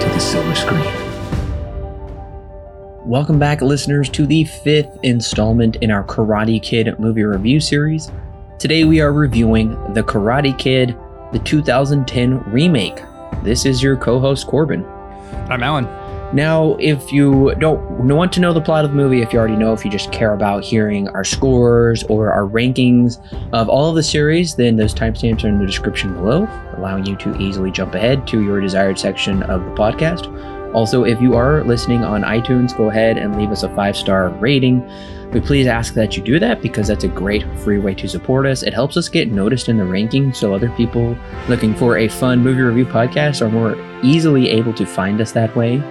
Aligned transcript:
to 0.00 0.08
the 0.08 0.18
silver 0.18 0.54
screen. 0.54 0.84
Welcome 3.06 3.38
back, 3.38 3.60
listeners, 3.60 4.08
to 4.10 4.26
the 4.26 4.44
fifth 4.44 4.98
installment 5.02 5.76
in 5.76 5.90
our 5.90 6.04
Karate 6.04 6.62
Kid 6.62 6.98
movie 6.98 7.24
review 7.24 7.60
series. 7.60 8.10
Today 8.58 8.84
we 8.84 9.00
are 9.00 9.12
reviewing 9.12 9.70
The 9.92 10.02
Karate 10.02 10.56
Kid, 10.58 10.96
the 11.32 11.38
2010 11.40 12.38
remake. 12.50 13.02
This 13.42 13.66
is 13.66 13.82
your 13.82 13.96
co 13.96 14.18
host, 14.18 14.46
Corbin. 14.46 14.84
I'm 15.48 15.62
Alan. 15.62 15.84
Now, 16.32 16.76
if 16.78 17.12
you 17.12 17.54
don't 17.58 17.80
want 18.06 18.32
to 18.34 18.40
know 18.40 18.52
the 18.52 18.60
plot 18.60 18.84
of 18.84 18.92
the 18.92 18.96
movie, 18.96 19.20
if 19.20 19.32
you 19.32 19.38
already 19.38 19.56
know, 19.56 19.72
if 19.72 19.84
you 19.84 19.90
just 19.90 20.12
care 20.12 20.32
about 20.32 20.62
hearing 20.62 21.08
our 21.08 21.24
scores 21.24 22.04
or 22.04 22.32
our 22.32 22.44
rankings 22.44 23.18
of 23.52 23.68
all 23.68 23.90
of 23.90 23.96
the 23.96 24.02
series, 24.02 24.54
then 24.54 24.76
those 24.76 24.94
timestamps 24.94 25.42
are 25.42 25.48
in 25.48 25.58
the 25.58 25.66
description 25.66 26.14
below, 26.14 26.46
allowing 26.80 27.04
you 27.04 27.16
to 27.16 27.36
easily 27.40 27.70
jump 27.70 27.94
ahead 27.94 28.26
to 28.28 28.42
your 28.42 28.60
desired 28.60 28.98
section 28.98 29.42
of 29.44 29.64
the 29.64 29.70
podcast. 29.72 30.26
Also, 30.74 31.04
if 31.04 31.20
you 31.20 31.34
are 31.34 31.64
listening 31.64 32.04
on 32.04 32.22
iTunes, 32.22 32.76
go 32.76 32.90
ahead 32.90 33.18
and 33.18 33.36
leave 33.36 33.50
us 33.50 33.64
a 33.64 33.74
five 33.74 33.96
star 33.96 34.30
rating. 34.30 34.88
We 35.32 35.40
please 35.40 35.66
ask 35.66 35.94
that 35.94 36.16
you 36.16 36.22
do 36.22 36.38
that 36.40 36.62
because 36.62 36.88
that's 36.88 37.04
a 37.04 37.08
great 37.08 37.44
free 37.58 37.78
way 37.78 37.94
to 37.94 38.08
support 38.08 38.46
us. 38.46 38.62
It 38.62 38.74
helps 38.74 38.96
us 38.96 39.08
get 39.08 39.30
noticed 39.30 39.68
in 39.68 39.76
the 39.76 39.84
ranking 39.84 40.32
so 40.32 40.54
other 40.54 40.70
people 40.70 41.16
looking 41.48 41.74
for 41.74 41.98
a 41.98 42.08
fun 42.08 42.40
movie 42.40 42.62
review 42.62 42.86
podcast 42.86 43.42
are 43.42 43.50
more 43.50 43.76
easily 44.02 44.48
able 44.48 44.72
to 44.74 44.86
find 44.86 45.20
us 45.20 45.32
that 45.32 45.54
way. 45.54 45.82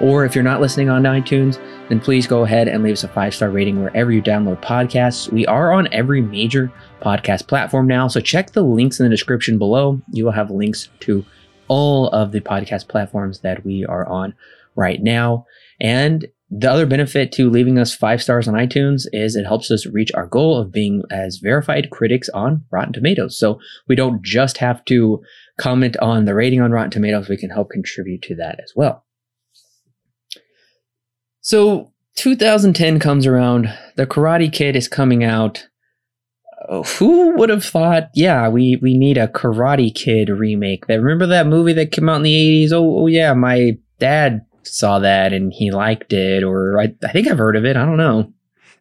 Or 0.00 0.24
if 0.24 0.34
you're 0.34 0.44
not 0.44 0.60
listening 0.60 0.88
on 0.88 1.02
iTunes, 1.02 1.60
then 1.88 2.00
please 2.00 2.26
go 2.26 2.44
ahead 2.44 2.68
and 2.68 2.82
leave 2.82 2.94
us 2.94 3.04
a 3.04 3.08
five 3.08 3.34
star 3.34 3.50
rating 3.50 3.82
wherever 3.82 4.12
you 4.12 4.22
download 4.22 4.62
podcasts. 4.62 5.30
We 5.32 5.46
are 5.46 5.72
on 5.72 5.92
every 5.92 6.20
major 6.20 6.72
podcast 7.00 7.46
platform 7.48 7.86
now, 7.86 8.08
so 8.08 8.20
check 8.20 8.52
the 8.52 8.62
links 8.62 9.00
in 9.00 9.04
the 9.04 9.10
description 9.10 9.58
below. 9.58 10.00
You 10.12 10.24
will 10.24 10.32
have 10.32 10.50
links 10.50 10.88
to 11.00 11.24
all 11.68 12.08
of 12.08 12.32
the 12.32 12.40
podcast 12.40 12.88
platforms 12.88 13.40
that 13.40 13.64
we 13.64 13.84
are 13.86 14.06
on 14.06 14.34
right 14.74 15.02
now. 15.02 15.46
And 15.80 16.26
the 16.50 16.70
other 16.70 16.86
benefit 16.86 17.30
to 17.32 17.50
leaving 17.50 17.78
us 17.78 17.94
five 17.94 18.22
stars 18.22 18.48
on 18.48 18.54
iTunes 18.54 19.02
is 19.12 19.36
it 19.36 19.44
helps 19.44 19.70
us 19.70 19.86
reach 19.86 20.10
our 20.14 20.26
goal 20.26 20.56
of 20.56 20.72
being 20.72 21.02
as 21.10 21.38
verified 21.38 21.90
critics 21.90 22.30
on 22.30 22.64
Rotten 22.70 22.94
Tomatoes. 22.94 23.38
So 23.38 23.60
we 23.86 23.94
don't 23.94 24.22
just 24.22 24.56
have 24.58 24.82
to 24.86 25.22
comment 25.58 25.96
on 25.98 26.24
the 26.24 26.34
rating 26.34 26.62
on 26.62 26.70
Rotten 26.70 26.90
Tomatoes, 26.90 27.28
we 27.28 27.36
can 27.36 27.50
help 27.50 27.70
contribute 27.70 28.22
to 28.22 28.34
that 28.36 28.60
as 28.62 28.72
well. 28.74 29.04
So 31.48 31.94
2010 32.16 32.98
comes 32.98 33.26
around, 33.26 33.74
The 33.96 34.06
Karate 34.06 34.52
Kid 34.52 34.76
is 34.76 34.86
coming 34.86 35.24
out. 35.24 35.66
Oh, 36.68 36.82
who 36.82 37.34
would 37.38 37.48
have 37.48 37.64
thought? 37.64 38.10
Yeah, 38.14 38.50
we 38.50 38.76
we 38.82 38.98
need 38.98 39.16
a 39.16 39.28
Karate 39.28 39.94
Kid 39.94 40.28
remake. 40.28 40.86
Remember 40.86 41.24
that 41.24 41.46
movie 41.46 41.72
that 41.72 41.90
came 41.90 42.06
out 42.06 42.16
in 42.16 42.24
the 42.24 42.66
80s? 42.66 42.72
Oh, 42.72 42.98
oh 42.98 43.06
yeah, 43.06 43.32
my 43.32 43.78
dad 43.98 44.44
saw 44.62 44.98
that 44.98 45.32
and 45.32 45.50
he 45.50 45.70
liked 45.70 46.12
it, 46.12 46.42
or 46.42 46.78
I, 46.78 46.94
I 47.02 47.12
think 47.12 47.26
I've 47.26 47.38
heard 47.38 47.56
of 47.56 47.64
it. 47.64 47.78
I 47.78 47.86
don't 47.86 47.96
know. 47.96 48.30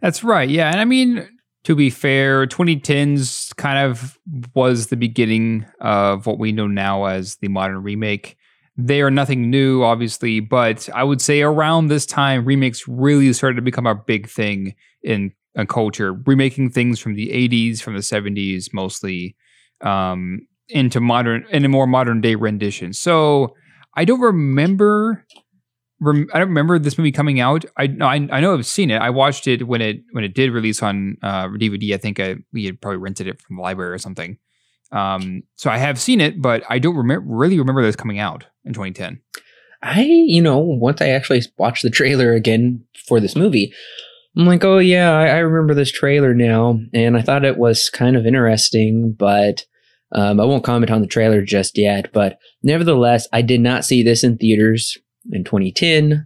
That's 0.01 0.21
right. 0.21 0.49
Yeah, 0.49 0.69
and 0.69 0.81
I 0.81 0.83
mean 0.83 1.25
to 1.63 1.73
be 1.73 1.89
fair, 1.89 2.47
2010s 2.47 3.55
kind 3.55 3.89
of 3.89 4.19
was 4.53 4.87
the 4.87 4.97
beginning 4.97 5.65
of 5.79 6.25
what 6.25 6.37
we 6.37 6.51
know 6.51 6.67
now 6.67 7.05
as 7.05 7.37
the 7.37 7.47
modern 7.47 7.81
remake. 7.81 8.35
They 8.77 9.01
are 9.01 9.09
nothing 9.09 9.49
new, 9.49 9.83
obviously, 9.83 10.39
but 10.39 10.87
I 10.93 11.03
would 11.03 11.19
say 11.19 11.41
around 11.41 11.87
this 11.87 12.05
time, 12.05 12.45
remakes 12.45 12.87
really 12.87 13.33
started 13.33 13.55
to 13.55 13.61
become 13.63 13.87
a 13.87 13.95
big 13.95 14.29
thing 14.29 14.75
in 15.01 15.31
a 15.55 15.65
culture, 15.65 16.13
remaking 16.13 16.69
things 16.69 16.99
from 16.99 17.15
the 17.15 17.29
80s, 17.29 17.81
from 17.81 17.95
the 17.95 18.03
70s, 18.03 18.71
mostly 18.73 19.35
um, 19.81 20.41
into 20.69 20.99
modern, 20.99 21.45
in 21.49 21.65
a 21.65 21.69
more 21.69 21.87
modern 21.87 22.21
day 22.21 22.35
rendition. 22.35 22.93
So 22.93 23.55
I 23.95 24.05
don't 24.05 24.21
remember. 24.21 25.25
I 25.99 26.13
don't 26.37 26.49
remember 26.49 26.77
this 26.77 26.99
movie 26.99 27.11
coming 27.11 27.39
out. 27.39 27.65
I, 27.75 27.85
I 28.01 28.27
I 28.31 28.39
know 28.39 28.53
I've 28.53 28.67
seen 28.67 28.91
it. 28.91 29.01
I 29.01 29.09
watched 29.09 29.47
it 29.47 29.67
when 29.67 29.81
it 29.81 30.03
when 30.11 30.23
it 30.23 30.35
did 30.35 30.51
release 30.51 30.83
on 30.83 31.17
uh, 31.23 31.47
DVD. 31.47 31.95
I 31.95 31.97
think 31.97 32.19
I, 32.19 32.35
we 32.53 32.65
had 32.65 32.79
probably 32.79 32.97
rented 32.99 33.25
it 33.25 33.41
from 33.41 33.55
the 33.55 33.63
library 33.63 33.93
or 33.93 33.97
something. 33.97 34.37
Um, 34.91 35.43
so 35.55 35.69
I 35.69 35.77
have 35.77 35.99
seen 35.99 36.21
it, 36.21 36.41
but 36.41 36.63
I 36.69 36.79
don't 36.79 36.95
really 36.95 37.59
remember 37.59 37.81
this 37.81 37.95
coming 37.95 38.19
out 38.19 38.45
in 38.65 38.73
2010. 38.73 39.21
I, 39.83 40.01
you 40.01 40.41
know, 40.41 40.57
once 40.57 41.01
I 41.01 41.09
actually 41.09 41.41
watched 41.57 41.83
the 41.83 41.89
trailer 41.89 42.33
again 42.33 42.83
for 43.07 43.19
this 43.19 43.35
movie, 43.35 43.73
I'm 44.35 44.45
like, 44.45 44.63
oh 44.63 44.77
yeah, 44.77 45.11
I, 45.11 45.27
I 45.27 45.37
remember 45.37 45.73
this 45.73 45.91
trailer 45.91 46.33
now, 46.33 46.79
and 46.93 47.17
I 47.17 47.21
thought 47.21 47.45
it 47.45 47.57
was 47.57 47.89
kind 47.89 48.15
of 48.15 48.25
interesting, 48.25 49.15
but 49.17 49.65
um, 50.13 50.39
I 50.39 50.45
won't 50.45 50.63
comment 50.63 50.91
on 50.91 51.01
the 51.01 51.07
trailer 51.07 51.41
just 51.41 51.77
yet. 51.77 52.11
But 52.13 52.39
nevertheless, 52.63 53.27
I 53.33 53.41
did 53.41 53.61
not 53.61 53.85
see 53.85 54.03
this 54.03 54.23
in 54.23 54.37
theaters 54.37 54.97
in 55.31 55.43
2010. 55.43 56.25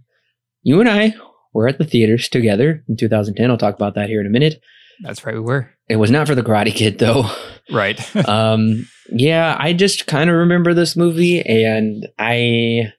You 0.63 0.79
and 0.79 0.89
I 0.89 1.15
were 1.53 1.67
at 1.67 1.77
the 1.77 1.85
theaters 1.85 2.29
together 2.29 2.83
in 2.87 2.97
2010. 2.97 3.49
I'll 3.49 3.57
talk 3.57 3.75
about 3.75 3.95
that 3.95 4.09
here 4.09 4.21
in 4.21 4.27
a 4.27 4.29
minute. 4.29 4.61
That's 5.03 5.25
right, 5.25 5.35
we 5.35 5.41
were. 5.41 5.69
It 5.89 5.95
was 5.97 6.11
not 6.11 6.27
for 6.27 6.35
the 6.35 6.43
Karate 6.43 6.73
Kid 6.73 6.99
though. 6.99 7.29
Right. 7.71 7.99
um, 8.27 8.87
yeah, 9.09 9.55
I 9.59 9.73
just 9.73 10.07
kind 10.07 10.29
of 10.29 10.35
remember 10.35 10.73
this 10.73 10.95
movie, 10.95 11.41
and 11.41 12.07
I 12.17 12.93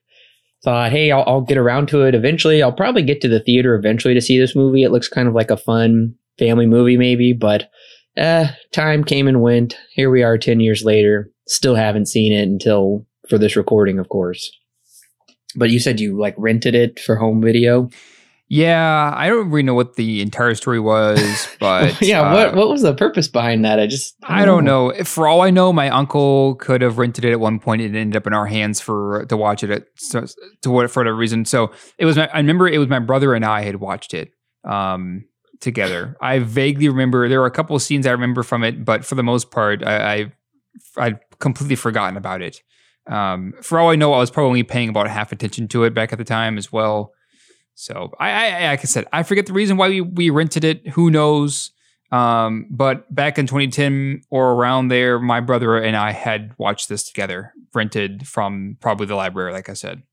thought, 0.63 0.91
hey, 0.91 1.11
I'll, 1.11 1.23
I'll, 1.27 1.41
get 1.41 1.57
around 1.57 1.87
to 1.89 2.03
it 2.03 2.15
eventually. 2.15 2.63
I'll 2.63 2.71
probably 2.71 3.03
get 3.03 3.19
to 3.21 3.27
the 3.27 3.41
theater 3.41 3.75
eventually 3.75 4.13
to 4.13 4.21
see 4.21 4.39
this 4.39 4.55
movie. 4.55 4.83
It 4.83 4.91
looks 4.91 5.09
kind 5.09 5.27
of 5.27 5.33
like 5.33 5.51
a 5.51 5.57
fun 5.57 6.15
family 6.39 6.65
movie, 6.65 6.97
maybe, 6.97 7.33
but 7.33 7.69
uh, 8.17 8.47
time 8.71 9.03
came 9.03 9.27
and 9.27 9.41
went. 9.41 9.75
Here 9.91 10.09
we 10.09 10.23
are 10.23 10.37
10 10.37 10.59
years 10.59 10.83
later. 10.83 11.29
Still 11.47 11.75
haven't 11.75 12.07
seen 12.07 12.31
it 12.31 12.43
until 12.43 13.05
for 13.29 13.37
this 13.37 13.55
recording, 13.55 13.99
of 13.99 14.07
course. 14.09 14.49
But 15.55 15.69
you 15.69 15.79
said 15.79 15.99
you 15.99 16.17
like 16.17 16.35
rented 16.37 16.75
it 16.75 16.99
for 16.99 17.17
home 17.17 17.41
video? 17.41 17.89
Yeah, 18.53 19.11
I 19.17 19.29
don't 19.29 19.49
really 19.49 19.63
know 19.63 19.73
what 19.73 19.95
the 19.95 20.21
entire 20.21 20.53
story 20.53 20.79
was, 20.79 21.47
but 21.59 21.99
yeah, 21.99 22.21
uh, 22.21 22.33
what 22.35 22.55
what 22.55 22.69
was 22.69 22.83
the 22.83 22.93
purpose 22.93 23.27
behind 23.27 23.65
that? 23.65 23.79
I 23.79 23.87
just 23.87 24.15
I 24.21 24.45
don't, 24.45 24.63
know. 24.63 24.89
know. 24.89 25.03
For 25.05 25.27
all 25.27 25.41
I 25.41 25.49
know, 25.49 25.73
my 25.73 25.89
uncle 25.89 26.53
could 26.57 26.83
have 26.83 26.99
rented 26.99 27.25
it 27.25 27.31
at 27.31 27.39
one 27.39 27.57
point 27.57 27.81
and 27.81 27.95
it 27.95 27.99
ended 27.99 28.15
up 28.15 28.27
in 28.27 28.33
our 28.33 28.45
hands 28.45 28.79
for 28.79 29.25
to 29.25 29.35
watch 29.35 29.63
it 29.63 29.71
at 29.71 29.87
so, 29.95 30.27
to 30.61 30.69
what 30.69 30.91
for 30.91 30.99
whatever 30.99 31.17
reason. 31.17 31.45
So 31.45 31.71
it 31.97 32.05
was. 32.05 32.15
My, 32.15 32.27
I 32.27 32.37
remember 32.37 32.67
it 32.67 32.77
was 32.77 32.89
my 32.89 32.99
brother 32.99 33.33
and 33.33 33.43
I 33.43 33.63
had 33.63 33.77
watched 33.77 34.13
it 34.13 34.29
um, 34.63 35.25
together. 35.59 36.15
I 36.21 36.37
vaguely 36.37 36.89
remember 36.89 37.27
there 37.27 37.39
were 37.39 37.47
a 37.47 37.51
couple 37.51 37.75
of 37.75 37.81
scenes 37.81 38.05
I 38.05 38.11
remember 38.11 38.43
from 38.43 38.63
it, 38.63 38.85
but 38.85 39.03
for 39.03 39.15
the 39.15 39.23
most 39.23 39.49
part, 39.49 39.83
I 39.83 40.13
I 40.13 40.31
I'd 40.97 41.19
completely 41.39 41.75
forgotten 41.75 42.17
about 42.17 42.43
it. 42.43 42.61
Um, 43.07 43.55
for 43.63 43.79
all 43.79 43.89
I 43.89 43.95
know, 43.95 44.13
I 44.13 44.19
was 44.19 44.29
probably 44.29 44.61
paying 44.61 44.89
about 44.89 45.09
half 45.09 45.31
attention 45.31 45.67
to 45.69 45.85
it 45.85 45.95
back 45.95 46.13
at 46.13 46.19
the 46.19 46.23
time 46.23 46.59
as 46.59 46.71
well. 46.71 47.13
So 47.75 48.11
I, 48.19 48.29
I, 48.29 48.67
like 48.71 48.79
I 48.81 48.83
said, 48.83 49.05
I 49.11 49.23
forget 49.23 49.45
the 49.45 49.53
reason 49.53 49.77
why 49.77 49.89
we, 49.89 50.01
we 50.01 50.29
rented 50.29 50.63
it. 50.63 50.87
Who 50.89 51.09
knows? 51.09 51.71
Um, 52.11 52.67
but 52.69 53.13
back 53.13 53.39
in 53.39 53.47
2010 53.47 54.21
or 54.29 54.51
around 54.51 54.89
there, 54.89 55.19
my 55.19 55.39
brother 55.39 55.77
and 55.77 55.95
I 55.95 56.11
had 56.11 56.53
watched 56.59 56.87
this 56.87 57.03
together, 57.03 57.53
rented 57.73 58.27
from 58.27 58.77
probably 58.79 59.07
the 59.07 59.15
library, 59.15 59.51
like 59.51 59.67
I 59.67 59.73
said. 59.73 60.03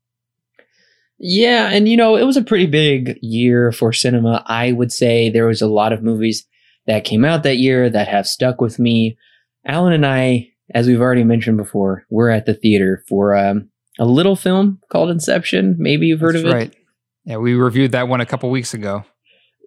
Yeah, 1.18 1.68
and 1.68 1.86
you 1.86 1.98
know, 1.98 2.16
it 2.16 2.24
was 2.24 2.38
a 2.38 2.42
pretty 2.42 2.64
big 2.64 3.18
year 3.20 3.72
for 3.72 3.92
cinema. 3.92 4.42
I 4.46 4.72
would 4.72 4.90
say 4.90 5.28
there 5.28 5.46
was 5.46 5.60
a 5.60 5.66
lot 5.66 5.92
of 5.92 6.02
movies 6.02 6.46
that 6.86 7.04
came 7.04 7.26
out 7.26 7.42
that 7.42 7.58
year 7.58 7.90
that 7.90 8.08
have 8.08 8.26
stuck 8.26 8.62
with 8.62 8.78
me. 8.78 9.18
Alan 9.66 9.92
and 9.92 10.06
I, 10.06 10.48
as 10.72 10.86
we've 10.86 11.00
already 11.00 11.24
mentioned 11.24 11.58
before, 11.58 12.06
we're 12.08 12.30
at 12.30 12.46
the 12.46 12.54
theater 12.54 13.04
for 13.06 13.36
um, 13.36 13.68
a 13.98 14.06
little 14.06 14.36
film 14.36 14.80
called 14.88 15.10
Inception. 15.10 15.76
Maybe 15.78 16.06
you've 16.06 16.20
heard 16.20 16.34
That's 16.34 16.44
of 16.44 16.50
it. 16.50 16.54
Right. 16.54 16.76
Yeah, 17.24 17.36
we 17.36 17.54
reviewed 17.54 17.92
that 17.92 18.08
one 18.08 18.20
a 18.20 18.26
couple 18.26 18.50
weeks 18.50 18.74
ago. 18.74 19.04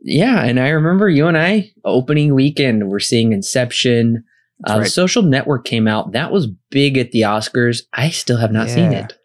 Yeah, 0.01 0.43
and 0.43 0.59
I 0.59 0.69
remember 0.69 1.09
you 1.09 1.27
and 1.27 1.37
I 1.37 1.71
opening 1.85 2.35
weekend 2.35 2.89
we're 2.89 2.99
seeing 2.99 3.31
Inception. 3.31 4.25
Uh, 4.67 4.79
right. 4.79 4.91
Social 4.91 5.23
Network 5.23 5.65
came 5.65 5.87
out. 5.87 6.11
That 6.11 6.31
was 6.31 6.47
big 6.69 6.97
at 6.97 7.11
the 7.11 7.21
Oscars. 7.21 7.83
I 7.93 8.09
still 8.09 8.37
have 8.37 8.51
not 8.51 8.67
yeah. 8.67 8.73
seen 8.73 8.93
it. 8.93 9.17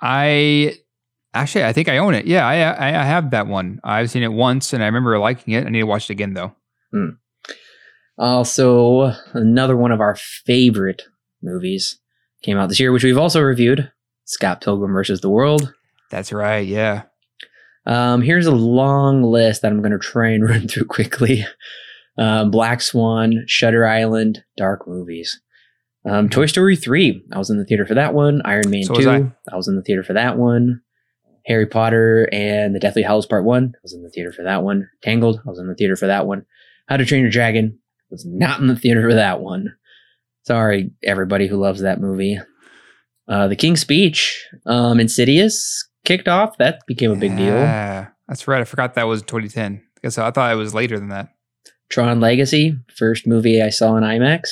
I 0.00 0.76
actually, 1.32 1.64
I 1.64 1.72
think 1.72 1.88
I 1.88 1.98
own 1.98 2.14
it. 2.14 2.26
Yeah, 2.26 2.46
I, 2.46 2.56
I, 2.56 3.00
I 3.00 3.04
have 3.04 3.30
that 3.30 3.46
one. 3.46 3.80
I've 3.84 4.10
seen 4.10 4.22
it 4.22 4.32
once, 4.32 4.72
and 4.72 4.82
I 4.82 4.86
remember 4.86 5.18
liking 5.18 5.54
it. 5.54 5.66
I 5.66 5.70
need 5.70 5.80
to 5.80 5.86
watch 5.86 6.10
it 6.10 6.12
again 6.12 6.34
though. 6.34 6.54
Hmm. 6.92 7.08
Also, 8.16 9.12
another 9.32 9.76
one 9.76 9.92
of 9.92 10.00
our 10.00 10.16
favorite 10.16 11.02
movies 11.42 11.98
came 12.42 12.56
out 12.56 12.68
this 12.68 12.78
year, 12.78 12.92
which 12.92 13.04
we've 13.04 13.18
also 13.18 13.40
reviewed. 13.40 13.90
Scott 14.24 14.60
Pilgrim 14.60 14.92
versus 14.92 15.20
the 15.20 15.28
World. 15.28 15.72
That's 16.10 16.32
right. 16.32 16.66
Yeah. 16.66 17.02
Um, 17.86 18.22
here's 18.22 18.46
a 18.46 18.54
long 18.54 19.22
list 19.22 19.62
that 19.62 19.72
I'm 19.72 19.80
going 19.80 19.92
to 19.92 19.98
try 19.98 20.30
and 20.30 20.44
run 20.48 20.68
through 20.68 20.86
quickly. 20.86 21.44
Um, 22.16 22.50
Black 22.50 22.80
Swan, 22.80 23.44
Shutter 23.46 23.86
Island, 23.86 24.44
dark 24.56 24.86
movies. 24.86 25.40
Um, 26.08 26.28
Toy 26.28 26.46
Story 26.46 26.76
3, 26.76 27.24
I 27.32 27.38
was 27.38 27.48
in 27.50 27.58
the 27.58 27.64
theater 27.64 27.86
for 27.86 27.94
that 27.94 28.12
one. 28.14 28.42
Iron 28.44 28.68
Man 28.70 28.84
So 28.84 28.94
2, 28.94 28.98
was 28.98 29.06
I. 29.06 29.32
I. 29.50 29.56
was 29.56 29.68
in 29.68 29.76
the 29.76 29.82
theater 29.82 30.02
for 30.02 30.12
that 30.12 30.36
one. 30.36 30.82
Harry 31.46 31.66
Potter 31.66 32.28
and 32.32 32.74
the 32.74 32.78
Deathly 32.80 33.02
Hallows 33.02 33.26
Part 33.26 33.44
1, 33.44 33.72
I 33.74 33.78
was 33.82 33.92
in 33.94 34.02
the 34.02 34.10
theater 34.10 34.32
for 34.32 34.42
that 34.44 34.62
one. 34.62 34.88
Tangled, 35.02 35.40
I 35.46 35.50
was 35.50 35.58
in 35.58 35.66
the 35.66 35.74
theater 35.74 35.96
for 35.96 36.06
that 36.06 36.26
one. 36.26 36.46
How 36.88 36.96
to 36.96 37.04
Train 37.04 37.22
Your 37.22 37.30
Dragon, 37.30 37.78
was 38.10 38.24
not 38.26 38.60
in 38.60 38.66
the 38.66 38.76
theater 38.76 39.08
for 39.08 39.14
that 39.14 39.40
one. 39.40 39.74
Sorry, 40.44 40.90
everybody 41.02 41.46
who 41.46 41.56
loves 41.56 41.80
that 41.80 42.00
movie. 42.00 42.38
Uh, 43.26 43.48
the 43.48 43.56
King's 43.56 43.80
Speech, 43.80 44.46
um, 44.66 45.00
Insidious 45.00 45.88
kicked 46.04 46.28
off. 46.28 46.56
That 46.58 46.80
became 46.86 47.10
a 47.10 47.16
big 47.16 47.36
deal. 47.36 47.54
Yeah. 47.54 48.08
That's 48.28 48.46
right. 48.48 48.60
I 48.60 48.64
forgot 48.64 48.94
that 48.94 49.04
was 49.06 49.22
2010. 49.22 49.82
So 50.10 50.24
I 50.24 50.30
thought 50.30 50.52
it 50.52 50.56
was 50.56 50.74
later 50.74 50.98
than 50.98 51.08
that. 51.08 51.28
Tron 51.88 52.20
Legacy, 52.20 52.76
first 52.96 53.26
movie 53.26 53.62
I 53.62 53.68
saw 53.70 53.96
in 53.96 54.04
IMAX. 54.04 54.48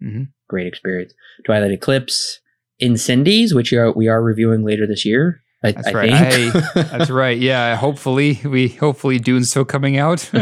hmm 0.00 0.24
Great 0.48 0.66
experience. 0.68 1.12
Twilight 1.44 1.72
Eclipse, 1.72 2.40
Incendies, 2.80 3.52
which 3.52 3.72
are, 3.72 3.90
we 3.92 4.06
are 4.06 4.22
reviewing 4.22 4.64
later 4.64 4.86
this 4.86 5.04
year. 5.04 5.42
I, 5.64 5.72
That's 5.72 5.88
I 5.88 5.92
right. 5.92 6.32
think. 6.32 6.52
That's 6.74 7.10
right. 7.24 7.36
Yeah. 7.36 7.74
Hopefully, 7.76 8.40
we 8.44 8.68
hopefully 8.68 9.18
Dune's 9.18 9.50
still 9.50 9.64
coming 9.64 9.98
out. 9.98 10.30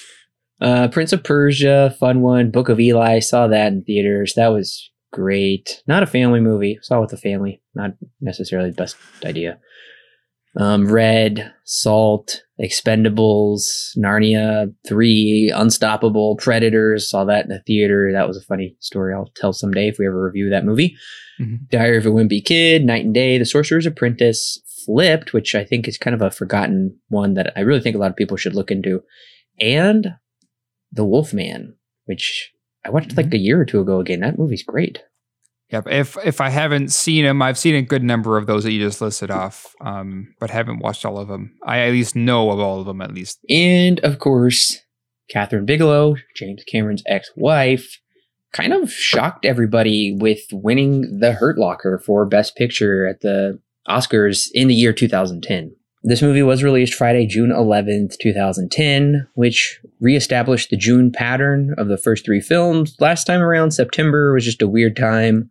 uh, 0.60 0.88
Prince 0.88 1.12
of 1.12 1.24
Persia, 1.24 1.96
fun 1.98 2.20
one. 2.20 2.50
Book 2.50 2.68
of 2.68 2.78
Eli, 2.78 3.18
saw 3.18 3.48
that 3.48 3.72
in 3.72 3.82
theaters. 3.82 4.34
That 4.36 4.48
was 4.48 4.90
great. 5.12 5.82
Not 5.88 6.02
a 6.02 6.06
family 6.06 6.40
movie. 6.40 6.78
Saw 6.82 7.00
with 7.00 7.10
the 7.10 7.16
family. 7.16 7.60
Not 7.74 7.92
necessarily 8.20 8.70
the 8.70 8.76
best 8.76 8.96
idea. 9.24 9.58
Um, 10.58 10.86
Red, 10.88 11.52
Salt, 11.64 12.42
Expendables, 12.60 13.64
Narnia 13.98 14.72
3, 14.88 15.52
Unstoppable, 15.54 16.36
Predators. 16.36 17.10
Saw 17.10 17.24
that 17.26 17.44
in 17.44 17.50
the 17.50 17.62
theater. 17.66 18.10
That 18.12 18.26
was 18.26 18.38
a 18.38 18.42
funny 18.42 18.76
story 18.80 19.12
I'll 19.14 19.30
tell 19.36 19.52
someday 19.52 19.88
if 19.88 19.98
we 19.98 20.06
ever 20.06 20.22
review 20.22 20.48
that 20.50 20.64
movie. 20.64 20.96
Mhm. 21.40 21.68
Diary 21.70 21.98
of 21.98 22.06
a 22.06 22.10
Wimpy 22.10 22.42
Kid, 22.42 22.84
Knight 22.84 23.04
and 23.04 23.12
Day, 23.12 23.36
The 23.36 23.44
Sorcerer's 23.44 23.84
Apprentice, 23.86 24.62
Flipped, 24.86 25.32
which 25.32 25.54
I 25.54 25.64
think 25.64 25.88
is 25.88 25.98
kind 25.98 26.14
of 26.14 26.22
a 26.22 26.30
forgotten 26.30 26.96
one 27.08 27.34
that 27.34 27.52
I 27.56 27.60
really 27.60 27.80
think 27.80 27.96
a 27.96 27.98
lot 27.98 28.10
of 28.10 28.16
people 28.16 28.36
should 28.36 28.54
look 28.54 28.70
into, 28.70 29.02
and 29.60 30.14
The 30.92 31.04
Wolfman, 31.04 31.74
which 32.04 32.52
I 32.84 32.90
watched 32.90 33.16
like 33.16 33.34
a 33.34 33.38
year 33.38 33.60
or 33.60 33.64
two 33.64 33.80
ago 33.80 34.00
again. 34.00 34.20
That 34.20 34.38
movie's 34.38 34.62
great. 34.62 35.02
Yep. 35.70 35.88
If 35.88 36.16
if 36.24 36.40
I 36.40 36.48
haven't 36.48 36.92
seen 36.92 37.24
them, 37.24 37.42
I've 37.42 37.58
seen 37.58 37.74
a 37.74 37.82
good 37.82 38.04
number 38.04 38.36
of 38.36 38.46
those 38.46 38.62
that 38.64 38.72
you 38.72 38.80
just 38.80 39.00
listed 39.00 39.30
off, 39.32 39.74
um, 39.80 40.34
but 40.38 40.50
haven't 40.50 40.78
watched 40.78 41.04
all 41.04 41.18
of 41.18 41.26
them. 41.26 41.56
I 41.64 41.80
at 41.80 41.92
least 41.92 42.14
know 42.14 42.50
of 42.50 42.60
all 42.60 42.80
of 42.80 42.86
them 42.86 43.00
at 43.00 43.12
least. 43.12 43.40
And 43.50 43.98
of 44.00 44.20
course, 44.20 44.78
Kathryn 45.34 45.66
Bigelow, 45.66 46.16
James 46.36 46.62
Cameron's 46.70 47.02
ex 47.06 47.32
wife, 47.36 48.00
kind 48.52 48.72
of 48.72 48.92
shocked 48.92 49.44
everybody 49.44 50.16
with 50.16 50.40
winning 50.52 51.18
the 51.18 51.32
Hurt 51.32 51.58
Locker 51.58 52.00
for 52.04 52.24
Best 52.26 52.54
Picture 52.56 53.06
at 53.06 53.20
the 53.20 53.60
Oscars 53.88 54.48
in 54.52 54.68
the 54.68 54.74
year 54.74 54.92
2010. 54.92 55.74
This 56.08 56.22
movie 56.22 56.42
was 56.44 56.62
released 56.62 56.94
Friday, 56.94 57.26
June 57.26 57.50
11th, 57.50 58.16
2010, 58.20 59.26
which 59.34 59.80
reestablished 60.00 60.70
the 60.70 60.76
June 60.76 61.10
pattern 61.10 61.74
of 61.78 61.88
the 61.88 61.98
first 61.98 62.24
three 62.24 62.40
films. 62.40 62.94
Last 63.00 63.24
time 63.24 63.40
around, 63.40 63.72
September 63.72 64.32
was 64.32 64.44
just 64.44 64.62
a 64.62 64.68
weird 64.68 64.96
time. 64.96 65.50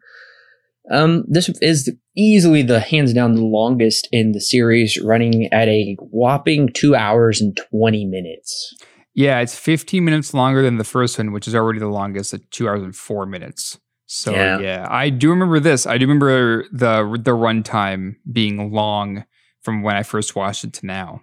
Um, 0.89 1.25
this 1.27 1.49
is 1.61 1.91
easily 2.15 2.61
the 2.61 2.79
hands 2.79 3.11
down 3.13 3.33
the 3.33 3.43
longest 3.43 4.07
in 4.13 4.31
the 4.31 4.39
series, 4.39 4.97
running 5.01 5.51
at 5.51 5.67
a 5.67 5.97
whopping 5.99 6.69
two 6.69 6.95
hours 6.95 7.41
and 7.41 7.59
20 7.71 8.05
minutes. 8.05 8.73
Yeah, 9.13 9.41
it's 9.41 9.57
15 9.59 10.05
minutes 10.05 10.33
longer 10.33 10.61
than 10.61 10.77
the 10.77 10.85
first 10.85 11.17
one, 11.17 11.33
which 11.33 11.49
is 11.49 11.55
already 11.55 11.79
the 11.79 11.87
longest 11.89 12.33
at 12.33 12.49
two 12.51 12.69
hours 12.69 12.81
and 12.81 12.95
four 12.95 13.25
minutes. 13.25 13.77
So 14.05 14.31
Yeah. 14.31 14.59
yeah, 14.59 14.87
I 14.89 15.09
do 15.09 15.31
remember 15.31 15.59
this. 15.59 15.85
I 15.85 15.97
do 15.97 16.05
remember 16.05 16.63
the 16.71 17.19
the 17.21 17.31
runtime 17.31 18.15
being 18.31 18.71
long 18.71 19.25
from 19.65 19.81
when 19.81 19.95
I 19.95 20.03
first 20.03 20.35
watched 20.35 20.63
it 20.63 20.73
to 20.73 20.85
now. 20.85 21.21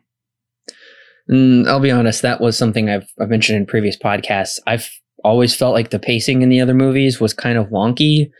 Mm, 1.30 1.66
I'll 1.68 1.80
be 1.80 1.90
honest, 1.90 2.22
that 2.22 2.40
was 2.40 2.58
something 2.58 2.90
I've, 2.90 3.06
I've 3.18 3.30
mentioned 3.30 3.56
in 3.56 3.66
previous 3.66 3.96
podcasts. 3.96 4.58
I've 4.66 4.90
always 5.24 5.54
felt 5.54 5.72
like 5.72 5.90
the 5.90 5.98
pacing 5.98 6.42
in 6.42 6.48
the 6.48 6.60
other 6.60 6.74
movies 6.74 7.20
was 7.20 7.32
kind 7.32 7.56
of 7.56 7.68
wonky. 7.68 8.30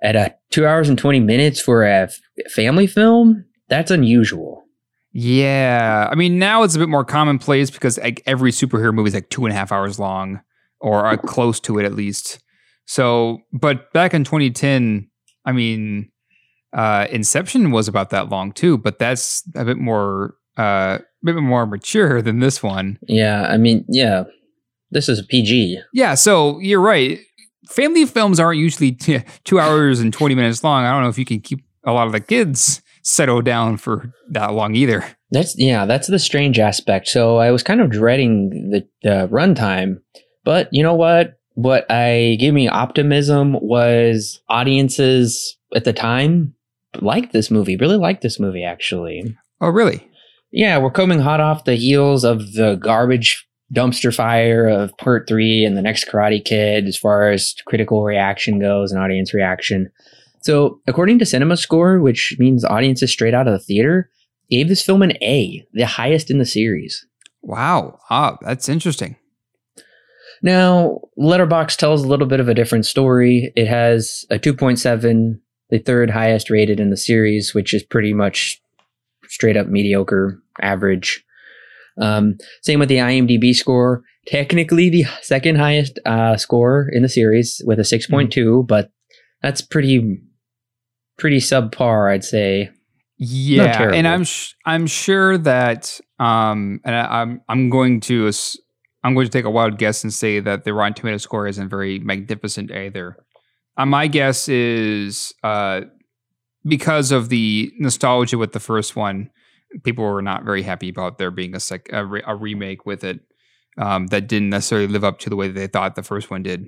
At 0.00 0.14
a 0.14 0.32
two 0.52 0.64
hours 0.64 0.88
and 0.88 0.96
20 0.96 1.18
minutes 1.18 1.60
for 1.60 1.84
a 1.84 2.08
family 2.50 2.86
film, 2.86 3.44
that's 3.68 3.90
unusual. 3.90 4.62
Yeah, 5.12 6.08
I 6.08 6.14
mean 6.14 6.38
now 6.38 6.62
it's 6.62 6.76
a 6.76 6.78
bit 6.78 6.88
more 6.88 7.04
commonplace 7.04 7.70
because 7.70 7.98
like 7.98 8.22
every 8.24 8.52
superhero 8.52 8.94
movie 8.94 9.08
is 9.08 9.14
like 9.14 9.30
two 9.30 9.44
and 9.44 9.52
a 9.52 9.56
half 9.56 9.72
hours 9.72 9.98
long, 9.98 10.40
or 10.80 11.06
uh, 11.06 11.16
close 11.16 11.58
to 11.60 11.80
it 11.80 11.84
at 11.84 11.94
least. 11.94 12.38
So, 12.84 13.40
but 13.52 13.92
back 13.92 14.14
in 14.14 14.22
2010, 14.22 15.10
I 15.44 15.52
mean, 15.52 16.10
uh, 16.72 17.06
Inception 17.10 17.70
was 17.70 17.88
about 17.88 18.10
that 18.10 18.28
long 18.28 18.52
too, 18.52 18.78
but 18.78 18.98
that's 18.98 19.42
a 19.54 19.64
bit 19.64 19.78
more, 19.78 20.34
uh, 20.56 20.98
a 21.00 21.24
bit 21.24 21.36
more 21.36 21.66
mature 21.66 22.20
than 22.22 22.40
this 22.40 22.62
one. 22.62 22.98
Yeah, 23.02 23.46
I 23.48 23.56
mean, 23.56 23.84
yeah, 23.88 24.24
this 24.90 25.08
is 25.08 25.18
a 25.18 25.24
PG. 25.24 25.80
Yeah, 25.92 26.14
so 26.14 26.58
you're 26.60 26.80
right. 26.80 27.20
Family 27.68 28.06
films 28.06 28.40
aren't 28.40 28.58
usually 28.58 28.92
t- 28.92 29.22
two 29.44 29.60
hours 29.60 30.00
and 30.00 30.12
20 30.12 30.34
minutes 30.34 30.64
long. 30.64 30.84
I 30.84 30.90
don't 30.92 31.02
know 31.02 31.08
if 31.08 31.18
you 31.18 31.24
can 31.24 31.40
keep 31.40 31.60
a 31.84 31.92
lot 31.92 32.06
of 32.06 32.12
the 32.12 32.20
kids 32.20 32.82
settled 33.02 33.44
down 33.44 33.76
for 33.76 34.12
that 34.30 34.52
long 34.52 34.74
either. 34.74 35.04
That's 35.30 35.58
yeah, 35.58 35.84
that's 35.84 36.08
the 36.08 36.18
strange 36.18 36.58
aspect. 36.58 37.08
So 37.08 37.36
I 37.36 37.50
was 37.50 37.62
kind 37.62 37.80
of 37.80 37.90
dreading 37.90 38.70
the, 38.70 38.86
the 39.02 39.28
runtime, 39.28 40.00
but 40.44 40.68
you 40.72 40.82
know 40.82 40.94
what? 40.94 41.34
What 41.54 41.90
I 41.90 42.36
gave 42.38 42.54
me 42.54 42.68
optimism 42.68 43.56
was 43.60 44.40
audiences 44.48 45.56
at 45.74 45.84
the 45.84 45.92
time 45.92 46.54
liked 47.00 47.32
this 47.32 47.50
movie, 47.50 47.76
really 47.76 47.96
liked 47.96 48.22
this 48.22 48.40
movie 48.40 48.64
actually. 48.64 49.36
Oh, 49.60 49.68
really? 49.68 50.08
Yeah, 50.50 50.78
we're 50.78 50.90
coming 50.90 51.20
hot 51.20 51.40
off 51.40 51.64
the 51.64 51.74
heels 51.74 52.24
of 52.24 52.52
the 52.54 52.76
garbage 52.76 53.46
dumpster 53.74 54.14
fire 54.14 54.66
of 54.66 54.96
part 54.96 55.28
three 55.28 55.64
and 55.64 55.76
the 55.76 55.82
next 55.82 56.08
Karate 56.08 56.42
Kid 56.42 56.86
as 56.86 56.96
far 56.96 57.30
as 57.30 57.54
critical 57.66 58.02
reaction 58.02 58.58
goes 58.58 58.90
and 58.90 59.00
audience 59.00 59.34
reaction. 59.34 59.90
So, 60.40 60.80
according 60.86 61.18
to 61.18 61.26
Cinema 61.26 61.56
Score, 61.56 62.00
which 62.00 62.36
means 62.38 62.64
audiences 62.64 63.10
straight 63.10 63.34
out 63.34 63.46
of 63.46 63.52
the 63.52 63.58
theater, 63.58 64.10
gave 64.50 64.68
this 64.68 64.82
film 64.82 65.02
an 65.02 65.12
A, 65.22 65.64
the 65.72 65.86
highest 65.86 66.30
in 66.30 66.38
the 66.38 66.46
series. 66.46 67.04
Wow. 67.42 67.98
Ah, 68.08 68.38
that's 68.40 68.68
interesting. 68.68 69.16
Now, 70.42 71.00
Letterbox 71.16 71.76
tells 71.76 72.04
a 72.04 72.08
little 72.08 72.26
bit 72.26 72.40
of 72.40 72.48
a 72.48 72.54
different 72.54 72.86
story. 72.86 73.52
It 73.56 73.66
has 73.66 74.24
a 74.30 74.38
2.7, 74.38 75.40
the 75.70 75.78
third 75.78 76.10
highest 76.10 76.50
rated 76.50 76.80
in 76.80 76.90
the 76.90 76.96
series, 76.96 77.54
which 77.54 77.74
is 77.74 77.82
pretty 77.82 78.12
much 78.12 78.60
straight 79.26 79.56
up 79.56 79.66
mediocre, 79.68 80.40
average. 80.60 81.24
Um, 82.00 82.38
same 82.62 82.78
with 82.78 82.88
the 82.88 82.96
IMDb 82.96 83.54
score. 83.54 84.02
Technically, 84.26 84.90
the 84.90 85.04
second 85.22 85.56
highest 85.56 85.98
uh, 86.06 86.36
score 86.36 86.88
in 86.92 87.02
the 87.02 87.08
series 87.08 87.60
with 87.64 87.78
a 87.78 87.82
6.2, 87.82 88.66
but 88.66 88.90
that's 89.42 89.60
pretty 89.62 90.20
pretty 91.18 91.38
subpar, 91.38 92.12
I'd 92.12 92.24
say. 92.24 92.70
Yeah, 93.18 93.90
and 93.92 94.06
I'm 94.06 94.24
sh- 94.24 94.52
I'm 94.64 94.86
sure 94.86 95.36
that 95.38 96.00
um 96.20 96.80
and 96.84 96.94
I, 96.94 97.22
I'm 97.22 97.40
I'm 97.48 97.68
going 97.68 98.00
to 98.02 98.28
ass- 98.28 98.56
I'm 99.02 99.14
going 99.14 99.26
to 99.26 99.32
take 99.32 99.44
a 99.44 99.50
wild 99.50 99.78
guess 99.78 100.04
and 100.04 100.12
say 100.12 100.38
that 100.40 100.64
the 100.64 100.72
Rotten 100.72 100.94
Tomato 100.94 101.16
score 101.16 101.48
isn't 101.48 101.68
very 101.68 101.98
magnificent 101.98 102.70
either. 102.70 103.16
Uh, 103.78 103.86
my 103.86 104.06
guess 104.08 104.48
is 104.48 105.32
uh 105.42 105.82
because 106.66 107.12
of 107.12 107.28
the 107.28 107.72
nostalgia 107.78 108.36
with 108.36 108.52
the 108.52 108.60
first 108.60 108.96
one, 108.96 109.30
people 109.84 110.04
were 110.04 110.22
not 110.22 110.44
very 110.44 110.62
happy 110.62 110.88
about 110.88 111.18
there 111.18 111.30
being 111.30 111.54
a 111.54 111.60
sec- 111.60 111.88
a, 111.92 112.04
re- 112.04 112.22
a 112.26 112.34
remake 112.34 112.84
with 112.84 113.04
it 113.04 113.20
um, 113.78 114.08
that 114.08 114.28
didn't 114.28 114.50
necessarily 114.50 114.88
live 114.88 115.04
up 115.04 115.18
to 115.20 115.30
the 115.30 115.36
way 115.36 115.48
that 115.48 115.54
they 115.54 115.66
thought 115.66 115.94
the 115.94 116.02
first 116.02 116.30
one 116.30 116.42
did, 116.42 116.66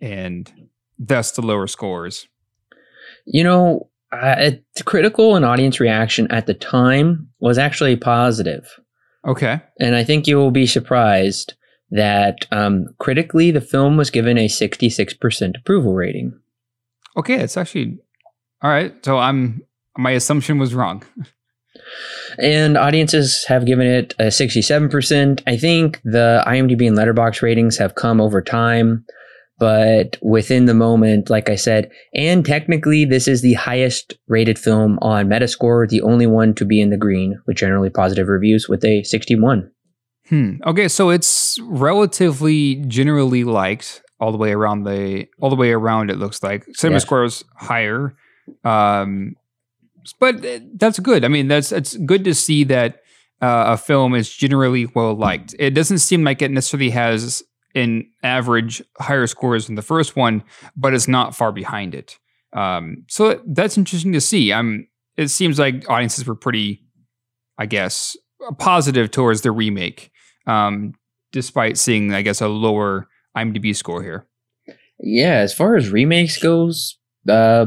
and 0.00 0.52
thus 0.98 1.32
the 1.32 1.42
lower 1.42 1.66
scores. 1.66 2.28
You 3.24 3.44
know, 3.44 3.88
uh, 4.12 4.52
the 4.76 4.84
critical 4.84 5.34
and 5.36 5.44
audience 5.44 5.80
reaction 5.80 6.30
at 6.30 6.46
the 6.46 6.54
time 6.54 7.28
was 7.40 7.58
actually 7.58 7.96
positive. 7.96 8.78
Okay. 9.26 9.60
And 9.80 9.94
I 9.94 10.04
think 10.04 10.26
you 10.26 10.36
will 10.36 10.50
be 10.50 10.66
surprised 10.66 11.54
that 11.92 12.46
um, 12.50 12.86
critically, 12.98 13.50
the 13.50 13.60
film 13.60 13.96
was 13.96 14.10
given 14.10 14.36
a 14.36 14.48
66% 14.48 15.58
approval 15.58 15.94
rating. 15.94 16.38
Okay, 17.16 17.36
it's 17.36 17.56
actually 17.56 17.98
all 18.62 18.70
right. 18.70 18.94
So 19.04 19.18
I'm 19.18 19.62
my 19.96 20.12
assumption 20.12 20.58
was 20.58 20.74
wrong. 20.74 21.04
And 22.38 22.78
audiences 22.78 23.44
have 23.48 23.66
given 23.66 23.86
it 23.86 24.14
a 24.18 24.24
67%. 24.24 25.42
I 25.46 25.56
think 25.56 26.00
the 26.04 26.42
IMDb 26.46 26.86
and 26.86 26.96
Letterbox 26.96 27.42
ratings 27.42 27.76
have 27.78 27.94
come 27.94 28.20
over 28.20 28.40
time. 28.40 29.04
but 29.58 30.16
within 30.22 30.64
the 30.66 30.74
moment, 30.74 31.30
like 31.30 31.48
I 31.48 31.56
said, 31.56 31.90
and 32.14 32.44
technically, 32.44 33.04
this 33.04 33.28
is 33.28 33.42
the 33.42 33.54
highest 33.54 34.14
rated 34.26 34.58
film 34.58 34.98
on 35.02 35.28
Metascore, 35.28 35.88
the 35.88 36.00
only 36.02 36.26
one 36.26 36.54
to 36.54 36.64
be 36.64 36.80
in 36.80 36.90
the 36.90 36.96
green 36.96 37.40
with 37.46 37.58
generally 37.58 37.90
positive 37.90 38.28
reviews 38.28 38.68
with 38.68 38.84
a 38.84 39.02
61. 39.04 39.70
Hmm. 40.32 40.54
Okay, 40.66 40.88
so 40.88 41.10
it's 41.10 41.58
relatively 41.60 42.76
generally 42.86 43.44
liked 43.44 44.00
all 44.18 44.32
the 44.32 44.38
way 44.38 44.52
around 44.52 44.84
the 44.84 45.26
all 45.42 45.50
the 45.50 45.56
way 45.56 45.72
around. 45.72 46.10
It 46.10 46.16
looks 46.16 46.42
like 46.42 46.64
cinema 46.72 46.94
Yes. 46.96 47.02
score 47.02 47.24
is 47.24 47.44
higher, 47.54 48.14
um, 48.64 49.36
but 50.18 50.36
that's 50.78 50.98
good. 51.00 51.22
I 51.26 51.28
mean, 51.28 51.48
that's 51.48 51.70
it's 51.70 51.98
good 51.98 52.24
to 52.24 52.34
see 52.34 52.64
that 52.64 53.02
uh, 53.42 53.64
a 53.68 53.76
film 53.76 54.14
is 54.14 54.32
generally 54.32 54.86
well 54.94 55.12
liked. 55.14 55.54
It 55.58 55.72
doesn't 55.74 55.98
seem 55.98 56.24
like 56.24 56.40
it 56.40 56.50
necessarily 56.50 56.88
has 56.90 57.42
an 57.74 58.06
average 58.22 58.82
higher 58.98 59.26
scores 59.26 59.66
than 59.66 59.74
the 59.74 59.82
first 59.82 60.16
one, 60.16 60.44
but 60.74 60.94
it's 60.94 61.08
not 61.08 61.36
far 61.36 61.52
behind 61.52 61.94
it. 61.94 62.18
Um, 62.54 63.04
so 63.06 63.38
that's 63.46 63.76
interesting 63.76 64.14
to 64.14 64.20
see. 64.22 64.50
I'm. 64.50 64.88
It 65.18 65.28
seems 65.28 65.58
like 65.58 65.90
audiences 65.90 66.26
were 66.26 66.34
pretty, 66.34 66.82
I 67.58 67.66
guess, 67.66 68.16
positive 68.58 69.10
towards 69.10 69.42
the 69.42 69.52
remake, 69.52 70.10
um, 70.46 70.94
despite 71.32 71.78
seeing, 71.78 72.12
I 72.14 72.22
guess, 72.22 72.40
a 72.40 72.48
lower 72.48 73.08
IMDb 73.36 73.74
score 73.74 74.02
here. 74.02 74.26
Yeah, 74.98 75.36
as 75.36 75.52
far 75.52 75.76
as 75.76 75.90
remakes 75.90 76.38
goes, 76.38 76.98
uh, 77.28 77.66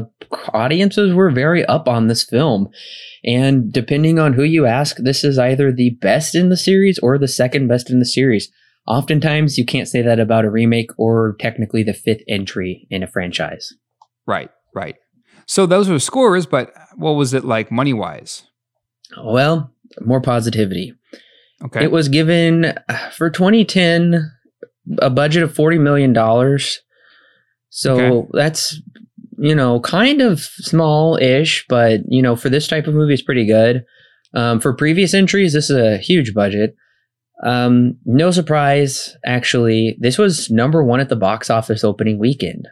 audiences 0.52 1.14
were 1.14 1.30
very 1.30 1.64
up 1.66 1.88
on 1.88 2.06
this 2.06 2.24
film. 2.24 2.68
And 3.24 3.72
depending 3.72 4.18
on 4.18 4.32
who 4.32 4.42
you 4.42 4.66
ask, 4.66 4.96
this 4.98 5.24
is 5.24 5.38
either 5.38 5.72
the 5.72 5.90
best 6.00 6.34
in 6.34 6.48
the 6.48 6.56
series 6.56 6.98
or 7.00 7.18
the 7.18 7.28
second 7.28 7.68
best 7.68 7.90
in 7.90 7.98
the 7.98 8.06
series. 8.06 8.50
Oftentimes, 8.86 9.58
you 9.58 9.64
can't 9.64 9.88
say 9.88 10.00
that 10.02 10.20
about 10.20 10.44
a 10.44 10.50
remake 10.50 10.90
or 10.96 11.36
technically 11.40 11.82
the 11.82 11.92
fifth 11.92 12.22
entry 12.28 12.86
in 12.88 13.02
a 13.02 13.08
franchise. 13.08 13.72
Right, 14.26 14.50
right. 14.74 14.96
So 15.46 15.66
those 15.66 15.88
were 15.88 15.98
scores, 15.98 16.46
but 16.46 16.72
what 16.94 17.12
was 17.12 17.34
it 17.34 17.44
like 17.44 17.70
money 17.70 17.92
wise? 17.92 18.44
Well, 19.22 19.72
more 20.00 20.20
positivity. 20.20 20.94
Okay. 21.64 21.84
It 21.84 21.90
was 21.90 22.08
given 22.08 22.74
for 23.12 23.30
2010 23.30 24.30
a 25.00 25.10
budget 25.10 25.42
of 25.42 25.52
$40 25.52 25.80
million. 25.80 26.14
So 27.70 27.94
Okay. 27.98 28.28
that's, 28.32 28.80
you 29.38 29.54
know, 29.54 29.80
kind 29.80 30.20
of 30.20 30.40
small 30.40 31.16
ish, 31.16 31.64
but, 31.68 32.00
you 32.08 32.22
know, 32.22 32.36
for 32.36 32.48
this 32.48 32.68
type 32.68 32.86
of 32.86 32.94
movie, 32.94 33.12
it's 33.14 33.22
pretty 33.22 33.46
good. 33.46 33.84
Um, 34.34 34.60
for 34.60 34.72
previous 34.74 35.14
entries, 35.14 35.52
this 35.52 35.70
is 35.70 35.76
a 35.76 35.98
huge 35.98 36.34
budget. 36.34 36.74
Um, 37.44 37.98
no 38.04 38.30
surprise, 38.30 39.14
actually, 39.26 39.96
this 40.00 40.16
was 40.18 40.50
number 40.50 40.82
one 40.84 41.00
at 41.00 41.08
the 41.10 41.16
box 41.16 41.50
office 41.50 41.84
opening 41.84 42.18
weekend. 42.18 42.66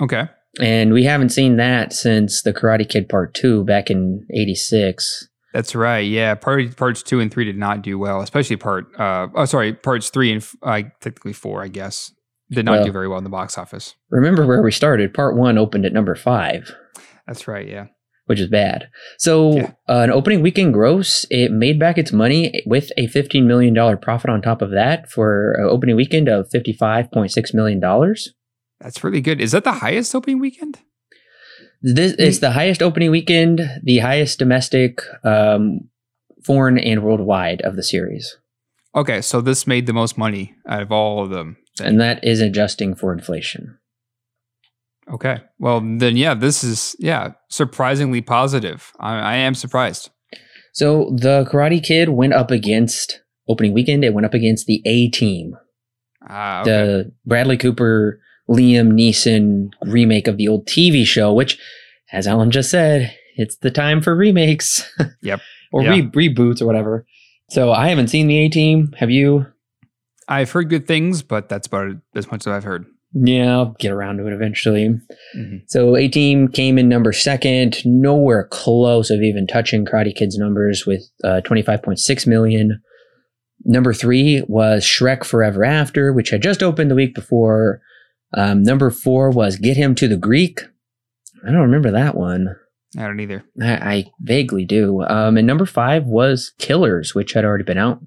okay. 0.00 0.24
And 0.60 0.92
we 0.92 1.02
haven't 1.02 1.30
seen 1.30 1.56
that 1.56 1.92
since 1.92 2.42
The 2.42 2.52
Karate 2.54 2.88
Kid 2.88 3.08
Part 3.08 3.34
2 3.34 3.64
back 3.64 3.90
in 3.90 4.24
86. 4.32 5.28
That's 5.54 5.74
right. 5.74 6.00
Yeah. 6.00 6.34
Part, 6.34 6.76
parts 6.76 7.02
two 7.02 7.20
and 7.20 7.32
three 7.32 7.44
did 7.46 7.56
not 7.56 7.80
do 7.82 7.96
well, 7.98 8.20
especially 8.20 8.56
part, 8.56 8.86
uh, 8.98 9.28
oh, 9.34 9.44
sorry, 9.46 9.72
parts 9.72 10.10
three 10.10 10.32
and 10.32 10.46
uh, 10.62 10.82
technically 11.00 11.32
four, 11.32 11.62
I 11.62 11.68
guess, 11.68 12.12
did 12.50 12.66
not 12.66 12.72
Well- 12.72 12.84
do 12.86 12.92
very 12.92 13.08
well 13.08 13.18
in 13.18 13.24
the 13.24 13.30
box 13.30 13.56
office. 13.56 13.94
Remember 14.10 14.44
where 14.46 14.62
we 14.62 14.72
started? 14.72 15.14
Part 15.14 15.36
1 15.36 15.56
opened 15.56 15.86
at 15.86 15.92
number 15.92 16.14
5. 16.16 16.74
That's 17.26 17.48
right. 17.48 17.66
Yeah. 17.66 17.86
which 18.26 18.40
is 18.40 18.48
bad. 18.48 18.88
So, 19.18 19.56
Yeah. 19.56 19.70
uh, 19.86 19.98
an 20.00 20.10
opening 20.10 20.40
weekend 20.40 20.72
gross, 20.72 21.26
it 21.28 21.52
made 21.52 21.78
back 21.78 21.98
its 21.98 22.10
money 22.10 22.62
with 22.64 22.90
a 22.96 23.06
$15 23.08 23.44
million 23.44 23.74
profit 23.98 24.30
on 24.30 24.40
top 24.40 24.62
of 24.62 24.70
that 24.70 25.10
for 25.10 25.52
an 25.58 25.66
opening 25.70 25.94
weekend 25.94 26.26
of 26.26 26.48
$55.6 26.48 27.52
million. 27.52 27.80
That's 28.80 29.04
really 29.04 29.20
good. 29.20 29.42
Is 29.42 29.52
that 29.52 29.64
the 29.64 29.72
highest 29.72 30.14
opening 30.14 30.38
weekend? 30.40 30.78
This 31.86 32.14
it's 32.18 32.38
the 32.38 32.52
highest 32.52 32.82
opening 32.82 33.10
weekend, 33.10 33.60
the 33.82 33.98
highest 33.98 34.38
domestic, 34.38 35.02
um, 35.22 35.80
foreign, 36.42 36.78
and 36.78 37.02
worldwide 37.02 37.60
of 37.60 37.76
the 37.76 37.82
series. 37.82 38.38
Okay. 38.94 39.20
So 39.20 39.42
this 39.42 39.66
made 39.66 39.86
the 39.86 39.92
most 39.92 40.16
money 40.16 40.54
out 40.66 40.80
of 40.80 40.90
all 40.90 41.22
of 41.22 41.28
them. 41.28 41.58
then. 41.76 41.88
And 41.88 42.00
that 42.00 42.24
is 42.24 42.40
adjusting 42.40 42.94
for 42.94 43.12
inflation. 43.12 43.78
Okay. 45.12 45.42
Well, 45.58 45.80
then, 45.80 46.16
yeah, 46.16 46.32
this 46.32 46.64
is, 46.64 46.96
yeah, 46.98 47.32
surprisingly 47.50 48.22
positive. 48.22 48.92
I, 48.98 49.18
I 49.18 49.34
am 49.36 49.54
surprised. 49.54 50.08
So, 50.72 51.14
the 51.14 51.44
Karate 51.44 51.84
Kid 51.84 52.08
went 52.08 52.32
up 52.32 52.50
against, 52.50 53.20
opening 53.46 53.74
weekend, 53.74 54.04
it 54.04 54.14
went 54.14 54.24
up 54.24 54.32
against 54.32 54.66
the 54.66 54.80
A 54.86 55.08
Team. 55.10 55.56
Ah, 56.26 56.62
okay. 56.62 56.70
the 56.70 57.12
Bradley 57.26 57.58
Cooper, 57.58 58.18
Liam 58.48 58.92
Neeson 58.92 59.70
remake 59.82 60.28
of 60.28 60.36
the 60.36 60.48
old 60.48 60.66
TV 60.66 61.04
show, 61.04 61.32
which, 61.32 61.58
as 62.12 62.26
Alan 62.26 62.50
just 62.50 62.70
said, 62.70 63.14
it's 63.36 63.56
the 63.56 63.70
time 63.70 64.00
for 64.02 64.14
remakes. 64.14 64.88
Yep. 65.22 65.40
or 65.72 65.82
Yeah. 65.82 65.90
re- 65.90 66.28
reboots 66.28 66.60
or 66.62 66.66
whatever. 66.66 67.06
So 67.50 67.72
I 67.72 67.88
haven't 67.88 68.08
seen 68.08 68.26
the 68.26 68.38
A 68.38 68.48
Team. 68.48 68.92
Have 68.98 69.10
you? 69.10 69.46
I've 70.28 70.50
heard 70.50 70.70
good 70.70 70.86
things, 70.86 71.22
but 71.22 71.48
that's 71.48 71.66
about 71.66 71.96
as 72.14 72.30
much 72.30 72.46
as 72.46 72.48
I've 72.48 72.64
heard. 72.64 72.86
Yeah, 73.12 73.52
I'll 73.52 73.76
get 73.78 73.92
around 73.92 74.16
to 74.18 74.26
it 74.26 74.32
eventually. 74.32 74.88
Mhm. 75.36 75.62
So 75.68 75.96
A 75.96 76.08
Team 76.08 76.48
came 76.48 76.78
in 76.78 76.88
number 76.88 77.12
second, 77.12 77.78
nowhere 77.84 78.44
close 78.50 79.10
of 79.10 79.20
even 79.20 79.46
touching 79.46 79.84
Karate 79.84 80.14
Kid's 80.14 80.36
numbers 80.38 80.84
with 80.86 81.02
uh, 81.22 81.40
25.6 81.44 82.26
million. 82.26 82.80
Number 83.64 83.92
three 83.94 84.42
was 84.48 84.84
Shrek 84.84 85.24
Forever 85.24 85.64
After, 85.64 86.12
which 86.12 86.30
had 86.30 86.42
just 86.42 86.62
opened 86.62 86.90
the 86.90 86.94
week 86.96 87.14
before. 87.14 87.80
Um, 88.36 88.62
number 88.62 88.90
four 88.90 89.30
was 89.30 89.56
Get 89.56 89.76
Him 89.76 89.94
to 89.96 90.08
the 90.08 90.16
Greek. 90.16 90.60
I 91.46 91.50
don't 91.50 91.60
remember 91.62 91.90
that 91.92 92.16
one. 92.16 92.56
I 92.96 93.02
don't 93.02 93.20
either. 93.20 93.44
I, 93.60 93.72
I 93.72 94.04
vaguely 94.20 94.64
do. 94.64 95.02
Um, 95.02 95.36
and 95.36 95.46
number 95.46 95.66
five 95.66 96.04
was 96.04 96.52
Killers, 96.58 97.14
which 97.14 97.32
had 97.32 97.44
already 97.44 97.64
been 97.64 97.78
out 97.78 98.00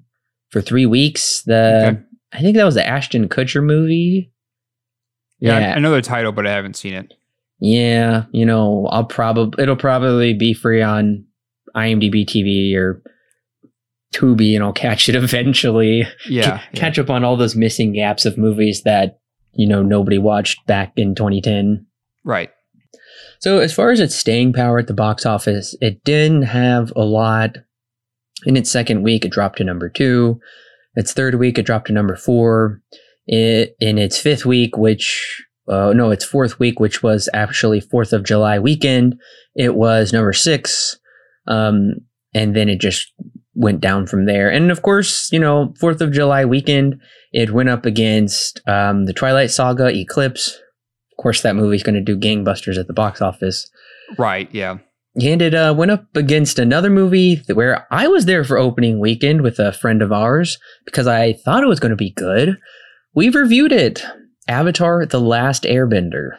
for 0.50 0.62
three 0.62 0.86
weeks. 0.86 1.44
The 1.46 1.88
Okay. 1.90 2.02
I 2.34 2.40
think 2.42 2.56
that 2.58 2.64
was 2.66 2.76
the 2.76 2.86
Ashton 2.88 3.28
Kutcher 3.30 3.64
movie. 3.64 4.32
Yeah, 5.40 5.60
Yeah. 5.60 5.74
I, 5.76 5.80
know 5.80 5.92
the 5.92 6.02
title, 6.02 6.32
but 6.32 6.48
I 6.48 6.52
haven't 6.52 6.76
seen 6.76 6.94
it. 6.94 7.14
Yeah, 7.60 8.26
you 8.32 8.46
know, 8.46 8.88
I'll 8.92 9.06
probably 9.06 9.62
it'll 9.64 9.76
probably 9.76 10.34
be 10.34 10.54
free 10.54 10.82
on 10.82 11.26
IMDb 11.76 12.26
TV 12.26 12.76
or 12.76 13.02
Tubi, 14.14 14.56
and 14.56 14.64
I'll 14.64 14.74
catch 14.74 15.10
it 15.10 15.16
eventually. 15.24 16.02
Yeah. 16.28 16.62
Yeah. 16.62 16.62
catch 16.76 17.00
up 17.00 17.10
on 17.10 17.24
all 17.24 17.36
those 17.38 17.56
missing 17.56 17.94
gaps 17.94 18.26
of 18.26 18.38
movies 18.38 18.84
that 18.84 19.20
you 19.58 19.68
know 19.68 19.84
nobody 19.84 20.18
watched 20.18 20.66
back 20.66 20.94
in 20.96 21.16
2010. 21.16 21.86
Right. 22.24 22.50
So 23.40 23.60
as 23.60 23.74
far 23.74 23.92
as 23.92 24.00
its 24.00 24.16
staying 24.16 24.54
power 24.54 24.80
at 24.80 24.88
the 24.88 24.94
box 24.94 25.26
office, 25.26 25.76
it 25.82 26.04
didn't 26.04 26.44
have 26.44 26.92
a 26.96 27.04
lot. 27.04 27.58
In 28.46 28.56
its 28.56 28.72
second 28.72 29.04
week, 29.04 29.26
it 29.26 29.32
dropped 29.32 29.58
to 29.58 29.64
number 29.64 29.90
two. 29.90 30.40
Its 30.96 31.14
third 31.14 31.36
week, 31.36 31.58
it 31.58 31.66
dropped 31.66 31.88
to 31.88 31.94
number 31.94 32.16
four. 32.16 32.82
It, 33.28 33.76
in 33.80 33.98
its 33.98 34.20
fifth 34.20 34.46
week, 34.46 34.78
which 34.78 35.44
uh, 35.68 35.92
no, 35.94 36.12
its 36.12 36.24
fourth 36.24 36.60
week, 36.60 36.80
which 36.80 37.04
was 37.04 37.28
actually 37.34 37.82
Fourth 37.82 38.14
of 38.14 38.24
July 38.24 38.58
weekend, 38.58 39.20
it 39.56 39.76
was 39.76 40.14
number 40.14 40.34
six. 40.34 40.98
Um, 41.48 41.96
and 42.34 42.56
then 42.56 42.70
it 42.70 42.80
just 42.80 43.12
went 43.54 43.82
down 43.82 44.08
from 44.08 44.26
there. 44.26 44.50
And 44.50 44.72
of 44.72 44.82
course, 44.82 45.30
you 45.32 45.40
know, 45.40 45.74
Fourth 45.80 46.00
of 46.00 46.12
July 46.12 46.46
weekend, 46.46 47.02
it 47.32 47.52
went 47.52 47.70
up 47.70 47.86
against 47.86 48.62
um, 48.68 49.06
the 49.06 49.14
Twilight 49.14 49.52
Saga, 49.52 49.88
Eclipse. 49.88 50.56
Of 51.12 51.22
course, 51.22 51.42
that 51.42 51.56
movie's 51.56 51.84
going 51.84 51.96
to 51.96 52.02
do 52.02 52.18
gangbusters 52.18 52.78
at 52.78 52.88
the 52.88 52.94
box 52.94 53.22
office. 53.22 53.70
Right. 54.18 54.50
Yeah. 54.54 54.78
And 55.20 55.42
it 55.42 55.56
uh, 55.56 55.74
went 55.76 55.92
up 55.92 56.06
against 56.16 56.60
another 56.60 56.92
movie 56.92 57.42
where 57.52 57.88
I 57.92 58.08
was 58.08 58.26
there 58.26 58.44
for 58.44 58.58
opening 58.58 59.00
weekend 59.00 59.42
with 59.42 59.58
a 59.58 59.72
friend 59.72 60.04
of 60.04 60.12
ours 60.12 60.60
because 60.86 61.08
I 61.08 61.34
thought 61.34 61.64
it 61.64 61.68
was 61.68 61.80
going 61.80 61.90
to 61.90 61.96
be 61.96 62.12
good. 62.12 62.58
We've 63.16 63.34
reviewed 63.34 63.72
it 63.72 64.04
Avatar 64.48 65.06
The 65.08 65.20
Last 65.20 65.64
Airbender. 65.64 66.38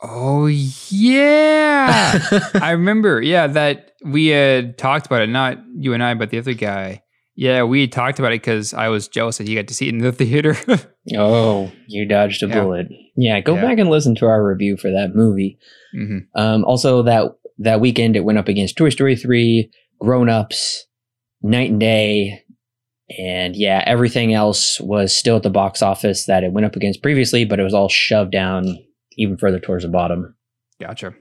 Oh, 0.00 0.46
yeah. 0.46 2.20
I 2.54 2.70
remember. 2.70 3.20
Yeah. 3.20 3.48
That 3.48 3.90
we 4.04 4.28
had 4.28 4.78
talked 4.78 5.06
about 5.06 5.22
it, 5.22 5.28
not 5.28 5.58
you 5.76 5.92
and 5.92 6.02
I, 6.02 6.14
but 6.14 6.30
the 6.30 6.38
other 6.38 6.54
guy. 6.54 7.02
Yeah. 7.36 7.62
We 7.64 7.86
talked 7.88 8.18
about 8.18 8.32
it 8.32 8.40
because 8.42 8.72
I 8.74 8.88
was 8.88 9.08
jealous 9.08 9.38
that 9.38 9.48
you 9.48 9.56
got 9.56 9.68
to 9.68 9.74
see 9.74 9.86
it 9.88 9.94
in 9.94 9.98
the 9.98 10.12
theater. 10.24 10.56
oh, 11.16 11.72
you 11.88 12.06
dodged 12.06 12.42
a 12.42 12.46
Yeah. 12.46 12.60
bullet. 12.62 12.86
Yeah, 13.16 13.40
go 13.40 13.54
Yeah. 13.54 13.62
back 13.62 13.78
and 13.78 13.90
listen 13.90 14.14
to 14.16 14.26
our 14.26 14.44
review 14.46 14.76
for 14.76 14.90
that 14.90 15.14
movie. 15.14 15.58
hmm 15.92 16.18
Um, 16.34 16.64
also, 16.64 17.02
that 17.02 17.32
that 17.58 17.80
weekend 17.80 18.16
it 18.16 18.24
went 18.24 18.38
up 18.38 18.48
against 18.48 18.76
Toy 18.76 18.88
Story 18.90 19.14
3, 19.14 19.70
Grown 20.00 20.28
Ups, 20.28 20.86
Knight 21.42 21.70
and 21.70 21.78
Day, 21.78 22.40
and 23.16 23.54
yeah, 23.54 23.84
everything 23.86 24.32
else 24.34 24.80
was 24.80 25.16
still 25.16 25.36
at 25.36 25.44
the 25.44 25.50
box 25.50 25.80
office 25.82 26.26
that 26.26 26.42
it 26.42 26.52
went 26.52 26.64
up 26.64 26.74
against 26.74 27.00
previously, 27.02 27.44
but 27.44 27.60
it 27.60 27.62
was 27.62 27.74
all 27.74 27.88
shoved 27.88 28.32
down 28.32 28.76
even 29.16 29.36
further 29.36 29.60
towards 29.60 29.84
the 29.84 29.88
bottom. 29.90 30.34
Gotcha. 30.80 31.14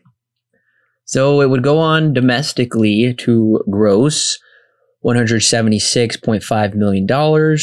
So 1.05 1.41
it 1.41 1.50
would 1.51 1.62
go 1.63 1.77
on 1.77 2.13
domestically 2.13 3.13
to 3.20 3.62
gross 3.70 4.39
$176.5 5.03 6.75
million, 6.75 7.57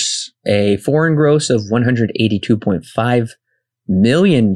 a 0.47 0.76
foreign 0.78 1.14
gross 1.14 1.50
of 1.50 1.62
$182.5 1.73 3.30
million 3.88 4.54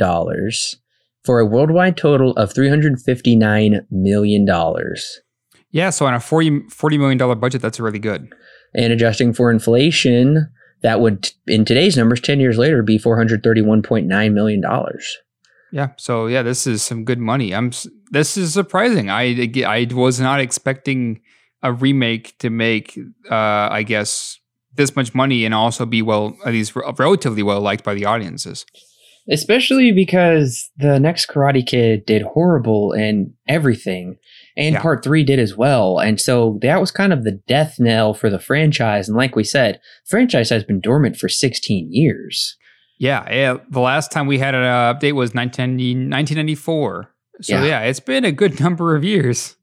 for 1.24 1.40
a 1.40 1.46
worldwide 1.46 1.96
total 1.96 2.32
of 2.32 2.52
$359 2.52 3.86
million. 3.90 4.46
Yeah, 5.70 5.90
so 5.90 6.06
on 6.06 6.14
a 6.14 6.20
40, 6.20 6.50
$40 6.50 6.98
million 6.98 7.40
budget, 7.40 7.62
that's 7.62 7.80
really 7.80 7.98
good. 7.98 8.32
And 8.74 8.92
adjusting 8.92 9.32
for 9.32 9.50
inflation, 9.50 10.50
that 10.82 11.00
would, 11.00 11.32
in 11.46 11.64
today's 11.64 11.96
numbers, 11.96 12.20
10 12.20 12.40
years 12.40 12.58
later, 12.58 12.82
be 12.82 12.98
$431.9 12.98 14.32
million. 14.32 14.62
Yeah, 15.72 15.88
so 15.96 16.26
yeah, 16.28 16.42
this 16.42 16.68
is 16.68 16.82
some 16.84 17.04
good 17.04 17.18
money. 17.18 17.52
I'm. 17.52 17.72
This 18.12 18.36
is 18.36 18.52
surprising. 18.52 19.10
I 19.10 19.50
I 19.66 19.88
was 19.92 20.20
not 20.20 20.38
expecting 20.38 21.20
a 21.64 21.72
remake 21.72 22.38
to 22.38 22.50
make, 22.50 22.96
uh, 23.30 23.34
I 23.70 23.82
guess, 23.82 24.38
this 24.76 24.94
much 24.94 25.14
money 25.14 25.44
and 25.44 25.54
also 25.54 25.86
be 25.86 26.02
well, 26.02 26.36
at 26.44 26.52
least 26.52 26.76
relatively 26.76 27.42
well 27.42 27.60
liked 27.60 27.82
by 27.82 27.94
the 27.94 28.04
audiences. 28.04 28.66
Especially 29.30 29.90
because 29.90 30.70
the 30.76 31.00
next 31.00 31.30
Karate 31.30 31.66
Kid 31.66 32.04
did 32.04 32.20
horrible 32.20 32.92
in 32.92 33.32
everything, 33.48 34.18
and 34.54 34.74
yeah. 34.74 34.82
Part 34.82 35.02
Three 35.02 35.24
did 35.24 35.38
as 35.38 35.56
well. 35.56 35.98
And 35.98 36.20
so 36.20 36.58
that 36.60 36.78
was 36.78 36.90
kind 36.90 37.10
of 37.10 37.24
the 37.24 37.40
death 37.48 37.76
knell 37.78 38.12
for 38.12 38.28
the 38.28 38.38
franchise. 38.38 39.08
And 39.08 39.16
like 39.16 39.34
we 39.34 39.42
said, 39.42 39.80
franchise 40.06 40.50
has 40.50 40.62
been 40.62 40.80
dormant 40.80 41.16
for 41.16 41.30
16 41.30 41.88
years. 41.90 42.58
Yeah, 42.98 43.26
yeah. 43.32 43.56
The 43.70 43.80
last 43.80 44.12
time 44.12 44.26
we 44.26 44.38
had 44.38 44.54
an 44.54 44.62
update 44.62 45.12
was 45.12 45.34
1994. 45.34 47.10
So 47.40 47.54
yeah. 47.54 47.64
yeah, 47.64 47.80
it's 47.80 48.00
been 48.00 48.26
a 48.26 48.32
good 48.32 48.60
number 48.60 48.94
of 48.94 49.02
years. 49.02 49.56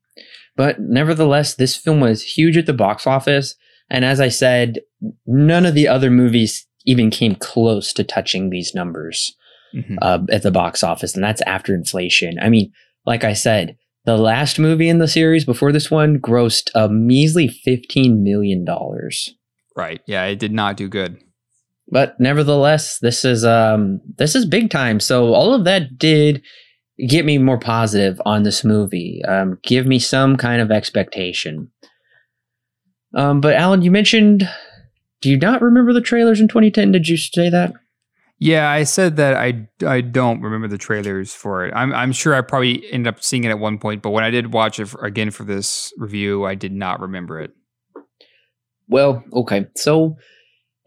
But 0.62 0.80
nevertheless, 0.80 1.56
this 1.56 1.76
film 1.76 2.02
was 2.02 2.22
huge 2.22 2.56
at 2.56 2.68
the 2.68 2.72
box 2.72 3.08
office. 3.08 3.56
And 3.90 4.06
as 4.06 4.20
I 4.20 4.30
said, 4.30 4.82
none 5.26 5.66
of 5.66 5.74
the 5.74 5.88
other 5.88 6.12
movies 6.12 6.68
even 6.86 7.10
came 7.10 7.34
close 7.34 7.92
to 7.94 8.04
touching 8.04 8.52
these 8.52 8.76
numbers 8.76 9.36
mm-hmm. 9.74 9.96
uh, 10.04 10.20
at 10.30 10.44
the 10.44 10.52
box 10.52 10.84
office. 10.84 11.16
And 11.16 11.24
that's 11.24 11.42
after 11.48 11.74
inflation. 11.74 12.38
I 12.40 12.50
mean, 12.50 12.72
like 13.08 13.24
I 13.24 13.34
said, 13.34 13.76
the 14.06 14.18
last 14.20 14.60
movie 14.60 14.88
in 14.88 15.00
the 15.00 15.08
series 15.08 15.46
before 15.46 15.72
this 15.72 15.90
one 15.90 16.20
grossed 16.20 16.70
a 16.76 16.88
measly 16.88 17.50
$15 17.50 18.20
million. 18.20 18.64
Right. 19.76 20.02
Yeah, 20.06 20.26
it 20.26 20.38
did 20.38 20.52
not 20.52 20.78
do 20.78 20.88
good 20.88 21.18
but 21.92 22.18
nevertheless, 22.20 23.00
this 23.00 23.26
is 23.26 23.44
um 23.44 24.00
this 24.18 24.34
is 24.34 24.46
big 24.46 24.72
time. 24.72 25.00
So 25.00 25.34
all 25.34 25.54
of 25.54 25.66
that 25.66 25.98
did 25.98 26.42
get 27.08 27.26
me 27.26 27.38
more 27.38 27.58
positive 27.58 28.22
on 28.26 28.44
this 28.44 28.64
movie. 28.64 29.22
Um, 29.28 29.58
give 29.64 29.86
me 29.86 30.00
some 30.00 30.38
kind 30.38 30.62
of 30.62 30.72
expectation. 30.72 31.72
Um, 33.14 33.42
but 33.42 33.56
Alan, 33.56 33.82
you 33.82 33.92
mentioned, 33.92 34.48
do 35.22 35.30
you 35.30 35.38
not 35.38 35.62
remember 35.62 35.94
the 35.94 36.02
trailers 36.02 36.40
in 36.40 36.48
2010? 36.48 36.92
Did 36.92 37.08
you 37.08 37.18
say 37.18 37.50
that? 37.50 37.74
Yeah, 38.40 38.72
I 38.72 38.86
said 38.86 39.18
that 39.18 39.36
I 39.36 39.68
I 39.86 40.02
don't 40.02 40.42
remember 40.42 40.68
the 40.68 40.80
trailers 40.80 41.32
for 41.32 41.64
it. 41.64 41.74
I'm 41.76 41.94
I'm 41.94 42.12
sure 42.12 42.34
I 42.34 42.42
probably 42.42 42.84
ended 42.92 43.14
up 43.14 43.24
seeing 43.24 43.44
it 43.44 43.50
at 43.50 43.60
one 43.60 43.78
point, 43.78 44.02
but 44.02 44.10
when 44.10 44.24
I 44.24 44.32
did 44.32 44.52
watch 44.52 44.80
it 44.80 44.88
for, 44.88 45.06
again 45.06 45.30
for 45.30 45.44
this 45.44 45.94
review, 45.98 46.44
I 46.44 46.56
did 46.56 46.72
not 46.72 47.02
remember 47.02 47.40
it. 47.40 47.52
Well, 48.88 49.24
okay, 49.32 49.68
so 49.76 50.18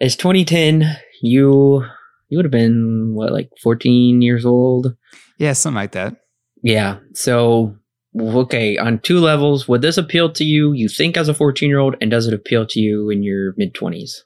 it's 0.00 0.16
2010. 0.16 0.96
You 1.22 1.84
you 2.28 2.38
would 2.38 2.44
have 2.44 2.50
been 2.50 3.14
what 3.14 3.32
like 3.32 3.50
14 3.62 4.20
years 4.20 4.44
old. 4.44 4.96
Yeah, 5.38 5.52
something 5.52 5.76
like 5.76 5.92
that. 5.92 6.16
Yeah. 6.62 6.98
So 7.14 7.76
okay, 8.18 8.76
on 8.76 9.00
two 9.00 9.18
levels, 9.18 9.68
would 9.68 9.82
this 9.82 9.96
appeal 9.98 10.32
to 10.32 10.44
you? 10.44 10.72
You 10.72 10.88
think 10.88 11.16
as 11.16 11.28
a 11.28 11.34
14 11.34 11.68
year 11.68 11.78
old, 11.78 11.96
and 12.00 12.10
does 12.10 12.26
it 12.26 12.34
appeal 12.34 12.66
to 12.66 12.80
you 12.80 13.10
in 13.10 13.22
your 13.22 13.54
mid 13.56 13.74
20s? 13.74 14.20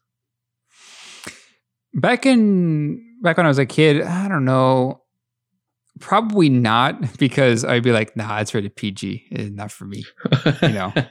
Back 1.95 2.27
in 2.27 3.03
back 3.23 3.37
when 3.37 3.47
I 3.47 3.49
was 3.49 3.59
a 3.59 3.67
kid, 3.67 4.03
I 4.03 4.29
don't 4.29 4.45
know. 4.45 5.03
Probably 6.01 6.49
not 6.49 7.17
because 7.19 7.65
I'd 7.65 7.83
be 7.83 7.93
like, 7.93 8.17
nah, 8.17 8.39
it's 8.39 8.55
rated 8.55 8.77
PG. 8.77 9.27
It's 9.31 9.51
not 9.55 9.73
for 9.73 9.85
me. 9.85 10.05
you 10.63 10.69
know. 10.69 10.93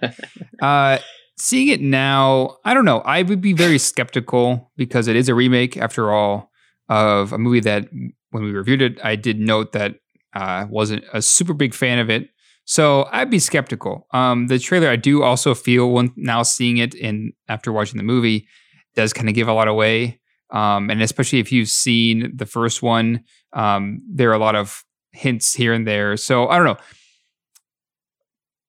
Uh 0.62 0.98
seeing 1.38 1.68
it 1.68 1.82
now, 1.82 2.58
I 2.66 2.74
don't 2.74 2.86
know. 2.86 3.00
I 3.02 3.22
would 3.22 3.42
be 3.42 3.54
very 3.54 3.78
skeptical 3.78 4.72
because 4.76 5.08
it 5.08 5.16
is 5.16 5.30
a 5.30 5.36
remake, 5.36 5.78
after 5.78 6.12
all, 6.12 6.50
of 6.90 7.34
a 7.34 7.38
movie 7.38 7.60
that 7.62 7.88
when 8.32 8.44
we 8.44 8.52
reviewed 8.52 8.82
it, 8.82 9.00
I 9.04 9.16
did 9.16 9.40
note 9.40 9.72
that 9.74 9.96
uh, 10.34 10.66
wasn't 10.70 11.04
a 11.14 11.22
super 11.22 11.54
big 11.54 11.74
fan 11.74 12.00
of 12.00 12.10
it. 12.10 12.30
So 12.66 13.08
I'd 13.12 13.30
be 13.30 13.40
skeptical. 13.40 14.08
Um, 14.12 14.48
the 14.48 14.60
trailer, 14.60 14.90
I 14.90 14.98
do 14.98 15.24
also 15.24 15.56
feel 15.56 15.92
when 15.92 16.12
now 16.18 16.44
seeing 16.44 16.78
it 16.78 16.96
and 16.96 17.32
after 17.48 17.72
watching 17.72 17.98
the 17.98 18.04
movie, 18.04 18.48
does 18.94 19.14
kind 19.14 19.30
of 19.30 19.36
give 19.36 19.48
a 19.48 19.54
lot 19.54 19.70
away. 19.70 20.20
Um, 20.50 20.90
and 20.90 21.02
especially 21.02 21.40
if 21.40 21.52
you've 21.52 21.70
seen 21.70 22.32
the 22.36 22.46
first 22.46 22.82
one, 22.82 23.24
um, 23.54 24.02
there 24.10 24.30
are 24.30 24.34
a 24.34 24.40
lot 24.40 24.56
of 24.56 24.84
hints 25.12 25.54
here 25.54 25.74
and 25.74 25.88
there. 25.88 26.18
So 26.18 26.48
I 26.50 26.58
don't 26.58 26.66
know. 26.66 26.78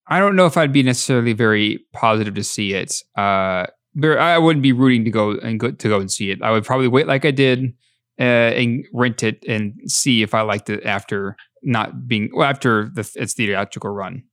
I 0.07 0.21
don't 0.21 0.37
know 0.37 0.47
if 0.47 0.57
I'd 0.57 0.73
be 0.73 0.83
necessarily 0.83 1.33
very 1.35 1.85
positive 1.93 2.35
to 2.35 2.45
see 2.45 2.75
it. 2.75 3.03
Uh, 3.17 3.67
I 4.03 4.39
wouldn't 4.39 4.63
be 4.63 4.73
rooting 4.73 5.05
to 5.05 5.11
go 5.11 5.33
and 5.33 5.59
go, 5.59 5.73
to 5.73 5.89
go 5.89 5.99
and 5.99 6.11
see 6.11 6.31
it. 6.31 6.41
I 6.41 6.51
would 6.51 6.65
probably 6.65 6.89
wait 6.89 7.07
like 7.07 7.25
I 7.25 7.31
did 7.31 7.75
uh, 8.19 8.23
and 8.23 8.85
rent 8.93 9.23
it 9.23 9.45
and 9.47 9.75
see 9.87 10.23
if 10.23 10.35
I 10.35 10.43
liked 10.43 10.71
it 10.71 10.85
after 10.85 11.37
not 11.63 12.07
being 12.07 12.31
well, 12.33 12.49
after 12.49 12.91
the, 12.95 13.11
its 13.17 13.35
theatrical 13.35 13.91
run. 13.91 14.25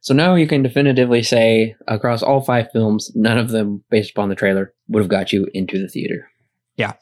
So 0.00 0.14
now 0.14 0.34
you 0.34 0.46
can 0.46 0.62
definitively 0.62 1.22
say 1.22 1.76
across 1.86 2.22
all 2.22 2.40
five 2.40 2.68
films, 2.72 3.12
none 3.14 3.36
of 3.36 3.50
them, 3.50 3.84
based 3.90 4.10
upon 4.12 4.30
the 4.30 4.34
trailer, 4.34 4.72
would 4.88 5.00
have 5.00 5.10
got 5.10 5.32
you 5.32 5.46
into 5.52 5.78
the 5.78 5.88
theater. 5.88 6.30
Yeah. 6.76 6.94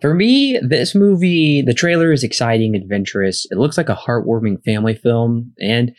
For 0.00 0.14
me, 0.14 0.58
this 0.62 0.94
movie, 0.94 1.62
the 1.62 1.74
trailer 1.74 2.10
is 2.10 2.24
exciting, 2.24 2.74
adventurous. 2.74 3.46
It 3.50 3.58
looks 3.58 3.76
like 3.76 3.88
a 3.88 3.94
heartwarming 3.94 4.64
family 4.64 4.94
film, 4.94 5.52
and 5.60 5.94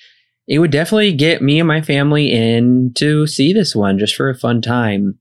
it 0.47 0.59
would 0.59 0.71
definitely 0.71 1.13
get 1.13 1.41
me 1.41 1.59
and 1.59 1.67
my 1.67 1.81
family 1.81 2.31
in 2.31 2.91
to 2.95 3.27
see 3.27 3.53
this 3.53 3.75
one 3.75 3.99
just 3.99 4.15
for 4.15 4.29
a 4.29 4.37
fun 4.37 4.61
time. 4.61 5.19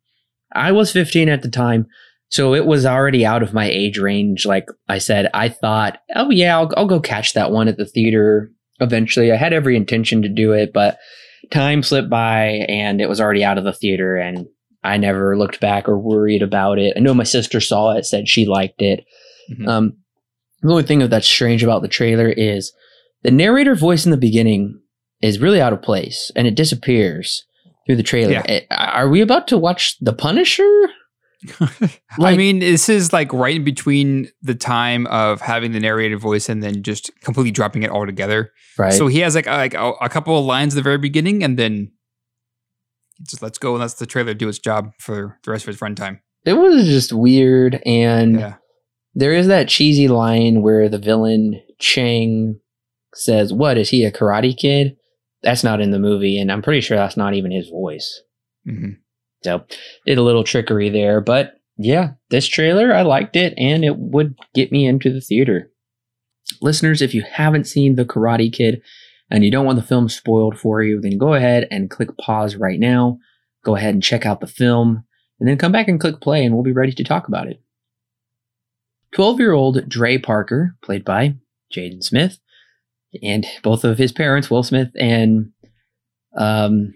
I 0.52 0.72
was 0.72 0.90
15 0.90 1.28
at 1.28 1.42
the 1.42 1.50
time, 1.50 1.86
so 2.30 2.54
it 2.54 2.64
was 2.64 2.86
already 2.86 3.26
out 3.26 3.42
of 3.42 3.52
my 3.52 3.68
age 3.68 3.98
range. 3.98 4.46
Like 4.46 4.66
I 4.88 4.98
said, 4.98 5.28
I 5.34 5.48
thought, 5.48 5.98
oh 6.14 6.30
yeah, 6.30 6.56
I'll, 6.56 6.70
I'll 6.76 6.86
go 6.86 7.00
catch 7.00 7.34
that 7.34 7.50
one 7.50 7.66
at 7.66 7.76
the 7.76 7.84
theater 7.84 8.52
eventually. 8.78 9.32
I 9.32 9.36
had 9.36 9.52
every 9.52 9.76
intention 9.76 10.22
to 10.22 10.28
do 10.28 10.52
it, 10.52 10.72
but 10.72 10.98
time 11.50 11.82
slipped 11.82 12.08
by 12.08 12.64
and 12.68 13.00
it 13.00 13.08
was 13.08 13.20
already 13.20 13.42
out 13.42 13.58
of 13.58 13.64
the 13.64 13.72
theater 13.72 14.16
and 14.16 14.46
I 14.84 14.96
never 14.96 15.36
looked 15.36 15.60
back 15.60 15.88
or 15.88 15.98
worried 15.98 16.42
about 16.42 16.78
it. 16.78 16.94
I 16.96 17.00
know 17.00 17.14
my 17.14 17.24
sister 17.24 17.60
saw 17.60 17.96
it, 17.96 18.06
said 18.06 18.28
she 18.28 18.46
liked 18.46 18.80
it. 18.80 19.04
Mm-hmm. 19.52 19.68
Um, 19.68 19.96
the 20.62 20.70
only 20.70 20.84
thing 20.84 21.00
that's 21.00 21.26
strange 21.26 21.64
about 21.64 21.82
the 21.82 21.88
trailer 21.88 22.28
is 22.28 22.72
the 23.22 23.32
narrator 23.32 23.74
voice 23.74 24.04
in 24.04 24.12
the 24.12 24.16
beginning 24.16 24.80
is 25.20 25.40
really 25.40 25.60
out 25.60 25.72
of 25.72 25.82
place 25.82 26.30
and 26.36 26.46
it 26.46 26.54
disappears 26.54 27.44
through 27.86 27.96
the 27.96 28.02
trailer. 28.04 28.34
Yeah. 28.34 28.44
Eh, 28.46 28.60
are 28.70 29.08
we 29.08 29.20
about 29.20 29.48
to 29.48 29.58
watch 29.58 29.96
The 30.00 30.12
Punisher? 30.12 30.90
Like, 32.18 32.34
I 32.34 32.36
mean, 32.36 32.58
this 32.58 32.88
is 32.88 33.12
like 33.12 33.32
right 33.32 33.56
in 33.56 33.64
between 33.64 34.30
the 34.42 34.54
time 34.54 35.06
of 35.06 35.40
having 35.40 35.72
the 35.72 35.80
narrated 35.80 36.20
voice 36.20 36.48
and 36.48 36.62
then 36.62 36.82
just 36.82 37.10
completely 37.22 37.50
dropping 37.50 37.82
it 37.82 37.90
all 37.90 38.06
together. 38.06 38.52
Right. 38.78 38.92
So 38.92 39.06
he 39.06 39.20
has 39.20 39.34
like 39.34 39.46
a, 39.46 39.50
like 39.50 39.74
a, 39.74 39.92
a 40.00 40.08
couple 40.08 40.38
of 40.38 40.44
lines 40.44 40.74
at 40.74 40.76
the 40.76 40.82
very 40.82 40.98
beginning, 40.98 41.42
and 41.42 41.58
then 41.58 41.92
just 43.22 43.42
let's 43.42 43.58
go 43.58 43.72
and 43.72 43.80
let 43.80 43.92
the 43.92 44.06
trailer 44.06 44.34
do 44.34 44.48
its 44.48 44.58
job 44.58 44.92
for 44.98 45.38
the 45.44 45.50
rest 45.50 45.64
of 45.64 45.70
its 45.70 45.80
runtime. 45.80 46.20
It 46.44 46.54
was 46.54 46.86
just 46.86 47.12
weird, 47.12 47.82
and 47.84 48.40
yeah. 48.40 48.54
there 49.14 49.32
is 49.32 49.46
that 49.46 49.68
cheesy 49.68 50.08
line 50.08 50.62
where 50.62 50.88
the 50.88 50.98
villain 50.98 51.62
Chang 51.78 52.60
says, 53.14 53.52
"What 53.52 53.78
is 53.78 53.90
he 53.90 54.04
a 54.04 54.12
karate 54.12 54.56
kid?" 54.56 54.96
that's 55.42 55.64
not 55.64 55.80
in 55.80 55.90
the 55.90 55.98
movie, 55.98 56.38
and 56.38 56.50
I'm 56.52 56.62
pretty 56.62 56.80
sure 56.80 56.96
that's 56.96 57.16
not 57.16 57.34
even 57.34 57.50
his 57.50 57.68
voice. 57.68 58.22
Mm-hmm. 58.68 58.92
So 59.42 59.64
did 60.06 60.18
a 60.18 60.22
little 60.22 60.44
trickery 60.44 60.90
there, 60.90 61.20
but 61.20 61.54
yeah, 61.76 62.12
this 62.28 62.46
trailer 62.46 62.92
I 62.92 63.02
liked 63.02 63.36
it, 63.36 63.54
and 63.56 63.84
it 63.84 63.96
would 63.96 64.36
get 64.54 64.70
me 64.70 64.86
into 64.86 65.10
the 65.12 65.20
theater. 65.20 65.70
Listeners, 66.60 67.00
if 67.00 67.14
you 67.14 67.22
haven't 67.22 67.66
seen 67.66 67.96
The 67.96 68.04
Karate 68.04 68.52
Kid 68.52 68.82
and 69.30 69.44
you 69.44 69.50
don't 69.50 69.64
want 69.64 69.76
the 69.76 69.86
film 69.86 70.08
spoiled 70.08 70.58
for 70.58 70.82
you, 70.82 71.00
then 71.00 71.16
go 71.16 71.34
ahead 71.34 71.66
and 71.70 71.88
click 71.90 72.10
pause 72.18 72.56
right 72.56 72.78
now. 72.78 73.18
Go 73.64 73.76
ahead 73.76 73.94
and 73.94 74.02
check 74.02 74.26
out 74.26 74.40
the 74.40 74.46
film, 74.46 75.04
and 75.38 75.48
then 75.48 75.56
come 75.56 75.72
back 75.72 75.88
and 75.88 76.00
click 76.00 76.20
play, 76.20 76.44
and 76.44 76.54
we'll 76.54 76.64
be 76.64 76.72
ready 76.72 76.92
to 76.92 77.04
talk 77.04 77.28
about 77.28 77.46
it. 77.46 77.62
12 79.12 79.40
year 79.40 79.52
old 79.52 79.88
Dre 79.88 80.18
Parker, 80.18 80.76
played 80.82 81.04
by 81.04 81.36
Jaden 81.74 82.02
Smith, 82.02 82.38
and 83.22 83.46
both 83.62 83.84
of 83.84 83.98
his 83.98 84.12
parents, 84.12 84.50
Will 84.50 84.62
Smith 84.62 84.90
and 84.98 85.52
um, 86.36 86.94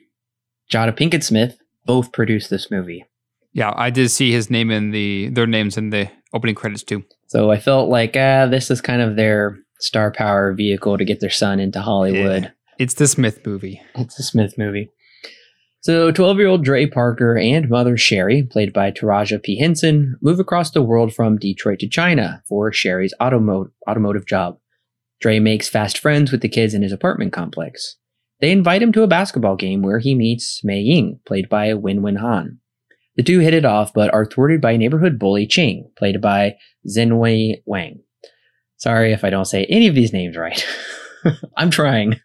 Jada 0.71 0.97
Pinkett 0.97 1.23
Smith, 1.23 1.59
both 1.87 2.13
produced 2.13 2.51
this 2.51 2.71
movie. 2.71 3.05
Yeah, 3.53 3.73
I 3.77 3.91
did 3.91 4.11
see 4.11 4.33
his 4.33 4.51
name 4.51 4.71
in 4.71 4.91
the 4.91 5.29
their 5.29 5.47
names 5.47 5.77
in 5.77 5.91
the 5.91 6.11
opening 6.33 6.55
credits 6.55 6.83
too. 6.83 7.05
So 7.29 7.51
I 7.51 7.59
felt 7.59 7.89
like 7.89 8.17
uh, 8.17 8.47
this 8.47 8.71
is 8.71 8.81
kind 8.81 9.01
of 9.01 9.17
their 9.17 9.59
star 9.81 10.11
power 10.11 10.53
vehicle 10.53 10.99
to 10.99 11.05
get 11.05 11.21
their 11.21 11.31
son 11.31 11.61
into 11.61 11.81
Hollywood. 11.81 12.45
Yeah. 12.45 12.51
It's 12.79 12.95
the 12.95 13.07
Smith 13.07 13.47
movie. 13.47 13.81
It's 13.95 14.17
the 14.17 14.23
Smith 14.23 14.59
movie. 14.59 14.91
So, 15.81 16.11
12 16.11 16.39
year 16.39 16.49
old 16.49 16.65
Dre 16.65 16.87
Parker 16.87 17.37
and 17.37 17.69
mother 17.69 17.99
Sherry, 17.99 18.43
played 18.43 18.73
by 18.73 18.91
Taraji 18.91 19.43
P. 19.43 19.59
Henson, 19.59 20.17
move 20.23 20.41
across 20.41 20.71
the 20.71 20.83
world 20.83 21.13
from 21.13 21.37
Detroit 21.37 21.79
to 21.81 21.89
China 21.89 22.43
for 22.49 22.73
Sherry's 22.73 23.13
automo- 23.21 23.71
automotive 23.87 24.27
job. 24.27 24.59
Dre 25.21 25.39
makes 25.41 25.69
fast 25.69 25.99
friends 25.99 26.33
with 26.33 26.41
the 26.41 26.49
kids 26.49 26.73
in 26.73 26.81
his 26.81 26.93
apartment 26.93 27.35
complex. 27.35 27.97
They 28.45 28.51
invite 28.51 28.83
him 28.83 28.93
to 28.93 29.03
a 29.03 29.07
basketball 29.07 29.57
game 29.57 29.81
where 29.81 30.01
he 30.01 30.15
meets 30.15 30.63
Mei 30.63 30.79
Ying, 30.79 31.19
played 31.25 31.49
by 31.49 31.69
Wenwen 31.69 32.19
Han. 32.19 32.59
The 33.17 33.23
two 33.23 33.39
hit 33.39 33.55
it 33.55 33.65
off, 33.65 33.95
but 33.95 34.13
are 34.13 34.27
thwarted 34.27 34.61
by 34.61 34.77
neighborhood 34.77 35.19
bully 35.19 35.47
Ching, 35.47 35.91
played 35.97 36.21
by 36.21 36.57
Zhenwei 36.87 37.63
Wang. 37.65 38.03
Sorry 38.77 39.15
if 39.15 39.25
I 39.25 39.31
don't 39.31 39.47
say 39.47 39.65
any 39.71 39.89
of 39.89 39.95
these 39.95 40.13
names 40.13 40.37
right. 40.37 40.63
I'm 41.57 41.71
trying. 41.71 42.21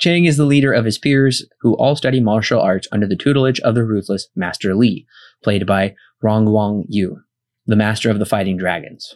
Chang 0.00 0.24
is 0.24 0.38
the 0.38 0.44
leader 0.44 0.72
of 0.72 0.84
his 0.84 0.98
peers, 0.98 1.46
who 1.60 1.76
all 1.76 1.94
study 1.94 2.18
martial 2.18 2.60
arts 2.60 2.88
under 2.90 3.06
the 3.06 3.14
tutelage 3.14 3.60
of 3.60 3.76
the 3.76 3.84
ruthless 3.84 4.26
Master 4.34 4.74
Li, 4.74 5.06
played 5.40 5.68
by 5.68 5.94
Rong 6.20 6.50
Wang 6.50 6.84
Yu, 6.88 7.20
the 7.64 7.76
master 7.76 8.10
of 8.10 8.18
the 8.18 8.26
fighting 8.26 8.56
dragons. 8.56 9.14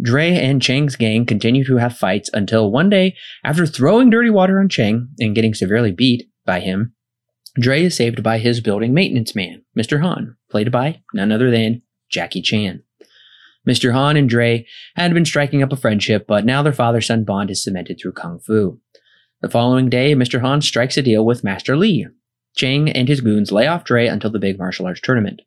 Dre 0.00 0.30
and 0.30 0.62
Chang's 0.62 0.96
gang 0.96 1.26
continue 1.26 1.64
to 1.64 1.76
have 1.76 1.96
fights 1.96 2.30
until 2.32 2.70
one 2.70 2.88
day, 2.88 3.16
after 3.44 3.66
throwing 3.66 4.10
dirty 4.10 4.30
water 4.30 4.60
on 4.60 4.68
Chang 4.68 5.08
and 5.18 5.34
getting 5.34 5.54
severely 5.54 5.90
beat 5.90 6.30
by 6.46 6.60
him, 6.60 6.94
Dre 7.58 7.84
is 7.84 7.96
saved 7.96 8.22
by 8.22 8.38
his 8.38 8.60
building 8.60 8.94
maintenance 8.94 9.34
man, 9.34 9.62
Mr. 9.76 10.00
Han, 10.00 10.36
played 10.50 10.70
by 10.70 11.02
none 11.12 11.32
other 11.32 11.50
than 11.50 11.82
Jackie 12.08 12.42
Chan. 12.42 12.82
Mr. 13.68 13.92
Han 13.92 14.16
and 14.16 14.28
Dre 14.28 14.64
had 14.94 15.12
been 15.12 15.24
striking 15.24 15.62
up 15.62 15.72
a 15.72 15.76
friendship, 15.76 16.26
but 16.26 16.44
now 16.44 16.62
their 16.62 16.72
father 16.72 17.00
son 17.00 17.24
bond 17.24 17.50
is 17.50 17.62
cemented 17.62 17.98
through 18.00 18.12
Kung 18.12 18.38
Fu. 18.38 18.80
The 19.42 19.50
following 19.50 19.90
day, 19.90 20.14
Mr. 20.14 20.40
Han 20.40 20.62
strikes 20.62 20.96
a 20.96 21.02
deal 21.02 21.24
with 21.24 21.44
Master 21.44 21.76
Li. 21.76 22.06
Chang 22.56 22.88
and 22.88 23.08
his 23.08 23.20
goons 23.20 23.52
lay 23.52 23.66
off 23.66 23.84
Dre 23.84 24.06
until 24.06 24.30
the 24.30 24.38
big 24.38 24.58
martial 24.58 24.86
arts 24.86 25.00
tournament. 25.00 25.42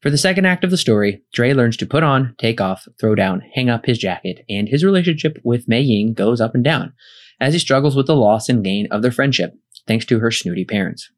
For 0.00 0.10
the 0.10 0.18
second 0.18 0.46
act 0.46 0.64
of 0.64 0.70
the 0.70 0.78
story, 0.78 1.22
Dre 1.32 1.52
learns 1.52 1.76
to 1.76 1.86
put 1.86 2.02
on, 2.02 2.34
take 2.38 2.60
off, 2.60 2.88
throw 2.98 3.14
down, 3.14 3.42
hang 3.54 3.68
up 3.68 3.84
his 3.84 3.98
jacket, 3.98 4.44
and 4.48 4.68
his 4.68 4.82
relationship 4.82 5.38
with 5.44 5.68
Mei 5.68 5.82
Ying 5.82 6.14
goes 6.14 6.40
up 6.40 6.54
and 6.54 6.64
down 6.64 6.94
as 7.40 7.54
he 7.54 7.58
struggles 7.58 7.96
with 7.96 8.06
the 8.06 8.16
loss 8.16 8.48
and 8.48 8.62
gain 8.62 8.86
of 8.90 9.02
their 9.02 9.10
friendship, 9.10 9.54
thanks 9.86 10.04
to 10.06 10.18
her 10.18 10.30
snooty 10.30 10.64
parents. 10.64 11.10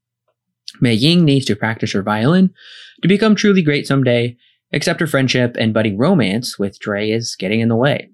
Mei 0.80 0.94
Ying 0.94 1.24
needs 1.24 1.44
to 1.46 1.56
practice 1.56 1.92
her 1.92 2.02
violin 2.02 2.50
to 3.02 3.08
become 3.08 3.34
truly 3.34 3.62
great 3.62 3.86
someday, 3.86 4.36
except 4.70 5.00
her 5.00 5.06
friendship 5.06 5.56
and 5.58 5.74
budding 5.74 5.98
romance 5.98 6.58
with 6.58 6.78
Dre 6.78 7.10
is 7.10 7.36
getting 7.38 7.60
in 7.60 7.68
the 7.68 7.76
way. 7.76 8.10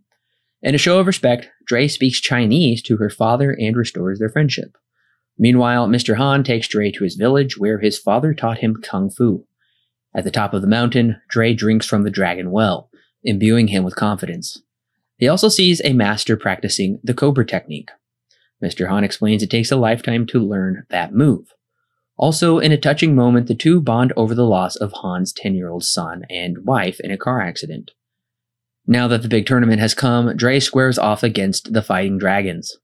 In 0.63 0.75
a 0.75 0.79
show 0.79 0.99
of 0.99 1.07
respect, 1.07 1.49
Dre 1.67 1.87
speaks 1.87 2.21
Chinese 2.21 2.83
to 2.83 2.97
her 2.97 3.11
father 3.11 3.53
and 3.53 3.77
restores 3.77 4.19
their 4.19 4.31
friendship. 4.31 4.77
Meanwhile, 5.39 5.87
Mr. 5.89 6.17
Han 6.17 6.43
takes 6.43 6.67
Dre 6.67 6.91
to 6.91 7.05
his 7.05 7.15
village 7.15 7.57
where 7.57 7.79
his 7.79 7.99
father 7.99 8.35
taught 8.35 8.59
him 8.59 8.77
kung 8.83 9.09
fu. 9.09 9.47
At 10.15 10.25
the 10.25 10.31
top 10.31 10.55
of 10.55 10.63
the 10.63 10.69
mountain, 10.69 11.21
Dre 11.29 11.55
drinks 11.55 11.87
from 11.87 12.03
the 12.03 12.11
dragon 12.11 12.51
well, 12.51 12.91
imbuing 13.23 13.69
him 13.69 13.85
with 13.85 13.97
confidence. 13.97 14.63
He 15.17 15.29
also 15.29 15.49
sees 15.49 15.81
a 15.85 15.93
master 15.93 16.37
practicing 16.37 17.01
the 17.03 17.15
cobra 17.15 17.45
technique. 17.45 17.91
Mr. 18.63 18.89
Han 18.89 19.05
explains 19.05 19.43
it 19.43 19.51
takes 19.51 19.71
a 19.71 19.77
lifetime 19.77 20.27
to 20.27 20.39
learn 20.41 20.85
that 20.91 21.13
move. 21.13 21.53
Also, 22.17 22.59
in 22.59 22.73
a 22.73 22.77
touching 22.77 23.15
moment, 23.15 23.47
the 23.47 23.55
two 23.55 23.81
bond 23.81 24.13
over 24.17 24.35
the 24.35 24.47
loss 24.47 24.75
of 24.75 24.93
Han's 25.03 25.33
10 25.33 25.55
year 25.55 25.71
old 25.71 25.85
son 25.85 26.25
and 26.29 26.65
wife 26.65 26.99
in 27.01 27.13
a 27.13 27.17
car 27.17 27.41
accident. 27.41 27.93
Now 28.87 29.07
that 29.09 29.23
the 29.23 29.29
big 29.29 29.47
tournament 29.47 29.81
has 29.81 29.95
come, 29.95 30.35
Dre 30.37 30.59
squares 30.59 30.99
off 30.99 31.23
against 31.23 31.73
the 31.73 31.83
Fighting 31.83 32.19
Dragons. 32.19 32.77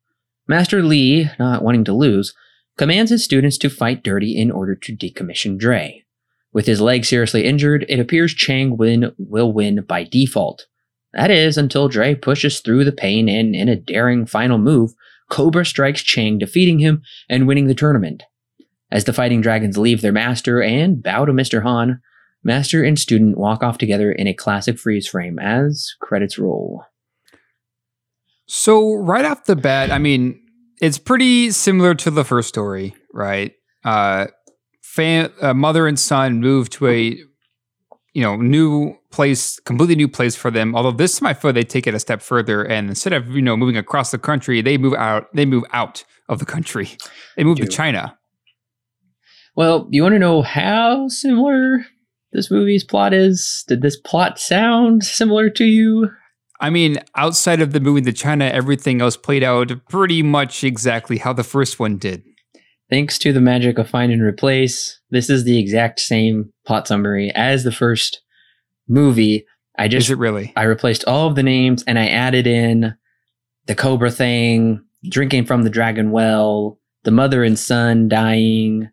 Master 0.47 0.83
Li, 0.83 1.31
not 1.39 1.63
wanting 1.63 1.85
to 1.85 1.95
lose, 1.95 2.35
commands 2.77 3.11
his 3.11 3.25
students 3.25 3.59
to 3.59 3.71
fight 3.71 4.05
dirty 4.05 4.39
in 4.39 4.51
order 4.51 4.75
to 4.75 4.95
decommission 4.95 5.59
Dre. 5.59 6.04
With 6.55 6.67
his 6.67 6.81
leg 6.81 7.05
seriously 7.05 7.45
injured, 7.45 7.85
it 7.89 8.01
appears 8.01 8.33
Chang 8.33 8.79
Win 8.79 9.13
will 9.19 9.53
win 9.53 9.85
by 9.87 10.05
default. 10.05 10.67
That 11.13 11.31
is, 11.31 11.59
until 11.59 11.89
Dre 11.89 12.15
pushes 12.15 12.61
through 12.61 12.85
the 12.85 12.93
pain 12.93 13.29
and, 13.29 13.55
in 13.55 13.69
a 13.69 13.77
daring 13.77 14.25
final 14.25 14.57
move, 14.57 14.95
Cobra 15.31 15.67
strikes 15.67 16.03
Chang, 16.03 16.39
defeating 16.39 16.79
him 16.79 17.03
and 17.29 17.47
winning 17.47 17.67
the 17.67 17.75
tournament. 17.75 18.23
As 18.91 19.05
the 19.05 19.13
Fighting 19.13 19.43
Dragons 19.43 19.77
leave 19.77 20.01
their 20.01 20.13
master 20.13 20.63
and 20.63 21.03
bow 21.03 21.27
to 21.27 21.33
Mr. 21.33 21.63
Han, 21.63 22.01
Master 22.45 22.85
and 22.85 22.99
student 22.99 23.39
walk 23.39 23.63
off 23.63 23.79
together 23.79 24.13
in 24.13 24.27
a 24.27 24.35
classic 24.35 24.79
freeze 24.79 25.09
frame 25.09 25.39
as 25.39 25.95
credits 26.01 26.39
roll. 26.39 26.85
So, 28.47 28.93
right 28.93 29.25
off 29.25 29.45
the 29.45 29.57
bat, 29.57 29.91
I 29.91 29.99
mean, 29.99 30.39
it's 30.79 30.99
pretty 30.99 31.51
similar 31.53 31.95
to 31.95 32.11
the 32.11 32.25
first 32.25 32.51
story, 32.51 32.95
right? 33.15 33.53
Uh, 33.83 34.27
fam- 34.95 35.33
uh, 35.41 35.53
mother 35.53 35.87
and 35.89 35.99
son 35.99 36.41
move 36.41 36.71
to 36.71 36.87
a 36.87 37.19
you 38.13 38.23
know 38.23 38.37
new 38.37 38.97
place, 39.11 39.59
completely 39.61 39.97
new 39.97 40.09
place 40.09 40.37
for 40.37 40.51
them. 40.51 40.75
Although 40.77 40.93
this 40.93 41.19
time 41.19 41.27
I 41.27 41.35
feel 41.35 41.53
they 41.53 41.65
take 41.65 41.87
it 41.87 41.95
a 41.95 41.99
step 41.99 42.23
further, 42.23 42.63
and 42.63 42.89
instead 42.89 43.13
of 43.13 43.29
you 43.31 43.43
know 43.43 43.57
moving 43.57 43.77
across 43.77 44.11
the 44.11 44.19
country, 44.19 44.63
they 44.63 44.79
move 44.79 44.95
out. 44.95 45.35
They 45.35 45.45
move 45.45 45.65
out 45.73 46.05
of 46.29 46.39
the 46.39 46.47
country. 46.47 46.97
They 47.37 47.45
move 47.45 47.59
to 47.59 47.67
China. 47.67 48.17
Well, 49.57 49.89
you 49.91 50.03
want 50.03 50.15
to 50.15 50.19
know 50.19 50.43
how 50.43 51.09
similar 51.09 51.85
this 52.33 52.51
movie's 52.51 52.83
plot 52.83 53.13
is? 53.13 53.65
Did 53.69 53.83
this 53.83 53.97
plot 53.97 54.39
sound 54.39 55.05
similar 55.05 55.49
to 55.51 55.65
you? 55.65 56.11
I 56.61 56.71
mean, 56.71 56.99
outside 57.15 57.61
of 57.61 57.73
the 57.73 57.81
movie 57.81 58.01
to 58.03 58.13
China, 58.13 58.47
everything 58.47 59.01
else 59.01 59.17
played 59.17 59.45
out 59.45 59.71
pretty 59.89 60.23
much 60.23 60.65
exactly 60.65 61.19
how 61.19 61.33
the 61.33 61.45
first 61.45 61.79
one 61.79 61.99
did. 61.99 62.25
Thanks 62.95 63.19
to 63.19 63.33
the 63.33 63.41
magic 63.41 63.77
of 63.79 63.91
find 63.91 64.13
and 64.13 64.23
replace, 64.23 65.01
this 65.11 65.29
is 65.29 65.43
the 65.43 65.59
exact 65.59 65.99
same 65.99 66.53
plot 66.65 66.87
summary 66.87 67.33
as 67.35 67.65
the 67.65 67.73
first 67.73 68.23
movie. 68.87 69.45
I 69.77 69.89
just 69.89 70.07
Is 70.07 70.11
it 70.13 70.19
really? 70.19 70.53
I 70.55 70.63
replaced 70.63 71.05
all 71.09 71.27
of 71.27 71.35
the 71.35 71.43
names 71.43 71.83
and 71.89 71.99
I 71.99 72.07
added 72.07 72.47
in 72.47 72.95
the 73.67 73.75
Cobra 73.75 74.13
thing, 74.13 74.81
drinking 75.11 75.47
from 75.47 75.65
the 75.65 75.71
dragon 75.71 76.13
well, 76.13 76.79
the 77.03 77.11
mother 77.11 77.43
and 77.43 77.59
son 77.59 78.07
dying, 78.09 78.89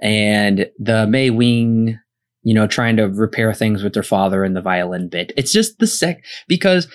and 0.00 0.70
the 0.78 1.06
Mei 1.06 1.28
Ying 1.28 1.98
you 2.44 2.54
know, 2.54 2.66
trying 2.66 2.96
to 2.96 3.04
repair 3.04 3.52
things 3.52 3.82
with 3.82 3.92
their 3.92 4.02
father 4.02 4.44
and 4.44 4.56
the 4.56 4.62
violin 4.62 5.10
bit. 5.10 5.30
It's 5.36 5.52
just 5.52 5.78
the 5.78 5.86
sec 5.86 6.24
because 6.48 6.88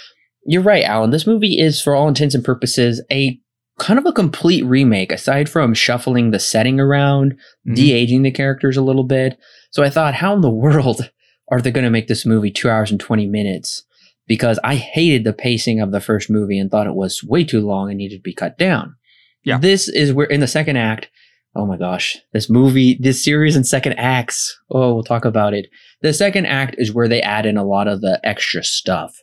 you're 0.48 0.64
right, 0.64 0.84
Alan. 0.84 1.12
This 1.12 1.28
movie 1.28 1.60
is, 1.60 1.80
for 1.84 1.94
all 1.94 2.08
intents 2.08 2.34
and 2.34 2.44
purposes, 2.44 3.00
a 3.12 3.40
kind 3.78 4.00
of 4.00 4.06
a 4.06 4.14
complete 4.14 4.66
remake, 4.66 5.12
aside 5.12 5.50
from 5.50 5.74
shuffling 5.74 6.32
the 6.32 6.40
setting 6.40 6.80
around, 6.80 7.34
mm-hmm. 7.34 7.74
de 7.74 7.94
aging 7.94 8.24
the 8.24 8.32
characters 8.32 8.78
a 8.78 8.82
little 8.82 9.04
bit. 9.04 9.38
So 9.72 9.84
I 9.84 9.90
thought, 9.90 10.16
how 10.16 10.34
in 10.34 10.42
the 10.42 10.50
world 10.52 11.10
are 11.52 11.62
they 11.62 11.72
going 11.72 11.84
to 11.84 11.90
make 11.90 12.08
this 12.08 12.26
movie 12.26 12.52
two 12.52 12.70
hours 12.70 12.92
and 12.92 13.00
20 13.00 13.28
minutes? 13.28 13.84
Because 14.28 14.60
I 14.64 14.76
hated 14.76 15.24
the 15.24 15.34
pacing 15.34 15.80
of 15.80 15.92
the 15.92 16.02
first 16.02 16.30
movie 16.30 16.60
and 16.60 16.70
thought 16.70 16.88
it 16.88 16.96
was 16.96 17.24
way 17.24 17.46
too 17.46 17.66
long 17.66 17.90
and 17.90 17.98
needed 17.98 18.18
to 18.18 18.22
be 18.22 18.34
cut 18.34 18.58
down. 18.58 18.96
Yeah. 19.44 19.58
This 19.58 19.88
is 19.88 20.12
where, 20.12 20.28
in 20.28 20.42
the 20.42 20.48
second 20.48 20.76
act, 20.76 21.10
oh 21.56 21.66
my 21.66 21.78
gosh, 21.78 22.18
this 22.34 22.50
movie, 22.50 22.98
this 23.00 23.24
series 23.24 23.56
and 23.56 23.66
second 23.66 23.94
acts. 23.94 24.60
Oh, 24.70 24.94
we'll 24.94 25.04
talk 25.04 25.24
about 25.24 25.54
it. 25.54 25.68
The 26.02 26.14
second 26.14 26.46
act 26.46 26.76
is 26.78 26.94
where 26.94 27.08
they 27.08 27.22
add 27.22 27.46
in 27.46 27.58
a 27.58 27.64
lot 27.64 27.88
of 27.88 28.02
the 28.02 28.20
extra 28.24 28.64
stuff. 28.64 29.16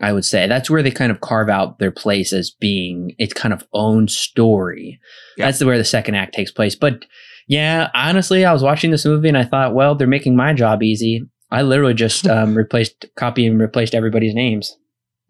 I 0.00 0.12
would 0.12 0.24
say 0.24 0.46
that's 0.46 0.68
where 0.68 0.82
they 0.82 0.90
kind 0.90 1.12
of 1.12 1.20
carve 1.20 1.48
out 1.48 1.78
their 1.78 1.90
place 1.90 2.32
as 2.32 2.50
being 2.50 3.14
its 3.18 3.32
kind 3.32 3.54
of 3.54 3.64
own 3.72 4.08
story. 4.08 5.00
Yeah. 5.36 5.46
That's 5.46 5.62
where 5.62 5.78
the 5.78 5.84
second 5.84 6.16
act 6.16 6.34
takes 6.34 6.50
place. 6.50 6.74
But 6.74 7.04
yeah, 7.46 7.90
honestly, 7.94 8.44
I 8.44 8.52
was 8.52 8.62
watching 8.62 8.90
this 8.90 9.04
movie 9.04 9.28
and 9.28 9.38
I 9.38 9.44
thought, 9.44 9.74
well, 9.74 9.94
they're 9.94 10.06
making 10.06 10.36
my 10.36 10.52
job 10.52 10.82
easy. 10.82 11.28
I 11.50 11.62
literally 11.62 11.94
just 11.94 12.26
um, 12.28 12.56
replaced, 12.56 13.06
copy 13.16 13.46
and 13.46 13.60
replaced 13.60 13.94
everybody's 13.94 14.34
names 14.34 14.76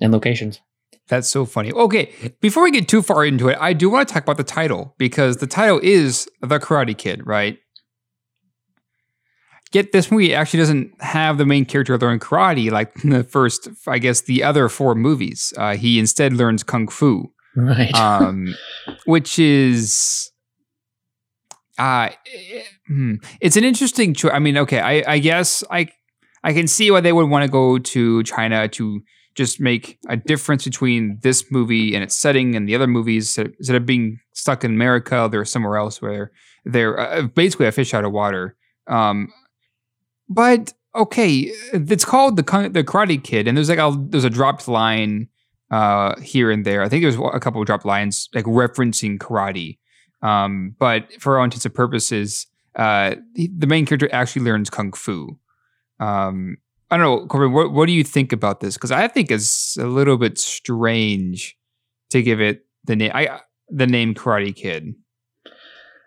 and 0.01 0.13
locations. 0.13 0.61
That's 1.09 1.29
so 1.29 1.45
funny. 1.45 1.71
Okay, 1.71 2.13
before 2.41 2.63
we 2.63 2.71
get 2.71 2.89
too 2.89 3.03
far 3.03 3.27
into 3.27 3.49
it, 3.49 3.59
I 3.61 3.75
do 3.75 3.91
want 3.91 4.09
to 4.09 4.15
talk 4.15 4.23
about 4.23 4.39
the 4.39 4.45
title 4.45 4.95
because 4.97 5.37
the 5.37 5.47
title 5.47 5.79
is 5.83 6.27
The 6.41 6.59
Karate 6.59 6.97
Kid, 6.97 7.27
right? 7.27 7.59
Get 9.75 9.91
this 9.91 10.09
movie 10.09 10.33
actually 10.33 10.61
doesn't 10.61 11.03
have 11.03 11.37
the 11.37 11.45
main 11.45 11.65
character 11.65 11.99
learn 11.99 12.21
karate 12.21 12.71
like 12.71 12.95
the 13.03 13.25
first, 13.25 13.67
I 13.89 13.99
guess, 13.99 14.21
the 14.21 14.45
other 14.45 14.69
four 14.69 14.95
movies. 14.95 15.53
Uh, 15.57 15.75
he 15.75 15.99
instead 15.99 16.33
learns 16.33 16.63
kung 16.63 16.87
fu, 16.87 17.33
right? 17.57 17.93
Um, 17.93 18.55
which 19.05 19.37
is, 19.37 20.31
uh, 21.77 22.11
it's 23.41 23.57
an 23.57 23.65
interesting 23.65 24.15
choice. 24.15 24.31
I 24.33 24.39
mean, 24.39 24.57
okay, 24.59 24.79
I, 24.79 25.15
I 25.15 25.19
guess 25.19 25.65
I 25.73 25.89
I 26.45 26.53
can 26.53 26.69
see 26.69 26.93
why 26.93 27.01
they 27.01 27.13
would 27.13 27.29
want 27.29 27.43
to 27.43 27.51
go 27.51 27.79
to 27.79 28.23
China 28.23 28.69
to 28.69 29.03
just 29.35 29.59
make 29.59 29.99
a 30.09 30.17
difference 30.17 30.65
between 30.65 31.19
this 31.23 31.51
movie 31.51 31.97
and 31.97 32.05
its 32.05 32.17
setting 32.17 32.55
and 32.55 32.69
the 32.69 32.77
other 32.77 32.87
movies 32.87 33.37
instead 33.37 33.75
of 33.75 33.85
being 33.85 34.21
stuck 34.35 34.63
in 34.63 34.71
America, 34.71 35.29
they're 35.29 35.45
somewhere 35.45 35.79
else 35.79 36.01
where 36.01 36.31
they're 36.65 36.97
uh, 37.01 37.23
basically 37.23 37.67
a 37.67 37.73
fish 37.73 37.93
out 37.93 38.05
of 38.05 38.13
water. 38.13 38.57
Um, 38.87 39.33
but 40.35 40.73
okay, 40.95 41.53
it's 41.73 42.05
called 42.05 42.37
the 42.37 42.71
the 42.73 42.85
Karate 42.85 43.23
Kid, 43.23 43.47
and 43.47 43.57
there's 43.57 43.69
like 43.69 43.79
a 43.79 43.95
there's 43.97 44.25
a 44.25 44.31
dropped 44.31 44.69
line 44.69 45.29
uh, 45.71 46.19
here 46.21 46.51
and 46.51 46.65
there. 46.65 46.83
I 46.83 46.89
think 46.89 47.03
there's 47.03 47.17
a 47.17 47.41
couple 47.41 47.61
of 47.61 47.67
dropped 47.67 47.85
lines 47.85 48.29
like 48.35 48.45
referencing 48.45 49.19
karate. 49.19 49.79
Um, 50.23 50.75
but 50.79 51.13
for 51.21 51.39
all 51.39 51.45
intents 51.45 51.65
and 51.65 51.75
purposes, 51.75 52.47
uh, 52.77 53.17
the 53.35 53.67
main 53.67 53.87
character 53.87 54.09
actually 54.13 54.43
learns 54.43 54.71
kung 54.71 54.93
fu. 54.93 55.39
Um, 56.01 56.57
I 56.91 56.97
don't 56.97 57.05
know, 57.05 57.27
Corbin. 57.27 57.53
What, 57.53 57.73
what 57.73 57.87
do 57.87 57.93
you 57.93 58.05
think 58.05 58.33
about 58.33 58.61
this? 58.61 58.75
Because 58.75 58.91
I 58.91 59.09
think 59.09 59.31
it's 59.31 59.77
a 59.77 59.87
little 59.87 60.17
bit 60.17 60.39
strange 60.39 61.57
to 62.11 62.23
give 62.23 62.41
it 62.41 62.67
the 62.85 62.97
name. 62.97 63.11
I 63.15 63.41
the 63.69 63.87
name 63.87 64.15
Karate 64.15 64.55
Kid. 64.55 64.95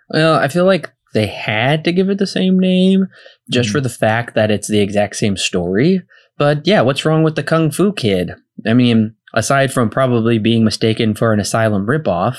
Well, 0.10 0.36
I 0.36 0.48
feel 0.48 0.66
like 0.66 0.92
they 1.18 1.26
had 1.28 1.84
to 1.86 1.92
give 1.92 2.10
it 2.10 2.20
the 2.20 2.28
same 2.28 2.60
name 2.60 3.08
just 3.50 3.70
Mhm. 3.70 3.72
for 3.74 3.82
the 3.82 3.90
fact 3.90 4.36
that 4.36 4.52
it's 4.52 4.68
the 4.68 4.80
exact 4.80 5.16
same 5.16 5.36
story. 5.38 6.02
But 6.38 6.68
yeah, 6.68 6.82
what's 6.82 7.04
wrong 7.06 7.24
with 7.24 7.36
the 7.36 7.44
Kung 7.44 7.72
Fu 7.72 7.92
Kid? 7.92 8.32
I 8.66 8.74
mean, 8.74 9.16
aside 9.34 9.74
from 9.74 9.90
probably 9.90 10.38
being 10.38 10.64
mistaken 10.64 11.16
for 11.16 11.34
an 11.34 11.40
asylum 11.40 11.88
ripoff, 11.88 12.38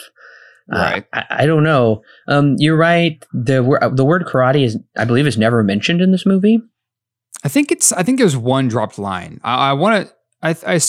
uh, 0.72 0.78
Right. 0.78 1.04
I, 1.12 1.24
I 1.30 1.46
don't 1.46 1.64
know. 1.64 2.02
Um, 2.28 2.54
you're 2.58 2.76
right. 2.76 3.24
The 3.32 3.90
the 3.94 4.04
word 4.04 4.24
karate 4.26 4.62
is, 4.64 4.78
I 4.96 5.04
believe, 5.04 5.26
is 5.26 5.38
never 5.38 5.64
mentioned 5.64 6.00
in 6.00 6.12
this 6.12 6.26
movie. 6.26 6.60
I 7.44 7.48
think 7.48 7.70
it's. 7.72 7.92
I 7.92 8.02
think 8.02 8.18
there's 8.18 8.36
one 8.36 8.68
dropped 8.68 8.98
line. 8.98 9.40
I, 9.44 9.70
I 9.70 9.72
want 9.72 10.06
to. 10.08 10.14
I 10.42 10.80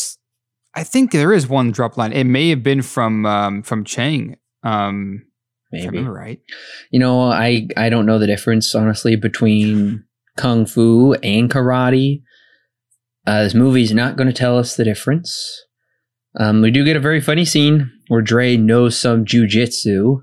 I 0.75 0.83
think 0.83 1.11
there 1.11 1.33
is 1.33 1.47
one 1.47 1.71
dropped 1.71 1.97
line. 1.97 2.11
It 2.13 2.25
may 2.25 2.49
have 2.49 2.61
been 2.63 2.81
from 2.81 3.25
um, 3.25 3.63
from 3.63 3.83
Chang. 3.85 4.37
Um, 4.63 5.23
if 5.71 5.81
I 5.81 5.85
Maybe 5.85 5.97
remember 5.97 6.13
right. 6.13 6.39
you 6.91 6.99
know, 6.99 7.21
I 7.23 7.67
I 7.77 7.89
don't 7.89 8.05
know 8.05 8.19
the 8.19 8.27
difference 8.27 8.73
honestly 8.75 9.15
between 9.15 10.03
kung 10.37 10.65
fu 10.65 11.13
and 11.23 11.49
karate. 11.49 12.21
Uh, 13.27 13.43
this 13.43 13.53
movie's 13.53 13.93
not 13.93 14.15
going 14.15 14.27
to 14.27 14.33
tell 14.33 14.57
us 14.57 14.75
the 14.75 14.83
difference. 14.83 15.63
Um, 16.39 16.61
we 16.61 16.71
do 16.71 16.83
get 16.85 16.95
a 16.95 16.99
very 17.01 17.21
funny 17.21 17.45
scene 17.45 17.91
where 18.07 18.21
Dre 18.21 18.57
knows 18.57 18.97
some 18.99 19.25
jujitsu, 19.25 20.21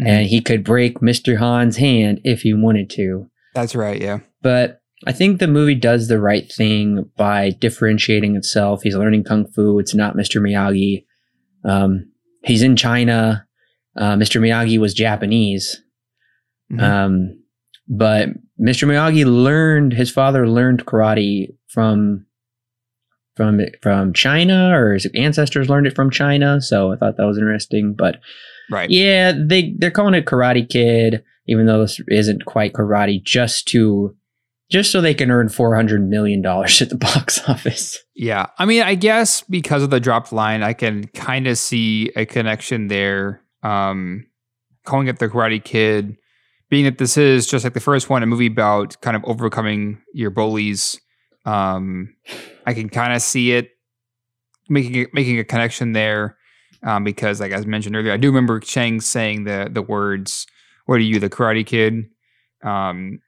Mm-hmm. 0.00 0.06
and 0.06 0.26
he 0.28 0.40
could 0.40 0.62
break 0.62 1.00
Mr. 1.00 1.40
Han's 1.40 1.76
hand 1.78 2.20
if 2.22 2.42
he 2.42 2.54
wanted 2.54 2.88
to. 2.90 3.28
That's 3.52 3.74
right. 3.74 4.00
Yeah. 4.00 4.20
But 4.42 4.80
I 5.08 5.10
think 5.12 5.40
the 5.40 5.48
movie 5.48 5.74
does 5.74 6.06
the 6.06 6.20
right 6.20 6.48
thing 6.52 7.10
by 7.16 7.50
differentiating 7.50 8.36
itself. 8.36 8.82
He's 8.84 8.94
learning 8.94 9.24
kung 9.24 9.48
fu. 9.50 9.80
It's 9.80 9.96
not 9.96 10.14
Mr. 10.14 10.40
Miyagi. 10.40 11.04
Um, 11.68 12.12
he's 12.44 12.62
in 12.62 12.76
China. 12.76 13.44
Uh, 13.98 14.14
Mr. 14.14 14.40
Miyagi 14.40 14.78
was 14.78 14.94
Japanese. 14.94 15.82
Mhm. 16.72 16.80
Um, 16.80 17.42
but 17.88 18.28
Mr. 18.60 18.86
Miyagi 18.86 19.24
learned 19.24 19.92
his 19.92 20.10
father 20.10 20.48
learned 20.48 20.86
karate 20.86 21.48
from 21.66 22.26
from 23.36 23.60
from 23.82 24.12
China, 24.12 24.72
or 24.76 24.94
his 24.94 25.06
ancestors 25.14 25.68
learned 25.68 25.86
it 25.86 25.94
from 25.94 26.10
China. 26.10 26.60
So 26.60 26.92
I 26.92 26.96
thought 26.96 27.16
that 27.16 27.26
was 27.26 27.38
interesting. 27.38 27.94
But 27.96 28.18
right. 28.70 28.90
yeah, 28.90 29.32
they 29.32 29.74
they're 29.78 29.90
calling 29.90 30.14
it 30.14 30.26
Karate 30.26 30.68
Kid, 30.68 31.22
even 31.46 31.66
though 31.66 31.80
this 31.80 32.00
isn't 32.08 32.44
quite 32.44 32.72
karate, 32.72 33.22
just 33.22 33.68
to 33.68 34.16
just 34.70 34.90
so 34.92 35.00
they 35.00 35.14
can 35.14 35.30
earn 35.30 35.48
four 35.48 35.74
hundred 35.74 36.06
million 36.08 36.42
dollars 36.42 36.82
at 36.82 36.90
the 36.90 36.96
box 36.96 37.48
office. 37.48 37.98
Yeah. 38.14 38.46
I 38.58 38.66
mean, 38.66 38.82
I 38.82 38.96
guess 38.96 39.42
because 39.42 39.82
of 39.82 39.90
the 39.90 40.00
dropped 40.00 40.32
line, 40.32 40.62
I 40.62 40.72
can 40.72 41.06
kind 41.08 41.46
of 41.46 41.56
see 41.58 42.10
a 42.16 42.26
connection 42.26 42.88
there. 42.88 43.42
Um, 43.62 44.26
calling 44.84 45.08
it 45.08 45.18
the 45.18 45.28
Karate 45.28 45.62
Kid, 45.62 46.16
being 46.70 46.84
that 46.84 46.98
this 46.98 47.16
is 47.16 47.46
just 47.46 47.64
like 47.64 47.74
the 47.74 47.80
first 47.80 48.08
one, 48.10 48.22
a 48.22 48.26
movie 48.26 48.46
about 48.46 49.00
kind 49.00 49.16
of 49.16 49.24
overcoming 49.24 50.00
your 50.12 50.30
bullies. 50.30 51.00
Um, 51.44 52.14
I 52.66 52.74
can 52.74 52.88
kind 52.88 53.12
of 53.12 53.22
see 53.22 53.52
it 53.52 53.70
making 54.68 54.94
it, 54.94 55.14
making 55.14 55.38
a 55.38 55.44
connection 55.44 55.92
there. 55.92 56.36
Um, 56.82 57.02
because 57.02 57.40
like 57.40 57.52
I 57.52 57.60
mentioned 57.62 57.96
earlier, 57.96 58.12
I 58.12 58.16
do 58.16 58.28
remember 58.28 58.60
Chang 58.60 59.00
saying 59.00 59.44
the 59.44 59.68
the 59.70 59.82
words, 59.82 60.46
"What 60.86 60.96
are 60.96 61.00
you, 61.00 61.18
the 61.18 61.30
Karate 61.30 61.66
Kid?" 61.66 62.04
Um, 62.62 63.20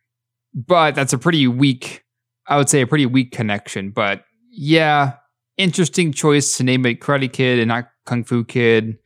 but 0.55 0.95
that's 0.95 1.13
a 1.13 1.19
pretty 1.19 1.47
weak, 1.49 2.05
I 2.47 2.57
would 2.57 2.69
say, 2.69 2.81
a 2.81 2.87
pretty 2.87 3.07
weak 3.07 3.33
connection. 3.33 3.91
But 3.91 4.25
yeah, 4.51 5.15
interesting 5.57 6.13
choice 6.13 6.57
to 6.57 6.65
name 6.65 6.87
it 6.87 7.01
Karate 7.01 7.33
Kid 7.33 7.59
and 7.59 7.69
not 7.69 7.89
Kung 8.07 8.23
Fu 8.23 8.45
Kid. 8.45 8.99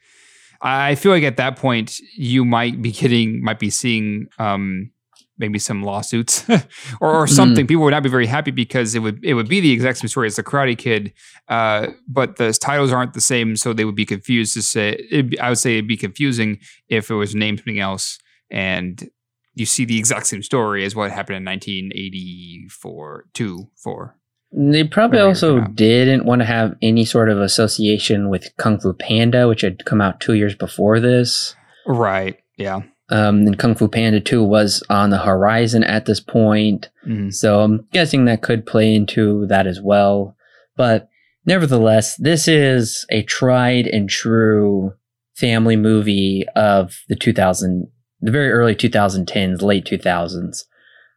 I 0.64 0.94
feel 0.94 1.12
like 1.12 1.22
at 1.24 1.37
that 1.37 1.57
point 1.57 2.00
you 2.16 2.44
might 2.44 2.81
be 2.81 2.90
getting, 2.90 3.42
might 3.42 3.59
be 3.59 3.70
seeing 3.70 4.29
um, 4.38 4.90
maybe 5.38 5.59
some 5.59 5.83
lawsuits 5.83 6.44
or, 7.00 7.14
or 7.14 7.27
something. 7.27 7.66
People 7.66 7.85
would 7.85 7.90
not 7.90 8.03
be 8.03 8.09
very 8.09 8.27
happy 8.27 8.50
because 8.50 8.94
it 8.94 9.00
would 9.00 9.22
it 9.24 9.35
would 9.35 9.48
be 9.48 9.61
the 9.61 9.72
exact 9.72 9.98
same 9.98 10.09
story 10.09 10.27
as 10.27 10.37
the 10.37 10.42
Karate 10.42 10.77
Kid, 10.77 11.12
uh, 11.48 11.88
but 12.09 12.37
the 12.37 12.53
titles 12.53 12.92
aren't 12.92 13.12
the 13.12 13.20
same, 13.20 13.57
so 13.57 13.72
they 13.72 13.85
would 13.85 13.94
be 13.94 14.07
confused 14.07 14.55
to 14.55 14.62
say. 14.62 15.07
It'd 15.11 15.31
be, 15.31 15.38
I 15.38 15.50
would 15.50 15.59
say 15.59 15.74
it'd 15.74 15.87
be 15.87 15.96
confusing 15.96 16.59
if 16.88 17.11
it 17.11 17.14
was 17.14 17.35
named 17.35 17.59
something 17.59 17.79
else 17.79 18.18
and 18.50 19.11
you 19.55 19.66
see 19.66 19.85
the 19.85 19.98
exact 19.98 20.27
same 20.27 20.42
story 20.42 20.85
as 20.85 20.96
what 20.96 21.11
happened 21.11 21.37
in 21.37 21.44
1984, 21.44 23.27
two, 23.35 23.68
four. 23.77 24.16
They 24.57 24.85
probably 24.85 25.19
also 25.19 25.61
didn't 25.61 26.25
want 26.27 26.40
to 26.43 26.47
have 26.47 26.77
any 26.81 27.05
sort 27.05 27.29
of 27.29 27.40
association 27.40 28.29
with 28.29 28.57
Kung 28.57 28.79
Fu 28.79 28.93
Panda, 28.93 29.49
which 29.49 29.62
had 29.62 29.85
come 29.85 30.01
out 30.01 30.21
two 30.21 30.35
years 30.35 30.55
before 30.55 31.01
this. 31.01 31.57
Right. 31.87 32.37
Yeah. 32.57 32.83
Um, 33.11 33.47
and 33.47 33.59
Kung 33.59 33.75
Fu 33.75 33.88
Panda 33.88 34.21
2 34.21 34.43
was 34.45 34.83
on 34.88 35.11
the 35.11 35.19
horizon 35.19 35.83
at 35.85 36.07
this 36.07 36.21
point. 36.21 36.88
Mhm. 37.07 37.35
So 37.35 37.61
I'm 37.61 37.87
guessing 37.93 38.25
that 38.27 38.43
could 38.43 38.64
play 38.64 38.95
into 38.95 39.47
that 39.49 39.67
as 39.67 39.81
well. 39.83 40.37
But 40.77 41.09
nevertheless, 41.45 42.17
this 42.17 42.47
is 42.49 43.05
a 43.11 43.23
tried 43.23 43.87
and 43.88 44.09
true 44.09 44.93
family 45.37 45.77
movie 45.77 46.45
of 46.55 46.97
the 47.09 47.17
2000, 47.17 47.88
the 48.21 48.31
very 48.31 48.51
early 48.51 48.75
2010s, 48.77 49.62
late 49.62 49.85
2000s. 49.85 50.64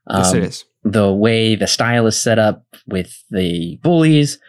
Yes, 0.10 0.32
Um, 0.32 0.38
it 0.38 0.43
is. 0.43 0.65
The 0.91 1.13
way 1.13 1.56
the 1.56 1.67
style 1.67 2.08
is 2.08 2.21
set 2.21 2.39
up 2.39 2.65
with 2.88 3.23
the 3.30 3.80
bullies. 3.84 4.39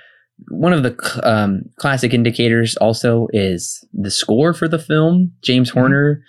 One 0.50 0.72
of 0.72 0.82
the 0.82 1.20
um, 1.24 1.62
classic 1.78 2.14
indicators 2.14 2.76
also 2.76 3.26
is 3.32 3.84
the 3.92 4.10
score 4.10 4.54
for 4.54 4.68
the 4.68 4.78
film. 4.78 5.32
James 5.42 5.70
Mm-hmm. 5.70 5.78
Horner 5.78 6.22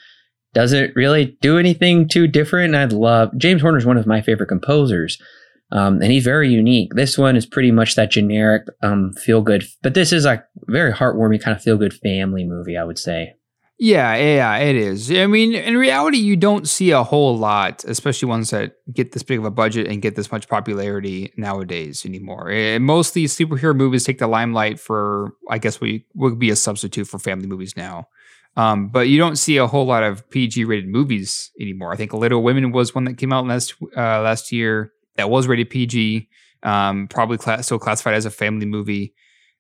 doesn't 0.54 0.96
really 0.96 1.38
do 1.42 1.60
anything 1.60 2.08
too 2.08 2.28
different. 2.28 2.74
I'd 2.74 2.92
love 2.92 3.30
James 3.38 3.62
Horner 3.62 3.78
is 3.78 3.86
one 3.86 3.98
of 3.98 4.08
my 4.08 4.22
favorite 4.22 4.48
composers, 4.48 5.22
um, 5.72 6.02
and 6.02 6.12
he's 6.12 6.24
very 6.24 6.50
unique. 6.50 6.94
This 6.96 7.18
one 7.18 7.36
is 7.36 7.46
pretty 7.46 7.72
much 7.72 7.96
that 7.96 8.10
generic 8.10 8.64
um, 8.82 9.14
feel 9.14 9.42
good, 9.42 9.64
but 9.84 9.94
this 9.94 10.12
is 10.12 10.26
a 10.26 10.44
very 10.68 10.92
heartwarming 10.92 11.42
kind 11.42 11.56
of 11.56 11.62
feel 11.62 11.78
good 11.78 11.94
family 11.94 12.46
movie. 12.46 12.78
I 12.78 12.84
would 12.84 12.98
say. 12.98 13.36
Yeah, 13.82 14.14
yeah, 14.18 14.58
it 14.58 14.76
is. 14.76 15.10
I 15.10 15.26
mean, 15.26 15.56
in 15.56 15.78
reality, 15.78 16.18
you 16.18 16.36
don't 16.36 16.68
see 16.68 16.92
a 16.92 17.02
whole 17.02 17.38
lot, 17.38 17.86
especially 17.86 18.28
ones 18.28 18.50
that 18.50 18.74
get 18.94 19.14
this 19.14 19.24
big 19.24 19.40
of 19.40 19.46
a 19.46 19.52
budget 19.52 19.88
and 19.88 20.02
get 20.02 20.18
this 20.18 20.34
much 20.34 20.50
popularity 20.50 21.32
nowadays 21.38 22.06
anymore. 22.06 22.50
Eh, 22.50 22.78
mostly 22.78 23.24
superhero 23.24 23.74
movies 23.74 24.04
take 24.04 24.20
the 24.20 24.28
limelight 24.28 24.82
for, 24.82 25.32
I 25.50 25.60
guess, 25.60 25.80
we 25.80 26.06
would 26.14 26.38
be 26.38 26.50
a 26.50 26.58
substitute 26.58 27.06
for 27.08 27.20
family 27.20 27.48
movies 27.48 27.78
now. 27.78 28.10
Um, 28.58 28.90
but 28.90 29.08
you 29.08 29.18
don't 29.18 29.38
see 29.38 29.56
a 29.56 29.68
whole 29.68 29.86
lot 29.86 30.04
of 30.04 30.30
PG 30.30 30.66
rated 30.66 30.90
movies 30.90 31.50
anymore. 31.62 31.94
I 31.94 31.96
think 31.96 32.12
Little 32.12 32.44
Women 32.44 32.74
was 32.74 32.94
one 32.94 33.06
that 33.06 33.18
came 33.18 33.32
out 33.32 33.48
last 33.48 33.76
uh, 33.96 34.22
last 34.22 34.52
year 34.52 34.92
that 35.16 35.30
was 35.30 35.48
rated 35.48 35.70
PG, 35.70 36.28
um, 36.64 37.08
probably 37.08 37.38
still 37.62 37.80
classified 37.80 38.16
as 38.16 38.26
a 38.26 38.32
family 38.32 38.66
movie 38.66 39.14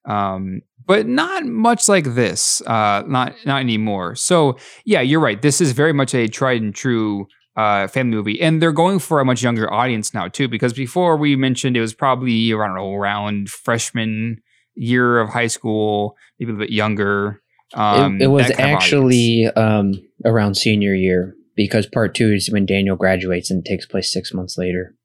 um, 0.10 0.62
but 0.86 1.08
not 1.08 1.45
much 1.45 1.88
like 1.88 2.15
this. 2.15 2.62
Uh, 2.62 3.04
not 3.08 3.36
not 3.45 3.60
anymore. 3.60 4.15
So 4.15 4.58
yeah, 4.86 5.02
you're 5.02 5.19
right. 5.19 5.41
This 5.41 5.62
is 5.62 5.72
very 5.74 5.93
much 5.93 6.13
a 6.15 6.28
tried 6.28 6.62
and 6.62 6.74
true 6.74 7.28
uh, 7.56 7.88
family 7.88 8.15
movie, 8.15 8.41
and 8.41 8.62
they're 8.62 8.72
going 8.72 9.00
for 9.00 9.19
a 9.19 9.26
much 9.26 9.43
younger 9.43 9.72
audience 9.72 10.13
now 10.13 10.28
too. 10.28 10.48
Because 10.48 10.74
before 10.74 11.15
we 11.17 11.36
mentioned 11.36 11.78
it 11.78 11.82
was 11.82 11.93
probably 11.93 12.50
don't 12.50 12.76
know 12.76 12.93
around 12.93 13.50
freshman 13.50 14.41
year 14.76 15.19
of 15.19 15.30
high 15.30 15.48
school, 15.48 16.15
maybe 16.39 16.52
a 16.52 16.54
little 16.54 16.65
bit 16.67 16.74
younger. 16.74 17.41
Um, 17.76 18.15
it, 18.19 18.24
it 18.24 18.28
was 18.28 18.48
that 18.48 18.58
kind 18.58 18.69
of 18.72 18.76
audience. 18.78 18.84
actually 18.84 19.45
um, 19.56 19.93
around 20.26 20.56
senior 20.56 20.95
year 20.95 21.36
because 21.56 21.86
part 21.86 22.15
two 22.15 22.32
is 22.32 22.50
when 22.50 22.65
Daniel 22.65 22.95
graduates 22.95 23.52
and 23.52 23.63
takes 23.63 23.86
place 23.86 24.12
six 24.12 24.34
months 24.34 24.58
later. 24.58 24.95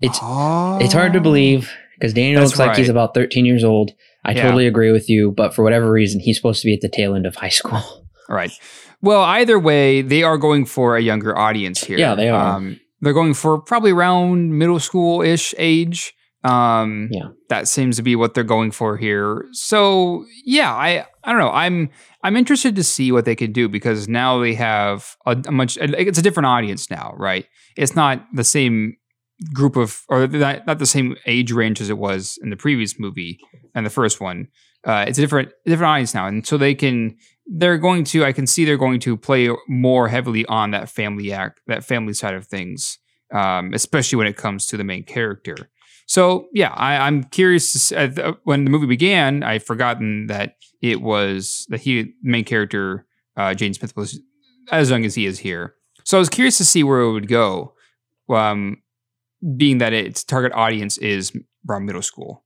It's 0.00 0.18
it's 0.84 0.92
hard 0.94 1.12
to 1.12 1.20
Oh. 1.20 1.22
believe 1.22 1.70
because 2.02 2.12
Daniel 2.14 2.40
That's 2.40 2.58
looks 2.58 2.58
like 2.58 2.76
he's 2.76 2.88
about 2.88 3.14
13 3.14 3.46
years 3.46 3.62
old. 3.62 3.92
I 4.24 4.32
Yeah. 4.32 4.42
totally 4.42 4.66
agree 4.66 4.90
with 4.90 5.08
you, 5.08 5.30
but 5.30 5.54
for 5.54 5.62
whatever 5.62 5.88
reason, 5.90 6.18
he's 6.20 6.36
supposed 6.36 6.60
to 6.62 6.66
be 6.66 6.74
at 6.74 6.80
the 6.80 6.88
tail 6.88 7.14
end 7.14 7.26
of 7.26 7.36
high 7.36 7.48
school. 7.48 7.80
Right. 8.28 8.52
Well, 9.02 9.20
either 9.22 9.58
way, 9.58 10.00
they 10.00 10.22
are 10.22 10.38
going 10.38 10.64
for 10.64 10.96
a 10.96 11.02
younger 11.02 11.36
audience 11.36 11.82
here. 11.84 11.98
Yeah, 11.98 12.14
they 12.14 12.28
are. 12.30 12.56
Um, 12.56 12.80
they're 13.00 13.12
going 13.12 13.34
for 13.34 13.60
probably 13.60 13.90
around 13.90 14.56
middle 14.56 14.78
school 14.78 15.22
ish 15.22 15.54
age. 15.58 16.14
Um, 16.44 17.08
Yeah. 17.10 17.28
that 17.48 17.66
seems 17.68 17.96
to 17.96 18.02
be 18.02 18.14
what 18.16 18.32
they're 18.34 18.44
going 18.44 18.70
for 18.70 18.96
here. 18.96 19.44
So 19.52 20.24
yeah, 20.46 20.72
I 20.72 21.04
I 21.24 21.32
don't 21.32 21.40
know. 21.40 21.50
I'm 21.50 21.90
I'm 22.22 22.36
interested 22.36 22.76
to 22.76 22.84
see 22.84 23.10
what 23.12 23.24
they 23.26 23.34
can 23.36 23.52
do 23.52 23.68
because 23.68 24.08
now 24.08 24.38
they 24.38 24.54
have 24.54 25.16
a, 25.26 25.36
a 25.46 25.50
much. 25.52 25.76
It's 25.80 26.18
a 26.18 26.22
different 26.22 26.46
audience 26.46 26.90
now, 26.90 27.14
right? 27.18 27.44
It's 27.76 27.94
not 27.96 28.24
the 28.32 28.44
same 28.44 28.96
group 29.52 29.76
of 29.76 30.02
or 30.08 30.26
not, 30.26 30.66
not 30.66 30.78
the 30.78 30.86
same 30.86 31.16
age 31.26 31.52
range 31.52 31.80
as 31.80 31.90
it 31.90 31.98
was 31.98 32.38
in 32.42 32.50
the 32.50 32.56
previous 32.56 32.98
movie 32.98 33.38
and 33.74 33.84
the 33.86 33.90
first 33.90 34.20
one. 34.20 34.48
Uh, 34.84 35.04
it's 35.06 35.18
a 35.18 35.20
different 35.20 35.50
different 35.64 35.90
audience 35.90 36.14
now, 36.14 36.26
and 36.26 36.46
so 36.46 36.56
they 36.56 36.74
can 36.74 37.16
they're 37.46 37.78
going 37.78 38.04
to 38.04 38.24
I 38.24 38.32
can 38.32 38.46
see 38.46 38.64
they're 38.64 38.76
going 38.76 39.00
to 39.00 39.16
play 39.16 39.48
more 39.68 40.08
heavily 40.08 40.44
on 40.46 40.72
that 40.72 40.88
family 40.88 41.32
act 41.32 41.60
that 41.66 41.84
family 41.84 42.14
side 42.14 42.34
of 42.34 42.46
things, 42.46 42.98
um, 43.32 43.72
especially 43.74 44.16
when 44.16 44.26
it 44.26 44.36
comes 44.36 44.66
to 44.66 44.76
the 44.76 44.84
main 44.84 45.04
character. 45.04 45.56
So 46.06 46.48
yeah, 46.52 46.72
I, 46.74 47.06
am 47.06 47.24
curious. 47.24 47.70
See, 47.72 47.96
uh, 47.96 48.34
when 48.44 48.64
the 48.64 48.70
movie 48.70 48.86
began, 48.86 49.42
I'd 49.42 49.62
forgotten 49.62 50.26
that 50.26 50.56
it 50.80 51.00
was 51.00 51.66
that 51.70 51.80
he 51.80 52.14
main 52.22 52.44
character 52.44 53.06
uh, 53.36 53.50
Jaden 53.50 53.76
Smith 53.76 53.96
was 53.96 54.20
as 54.70 54.90
young 54.90 55.04
as 55.04 55.14
he 55.14 55.26
is 55.26 55.38
here. 55.38 55.74
So 56.04 56.18
I 56.18 56.20
was 56.20 56.28
curious 56.28 56.58
to 56.58 56.64
see 56.64 56.82
where 56.82 57.00
it 57.00 57.12
would 57.12 57.28
go, 57.28 57.74
um, 58.28 58.82
being 59.56 59.78
that 59.78 59.92
its 59.92 60.24
target 60.24 60.52
audience 60.54 60.98
is 60.98 61.32
around 61.68 61.86
middle 61.86 62.02
school. 62.02 62.44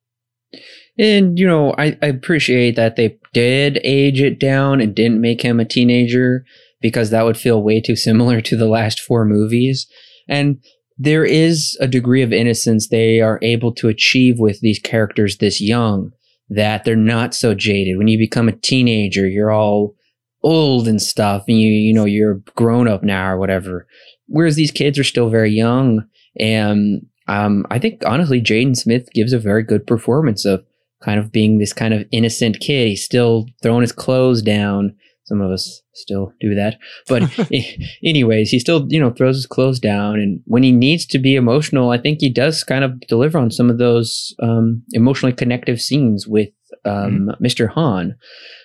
And 0.98 1.38
you 1.38 1.46
know, 1.46 1.74
I, 1.76 1.96
I 2.02 2.06
appreciate 2.06 2.76
that 2.76 2.96
they 2.96 3.18
did 3.32 3.80
age 3.84 4.20
it 4.20 4.38
down 4.38 4.80
and 4.80 4.94
didn't 4.94 5.20
make 5.20 5.42
him 5.42 5.60
a 5.60 5.64
teenager 5.64 6.44
because 6.80 7.10
that 7.10 7.24
would 7.24 7.36
feel 7.36 7.62
way 7.62 7.80
too 7.80 7.96
similar 7.96 8.40
to 8.40 8.56
the 8.56 8.68
last 8.68 9.00
four 9.00 9.24
movies. 9.24 9.86
And 10.28 10.62
there 10.98 11.24
is 11.24 11.76
a 11.80 11.86
degree 11.86 12.22
of 12.22 12.32
innocence 12.32 12.88
they 12.88 13.20
are 13.20 13.38
able 13.42 13.74
to 13.74 13.88
achieve 13.88 14.36
with 14.38 14.60
these 14.60 14.78
characters 14.78 15.36
this 15.36 15.60
young 15.60 16.12
that 16.48 16.84
they're 16.84 16.96
not 16.96 17.34
so 17.34 17.54
jaded. 17.54 17.98
When 17.98 18.08
you 18.08 18.18
become 18.18 18.48
a 18.48 18.52
teenager, 18.52 19.28
you're 19.28 19.50
all 19.50 19.94
old 20.42 20.86
and 20.86 21.02
stuff 21.02 21.44
and 21.48 21.58
you 21.58 21.68
you 21.68 21.92
know 21.92 22.04
you're 22.04 22.40
grown 22.54 22.88
up 22.88 23.02
now 23.02 23.32
or 23.32 23.38
whatever. 23.38 23.86
Whereas 24.28 24.56
these 24.56 24.70
kids 24.70 24.98
are 24.98 25.04
still 25.04 25.28
very 25.28 25.50
young 25.50 26.06
and 26.38 27.06
um, 27.28 27.66
I 27.70 27.78
think 27.78 28.02
honestly 28.06 28.40
Jaden 28.40 28.76
Smith 28.76 29.08
gives 29.12 29.32
a 29.32 29.38
very 29.38 29.62
good 29.62 29.86
performance 29.86 30.44
of 30.44 30.64
kind 31.02 31.18
of 31.18 31.32
being 31.32 31.58
this 31.58 31.72
kind 31.72 31.92
of 31.92 32.06
innocent 32.10 32.60
kid. 32.60 32.88
He's 32.88 33.04
still 33.04 33.46
throwing 33.62 33.82
his 33.82 33.92
clothes 33.92 34.42
down. 34.42 34.94
Some 35.24 35.40
of 35.40 35.50
us 35.50 35.82
still 35.92 36.32
do 36.40 36.54
that. 36.54 36.78
But 37.08 37.22
anyways, 38.04 38.50
he 38.50 38.58
still, 38.58 38.86
you 38.88 39.00
know, 39.00 39.10
throws 39.10 39.36
his 39.36 39.46
clothes 39.46 39.80
down. 39.80 40.20
And 40.20 40.40
when 40.46 40.62
he 40.62 40.72
needs 40.72 41.04
to 41.06 41.18
be 41.18 41.34
emotional, 41.34 41.90
I 41.90 41.98
think 41.98 42.20
he 42.20 42.30
does 42.30 42.62
kind 42.64 42.84
of 42.84 43.00
deliver 43.00 43.38
on 43.38 43.50
some 43.50 43.70
of 43.70 43.78
those 43.78 44.34
um, 44.42 44.82
emotionally 44.92 45.34
connective 45.34 45.80
scenes 45.80 46.26
with 46.26 46.50
um, 46.84 47.28
mm-hmm. 47.28 47.44
Mr. 47.44 47.68
Han, 47.70 48.16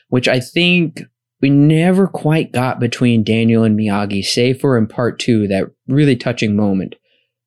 which 0.09 0.27
I 0.27 0.39
think 0.39 1.01
we 1.41 1.49
never 1.49 2.07
quite 2.07 2.51
got 2.51 2.79
between 2.79 3.23
Daniel 3.23 3.63
and 3.63 3.77
Miyagi, 3.77 4.23
save 4.23 4.61
for 4.61 4.77
in 4.77 4.85
part 4.85 5.19
two, 5.19 5.47
that 5.47 5.65
really 5.87 6.15
touching 6.15 6.55
moment 6.55 6.95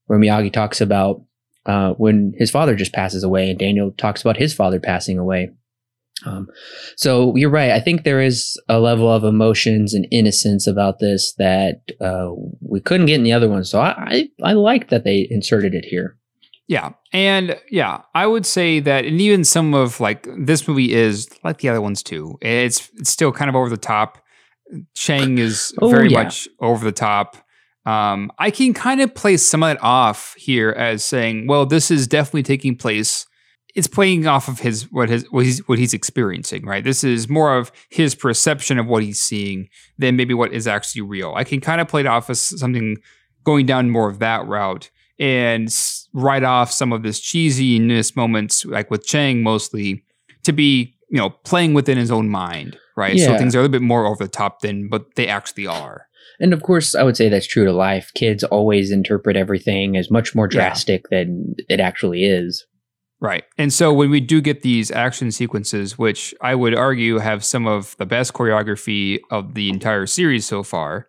where 0.06 0.18
Miyagi 0.18 0.52
talks 0.52 0.80
about 0.80 1.22
uh, 1.66 1.94
when 1.94 2.34
his 2.36 2.50
father 2.50 2.74
just 2.74 2.92
passes 2.92 3.24
away, 3.24 3.50
and 3.50 3.58
Daniel 3.58 3.92
talks 3.92 4.20
about 4.20 4.36
his 4.36 4.54
father 4.54 4.80
passing 4.80 5.18
away. 5.18 5.50
Um, 6.24 6.48
so 6.96 7.34
you're 7.36 7.50
right. 7.50 7.72
I 7.72 7.80
think 7.80 8.04
there 8.04 8.20
is 8.20 8.60
a 8.68 8.78
level 8.78 9.10
of 9.10 9.24
emotions 9.24 9.94
and 9.94 10.06
innocence 10.10 10.66
about 10.66 10.98
this 10.98 11.34
that 11.38 11.80
uh, 12.00 12.30
we 12.60 12.80
couldn't 12.80 13.06
get 13.06 13.16
in 13.16 13.24
the 13.24 13.32
other 13.32 13.48
one. 13.48 13.64
So 13.64 13.80
I, 13.80 13.94
I, 13.98 14.28
I 14.42 14.52
like 14.52 14.88
that 14.90 15.04
they 15.04 15.26
inserted 15.30 15.74
it 15.74 15.84
here. 15.84 16.16
Yeah. 16.66 16.92
And 17.12 17.60
yeah, 17.70 18.02
I 18.14 18.26
would 18.26 18.46
say 18.46 18.80
that, 18.80 19.04
and 19.04 19.20
even 19.20 19.44
some 19.44 19.74
of 19.74 20.00
like 20.00 20.26
this 20.38 20.66
movie 20.66 20.94
is 20.94 21.28
like 21.42 21.58
the 21.58 21.68
other 21.68 21.82
ones 21.82 22.02
too. 22.02 22.38
It's, 22.40 22.88
it's 22.94 23.10
still 23.10 23.32
kind 23.32 23.48
of 23.48 23.56
over 23.56 23.68
the 23.68 23.76
top. 23.76 24.22
Chang 24.94 25.36
is 25.38 25.74
oh, 25.82 25.90
very 25.90 26.10
yeah. 26.10 26.22
much 26.22 26.48
over 26.60 26.84
the 26.84 26.92
top. 26.92 27.36
Um, 27.86 28.32
I 28.38 28.50
can 28.50 28.72
kind 28.72 29.00
of 29.00 29.14
play 29.14 29.36
some 29.36 29.62
of 29.62 29.72
it 29.72 29.82
off 29.82 30.34
here 30.38 30.70
as 30.70 31.04
saying, 31.04 31.46
well, 31.46 31.66
this 31.66 31.90
is 31.90 32.06
definitely 32.06 32.42
taking 32.42 32.76
place. 32.76 33.26
It's 33.74 33.86
playing 33.86 34.26
off 34.26 34.48
of 34.48 34.60
his 34.60 34.90
what 34.90 35.08
his 35.08 35.30
what 35.32 35.44
he's 35.44 35.66
what 35.68 35.78
he's 35.78 35.92
experiencing, 35.92 36.64
right? 36.64 36.84
This 36.84 37.02
is 37.04 37.28
more 37.28 37.56
of 37.56 37.72
his 37.90 38.14
perception 38.14 38.78
of 38.78 38.86
what 38.86 39.02
he's 39.02 39.20
seeing 39.20 39.68
than 39.98 40.16
maybe 40.16 40.32
what 40.32 40.52
is 40.52 40.66
actually 40.66 41.02
real. 41.02 41.34
I 41.36 41.44
can 41.44 41.60
kind 41.60 41.80
of 41.80 41.88
play 41.88 42.00
it 42.00 42.06
off 42.06 42.30
as 42.30 42.40
something 42.40 42.96
going 43.42 43.66
down 43.66 43.90
more 43.90 44.08
of 44.08 44.20
that 44.20 44.46
route 44.46 44.90
and 45.18 45.68
write 46.12 46.44
off 46.44 46.72
some 46.72 46.92
of 46.92 47.02
this 47.02 47.20
cheesiness 47.20 48.16
moments, 48.16 48.64
like 48.64 48.90
with 48.90 49.06
Chang 49.06 49.42
mostly, 49.42 50.04
to 50.44 50.52
be 50.52 50.96
you 51.10 51.18
know 51.18 51.30
playing 51.30 51.74
within 51.74 51.98
his 51.98 52.10
own 52.10 52.28
mind, 52.28 52.78
right? 52.96 53.16
Yeah. 53.16 53.26
So 53.26 53.38
things 53.38 53.54
are 53.54 53.58
a 53.58 53.62
little 53.62 53.72
bit 53.72 53.82
more 53.82 54.06
over 54.06 54.24
the 54.24 54.30
top 54.30 54.60
than 54.60 54.88
what 54.88 55.16
they 55.16 55.26
actually 55.26 55.66
are. 55.66 56.06
And 56.40 56.52
of 56.52 56.62
course, 56.62 56.94
I 56.94 57.02
would 57.02 57.16
say 57.16 57.28
that's 57.28 57.46
true 57.46 57.64
to 57.64 57.72
life. 57.72 58.10
Kids 58.14 58.44
always 58.44 58.90
interpret 58.90 59.36
everything 59.36 59.96
as 59.96 60.10
much 60.10 60.34
more 60.34 60.48
drastic 60.48 61.06
yeah. 61.10 61.18
than 61.18 61.54
it 61.68 61.80
actually 61.80 62.24
is. 62.24 62.66
Right. 63.20 63.44
And 63.56 63.72
so 63.72 63.92
when 63.92 64.10
we 64.10 64.20
do 64.20 64.40
get 64.40 64.62
these 64.62 64.90
action 64.90 65.32
sequences, 65.32 65.96
which 65.96 66.34
I 66.42 66.54
would 66.54 66.74
argue 66.74 67.18
have 67.18 67.44
some 67.44 67.66
of 67.66 67.96
the 67.96 68.04
best 68.04 68.34
choreography 68.34 69.20
of 69.30 69.54
the 69.54 69.70
entire 69.70 70.06
series 70.06 70.46
so 70.46 70.62
far. 70.62 71.06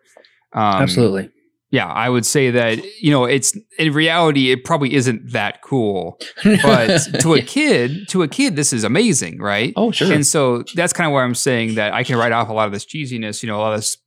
Um, 0.54 0.82
Absolutely. 0.82 1.30
Yeah, 1.70 1.88
I 1.88 2.08
would 2.08 2.24
say 2.24 2.50
that, 2.52 2.82
you 3.02 3.10
know, 3.10 3.24
it's 3.24 3.54
in 3.78 3.92
reality, 3.92 4.52
it 4.52 4.64
probably 4.64 4.94
isn't 4.94 5.32
that 5.32 5.62
cool. 5.62 6.18
But 6.62 7.20
to 7.20 7.34
a 7.34 7.42
kid, 7.42 8.08
to 8.08 8.22
a 8.22 8.28
kid, 8.28 8.56
this 8.56 8.72
is 8.72 8.84
amazing, 8.84 9.40
right? 9.40 9.74
Oh, 9.76 9.90
sure. 9.90 10.10
And 10.10 10.26
so 10.26 10.62
that's 10.74 10.92
kind 10.92 11.08
of 11.08 11.12
why 11.12 11.24
I'm 11.24 11.34
saying 11.34 11.74
that 11.74 11.92
I 11.92 12.04
can 12.04 12.16
write 12.16 12.32
off 12.32 12.48
a 12.48 12.52
lot 12.52 12.66
of 12.66 12.72
this 12.72 12.86
cheesiness, 12.86 13.42
you 13.42 13.48
know, 13.48 13.58
a 13.58 13.60
lot 13.60 13.72
of 13.74 13.80
this 13.80 13.98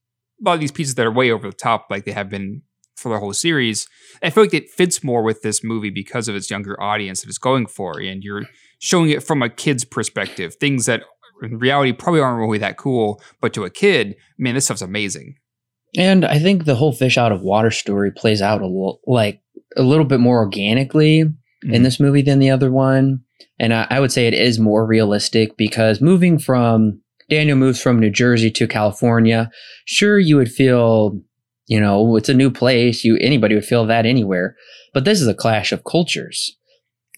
a 0.42 0.44
lot 0.46 0.54
of 0.54 0.60
these 0.60 0.72
pieces 0.72 0.96
that 0.96 1.06
are 1.06 1.12
way 1.12 1.32
over 1.32 1.50
the 1.50 1.56
top, 1.56 1.88
like 1.90 2.06
they 2.06 2.12
have 2.12 2.30
been 2.30 2.62
for 2.96 3.10
the 3.10 3.20
whole 3.20 3.34
series. 3.34 3.88
I 4.22 4.30
feel 4.30 4.44
like 4.44 4.54
it 4.54 4.70
fits 4.70 5.04
more 5.04 5.24
with 5.24 5.42
this 5.42 5.64
movie 5.64 5.90
because 5.90 6.28
of 6.28 6.36
its 6.36 6.50
younger 6.50 6.82
audience 6.82 7.22
that 7.22 7.30
it's 7.30 7.38
going 7.38 7.68
for, 7.68 8.00
and 8.00 8.24
you're 8.24 8.46
showing 8.80 9.10
it 9.10 9.24
from 9.24 9.42
a 9.42 9.50
kid's 9.50 9.86
perspective. 9.86 10.56
Things 10.56 10.86
that 10.86 11.04
in 11.42 11.58
reality 11.58 11.94
probably 11.94 12.22
aren't 12.22 12.40
really 12.40 12.58
that 12.60 12.78
cool, 12.78 13.22
but 13.42 13.54
to 13.54 13.64
a 13.64 13.70
kid, 13.70 14.16
man, 14.38 14.56
this 14.56 14.66
stuff's 14.66 14.82
amazing. 14.82 15.36
And 15.98 16.26
I 16.26 16.40
think 16.40 16.66
the 16.66 16.76
whole 16.76 16.92
fish 16.92 17.18
out 17.18 17.32
of 17.32 17.42
water 17.42 17.72
story 17.72 18.12
plays 18.12 18.42
out 18.42 18.62
a 18.62 18.68
little 18.68 19.00
like 19.08 19.42
a 19.76 19.82
little 19.82 20.06
bit 20.06 20.20
more 20.20 20.40
organically 20.40 21.24
mm-hmm. 21.24 21.74
in 21.74 21.84
this 21.84 22.00
movie 22.00 22.22
than 22.22 22.40
the 22.40 22.52
other 22.52 22.72
one. 22.72 23.22
And 23.60 23.74
I, 23.74 23.88
I 23.90 24.00
would 24.00 24.12
say 24.12 24.28
it 24.28 24.34
is 24.34 24.60
more 24.60 24.86
realistic 24.86 25.58
because 25.58 26.02
moving 26.02 26.38
from 26.38 27.02
Daniel 27.30 27.58
moves 27.58 27.82
from 27.82 28.00
New 28.00 28.10
Jersey 28.10 28.52
to 28.52 28.68
California, 28.68 29.50
sure 29.86 30.20
you 30.20 30.36
would 30.36 30.52
feel, 30.52 31.20
you 31.68 31.80
know, 31.80 32.16
it's 32.16 32.30
a 32.30 32.34
new 32.34 32.52
place. 32.52 33.04
You 33.04 33.18
anybody 33.22 33.56
would 33.56 33.66
feel 33.66 33.86
that 33.86 34.06
anywhere. 34.06 34.56
But 34.94 35.06
this 35.06 35.22
is 35.22 35.28
a 35.28 35.34
clash 35.34 35.72
of 35.72 35.84
cultures. 35.84 36.56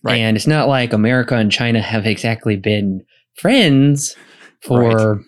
Right. 0.04 0.17
And 0.17 0.36
it's 0.36 0.47
not 0.47 0.67
like 0.67 0.93
America 0.93 1.36
and 1.36 1.52
China 1.52 1.82
have 1.82 2.06
exactly 2.06 2.56
been 2.56 3.06
friends 3.36 4.15
for 4.62 5.15
right. 5.15 5.26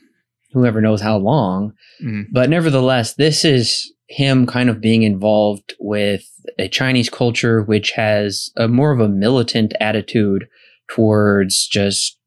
whoever 0.52 0.82
knows 0.82 1.02
how 1.02 1.18
long. 1.18 1.74
Mm. 2.04 2.26
But 2.32 2.50
nevertheless, 2.50 3.14
this 3.14 3.46
is 3.46 3.94
him 4.10 4.46
kind 4.46 4.70
of 4.70 4.82
being 4.82 5.04
involved 5.04 5.74
with 5.80 6.24
a 6.60 6.68
Chinese 6.68 7.10
culture 7.10 7.64
which 7.64 7.92
has 7.92 8.50
a 8.58 8.68
more 8.68 8.92
of 8.92 9.00
a 9.00 9.08
militant 9.08 9.74
attitude 9.80 10.48
towards 10.90 11.68
just 11.68 12.18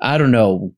I 0.00 0.18
don't 0.18 0.32
know 0.32 0.72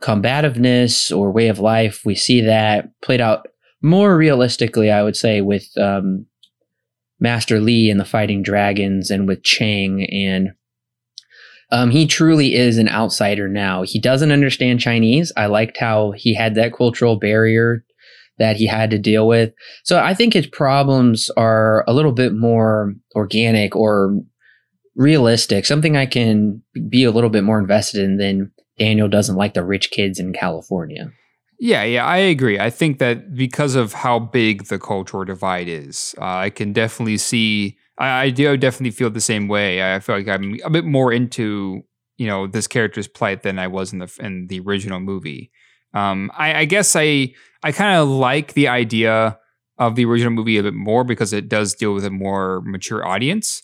combativeness 0.00 1.10
or 1.10 1.32
way 1.32 1.48
of 1.48 1.58
life. 1.58 2.02
We 2.04 2.14
see 2.14 2.40
that 2.42 2.90
played 3.02 3.20
out 3.20 3.46
more 3.82 4.16
realistically, 4.16 4.90
I 4.90 5.02
would 5.02 5.16
say, 5.16 5.40
with 5.40 5.66
um, 5.78 6.26
Master 7.20 7.60
Li 7.60 7.90
and 7.90 7.98
the 7.98 8.04
Fighting 8.04 8.42
Dragons 8.42 9.10
and 9.10 9.26
with 9.26 9.42
Chang. 9.42 10.04
And 10.04 10.50
um, 11.70 11.90
he 11.90 12.06
truly 12.06 12.54
is 12.54 12.78
an 12.78 12.88
outsider 12.88 13.48
now. 13.48 13.82
He 13.82 14.00
doesn't 14.00 14.32
understand 14.32 14.80
Chinese. 14.80 15.32
I 15.36 15.46
liked 15.46 15.76
how 15.78 16.12
he 16.12 16.34
had 16.34 16.54
that 16.54 16.72
cultural 16.72 17.16
barrier 17.16 17.84
that 18.38 18.56
he 18.56 18.66
had 18.66 18.90
to 18.90 18.98
deal 18.98 19.26
with. 19.26 19.52
So 19.84 19.98
I 19.98 20.14
think 20.14 20.32
his 20.32 20.46
problems 20.46 21.28
are 21.36 21.84
a 21.88 21.92
little 21.92 22.12
bit 22.12 22.32
more 22.32 22.94
organic 23.16 23.74
or 23.74 24.16
realistic, 24.94 25.66
something 25.66 25.96
I 25.96 26.06
can 26.06 26.62
be 26.88 27.04
a 27.04 27.10
little 27.10 27.30
bit 27.30 27.44
more 27.44 27.58
invested 27.58 28.02
in 28.02 28.16
than 28.16 28.52
Daniel 28.78 29.08
doesn't 29.08 29.36
like 29.36 29.54
the 29.54 29.64
rich 29.64 29.90
kids 29.90 30.18
in 30.18 30.32
California. 30.32 31.10
Yeah, 31.60 31.82
yeah, 31.82 32.06
I 32.06 32.18
agree. 32.18 32.58
I 32.58 32.70
think 32.70 32.98
that 32.98 33.34
because 33.34 33.74
of 33.74 33.92
how 33.92 34.20
big 34.20 34.66
the 34.66 34.78
cultural 34.78 35.24
divide 35.24 35.68
is, 35.68 36.14
uh, 36.18 36.24
I 36.24 36.50
can 36.50 36.72
definitely 36.72 37.18
see. 37.18 37.76
I, 37.98 38.22
I, 38.22 38.30
do 38.30 38.56
definitely 38.56 38.92
feel 38.92 39.10
the 39.10 39.20
same 39.20 39.48
way. 39.48 39.94
I 39.94 39.98
feel 39.98 40.16
like 40.16 40.28
I'm 40.28 40.56
a 40.64 40.70
bit 40.70 40.84
more 40.84 41.12
into 41.12 41.82
you 42.16 42.28
know 42.28 42.46
this 42.46 42.68
character's 42.68 43.08
plight 43.08 43.42
than 43.42 43.58
I 43.58 43.66
was 43.66 43.92
in 43.92 43.98
the 43.98 44.16
in 44.20 44.46
the 44.46 44.60
original 44.60 45.00
movie. 45.00 45.50
Um, 45.94 46.30
I, 46.36 46.60
I 46.60 46.64
guess 46.64 46.94
I 46.94 47.32
I 47.64 47.72
kind 47.72 47.98
of 47.98 48.08
like 48.08 48.52
the 48.52 48.68
idea 48.68 49.38
of 49.78 49.96
the 49.96 50.04
original 50.04 50.32
movie 50.32 50.58
a 50.58 50.62
bit 50.62 50.74
more 50.74 51.02
because 51.02 51.32
it 51.32 51.48
does 51.48 51.74
deal 51.74 51.94
with 51.94 52.04
a 52.04 52.10
more 52.10 52.60
mature 52.64 53.06
audience. 53.06 53.62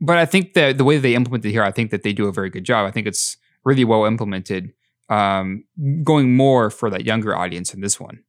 But 0.00 0.16
I 0.16 0.26
think 0.26 0.54
that 0.54 0.78
the 0.78 0.84
way 0.84 0.98
they 0.98 1.14
implement 1.14 1.44
it 1.44 1.50
here, 1.50 1.64
I 1.64 1.72
think 1.72 1.90
that 1.90 2.02
they 2.02 2.12
do 2.12 2.28
a 2.28 2.32
very 2.32 2.50
good 2.50 2.64
job. 2.64 2.86
I 2.86 2.90
think 2.90 3.06
it's 3.06 3.36
really 3.68 3.84
well 3.84 4.04
implemented, 4.06 4.72
um, 5.10 5.64
going 6.02 6.34
more 6.34 6.70
for 6.70 6.90
that 6.90 7.04
younger 7.04 7.36
audience 7.36 7.74
in 7.74 7.80
this 7.80 8.00
one. 8.00 8.22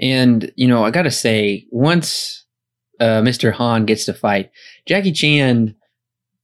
And, 0.00 0.50
you 0.56 0.66
know, 0.66 0.84
I 0.84 0.90
got 0.90 1.02
to 1.02 1.10
say, 1.10 1.66
once 1.70 2.44
uh, 2.98 3.20
Mr. 3.22 3.52
Han 3.52 3.84
gets 3.84 4.04
to 4.06 4.14
fight, 4.14 4.50
Jackie 4.86 5.12
Chan 5.12 5.74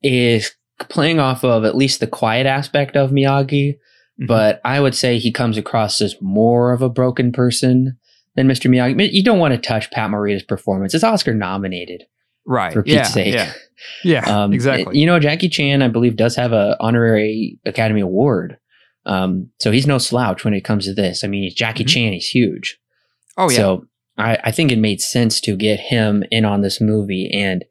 is 0.02 0.52
playing 0.88 1.18
off 1.18 1.44
of 1.44 1.64
at 1.64 1.76
least 1.76 2.00
the 2.00 2.06
quiet 2.06 2.46
aspect 2.46 2.96
of 2.96 3.10
Miyagi, 3.10 3.78
Mhm. 4.20 4.26
but 4.26 4.60
I 4.64 4.80
would 4.80 4.94
say 4.94 5.18
he 5.18 5.32
comes 5.32 5.56
across 5.56 6.00
as 6.00 6.14
more 6.20 6.72
of 6.72 6.82
a 6.82 6.88
broken 6.90 7.32
person 7.32 7.96
than 8.36 8.46
Mr. 8.48 8.68
Miyagi. 8.70 9.12
You 9.12 9.22
don't 9.24 9.38
want 9.38 9.54
to 9.54 9.68
touch 9.68 9.90
Pat 9.90 10.10
Morita's 10.10 10.42
performance. 10.42 10.94
It's 10.94 11.04
Oscar 11.04 11.34
nominated. 11.34 12.04
Right. 12.48 12.72
for 12.72 12.82
Pete's 12.82 12.94
yeah, 12.96 13.02
sake. 13.04 13.34
Yeah. 13.34 13.52
Yeah. 14.02 14.24
Um, 14.44 14.52
exactly. 14.52 14.98
You 14.98 15.06
know, 15.06 15.20
Jackie 15.20 15.48
Chan, 15.48 15.82
I 15.82 15.88
believe, 15.88 16.16
does 16.16 16.34
have 16.34 16.52
a 16.52 16.76
honorary 16.80 17.58
Academy 17.64 18.00
Award. 18.00 18.58
Um, 19.06 19.50
so 19.60 19.70
he's 19.70 19.86
no 19.86 19.98
slouch 19.98 20.44
when 20.44 20.52
it 20.54 20.62
comes 20.64 20.84
to 20.86 20.94
this. 20.94 21.22
I 21.22 21.28
mean, 21.28 21.44
he's 21.44 21.54
Jackie 21.54 21.84
Mhm. 21.84 21.88
Chan. 21.88 22.12
He's 22.14 22.28
huge. 22.28 22.78
oh 23.36 23.48
yeah. 23.50 23.56
So 23.56 23.86
I, 24.18 24.36
I 24.44 24.50
think 24.50 24.72
it 24.72 24.78
made 24.78 25.00
sense 25.00 25.40
to 25.42 25.56
get 25.56 25.78
him 25.78 26.24
in 26.32 26.44
on 26.44 26.60
this 26.62 26.80
movie 26.80 27.30
and 27.32 27.64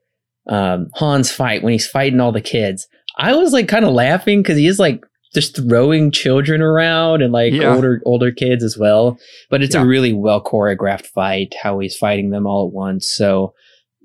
um, 0.50 0.88
Han's 0.96 1.30
fight 1.32 1.62
when 1.62 1.74
he's 1.74 1.88
fighting 1.88 2.22
all 2.22 2.32
the 2.32 2.40
kids. 2.42 2.88
I 3.18 3.36
was 3.36 3.52
like 3.52 3.68
kind 3.68 3.84
of 3.84 3.92
laughing 3.94 4.42
because 4.42 4.58
he 4.58 4.66
is 4.68 4.80
like 4.80 5.04
just 5.34 5.58
throwing 5.58 6.10
children 6.10 6.62
around 6.62 7.22
and 7.22 7.34
like 7.34 7.52
Yeah. 7.52 7.76
older 7.76 8.02
older 8.06 8.32
kids 8.32 8.64
as 8.64 8.78
well. 8.78 9.20
But 9.50 9.62
it's 9.62 9.76
Yeah. 9.76 9.82
a 9.84 9.86
really 9.86 10.14
well 10.14 10.42
choreographed 10.42 11.08
fight. 11.08 11.54
How 11.62 11.80
he's 11.80 11.98
fighting 11.98 12.30
them 12.30 12.48
all 12.48 12.66
at 12.68 12.74
once. 12.74 13.10
So 13.10 13.54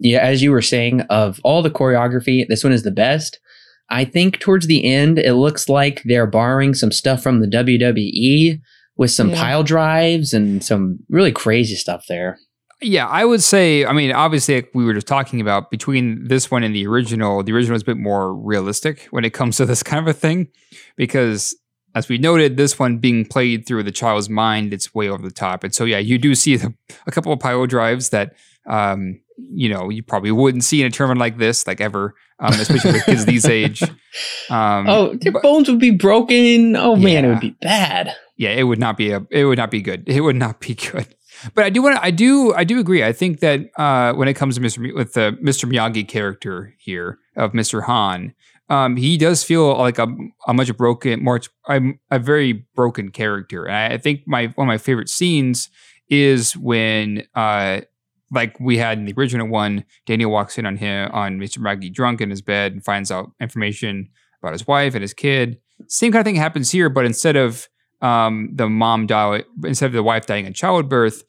yeah, 0.02 0.18
as 0.18 0.42
you 0.42 0.50
were 0.50 0.62
saying, 0.62 1.00
of 1.02 1.40
all 1.44 1.62
the 1.62 1.70
choreography, 1.70 2.46
this 2.48 2.62
one 2.64 2.72
is 2.72 2.82
the 2.82 2.90
best. 2.90 3.38
I 3.88 4.04
think 4.04 4.38
towards 4.40 4.66
the 4.66 4.84
end, 4.84 5.18
it 5.18 5.34
looks 5.34 5.68
like 5.68 6.02
they're 6.04 6.26
borrowing 6.26 6.74
some 6.74 6.92
stuff 6.92 7.22
from 7.22 7.40
the 7.40 7.46
WWE 7.46 8.60
with 8.96 9.10
some 9.10 9.30
Yeah. 9.30 9.36
pile 9.40 9.62
drives 9.62 10.32
and 10.32 10.62
some 10.64 10.98
really 11.08 11.32
crazy 11.32 11.74
stuff 11.76 12.04
there. 12.08 12.38
Yeah, 12.80 13.06
I 13.06 13.24
would 13.24 13.42
say. 13.42 13.84
I 13.84 13.92
mean, 13.92 14.10
obviously, 14.12 14.56
like 14.56 14.70
we 14.74 14.84
were 14.84 14.94
just 14.94 15.06
talking 15.06 15.40
about 15.40 15.70
between 15.70 16.26
this 16.26 16.50
one 16.50 16.64
and 16.64 16.74
the 16.74 16.86
original. 16.86 17.42
The 17.44 17.52
original 17.52 17.76
is 17.76 17.82
a 17.82 17.84
bit 17.86 17.96
more 17.96 18.34
realistic 18.34 19.02
when 19.10 19.24
it 19.24 19.32
comes 19.32 19.56
to 19.58 19.66
this 19.66 19.82
kind 19.90 20.00
of 20.00 20.08
a 20.08 20.18
thing, 20.18 20.48
because 20.96 21.56
as 21.94 22.08
we 22.08 22.16
noted, 22.18 22.56
this 22.56 22.78
one 22.78 22.98
being 22.98 23.24
played 23.26 23.66
through 23.66 23.82
the 23.82 23.92
child's 23.92 24.28
mind, 24.30 24.72
it's 24.72 24.94
way 24.94 25.08
over 25.08 25.22
the 25.22 25.30
top. 25.34 25.62
And 25.62 25.74
so, 25.74 25.84
yeah, 25.84 25.98
you 25.98 26.16
do 26.18 26.34
see 26.34 26.56
the, 26.56 26.72
a 27.06 27.10
couple 27.12 27.32
of 27.32 27.38
pile 27.38 27.66
drives 27.66 28.08
that, 28.08 28.32
um, 28.66 29.20
you 29.50 29.68
know, 29.68 29.88
you 29.88 30.02
probably 30.02 30.30
wouldn't 30.32 30.64
see 30.64 30.80
in 30.80 30.86
a 30.86 30.90
tournament 30.90 31.20
like 31.20 31.38
this, 31.38 31.66
like 31.66 31.80
ever, 31.80 32.14
um, 32.38 32.52
especially 32.54 32.92
with 32.92 33.04
kids 33.04 33.24
these 33.26 33.44
age. 33.46 33.82
Um, 34.50 34.86
oh, 34.90 35.14
their 35.14 35.32
but- 35.32 35.42
bones 35.42 35.70
would 35.70 35.78
be 35.78 35.90
broken. 35.90 36.76
Oh 36.76 36.96
man, 36.96 37.24
it 37.24 37.28
would 37.28 37.40
be 37.40 37.56
bad. 37.62 38.14
yeah, 38.36 38.50
it 38.50 38.64
would 38.64 38.78
not 38.78 38.98
be 38.98 39.10
a 39.10 39.26
it 39.30 39.46
would 39.46 39.56
not 39.56 39.70
be 39.70 39.80
good. 39.80 40.04
It 40.06 40.20
would 40.20 40.36
not 40.36 40.60
be 40.60 40.74
good. 40.92 41.06
But 41.54 41.64
I 41.64 41.70
do 41.70 41.80
want 41.82 41.96
to, 41.96 42.04
I 42.04 42.10
do 42.10 42.52
I 42.54 42.64
do 42.64 42.78
agree. 42.78 43.02
I 43.02 43.12
think 43.14 43.40
that 43.40 43.60
uh, 43.78 44.12
when 44.12 44.28
it 44.28 44.34
comes 44.34 44.56
to 44.56 44.60
Mr. 44.60 44.94
With 44.94 45.14
the 45.14 45.36
Mr. 45.42 45.64
Miyagi 45.70 46.06
character 46.06 46.74
here 46.78 47.18
of 47.36 47.52
Mr. 47.52 47.84
Han, 47.84 48.34
um, 48.68 48.96
he 48.96 49.16
does 49.16 49.42
feel 49.42 49.74
like 49.78 49.98
a, 49.98 50.06
a 50.46 50.52
much 50.52 50.76
broken, 50.76 51.24
more 51.24 51.40
a, 51.70 51.80
a 52.10 52.18
very 52.18 52.66
broken 52.74 53.10
character. 53.10 53.64
And 53.64 53.74
I, 53.74 53.94
I 53.94 53.98
think 53.98 54.22
my 54.26 54.48
one 54.56 54.66
of 54.66 54.68
my 54.68 54.78
favorite 54.78 55.08
scenes 55.08 55.70
is 56.10 56.54
when 56.54 57.22
uh, 57.34 57.80
like 58.32 58.58
we 58.58 58.78
had 58.78 58.98
in 58.98 59.04
the 59.04 59.14
original 59.16 59.46
one, 59.46 59.84
Daniel 60.06 60.30
walks 60.30 60.58
in 60.58 60.66
on 60.66 60.76
him 60.76 61.10
on 61.12 61.38
Mr. 61.38 61.58
Miyagi 61.58 61.92
drunk 61.92 62.20
in 62.20 62.30
his 62.30 62.42
bed 62.42 62.72
and 62.72 62.84
finds 62.84 63.10
out 63.10 63.30
information 63.40 64.08
about 64.42 64.52
his 64.52 64.66
wife 64.66 64.94
and 64.94 65.02
his 65.02 65.14
kid. 65.14 65.58
Same 65.88 66.12
kind 66.12 66.20
of 66.20 66.24
thing 66.24 66.36
happens 66.36 66.70
here, 66.70 66.88
but 66.88 67.04
instead 67.04 67.36
of 67.36 67.68
um, 68.00 68.50
the 68.52 68.68
mom 68.68 69.06
die 69.06 69.44
instead 69.64 69.86
of 69.86 69.92
the 69.92 70.02
wife 70.02 70.26
dying 70.26 70.46
in 70.46 70.54
childbirth, 70.54 71.22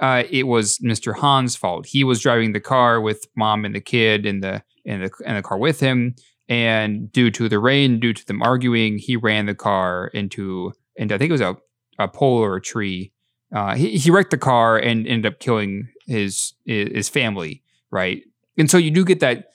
uh, 0.00 0.24
it 0.30 0.44
was 0.44 0.78
Mr. 0.78 1.18
Han's 1.18 1.56
fault. 1.56 1.86
He 1.86 2.04
was 2.04 2.20
driving 2.20 2.52
the 2.52 2.60
car 2.60 3.00
with 3.00 3.26
mom 3.36 3.64
and 3.64 3.74
the 3.74 3.80
kid 3.80 4.26
in 4.26 4.40
the 4.40 4.62
in 4.84 5.02
the 5.02 5.10
in 5.24 5.34
the 5.34 5.42
car 5.42 5.58
with 5.58 5.80
him, 5.80 6.14
and 6.48 7.10
due 7.12 7.30
to 7.30 7.48
the 7.48 7.58
rain, 7.58 8.00
due 8.00 8.12
to 8.12 8.26
them 8.26 8.42
arguing, 8.42 8.98
he 8.98 9.16
ran 9.16 9.46
the 9.46 9.54
car 9.54 10.08
into 10.08 10.72
and 10.96 11.12
I 11.12 11.18
think 11.18 11.30
it 11.30 11.32
was 11.32 11.40
a, 11.40 11.56
a 11.98 12.08
pole 12.08 12.38
or 12.38 12.56
a 12.56 12.62
tree. 12.62 13.12
Uh, 13.54 13.74
he, 13.74 13.96
he 13.96 14.10
wrecked 14.10 14.30
the 14.30 14.38
car 14.38 14.78
and 14.78 15.06
ended 15.06 15.32
up 15.32 15.38
killing 15.38 15.88
his 16.06 16.54
his 16.64 17.08
family, 17.08 17.62
right? 17.90 18.22
And 18.58 18.70
so 18.70 18.78
you 18.78 18.90
do 18.90 19.04
get 19.04 19.20
that. 19.20 19.50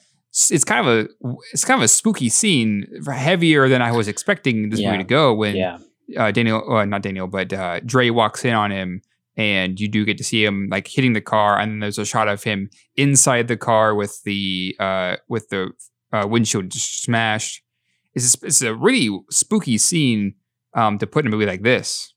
It's 0.52 0.64
kind 0.64 0.88
of 0.88 0.94
a 0.94 1.08
it's 1.54 1.66
kind 1.66 1.80
of 1.80 1.84
a 1.84 1.88
spooky 1.88 2.30
scene, 2.30 2.86
heavier 3.12 3.68
than 3.68 3.82
I 3.82 3.92
was 3.92 4.08
expecting 4.08 4.70
this 4.70 4.80
Yeah. 4.80 4.92
movie 4.92 5.04
to 5.04 5.08
go. 5.08 5.34
When 5.34 5.56
Yeah. 5.56 5.78
uh, 6.18 6.32
Daniel, 6.32 6.72
uh, 6.72 6.86
not 6.86 7.02
Daniel, 7.02 7.28
but 7.28 7.52
uh, 7.54 7.80
Dre 7.82 8.10
walks 8.12 8.46
in 8.46 8.54
on 8.54 8.72
him, 8.72 9.02
and 9.38 9.80
you 9.80 9.88
do 9.88 10.06
get 10.06 10.18
to 10.20 10.24
see 10.24 10.44
him 10.46 10.68
like 10.70 10.88
hitting 10.88 11.14
the 11.14 11.22
car, 11.22 11.60
and 11.60 11.82
there's 11.82 11.98
a 11.98 12.06
shot 12.06 12.28
of 12.28 12.44
him 12.44 12.70
inside 12.96 13.48
the 13.48 13.58
car 13.58 13.96
with 13.96 14.22
the 14.24 14.76
uh, 14.80 15.16
with 15.28 15.50
the 15.50 15.72
uh, 16.14 16.28
windshield 16.30 16.72
smashed. 16.74 17.64
It's 18.14 18.36
it's 18.44 18.62
a 18.62 18.74
really 18.76 19.10
spooky 19.32 19.78
scene 19.78 20.36
um, 20.76 20.98
to 21.00 21.08
put 21.08 21.26
in 21.26 21.28
a 21.28 21.36
movie 21.36 21.46
like 21.48 21.64
this. 21.64 22.14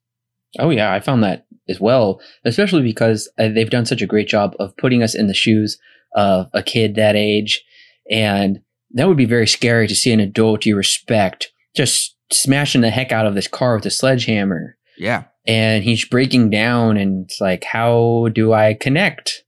Oh 0.58 0.68
yeah, 0.70 0.92
I 0.92 1.00
found 1.00 1.22
that 1.24 1.46
as 1.72 1.80
well, 1.80 2.20
especially 2.44 2.82
because 2.82 3.28
uh, 3.38 3.48
they've 3.48 3.70
done 3.70 3.86
such 3.86 4.02
a 4.02 4.06
great 4.06 4.28
job 4.28 4.54
of 4.60 4.76
putting 4.76 5.02
us 5.02 5.14
in 5.14 5.26
the 5.26 5.34
shoes 5.34 5.78
of 6.14 6.46
a 6.52 6.62
kid 6.62 6.94
that 6.94 7.16
age, 7.16 7.64
and 8.08 8.60
that 8.92 9.08
would 9.08 9.16
be 9.16 9.24
very 9.24 9.48
scary 9.48 9.88
to 9.88 9.96
see 9.96 10.12
an 10.12 10.20
adult 10.20 10.64
you 10.64 10.76
respect 10.76 11.50
just 11.74 12.16
smashing 12.30 12.82
the 12.82 12.90
heck 12.90 13.12
out 13.12 13.26
of 13.26 13.34
this 13.34 13.48
car 13.48 13.74
with 13.74 13.86
a 13.86 13.90
sledgehammer, 13.90 14.76
Yeah, 14.98 15.24
and 15.46 15.82
he's 15.82 16.04
breaking 16.04 16.50
down, 16.50 16.96
and 16.96 17.24
it's 17.24 17.40
like, 17.40 17.64
how 17.64 18.28
do 18.32 18.52
I 18.52 18.74
connect 18.74 19.42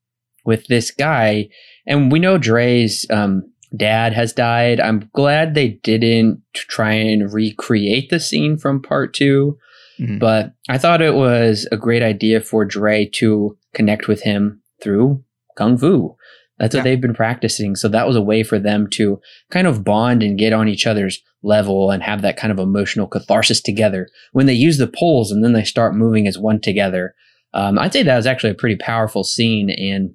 with 0.45 0.67
this 0.67 0.91
guy? 0.91 1.49
And 1.87 2.11
we 2.11 2.19
know 2.19 2.39
Dre's 2.39 3.07
um, 3.11 3.45
dad 3.77 4.13
has 4.13 4.33
died. 4.33 4.81
I'm 4.81 5.11
glad 5.15 5.55
they 5.55 5.81
didn't 5.83 6.41
try 6.55 6.93
and 6.93 7.33
recreate 7.33 8.11
the 8.11 8.21
scene 8.21 8.57
from 8.57 8.83
part 8.83 9.15
two. 9.15 9.59
Mhm. 10.01 10.19
But 10.19 10.53
I 10.69 10.79
thought 10.79 11.03
it 11.03 11.15
was 11.15 11.69
a 11.73 11.77
great 11.77 12.03
idea 12.03 12.41
for 12.41 12.65
Dre 12.65 13.07
to 13.15 13.57
connect 13.75 14.09
with 14.09 14.23
him 14.23 14.61
through 14.83 15.23
Kung 15.57 15.79
Fu. 15.79 16.17
That's 16.59 16.75
what 16.75 16.85
they've 16.85 17.01
been 17.01 17.15
practicing. 17.15 17.75
So 17.75 17.89
that 17.89 18.07
was 18.07 18.15
a 18.15 18.23
way 18.23 18.45
for 18.45 18.61
them 18.61 18.89
to 18.91 19.21
kind 19.51 19.67
of 19.67 19.83
bond 19.83 20.23
and 20.23 20.39
get 20.39 20.53
on 20.53 20.69
each 20.69 20.87
other's 20.87 21.21
level 21.43 21.91
and 21.91 22.03
have 22.03 22.23
that 22.23 22.37
kind 22.37 22.53
of 22.53 22.59
emotional 22.61 23.09
catharsis 23.09 23.61
together 23.61 24.09
when 24.33 24.47
they 24.47 24.55
use 24.55 24.79
the 24.79 24.87
poles 24.87 25.33
and 25.33 25.43
then 25.43 25.53
they 25.53 25.65
start 25.65 25.97
moving 25.97 26.29
as 26.29 26.39
one 26.39 26.61
together. 26.61 27.15
Um, 27.55 27.79
I'd 27.79 27.93
say 27.93 28.03
that 28.05 28.17
was 28.17 28.27
actually 28.27 28.51
a 28.51 28.55
pretty 28.55 28.77
powerful 28.77 29.25
scene. 29.25 29.71
And 29.71 30.15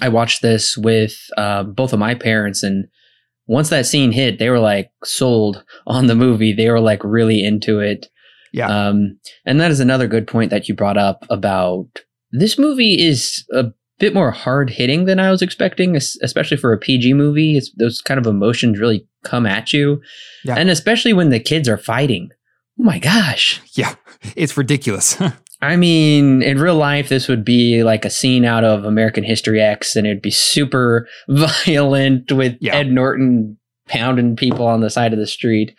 I 0.00 0.08
watched 0.08 0.42
this 0.42 0.76
with 0.76 1.16
uh, 1.36 1.62
both 1.62 1.92
of 1.92 1.98
my 1.98 2.14
parents. 2.14 2.62
And 2.62 2.86
once 3.46 3.68
that 3.70 3.86
scene 3.86 4.12
hit, 4.12 4.38
they 4.38 4.50
were 4.50 4.60
like 4.60 4.90
sold 5.04 5.64
on 5.86 6.06
the 6.06 6.14
movie. 6.14 6.52
They 6.52 6.68
were 6.70 6.80
like 6.80 7.02
really 7.04 7.44
into 7.44 7.78
it. 7.80 8.08
Yeah. 8.52 8.68
Um, 8.68 9.18
and 9.46 9.60
that 9.60 9.70
is 9.70 9.80
another 9.80 10.08
good 10.08 10.26
point 10.26 10.50
that 10.50 10.68
you 10.68 10.74
brought 10.74 10.96
up 10.98 11.24
about 11.30 11.86
this 12.32 12.58
movie 12.58 13.00
is 13.00 13.44
a 13.52 13.66
bit 13.98 14.14
more 14.14 14.30
hard 14.30 14.70
hitting 14.70 15.04
than 15.04 15.20
I 15.20 15.30
was 15.30 15.42
expecting, 15.42 15.94
especially 15.96 16.56
for 16.56 16.72
a 16.72 16.78
PG 16.78 17.12
movie. 17.14 17.56
It's, 17.56 17.70
those 17.78 18.00
kind 18.00 18.18
of 18.18 18.26
emotions 18.26 18.78
really 18.78 19.06
come 19.24 19.46
at 19.46 19.72
you. 19.72 20.00
Yeah. 20.44 20.54
And 20.56 20.70
especially 20.70 21.12
when 21.12 21.28
the 21.30 21.40
kids 21.40 21.68
are 21.68 21.76
fighting. 21.78 22.30
Oh 22.78 22.84
my 22.84 22.98
gosh. 22.98 23.60
yeah, 23.74 23.94
it's 24.36 24.56
ridiculous. 24.56 25.20
I 25.62 25.76
mean, 25.76 26.40
in 26.42 26.58
real 26.58 26.76
life, 26.76 27.10
this 27.10 27.28
would 27.28 27.44
be 27.44 27.82
like 27.84 28.06
a 28.06 28.10
scene 28.10 28.46
out 28.46 28.64
of 28.64 28.84
American 28.86 29.22
History 29.24 29.60
X, 29.60 29.94
and 29.94 30.06
it'd 30.06 30.22
be 30.22 30.30
super 30.30 31.06
violent 31.28 32.32
with 32.32 32.56
Yeah. 32.60 32.76
Ed 32.76 32.90
Norton 32.90 33.58
pounding 33.86 34.36
people 34.36 34.66
on 34.66 34.80
the 34.80 34.88
side 34.88 35.12
of 35.12 35.18
the 35.18 35.26
street. 35.26 35.74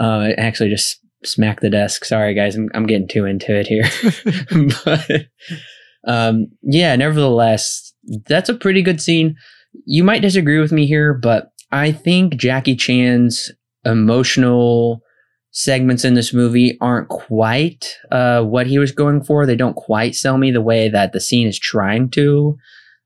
Uh, 0.00 0.28
it 0.30 0.38
actually 0.38 0.70
just 0.70 0.98
smacked 1.24 1.62
the 1.62 1.70
desk. 1.70 2.04
Sorry, 2.04 2.34
guys, 2.34 2.56
I'm, 2.56 2.68
I'm 2.74 2.86
getting 2.86 3.08
too 3.08 3.24
into 3.24 3.54
it 3.54 3.66
here. 3.66 3.84
but 4.84 5.26
um, 6.06 6.46
yeah, 6.62 6.94
nevertheless, 6.96 7.92
that's 8.26 8.48
a 8.48 8.54
pretty 8.54 8.82
good 8.82 9.00
scene. 9.00 9.36
You 9.84 10.04
might 10.04 10.22
disagree 10.22 10.58
with 10.58 10.72
me 10.72 10.86
here, 10.86 11.14
but 11.14 11.52
I 11.70 11.92
think 11.92 12.36
Jackie 12.36 12.76
Chan's 12.76 13.50
emotional 13.84 15.02
segments 15.52 16.04
in 16.04 16.14
this 16.14 16.32
movie 16.32 16.78
aren't 16.80 17.08
quite 17.08 17.96
uh, 18.10 18.42
what 18.42 18.66
he 18.66 18.78
was 18.78 18.92
going 18.92 19.22
for. 19.22 19.46
They 19.46 19.56
don't 19.56 19.76
quite 19.76 20.14
sell 20.14 20.38
me 20.38 20.50
the 20.50 20.60
way 20.60 20.88
that 20.88 21.12
the 21.12 21.20
scene 21.20 21.46
is 21.46 21.58
trying 21.58 22.10
to. 22.10 22.56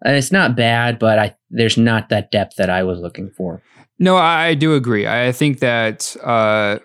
Uh, 0.04 0.10
it's 0.10 0.32
not 0.32 0.56
bad, 0.56 0.98
but 0.98 1.18
I 1.18 1.34
there's 1.50 1.76
not 1.76 2.08
that 2.08 2.30
depth 2.30 2.56
that 2.56 2.70
I 2.70 2.82
was 2.82 2.98
looking 2.98 3.30
for. 3.36 3.62
No, 3.98 4.16
I, 4.16 4.48
I 4.48 4.54
do 4.54 4.74
agree. 4.74 5.06
I 5.06 5.32
think 5.32 5.60
that 5.60 6.16
uh, 6.22 6.78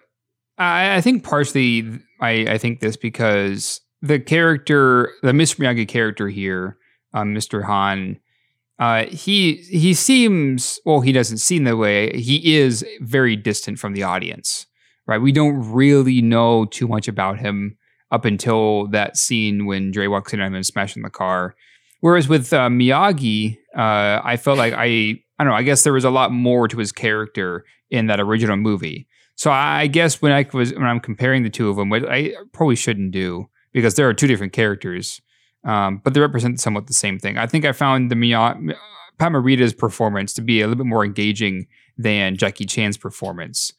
I, 0.61 0.97
I 0.97 1.01
think 1.01 1.23
partially 1.23 1.99
I, 2.19 2.31
I 2.47 2.57
think 2.57 2.79
this 2.79 2.95
because 2.95 3.81
the 4.01 4.19
character, 4.19 5.11
the 5.23 5.31
Mr. 5.31 5.57
Miyagi 5.57 5.87
character 5.87 6.29
here, 6.29 6.77
um, 7.13 7.33
Mr. 7.35 7.63
Han, 7.63 8.19
uh, 8.79 9.05
he 9.05 9.55
he 9.55 9.93
seems 9.93 10.79
well. 10.85 11.01
He 11.01 11.11
doesn't 11.11 11.37
seem 11.37 11.65
that 11.65 11.77
way. 11.77 12.17
He 12.17 12.55
is 12.55 12.85
very 12.99 13.35
distant 13.35 13.77
from 13.77 13.93
the 13.93 14.01
audience, 14.03 14.65
right? 15.05 15.21
We 15.21 15.31
don't 15.31 15.71
really 15.71 16.21
know 16.21 16.65
too 16.65 16.87
much 16.87 17.07
about 17.07 17.37
him 17.37 17.77
up 18.11 18.25
until 18.25 18.87
that 18.87 19.17
scene 19.17 19.65
when 19.67 19.91
Dre 19.91 20.07
walks 20.07 20.33
in 20.33 20.41
on 20.41 20.47
him 20.47 20.55
and 20.55 20.65
smashing 20.65 21.03
the 21.03 21.11
car. 21.11 21.55
Whereas 21.99 22.27
with 22.27 22.51
uh, 22.53 22.69
Miyagi, 22.69 23.57
uh, 23.77 24.21
I 24.23 24.37
felt 24.37 24.57
like 24.57 24.73
I 24.73 24.85
I 25.37 25.43
don't 25.43 25.49
know. 25.49 25.53
I 25.53 25.63
guess 25.63 25.83
there 25.83 25.93
was 25.93 26.05
a 26.05 26.09
lot 26.09 26.31
more 26.31 26.67
to 26.67 26.77
his 26.77 26.91
character 26.91 27.65
in 27.91 28.07
that 28.07 28.19
original 28.19 28.57
movie. 28.57 29.07
So 29.41 29.49
I 29.49 29.87
guess 29.87 30.21
when 30.21 30.31
I 30.31 30.45
was 30.53 30.71
when 30.71 30.83
I'm 30.83 30.99
comparing 30.99 31.41
the 31.41 31.49
two 31.49 31.67
of 31.67 31.75
them, 31.75 31.89
what 31.89 32.07
I 32.07 32.35
probably 32.51 32.75
shouldn't 32.75 33.09
do 33.09 33.49
because 33.71 33.95
there 33.95 34.07
are 34.07 34.13
two 34.13 34.27
different 34.27 34.53
characters, 34.53 35.19
um, 35.63 35.99
but 36.03 36.13
they 36.13 36.19
represent 36.19 36.59
somewhat 36.59 36.85
the 36.85 36.93
same 36.93 37.17
thing. 37.17 37.39
I 37.39 37.47
think 37.47 37.65
I 37.65 37.71
found 37.71 38.11
the 38.11 38.15
Mia, 38.15 38.55
Pat 39.17 39.31
Morita's 39.31 39.73
performance 39.73 40.31
to 40.35 40.41
be 40.43 40.61
a 40.61 40.67
little 40.67 40.83
bit 40.83 40.87
more 40.87 41.03
engaging 41.03 41.65
than 41.97 42.37
Jackie 42.37 42.67
Chan's 42.67 42.99
performance, 42.99 43.73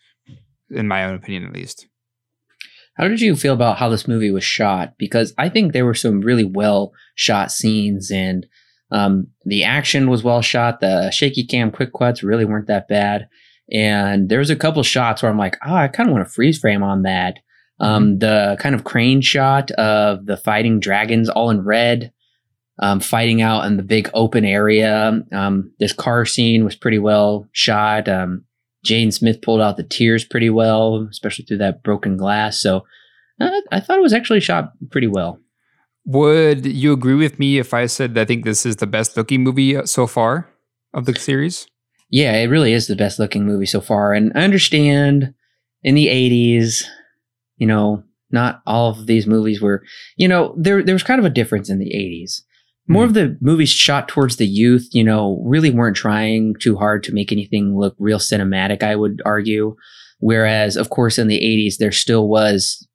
in 0.69 0.89
my 0.89 1.05
own 1.05 1.15
opinion, 1.15 1.45
at 1.45 1.53
least. 1.53 1.87
How 2.97 3.07
did 3.07 3.21
you 3.21 3.37
feel 3.37 3.55
about 3.55 3.79
how 3.79 3.89
this 3.89 4.09
movie 4.09 4.33
was 4.33 4.43
shot? 4.43 4.95
Because 4.99 5.33
I 5.39 5.49
think 5.49 5.73
there 5.73 5.87
were 5.87 5.95
some 5.95 6.23
really 6.23 6.43
well 6.43 6.91
shot 7.15 7.53
scenes 7.53 8.11
and 8.11 8.47
um, 8.91 9.29
the 9.45 9.63
action 9.63 10.11
was 10.11 10.25
well 10.25 10.43
shot. 10.43 10.81
The 10.81 11.13
shaky 11.13 11.47
cam 11.47 11.71
quick 11.71 11.91
cuts 11.97 12.25
really 12.25 12.45
weren't 12.45 12.67
that 12.67 12.89
bad. 12.89 13.29
And 13.71 14.29
there 14.29 14.39
was 14.39 14.51
a 14.51 14.57
couple 14.57 14.83
shots 14.83 15.23
where 15.23 15.31
I'm 15.31 15.39
like, 15.39 15.57
oh, 15.65 15.75
I 15.75 15.89
kind 15.89 16.09
of 16.09 16.15
want 16.15 16.27
to 16.27 16.33
freeze 16.33 16.59
frame 16.59 16.83
on 16.83 17.03
that. 17.03 17.39
Um, 17.81 18.05
mm-hmm. 18.05 18.19
the 18.19 18.57
kind 18.61 18.75
of 18.75 18.85
crane 18.85 19.21
shot 19.21 19.71
of 19.73 20.27
the 20.27 20.37
fighting 20.37 20.79
dragons 20.79 21.29
all 21.29 21.51
in 21.51 21.65
red, 21.65 22.13
um, 22.81 23.01
fighting 23.01 23.43
out 23.43 23.65
in 23.65 23.77
the 23.77 23.83
big 23.83 24.11
open 24.15 24.45
area. 24.45 25.23
Um, 25.33 25.73
this 25.81 25.93
car 25.93 26.25
scene 26.25 26.65
was 26.65 26.77
pretty 26.77 26.99
well 26.99 27.49
shot. 27.53 28.09
Um, 28.09 28.45
Jaden 28.87 29.13
Smith 29.13 29.43
pulled 29.43 29.61
out 29.61 29.77
the 29.77 29.85
tears 29.85 30.25
pretty 30.25 30.51
well, 30.51 31.07
especially 31.11 31.45
through 31.45 31.59
that 31.59 31.83
broken 31.83 32.17
glass. 32.17 32.61
So 32.61 32.85
uh, 33.41 33.61
I 33.71 33.81
thought 33.81 33.99
it 33.99 34.03
was 34.03 34.13
actually 34.13 34.41
shot 34.41 34.73
pretty 34.91 35.07
well. 35.07 35.39
Would 36.05 36.67
you 36.67 36.93
agree 36.93 37.15
with 37.15 37.39
me 37.39 37.59
if 37.59 37.73
I 37.73 37.87
said 37.87 38.15
that 38.15 38.23
I 38.23 38.25
think 38.25 38.45
this 38.45 38.67
is 38.67 38.77
the 38.77 38.89
best 38.89 39.17
looking 39.17 39.43
movie 39.43 39.87
so 39.87 40.07
far 40.07 40.49
of 40.93 41.07
the 41.07 41.15
series? 41.15 41.69
Yeah, 42.13 42.35
it 42.35 42.51
really 42.51 42.75
is 42.75 42.87
the 42.87 42.95
best 42.95 43.19
looking 43.19 43.47
movie 43.47 43.67
so 43.67 43.81
far. 43.81 44.13
And 44.13 44.33
I 44.35 44.43
understand 44.43 45.33
in 45.83 45.95
the 45.95 46.09
80s, 46.09 46.85
you 47.57 47.67
know, 47.67 48.05
not 48.31 48.63
all 48.67 48.91
of 48.91 49.07
these 49.07 49.27
movies 49.27 49.63
were, 49.63 49.83
you 50.17 50.29
know, 50.29 50.55
there 50.59 50.83
there 50.83 50.95
was 50.95 51.03
kind 51.03 51.19
of 51.19 51.25
a 51.25 51.31
difference 51.31 51.71
in 51.71 51.79
the 51.79 51.91
80s. 51.91 52.43
More 52.87 53.05
mm-hmm. 53.05 53.09
of 53.09 53.15
the 53.15 53.39
movies 53.41 53.71
shot 53.71 54.09
towards 54.09 54.37
the 54.37 54.47
youth, 54.47 54.89
you 54.93 55.03
know, 55.03 55.43
really 55.47 55.71
weren't 55.71 55.97
trying 55.97 56.55
too 56.61 56.77
hard 56.77 57.03
to 57.05 57.15
make 57.15 57.33
anything 57.33 57.79
look 57.79 57.97
real 57.99 58.19
cinematic, 58.19 58.83
I 58.83 58.95
would 58.95 59.23
argue. 59.25 59.75
Whereas, 60.19 60.77
of 60.77 60.91
course, 60.91 61.19
in 61.19 61.29
the 61.29 61.41
80s, 61.41 61.79
there 61.79 61.93
still 61.93 62.29
was 62.29 62.87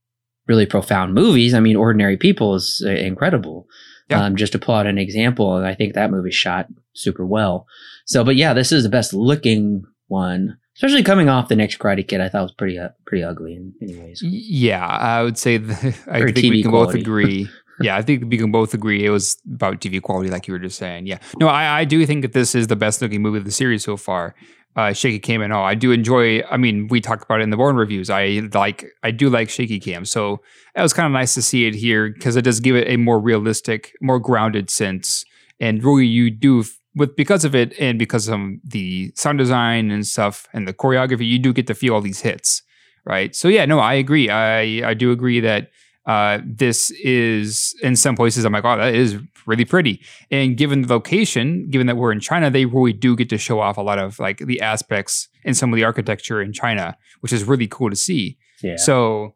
really 0.48 0.68
profound 0.68 1.16
movies. 1.16 1.56
I 1.56 1.60
mean, 1.60 1.76
Ordinary 1.76 2.18
People 2.18 2.54
is 2.56 2.84
uh, 2.86 2.90
incredible. 2.90 3.68
Yeah. 4.10 4.24
Um, 4.24 4.38
just 4.38 4.54
to 4.54 4.60
pull 4.60 4.76
out 4.76 4.88
an 4.88 4.98
example, 4.98 5.58
and 5.58 5.66
I 5.68 5.76
think 5.76 5.94
that 5.94 6.12
movie 6.12 6.32
shot 6.32 6.68
super 6.94 7.26
well. 7.26 7.68
So, 8.06 8.24
but 8.24 8.38
yeah, 8.38 8.54
this 8.54 8.72
is 8.72 8.84
the 8.84 8.90
best 8.90 9.14
looking 9.14 9.84
one, 10.08 10.58
especially 10.78 11.04
coming 11.04 11.28
off 11.28 11.50
the 11.50 11.58
next 11.58 11.78
Karate 11.78 12.08
Kid. 12.08 12.22
I 12.22 12.30
thought 12.30 12.44
was 12.44 12.54
pretty 12.54 12.80
uh, 12.80 12.90
pretty 13.06 13.24
ugly 13.24 13.56
in 13.56 13.74
many 13.82 14.00
ways. 14.00 14.22
Yeah, 14.24 14.86
I 14.86 15.24
would 15.24 15.38
say 15.38 15.58
the, 15.58 15.74
I 16.10 16.20
think 16.22 16.38
TV 16.38 16.50
we 16.52 16.62
can 16.62 16.72
quality. 16.72 17.00
both 17.00 17.02
agree. 17.02 17.50
yeah, 17.82 17.98
I 17.98 18.02
think 18.02 18.24
we 18.30 18.38
can 18.38 18.52
both 18.52 18.74
agree 18.74 19.06
it 19.06 19.10
was 19.10 19.38
about 19.54 19.82
TV 19.82 20.02
quality, 20.02 20.30
like 20.30 20.48
you 20.48 20.54
were 20.54 20.60
just 20.60 20.78
saying. 20.78 21.06
Yeah, 21.06 21.20
no, 21.38 21.50
I, 21.50 21.80
I 21.80 21.84
do 21.84 22.06
think 22.06 22.22
that 22.22 22.32
this 22.32 22.56
is 22.56 22.68
the 22.68 22.78
best 22.78 23.02
looking 23.02 23.22
movie 23.22 23.40
of 23.40 23.46
the 23.46 23.52
series 23.52 23.84
so 23.84 23.98
far 23.98 24.36
uh, 24.76 24.94
shaky 24.94 25.20
cam 25.20 25.42
and 25.42 25.52
all. 25.52 25.66
I 25.66 25.76
do 25.76 25.92
enjoy. 25.92 26.42
I 26.44 26.58
mean, 26.58 26.88
we 26.88 27.02
talked 27.02 27.24
about 27.24 27.40
it 27.40 27.44
in 27.44 27.50
the 27.50 27.58
Bourne 27.58 27.76
reviews. 27.76 28.10
I 28.10 28.42
like. 28.54 28.86
I 29.04 29.12
do 29.12 29.30
like 29.30 29.50
shaky 29.50 29.80
cam. 29.80 30.06
So 30.06 30.42
it 30.76 30.82
was 30.82 30.94
kind 30.94 31.08
of 31.08 31.12
nice 31.12 31.34
to 31.34 31.42
see 31.42 31.66
it 31.66 31.74
here 31.74 32.10
because 32.10 32.36
it 32.36 32.44
does 32.44 32.60
give 32.60 32.76
it 32.76 32.88
a 32.88 32.98
more 32.98 33.20
realistic, 33.20 33.94
more 34.02 34.20
grounded 34.20 34.70
sense. 34.70 35.26
And 35.60 35.84
really, 35.84 36.06
you 36.06 36.30
do 36.30 36.64
with 36.96 37.16
because 37.16 37.46
of 37.46 37.56
it 37.56 37.74
and 37.80 37.98
because 37.98 38.28
of 38.28 38.40
the 38.64 39.12
sound 39.16 39.38
design 39.38 39.92
and 39.92 40.06
stuff 40.06 40.48
and 40.54 40.68
the 40.68 40.74
choreography, 40.74 41.28
you 41.28 41.40
do 41.40 41.54
get 41.54 41.68
to 41.68 41.76
feel 41.76 41.94
all 41.94 42.02
these 42.02 42.22
hits, 42.22 42.62
right? 43.06 43.36
So 43.36 43.48
yeah, 43.48 43.66
no, 43.66 43.80
I 43.80 43.94
agree. 43.96 44.30
I 44.30 44.88
I 44.88 44.94
do 44.94 45.12
agree 45.12 45.40
that 45.40 45.72
uh, 46.08 46.40
this 46.46 46.90
is 46.92 47.76
in 47.84 47.96
some 47.96 48.16
places 48.16 48.46
I'm 48.46 48.54
like, 48.54 48.66
oh, 48.66 48.78
that 48.78 48.96
is 48.96 49.18
really 49.46 49.66
pretty. 49.66 50.02
And 50.32 50.58
given 50.58 50.82
the 50.82 50.94
location, 50.94 51.70
given 51.70 51.86
that 51.88 51.98
we're 51.98 52.14
in 52.14 52.22
China, 52.22 52.50
they 52.50 52.66
really 52.66 52.94
do 52.94 53.16
get 53.16 53.30
to 53.30 53.38
show 53.38 53.60
off 53.60 53.78
a 53.78 53.82
lot 53.82 54.00
of 54.00 54.18
like 54.18 54.40
the 54.40 54.62
aspects 54.62 55.28
and 55.44 55.56
some 55.56 55.72
of 55.72 55.78
the 55.78 55.84
architecture 55.84 56.42
in 56.42 56.54
China, 56.54 56.98
which 57.20 57.34
is 57.34 57.44
really 57.44 57.68
cool 57.68 57.90
to 57.90 57.96
see. 57.96 58.38
Yeah. 58.64 58.78
So 58.78 59.36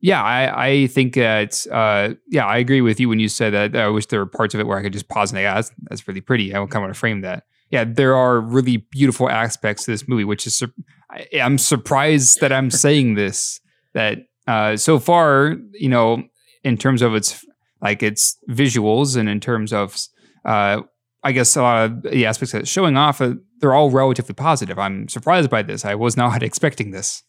yeah, 0.00 0.22
I, 0.22 0.66
I 0.66 0.86
think 0.86 1.14
that 1.14 1.66
uh, 1.70 2.14
yeah, 2.28 2.46
I 2.46 2.58
agree 2.58 2.80
with 2.80 3.00
you 3.00 3.08
when 3.08 3.18
you 3.18 3.28
said 3.28 3.52
that. 3.52 3.74
I 3.74 3.88
wish 3.88 4.06
there 4.06 4.20
were 4.20 4.26
parts 4.26 4.54
of 4.54 4.60
it 4.60 4.66
where 4.66 4.78
I 4.78 4.82
could 4.82 4.92
just 4.92 5.08
pause 5.08 5.32
and 5.32 5.38
say, 5.38 5.42
yeah, 5.42 5.54
that's, 5.54 5.72
that's 5.82 6.06
really 6.06 6.20
pretty. 6.20 6.52
I 6.52 6.58
kind 6.58 6.76
of 6.76 6.82
want 6.82 6.94
to 6.94 6.98
frame 6.98 7.22
that. 7.22 7.44
Yeah, 7.70 7.84
there 7.84 8.14
are 8.14 8.40
really 8.40 8.76
beautiful 8.76 9.28
aspects 9.28 9.84
to 9.84 9.90
this 9.90 10.06
movie, 10.06 10.24
which 10.24 10.46
is 10.46 10.62
I, 11.10 11.26
I'm 11.40 11.58
surprised 11.58 12.40
that 12.40 12.52
I'm 12.52 12.70
saying 12.70 13.14
this 13.14 13.60
that 13.94 14.18
uh, 14.46 14.76
so 14.76 14.98
far, 14.98 15.56
you 15.72 15.88
know, 15.88 16.22
in 16.62 16.76
terms 16.76 17.02
of 17.02 17.14
its 17.14 17.44
like 17.80 18.02
its 18.02 18.38
visuals 18.48 19.16
and 19.16 19.28
in 19.28 19.40
terms 19.40 19.72
of, 19.72 19.96
uh, 20.44 20.80
I 21.22 21.32
guess 21.32 21.54
a 21.54 21.62
lot 21.62 21.84
of 21.84 22.02
the 22.02 22.26
aspects 22.26 22.52
that 22.52 22.62
it's 22.62 22.70
showing 22.70 22.96
off, 22.96 23.20
uh, 23.20 23.34
they're 23.60 23.74
all 23.74 23.90
relatively 23.90 24.34
positive. 24.34 24.78
I'm 24.78 25.08
surprised 25.08 25.50
by 25.50 25.62
this. 25.62 25.84
I 25.84 25.94
was 25.94 26.16
not 26.16 26.42
expecting 26.50 26.90
this. 26.90 27.22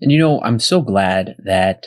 And 0.00 0.12
you 0.12 0.18
know, 0.18 0.40
I'm 0.42 0.58
so 0.58 0.80
glad 0.80 1.34
that 1.44 1.86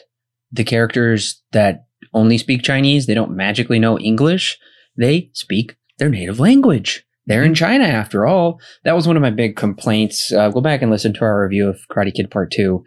the 0.51 0.63
characters 0.63 1.41
that 1.51 1.86
only 2.13 2.38
speak 2.38 2.63
Chinese, 2.63 3.05
they 3.05 3.13
don't 3.13 3.36
magically 3.36 3.80
know 3.80 3.97
English. 3.99 4.57
They 4.97 5.30
speak 5.34 5.75
their 5.97 6.09
native 6.09 6.39
language. 6.39 7.05
They're 7.25 7.43
in 7.43 7.51
mm-hmm. 7.51 7.65
China 7.65 7.86
after 7.86 8.25
all. 8.25 8.59
That 8.84 8.95
was 8.95 9.07
one 9.07 9.15
of 9.15 9.21
my 9.21 9.30
big 9.30 9.55
complaints. 9.55 10.32
Uh, 10.32 10.49
go 10.49 10.61
back 10.61 10.82
and 10.82 10.91
listen 10.91 11.13
to 11.13 11.21
our 11.21 11.43
review 11.43 11.69
of 11.69 11.80
Karate 11.91 12.13
Kid 12.13 12.32
Part 12.32 12.51
2 12.51 12.84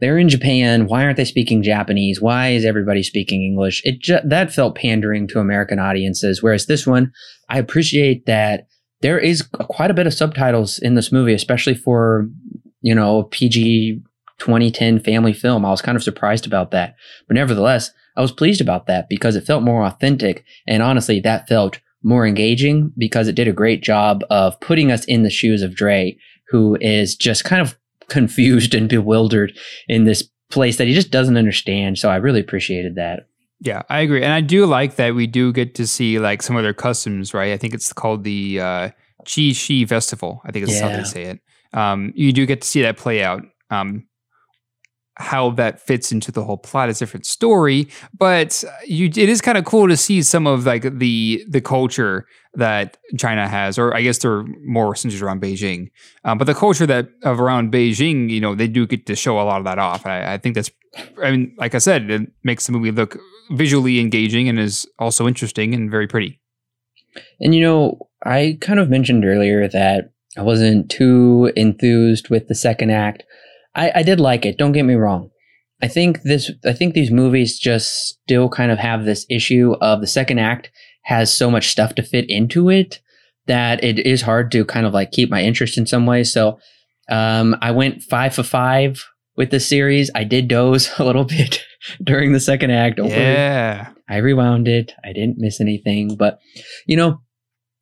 they're 0.00 0.18
in 0.18 0.28
Japan. 0.28 0.86
Why 0.86 1.04
aren't 1.04 1.16
they 1.16 1.24
speaking 1.24 1.62
Japanese? 1.62 2.20
Why 2.20 2.48
is 2.48 2.64
everybody 2.64 3.02
speaking 3.02 3.42
English? 3.42 3.82
It 3.84 4.00
ju- 4.00 4.20
that 4.24 4.52
felt 4.52 4.76
pandering 4.76 5.26
to 5.28 5.40
American 5.40 5.78
audiences. 5.78 6.42
Whereas 6.42 6.66
this 6.66 6.86
one, 6.86 7.12
I 7.48 7.58
appreciate 7.58 8.26
that 8.26 8.66
there 9.00 9.18
is 9.18 9.42
quite 9.42 9.90
a 9.90 9.94
bit 9.94 10.06
of 10.06 10.14
subtitles 10.14 10.78
in 10.78 10.94
this 10.94 11.12
movie, 11.12 11.34
especially 11.34 11.74
for 11.74 12.28
you 12.82 12.94
know 12.94 13.24
PG 13.24 14.02
2010 14.38 15.00
family 15.00 15.32
film. 15.32 15.64
I 15.64 15.70
was 15.70 15.82
kind 15.82 15.96
of 15.96 16.02
surprised 16.02 16.46
about 16.46 16.70
that, 16.72 16.96
but 17.26 17.34
nevertheless, 17.34 17.90
I 18.16 18.22
was 18.22 18.32
pleased 18.32 18.60
about 18.60 18.86
that 18.86 19.08
because 19.08 19.36
it 19.36 19.46
felt 19.46 19.62
more 19.62 19.84
authentic, 19.84 20.44
and 20.66 20.82
honestly, 20.82 21.20
that 21.20 21.48
felt 21.48 21.80
more 22.02 22.26
engaging 22.26 22.92
because 22.96 23.26
it 23.28 23.34
did 23.34 23.48
a 23.48 23.52
great 23.52 23.82
job 23.82 24.22
of 24.30 24.60
putting 24.60 24.92
us 24.92 25.04
in 25.06 25.22
the 25.22 25.30
shoes 25.30 25.62
of 25.62 25.74
Dre, 25.74 26.16
who 26.48 26.76
is 26.80 27.16
just 27.16 27.44
kind 27.44 27.60
of 27.60 27.76
confused 28.08 28.74
and 28.74 28.88
bewildered 28.88 29.56
in 29.88 30.04
this 30.04 30.28
place 30.50 30.78
that 30.78 30.86
he 30.86 30.94
just 30.94 31.10
doesn't 31.10 31.36
understand. 31.36 31.98
So 31.98 32.08
I 32.08 32.16
really 32.16 32.40
appreciated 32.40 32.94
that. 32.96 33.28
Yeah, 33.60 33.82
I 33.88 34.00
agree. 34.00 34.22
And 34.22 34.32
I 34.32 34.40
do 34.42 34.66
like 34.66 34.96
that 34.96 35.14
we 35.14 35.26
do 35.26 35.52
get 35.52 35.74
to 35.76 35.86
see 35.86 36.18
like 36.18 36.42
some 36.42 36.56
of 36.56 36.62
their 36.62 36.74
customs, 36.74 37.32
right? 37.32 37.52
I 37.52 37.56
think 37.56 37.74
it's 37.74 37.92
called 37.92 38.22
the 38.22 38.60
uh, 38.60 38.90
Qixi 39.24 39.88
Festival. 39.88 40.42
I 40.44 40.52
think 40.52 40.64
it's 40.68 40.74
yeah. 40.74 40.88
how 40.88 40.96
they 40.96 41.04
say 41.04 41.22
it. 41.24 41.40
Um, 41.72 42.12
you 42.14 42.32
do 42.32 42.46
get 42.46 42.60
to 42.62 42.68
see 42.68 42.82
that 42.82 42.96
play 42.96 43.24
out. 43.24 43.42
Um, 43.70 44.06
how 45.18 45.50
that 45.50 45.80
fits 45.80 46.12
into 46.12 46.30
the 46.30 46.44
whole 46.44 46.58
plot 46.58 46.88
is 46.88 46.98
a 46.98 47.04
different 47.04 47.26
story, 47.26 47.88
but 48.16 48.62
you 48.86 49.06
it 49.06 49.16
is 49.16 49.40
kind 49.40 49.56
of 49.56 49.64
cool 49.64 49.88
to 49.88 49.96
see 49.96 50.22
some 50.22 50.46
of 50.46 50.66
like 50.66 50.98
the 50.98 51.44
the 51.48 51.60
culture 51.60 52.26
that 52.54 52.96
China 53.18 53.48
has, 53.48 53.78
or 53.78 53.94
I 53.94 54.02
guess 54.02 54.18
they're 54.18 54.44
more 54.64 54.94
centered 54.94 55.22
around 55.22 55.40
Beijing. 55.40 55.90
Um, 56.24 56.38
but 56.38 56.44
the 56.44 56.54
culture 56.54 56.86
that 56.86 57.08
of 57.22 57.40
around 57.40 57.72
Beijing, 57.72 58.30
you 58.30 58.40
know, 58.40 58.54
they 58.54 58.68
do 58.68 58.86
get 58.86 59.06
to 59.06 59.16
show 59.16 59.40
a 59.40 59.44
lot 59.44 59.58
of 59.58 59.64
that 59.64 59.78
off. 59.78 60.06
I, 60.06 60.34
I 60.34 60.38
think 60.38 60.54
that's, 60.54 60.70
I 61.22 61.30
mean, 61.30 61.54
like 61.58 61.74
I 61.74 61.78
said, 61.78 62.10
it 62.10 62.22
makes 62.44 62.66
the 62.66 62.72
movie 62.72 62.90
look 62.90 63.18
visually 63.50 64.00
engaging 64.00 64.48
and 64.48 64.58
is 64.58 64.86
also 64.98 65.28
interesting 65.28 65.74
and 65.74 65.90
very 65.90 66.06
pretty. 66.06 66.40
And 67.40 67.54
you 67.54 67.60
know, 67.60 68.08
I 68.24 68.58
kind 68.60 68.80
of 68.80 68.90
mentioned 68.90 69.24
earlier 69.24 69.68
that 69.68 70.12
I 70.36 70.42
wasn't 70.42 70.90
too 70.90 71.52
enthused 71.56 72.28
with 72.28 72.48
the 72.48 72.54
second 72.54 72.90
act. 72.90 73.24
I, 73.76 73.92
I 73.96 74.02
did 74.02 74.18
like 74.18 74.44
it. 74.44 74.58
Don't 74.58 74.72
get 74.72 74.84
me 74.84 74.94
wrong. 74.94 75.30
I 75.82 75.88
think 75.88 76.22
this. 76.22 76.50
I 76.64 76.72
think 76.72 76.94
these 76.94 77.10
movies 77.10 77.58
just 77.58 78.18
still 78.24 78.48
kind 78.48 78.72
of 78.72 78.78
have 78.78 79.04
this 79.04 79.26
issue 79.28 79.74
of 79.80 80.00
the 80.00 80.06
second 80.06 80.38
act 80.38 80.70
has 81.02 81.32
so 81.32 81.50
much 81.50 81.68
stuff 81.68 81.94
to 81.94 82.02
fit 82.02 82.24
into 82.28 82.70
it 82.70 83.00
that 83.46 83.84
it 83.84 83.98
is 84.00 84.22
hard 84.22 84.50
to 84.52 84.64
kind 84.64 84.86
of 84.86 84.94
like 84.94 85.12
keep 85.12 85.30
my 85.30 85.42
interest 85.42 85.78
in 85.78 85.86
some 85.86 86.06
ways. 86.06 86.32
So 86.32 86.58
um, 87.08 87.54
I 87.60 87.70
went 87.70 88.02
five 88.02 88.34
for 88.34 88.42
five 88.42 89.04
with 89.36 89.50
the 89.50 89.60
series. 89.60 90.10
I 90.14 90.24
did 90.24 90.48
doze 90.48 90.90
a 90.98 91.04
little 91.04 91.24
bit 91.24 91.62
during 92.02 92.32
the 92.32 92.40
second 92.40 92.70
act. 92.70 92.98
yeah. 92.98 93.90
I 94.08 94.18
rewound 94.18 94.68
it. 94.68 94.92
I 95.04 95.12
didn't 95.12 95.38
miss 95.38 95.60
anything, 95.60 96.16
but 96.16 96.38
you 96.86 96.96
know, 96.96 97.20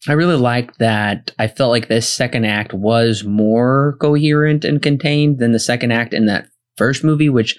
I 0.07 0.12
really 0.12 0.36
liked 0.36 0.78
that 0.78 1.32
I 1.38 1.48
felt 1.48 1.70
like 1.70 1.88
this 1.88 2.12
second 2.12 2.44
act 2.44 2.74
was 2.74 3.24
more 3.24 3.96
coherent 4.00 4.64
and 4.64 4.82
contained 4.82 5.38
than 5.38 5.52
the 5.52 5.59
second 5.59 5.92
act 5.92 6.12
in 6.12 6.26
that 6.26 6.48
first 6.76 7.02
movie, 7.05 7.30
which 7.30 7.57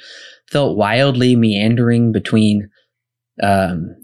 felt 0.52 0.78
wildly 0.78 1.36
meandering 1.36 2.12
between 2.12 2.70
um, 3.42 3.96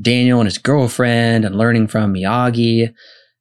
Daniel 0.00 0.40
and 0.40 0.46
his 0.46 0.58
girlfriend 0.58 1.44
and 1.44 1.56
learning 1.56 1.88
from 1.88 2.14
Miyagi. 2.14 2.92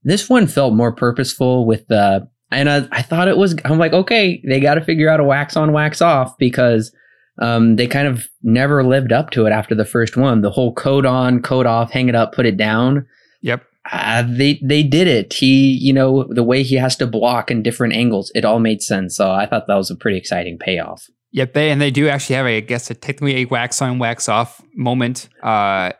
This 0.03 0.29
one 0.29 0.47
felt 0.47 0.73
more 0.73 0.91
purposeful 0.91 1.65
with 1.65 1.87
the 1.87 2.27
and 2.51 2.69
I, 2.69 2.87
I 2.91 3.01
thought 3.01 3.29
it 3.29 3.37
was. 3.37 3.55
I'm 3.63 3.79
like, 3.79 3.93
okay, 3.93 4.43
they 4.45 4.59
got 4.59 4.75
to 4.75 4.83
figure 4.83 5.09
out 5.09 5.21
a 5.21 5.23
wax 5.23 5.55
on, 5.55 5.71
wax 5.71 6.01
off 6.01 6.37
because 6.37 6.93
um, 7.41 7.77
they 7.77 7.87
kind 7.87 8.07
of 8.07 8.27
never 8.43 8.83
lived 8.83 9.13
up 9.13 9.29
to 9.31 9.45
it 9.45 9.51
after 9.51 9.73
the 9.73 9.85
first 9.85 10.17
one. 10.17 10.41
The 10.41 10.51
whole 10.51 10.73
code 10.73 11.05
on, 11.05 11.41
code 11.41 11.65
off, 11.65 11.91
hang 11.91 12.09
it 12.09 12.15
up, 12.15 12.33
put 12.33 12.45
it 12.45 12.57
down. 12.57 13.05
Yep. 13.41 13.63
Uh, 13.91 14.23
they 14.25 14.59
they 14.63 14.83
did 14.83 15.07
it. 15.07 15.33
He, 15.33 15.71
you 15.73 15.91
know, 15.91 16.25
the 16.29 16.43
way 16.43 16.63
he 16.63 16.75
has 16.75 16.95
to 16.97 17.07
block 17.07 17.51
in 17.51 17.61
different 17.61 17.93
angles, 17.93 18.31
it 18.33 18.45
all 18.45 18.59
made 18.59 18.81
sense. 18.81 19.17
So 19.17 19.31
I 19.31 19.45
thought 19.45 19.67
that 19.67 19.75
was 19.75 19.91
a 19.91 19.95
pretty 19.95 20.17
exciting 20.17 20.57
payoff. 20.57 21.09
Yep, 21.33 21.53
they 21.53 21.71
and 21.71 21.81
they 21.81 21.91
do 21.91 22.07
actually 22.07 22.35
have, 22.35 22.45
a, 22.45 22.57
I 22.57 22.59
guess, 22.61 22.89
a 22.89 22.93
technically 22.93 23.37
a 23.37 23.45
wax 23.45 23.81
on, 23.81 23.99
wax 23.99 24.29
off 24.29 24.61
moment. 24.75 25.29
Uh, 25.43 25.91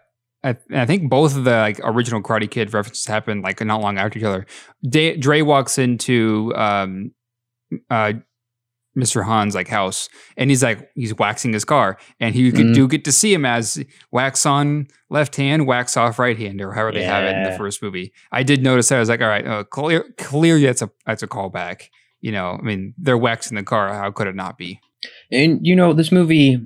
I, 0.44 0.56
I 0.74 0.86
think 0.86 1.10
both 1.10 1.36
of 1.36 1.44
the 1.44 1.52
like 1.52 1.80
original 1.84 2.22
Karate 2.22 2.50
Kid 2.50 2.74
references 2.74 3.06
happen 3.06 3.42
like 3.42 3.64
not 3.64 3.82
long 3.82 3.98
after 3.98 4.18
each 4.18 4.26
other. 4.26 4.46
Dre 5.20 5.42
walks 5.42 5.78
into 5.78 6.54
um, 6.56 7.12
uh, 7.90 8.14
Mr. 8.98 9.26
Han's 9.26 9.56
like 9.56 9.70
house, 9.70 10.10
and 10.38 10.50
he's 10.50 10.62
like 10.64 10.90
he's 10.96 11.14
waxing 11.18 11.54
his 11.54 11.64
car, 11.64 11.98
and 12.20 12.36
he 12.36 12.52
could 12.52 12.68
Mhm. 12.68 12.74
do 12.74 12.88
get 12.88 13.06
to 13.06 13.12
see 13.12 13.34
him 13.34 13.46
as 13.46 13.84
wax 14.12 14.46
on 14.46 14.88
left 15.10 15.36
hand, 15.38 15.66
wax 15.66 15.96
off 15.96 16.20
right 16.20 16.38
hand, 16.38 16.60
or 16.62 16.74
however 16.74 16.92
they 16.92 17.04
have 17.04 17.24
it 17.24 17.36
in 17.38 17.44
the 17.44 17.58
first 17.58 17.82
movie. 17.82 18.12
I 18.32 18.44
did 18.44 18.62
notice 18.64 18.90
that. 18.90 18.98
I 18.98 19.00
was 19.00 19.10
like, 19.10 19.22
all 19.22 19.28
right, 19.30 19.48
uh, 19.48 19.64
clear, 19.64 20.04
clearly 20.18 20.66
that's 20.66 20.82
a 20.82 20.90
that's 21.06 21.24
a 21.24 21.28
callback. 21.28 21.84
You 22.20 22.32
know, 22.34 22.58
I 22.60 22.62
mean, 22.62 22.94
they're 22.98 23.18
waxing 23.18 23.56
the 23.56 23.64
car. 23.64 23.94
How 23.94 24.12
could 24.12 24.28
it 24.28 24.36
not 24.36 24.58
be? 24.58 24.80
And 25.32 25.60
you 25.66 25.76
know, 25.76 25.94
this 25.94 26.12
movie, 26.12 26.60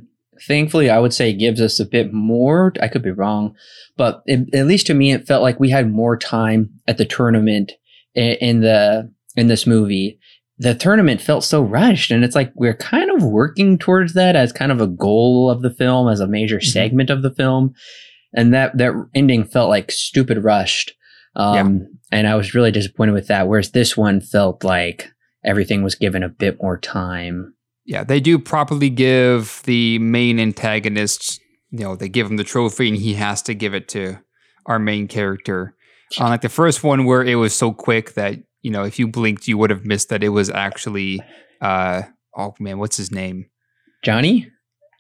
thankfully, 0.47 0.89
I 0.89 0.99
would 0.99 1.13
say 1.13 1.31
gives 1.31 1.61
us 1.61 1.79
a 1.79 1.85
bit 1.85 2.11
more. 2.11 2.73
I 2.81 2.87
could 2.87 3.03
be 3.03 3.11
wrong, 3.11 3.55
but 3.97 4.21
it, 4.25 4.53
at 4.53 4.65
least 4.67 4.87
to 4.87 4.93
me, 4.93 5.11
it 5.11 5.27
felt 5.27 5.43
like 5.43 5.59
we 5.59 5.69
had 5.69 5.91
more 5.91 6.17
time 6.17 6.71
at 6.87 6.97
the 6.97 7.05
tournament 7.05 7.71
in, 8.15 8.31
in 8.41 8.59
the 8.61 9.11
in 9.35 9.47
this 9.47 9.67
movie. 9.67 10.17
The 10.57 10.73
tournament 10.75 11.21
felt 11.21 11.43
so 11.43 11.61
rushed, 11.61 12.11
and 12.11 12.23
it's 12.23 12.35
like 12.35 12.51
we're 12.55 12.75
kind 12.77 13.11
of 13.11 13.23
working 13.23 13.77
towards 13.77 14.13
that 14.13 14.35
as 14.35 14.53
kind 14.53 14.71
of 14.71 14.79
a 14.79 14.87
goal 14.87 15.49
of 15.49 15.61
the 15.61 15.69
film, 15.69 16.07
as 16.07 16.19
a 16.21 16.27
major 16.27 16.59
Mhm. 16.59 16.63
segment 16.71 17.09
of 17.09 17.21
the 17.23 17.31
film, 17.31 17.73
and 18.33 18.53
that 18.53 18.77
that 18.77 18.93
ending 19.13 19.43
felt 19.43 19.69
like 19.69 19.91
stupid 19.91 20.43
rushed. 20.43 20.93
Um, 21.35 21.87
And 22.11 22.27
I 22.27 22.35
was 22.35 22.53
really 22.53 22.71
disappointed 22.71 23.11
with 23.13 23.27
that. 23.27 23.47
Whereas 23.49 23.71
this 23.71 23.97
one 23.97 24.21
felt 24.21 24.63
like 24.63 25.11
everything 25.43 25.83
was 25.83 25.95
given 25.95 26.23
a 26.23 26.29
bit 26.29 26.61
more 26.61 26.77
time. 26.77 27.53
Yeah, 27.83 28.03
they 28.05 28.19
do 28.21 28.39
properly 28.39 28.89
give 28.89 29.61
the 29.65 29.99
main 29.99 30.39
antagonist, 30.39 31.41
you 31.71 31.79
know, 31.79 31.95
they 31.95 32.07
give 32.07 32.27
him 32.27 32.37
the 32.37 32.43
trophy 32.45 32.87
and 32.89 32.97
he 32.97 33.15
has 33.15 33.41
to 33.43 33.53
give 33.53 33.73
it 33.73 33.87
to 33.89 34.19
our 34.65 34.79
main 34.79 35.07
character. 35.09 35.75
Unlike 36.17 36.41
the 36.41 36.49
first 36.49 36.83
one 36.83 37.03
where 37.05 37.23
it 37.23 37.35
was 37.35 37.53
so 37.53 37.73
quick 37.73 38.13
that, 38.13 38.35
you 38.65 38.71
know, 38.71 38.83
if 38.83 38.97
you 38.99 39.07
blinked, 39.07 39.47
you 39.47 39.57
would 39.59 39.69
have 39.69 39.85
missed 39.85 40.09
that 40.09 40.23
it 40.23 40.29
was 40.39 40.49
actually, 40.49 41.21
uh, 41.61 42.01
oh 42.35 42.53
man, 42.59 42.79
what's 42.79 42.97
his 42.97 43.11
name? 43.11 43.45
Johnny? 44.03 44.35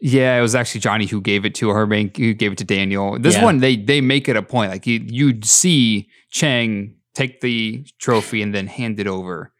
Yeah, 0.01 0.37
it 0.37 0.41
was 0.41 0.55
actually 0.55 0.81
Johnny 0.81 1.05
who 1.07 1.19
gave 1.21 1.45
it 1.45 1.55
to 1.55 1.69
her, 1.69 1.85
who 1.87 2.33
gave 2.33 2.51
it 2.51 2.57
to 2.59 2.63
Daniel. 2.63 3.17
This 3.19 3.35
Yeah. 3.35 3.43
one, 3.47 3.57
they 3.59 3.75
they 3.91 4.01
make 4.01 4.29
it 4.31 4.35
a 4.35 4.43
point. 4.43 4.69
Like 4.71 4.85
you, 4.85 4.97
you'd 5.19 5.45
see 5.45 6.07
Chang 6.31 6.95
take 7.13 7.41
the 7.41 7.85
trophy 7.99 8.41
and 8.43 8.53
then 8.53 8.67
hand 8.67 8.99
it 8.99 9.07
over 9.07 9.51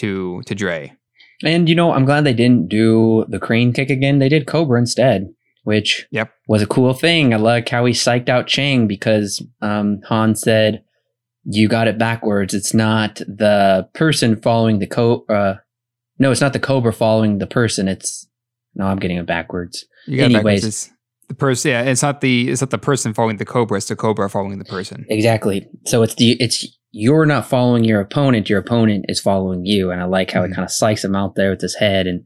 to 0.00 0.42
to 0.46 0.54
Dre. 0.54 0.92
And 1.42 1.68
you 1.68 1.74
know, 1.74 1.92
I'm 1.92 2.04
glad 2.04 2.24
they 2.24 2.34
didn't 2.34 2.68
do 2.68 3.24
the 3.28 3.38
crane 3.38 3.72
kick 3.72 3.90
again. 3.90 4.18
They 4.18 4.28
did 4.28 4.46
Cobra 4.46 4.78
instead, 4.78 5.32
which 5.62 6.06
Yep. 6.10 6.28
was 6.48 6.62
a 6.62 6.66
cool 6.66 6.92
thing. 6.94 7.32
I 7.32 7.36
like 7.38 7.68
how 7.68 7.84
he 7.86 7.92
psyched 7.94 8.28
out 8.28 8.46
Chang 8.46 8.86
because 8.86 9.42
um, 9.62 10.00
Han 10.08 10.34
said, 10.34 10.82
"You 11.44 11.68
got 11.68 11.88
it 11.88 11.98
backwards. 11.98 12.54
It's 12.54 12.74
not 12.74 13.16
the 13.16 13.88
person 13.94 14.36
following 14.36 14.78
the 14.78 14.86
co. 14.86 15.24
Uh, 15.28 15.54
no, 16.18 16.30
it's 16.30 16.40
not 16.40 16.52
the 16.52 16.60
Cobra 16.60 16.92
following 16.92 17.38
the 17.38 17.46
person. 17.46 17.88
It's 17.88 18.26
no, 18.74 18.86
I'm 18.86 18.98
getting 18.98 19.16
it 19.18 19.26
backwards. 19.26 19.84
You 20.06 20.18
got 20.18 20.30
it 20.30 20.34
backwards. 20.34 20.64
It's 20.64 20.90
the 21.28 21.34
person. 21.34 21.70
Yeah, 21.70 21.82
it's 21.82 22.02
not 22.02 22.20
the 22.20 22.50
it's 22.50 22.60
not 22.60 22.70
the 22.70 22.78
person 22.78 23.14
following 23.14 23.36
the 23.38 23.44
cobra. 23.44 23.76
It's 23.78 23.88
the 23.88 23.96
cobra 23.96 24.28
following 24.28 24.58
the 24.58 24.64
person. 24.64 25.06
Exactly. 25.08 25.66
So 25.86 26.02
it's 26.02 26.14
the 26.16 26.32
it's 26.40 26.66
you're 26.92 27.26
not 27.26 27.46
following 27.48 27.82
your 27.84 28.00
opponent. 28.00 28.48
Your 28.48 28.60
opponent 28.60 29.06
is 29.08 29.20
following 29.20 29.64
you. 29.66 29.90
And 29.90 30.00
I 30.00 30.04
like 30.04 30.30
how 30.30 30.42
Mhm. 30.42 30.50
it 30.50 30.54
kind 30.54 30.64
of 30.64 30.70
psychs 30.70 31.04
him 31.04 31.16
out 31.16 31.34
there 31.34 31.50
with 31.50 31.60
his 31.60 31.74
head 31.76 32.06
and 32.06 32.24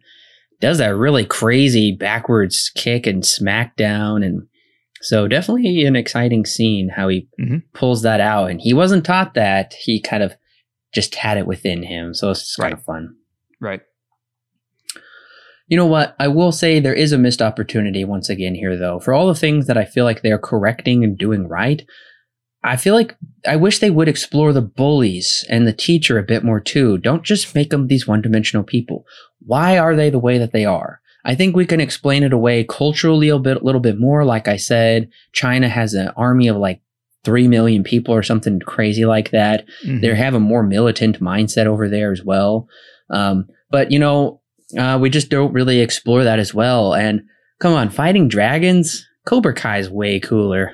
does 0.60 0.76
that 0.78 0.94
really 0.96 1.24
crazy 1.24 1.92
backwards 1.92 2.70
kick 2.74 3.06
and 3.06 3.22
smackdown. 3.22 4.22
And 4.26 4.42
so 5.01 5.28
definitely 5.28 5.84
an 5.84 5.96
exciting 5.96 6.44
scene 6.44 6.90
how 6.96 7.09
he 7.09 7.28
Mhm. 7.40 7.62
pulls 7.72 8.03
that 8.03 8.20
out. 8.20 8.51
And 8.51 8.61
he 8.61 8.74
wasn't 8.74 9.05
taught 9.05 9.34
that. 9.34 9.74
He 9.74 10.01
kind 10.01 10.22
of 10.22 10.34
just 10.94 11.14
had 11.14 11.36
it 11.38 11.46
within 11.46 11.82
him. 11.82 12.14
So 12.14 12.30
it's 12.30 12.57
kind 12.57 12.72
Right. 12.72 12.78
of 12.78 12.84
fun. 12.84 13.14
Right. 13.61 13.80
You 15.68 15.76
know 15.76 15.86
what? 15.86 16.16
I 16.18 16.28
will 16.28 16.51
say 16.53 16.80
there 16.80 16.94
is 16.94 17.12
a 17.12 17.18
missed 17.18 17.42
opportunity 17.42 18.05
once 18.05 18.30
again 18.30 18.55
here, 18.55 18.76
though. 18.76 18.99
For 19.01 19.12
all 19.12 19.26
the 19.28 19.34
things 19.34 19.66
that 19.66 19.76
I 19.76 19.84
feel 19.84 20.05
like 20.05 20.22
they're 20.22 20.38
correcting 20.38 21.05
and 21.05 21.16
doing 21.18 21.46
right, 21.46 21.84
I 22.64 22.76
feel 22.76 22.94
like 22.94 23.14
I 23.46 23.57
wish 23.57 23.78
they 23.78 23.90
would 23.90 24.09
explore 24.09 24.53
the 24.53 24.62
bullies 24.62 25.44
and 25.51 25.66
the 25.66 25.72
teacher 25.72 26.18
a 26.18 26.22
bit 26.22 26.42
more 26.42 26.59
too. 26.59 26.96
Don't 26.99 27.22
just 27.22 27.55
make 27.55 27.70
them 27.70 27.86
these 27.86 28.07
one 28.07 28.22
dimensional 28.22 28.64
people. 28.64 29.05
Why 29.40 29.78
are 29.78 29.94
they 29.94 30.09
the 30.11 30.18
way 30.18 30.38
that 30.38 30.53
they 30.53 30.64
are? 30.64 31.01
I 31.24 31.34
think 31.34 31.54
we 31.56 31.66
can 31.66 31.80
explain 31.80 32.22
it 32.22 32.32
away 32.32 32.64
culturally 32.64 33.28
a 33.28 33.38
bit, 33.38 33.58
a 33.60 33.64
little 33.64 33.80
bit 33.80 33.98
more. 33.98 34.24
Like 34.24 34.48
I 34.48 34.56
said, 34.56 35.08
China 35.32 35.68
has 35.68 35.94
an 35.94 36.08
army 36.16 36.48
of 36.48 36.56
like 36.56 36.80
3 37.24 37.48
million 37.48 37.82
people 37.82 38.14
or 38.14 38.22
something 38.22 38.60
crazy 38.60 39.04
like 39.04 39.30
that 39.32 39.66
Mhm. 39.84 40.00
they 40.00 40.14
have 40.14 40.34
a 40.34 40.40
more 40.40 40.62
militant 40.62 41.20
mindset 41.20 41.66
over 41.66 41.88
there 41.88 42.12
as 42.12 42.22
well. 42.24 42.68
Um, 43.10 43.46
but 43.70 43.90
you 43.90 43.98
know, 43.98 44.40
uh, 44.78 44.98
we 45.00 45.10
just 45.10 45.28
don't 45.28 45.52
really 45.52 45.80
explore 45.80 46.24
that 46.24 46.38
as 46.38 46.54
well. 46.54 46.94
And 46.94 47.22
come 47.58 47.74
on, 47.74 47.90
fighting 47.90 48.28
dragons, 48.28 49.06
Cobra 49.26 49.52
Kai 49.52 49.78
is 49.78 49.90
way 49.90 50.20
cooler. 50.20 50.72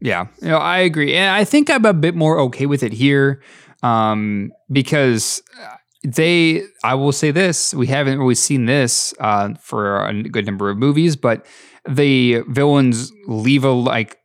Yeah, 0.00 0.26
you 0.40 0.48
know, 0.48 0.58
I 0.58 0.78
agree, 0.78 1.14
and 1.14 1.30
I 1.34 1.42
think 1.44 1.68
I'm 1.70 1.84
a 1.84 1.92
bit 1.94 2.14
more 2.14 2.38
okay 2.40 2.66
with 2.66 2.82
it 2.84 2.92
here 2.92 3.42
um, 3.82 4.52
because 4.70 5.42
uh, 5.60 5.74
they. 6.04 6.62
I 6.84 6.94
will 6.94 7.12
say 7.12 7.30
this: 7.30 7.74
we 7.74 7.86
haven't 7.86 8.18
really 8.18 8.34
seen 8.34 8.66
this 8.66 9.14
uh, 9.20 9.54
for 9.60 10.04
a 10.06 10.22
good 10.22 10.46
number 10.46 10.70
of 10.70 10.76
movies, 10.78 11.16
but 11.16 11.46
the 11.88 12.42
villains 12.48 13.12
leave 13.26 13.64
a 13.64 13.70
like 13.70 14.18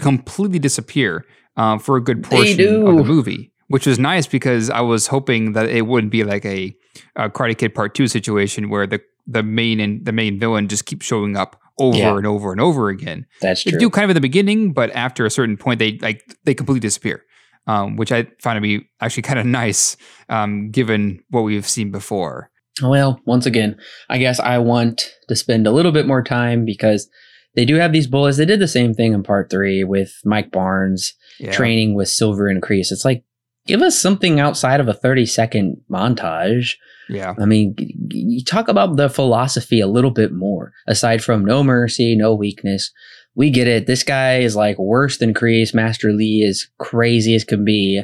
completely 0.00 0.58
disappear 0.58 1.24
um, 1.56 1.78
for 1.78 1.96
a 1.96 2.00
good 2.02 2.22
portion 2.24 2.86
of 2.86 2.96
the 2.96 3.04
movie, 3.04 3.52
which 3.68 3.86
was 3.86 3.98
nice 3.98 4.26
because 4.26 4.70
I 4.70 4.80
was 4.80 5.06
hoping 5.08 5.52
that 5.52 5.68
it 5.68 5.82
wouldn't 5.86 6.12
be 6.12 6.24
like 6.24 6.44
a, 6.44 6.74
a 7.16 7.28
Karate 7.30 7.56
Kid 7.58 7.74
Part 7.74 7.94
Two 7.94 8.06
situation 8.08 8.70
where 8.70 8.86
the 8.86 9.00
the 9.26 9.42
main 9.42 9.80
and 9.80 10.04
the 10.04 10.12
main 10.12 10.38
villain 10.38 10.68
just 10.68 10.86
keeps 10.86 11.06
showing 11.06 11.36
up 11.36 11.60
over 11.78 11.96
Yeah. 11.98 12.16
and 12.16 12.26
over 12.26 12.52
and 12.52 12.60
over 12.60 12.88
again. 12.88 13.26
That's 13.40 13.64
They 13.64 13.70
true. 13.70 13.78
They 13.78 13.84
do 13.84 13.90
kind 13.90 14.04
of 14.04 14.10
in 14.10 14.14
the 14.14 14.20
beginning, 14.20 14.72
but 14.72 14.90
after 14.94 15.24
a 15.24 15.30
certain 15.30 15.56
point, 15.56 15.78
they 15.78 15.98
like 15.98 16.22
they 16.44 16.54
completely 16.54 16.80
disappear, 16.80 17.22
um, 17.66 17.96
which 17.96 18.12
I 18.12 18.26
find 18.42 18.56
to 18.56 18.60
be 18.60 18.88
actually 19.00 19.22
kind 19.22 19.38
of 19.38 19.46
nice, 19.46 19.96
um, 20.28 20.70
given 20.70 21.22
what 21.30 21.42
we've 21.42 21.68
seen 21.68 21.90
before. 21.90 22.50
Well, 22.82 23.20
once 23.26 23.46
again, 23.46 23.76
I 24.08 24.18
guess 24.18 24.40
I 24.40 24.58
want 24.58 25.02
to 25.28 25.36
spend 25.36 25.66
a 25.66 25.70
little 25.72 25.92
bit 25.92 26.06
more 26.06 26.22
time 26.22 26.64
because 26.64 27.08
they 27.54 27.64
do 27.64 27.74
have 27.76 27.92
these 27.92 28.06
bullets. 28.06 28.38
They 28.38 28.44
did 28.46 28.60
the 28.60 28.68
same 28.68 28.94
thing 28.94 29.12
in 29.12 29.22
part 29.22 29.50
three 29.50 29.84
with 29.84 30.12
Mike 30.24 30.50
Barnes 30.50 31.12
Yeah. 31.38 31.52
training 31.52 31.94
with 31.94 32.08
Silver 32.08 32.46
and 32.48 32.62
Kreese. 32.62 32.90
It's 32.92 33.04
like, 33.04 33.24
give 33.66 33.82
us 33.82 34.00
something 34.00 34.40
outside 34.40 34.80
of 34.80 34.88
a 34.88 34.94
30 34.94 35.26
second 35.26 35.76
montage. 35.90 36.74
Yeah. 37.08 37.34
I 37.38 37.44
mean, 37.44 37.74
you 38.12 38.42
talk 38.44 38.68
about 38.68 38.96
the 38.96 39.10
philosophy 39.10 39.80
a 39.80 39.88
little 39.88 40.12
bit 40.12 40.32
more. 40.32 40.72
Aside 40.86 41.22
from 41.24 41.44
no 41.44 41.62
mercy, 41.64 42.14
no 42.16 42.34
weakness, 42.34 42.92
we 43.34 43.50
get 43.50 43.68
it. 43.68 43.86
This 43.86 44.02
guy 44.02 44.38
is 44.38 44.56
like 44.56 44.78
worse 44.78 45.18
than 45.18 45.34
Kreese. 45.34 45.74
Master 45.74 46.12
Li 46.12 46.42
is 46.42 46.68
crazy 46.78 47.34
as 47.34 47.44
can 47.44 47.64
be. 47.64 48.02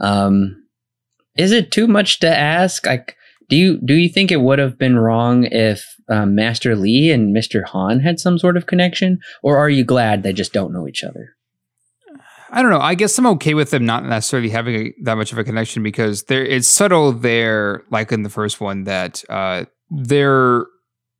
Um, 0.00 0.64
is 1.36 1.52
it 1.52 1.70
too 1.70 1.86
much 1.86 2.20
to 2.20 2.28
ask? 2.28 2.86
Like, 2.86 3.16
do 3.48 3.56
you 3.56 3.80
do 3.84 3.94
you 3.94 4.08
think 4.08 4.30
it 4.30 4.40
would 4.40 4.58
have 4.58 4.78
been 4.78 4.98
wrong 4.98 5.44
if 5.44 5.84
um, 6.08 6.34
Master 6.34 6.76
Li 6.76 7.10
and 7.10 7.32
Mister 7.32 7.64
Han 7.64 8.00
had 8.00 8.20
some 8.20 8.38
sort 8.38 8.56
of 8.56 8.66
connection, 8.66 9.20
or 9.42 9.56
are 9.56 9.70
you 9.70 9.84
glad 9.84 10.22
they 10.22 10.32
just 10.32 10.52
don't 10.52 10.72
know 10.72 10.86
each 10.86 11.02
other? 11.02 11.34
I 12.50 12.62
don't 12.62 12.70
know. 12.70 12.80
I 12.80 12.94
guess 12.94 13.18
I'm 13.18 13.26
okay 13.26 13.54
with 13.54 13.70
them 13.70 13.84
not 13.84 14.04
necessarily 14.06 14.48
having 14.48 14.74
a, 14.74 14.94
that 15.02 15.16
much 15.16 15.32
of 15.32 15.38
a 15.38 15.44
connection 15.44 15.82
because 15.82 16.24
there 16.24 16.44
it's 16.44 16.68
subtle 16.68 17.12
there, 17.12 17.82
like 17.90 18.10
in 18.10 18.22
the 18.22 18.30
first 18.30 18.60
one, 18.60 18.84
that 18.84 19.22
uh, 19.28 19.64
their 19.90 20.64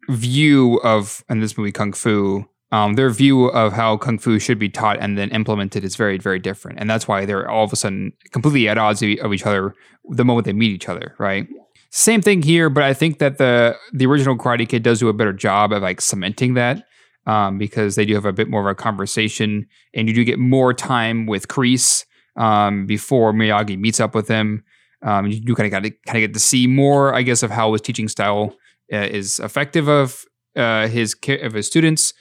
view 0.08 0.80
of 0.82 1.22
in 1.28 1.40
this 1.40 1.58
movie 1.58 1.72
Kung 1.72 1.92
Fu, 1.92 2.48
um, 2.70 2.94
their 2.94 3.10
view 3.10 3.46
of 3.46 3.72
how 3.72 3.96
Kung 3.96 4.18
Fu 4.18 4.38
should 4.38 4.58
be 4.58 4.68
taught 4.68 4.98
and 5.00 5.16
then 5.16 5.30
implemented 5.30 5.84
is 5.84 5.96
very, 5.96 6.18
very 6.18 6.38
different, 6.38 6.78
and 6.78 6.88
that's 6.88 7.08
why 7.08 7.24
they're 7.24 7.48
all 7.48 7.64
of 7.64 7.72
a 7.72 7.76
sudden 7.76 8.12
completely 8.32 8.68
at 8.68 8.78
odds 8.78 9.02
of 9.02 9.32
each 9.32 9.46
other 9.46 9.74
the 10.10 10.24
moment 10.24 10.44
they 10.44 10.52
meet 10.52 10.72
each 10.72 10.88
other, 10.88 11.14
right? 11.18 11.46
Same 11.90 12.20
thing 12.20 12.42
here, 12.42 12.68
but 12.68 12.82
I 12.82 12.92
think 12.92 13.18
that 13.18 13.38
the 13.38 13.76
the 13.92 14.06
original 14.06 14.36
Karate 14.36 14.68
Kid 14.68 14.82
does 14.82 15.00
do 15.00 15.08
a 15.08 15.14
better 15.14 15.32
job 15.32 15.72
of 15.72 15.82
like 15.82 16.00
cementing 16.00 16.54
that 16.54 16.84
um, 17.26 17.56
because 17.56 17.94
they 17.94 18.04
do 18.04 18.14
have 18.14 18.26
a 18.26 18.32
bit 18.32 18.48
more 18.48 18.60
of 18.60 18.66
a 18.66 18.74
conversation, 18.74 19.66
and 19.94 20.08
you 20.08 20.14
do 20.14 20.24
get 20.24 20.38
more 20.38 20.74
time 20.74 21.26
with 21.26 21.48
Kreese 21.48 22.04
um, 22.36 22.86
before 22.86 23.32
Miyagi 23.32 23.78
meets 23.78 24.00
up 24.00 24.14
with 24.14 24.28
him. 24.28 24.64
Um, 25.02 25.26
you 25.26 25.40
do 25.40 25.54
kind 25.54 25.66
of 25.66 25.70
got 25.70 25.82
kind 26.06 26.22
of 26.22 26.28
get 26.28 26.34
to 26.34 26.40
see 26.40 26.66
more, 26.66 27.14
I 27.14 27.22
guess, 27.22 27.42
of 27.42 27.50
how 27.50 27.72
his 27.72 27.80
teaching 27.80 28.08
style 28.08 28.56
uh, 28.92 28.96
is 28.96 29.38
effective 29.38 29.88
of 29.88 30.24
uh, 30.56 30.88
his 30.88 31.14
of 31.42 31.52
his 31.52 31.66
students. 31.66 32.12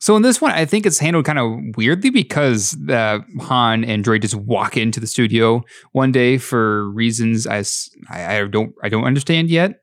So 0.00 0.14
in 0.16 0.22
this 0.22 0.40
one, 0.40 0.52
I 0.52 0.64
think 0.64 0.86
it's 0.86 0.98
handled 0.98 1.24
kind 1.24 1.38
of 1.38 1.76
weirdly 1.76 2.10
because 2.10 2.72
the 2.72 3.24
Han 3.40 3.84
and 3.84 4.04
Dre 4.04 4.18
just 4.18 4.34
walk 4.34 4.76
into 4.76 5.00
the 5.00 5.06
studio 5.08 5.62
one 5.92 6.12
day 6.12 6.38
for 6.38 6.88
reasons 6.90 7.46
I, 7.46 7.64
I 8.10 8.46
don't 8.46 8.72
I 8.82 8.88
don't 8.88 9.04
understand 9.04 9.50
yet. 9.50 9.80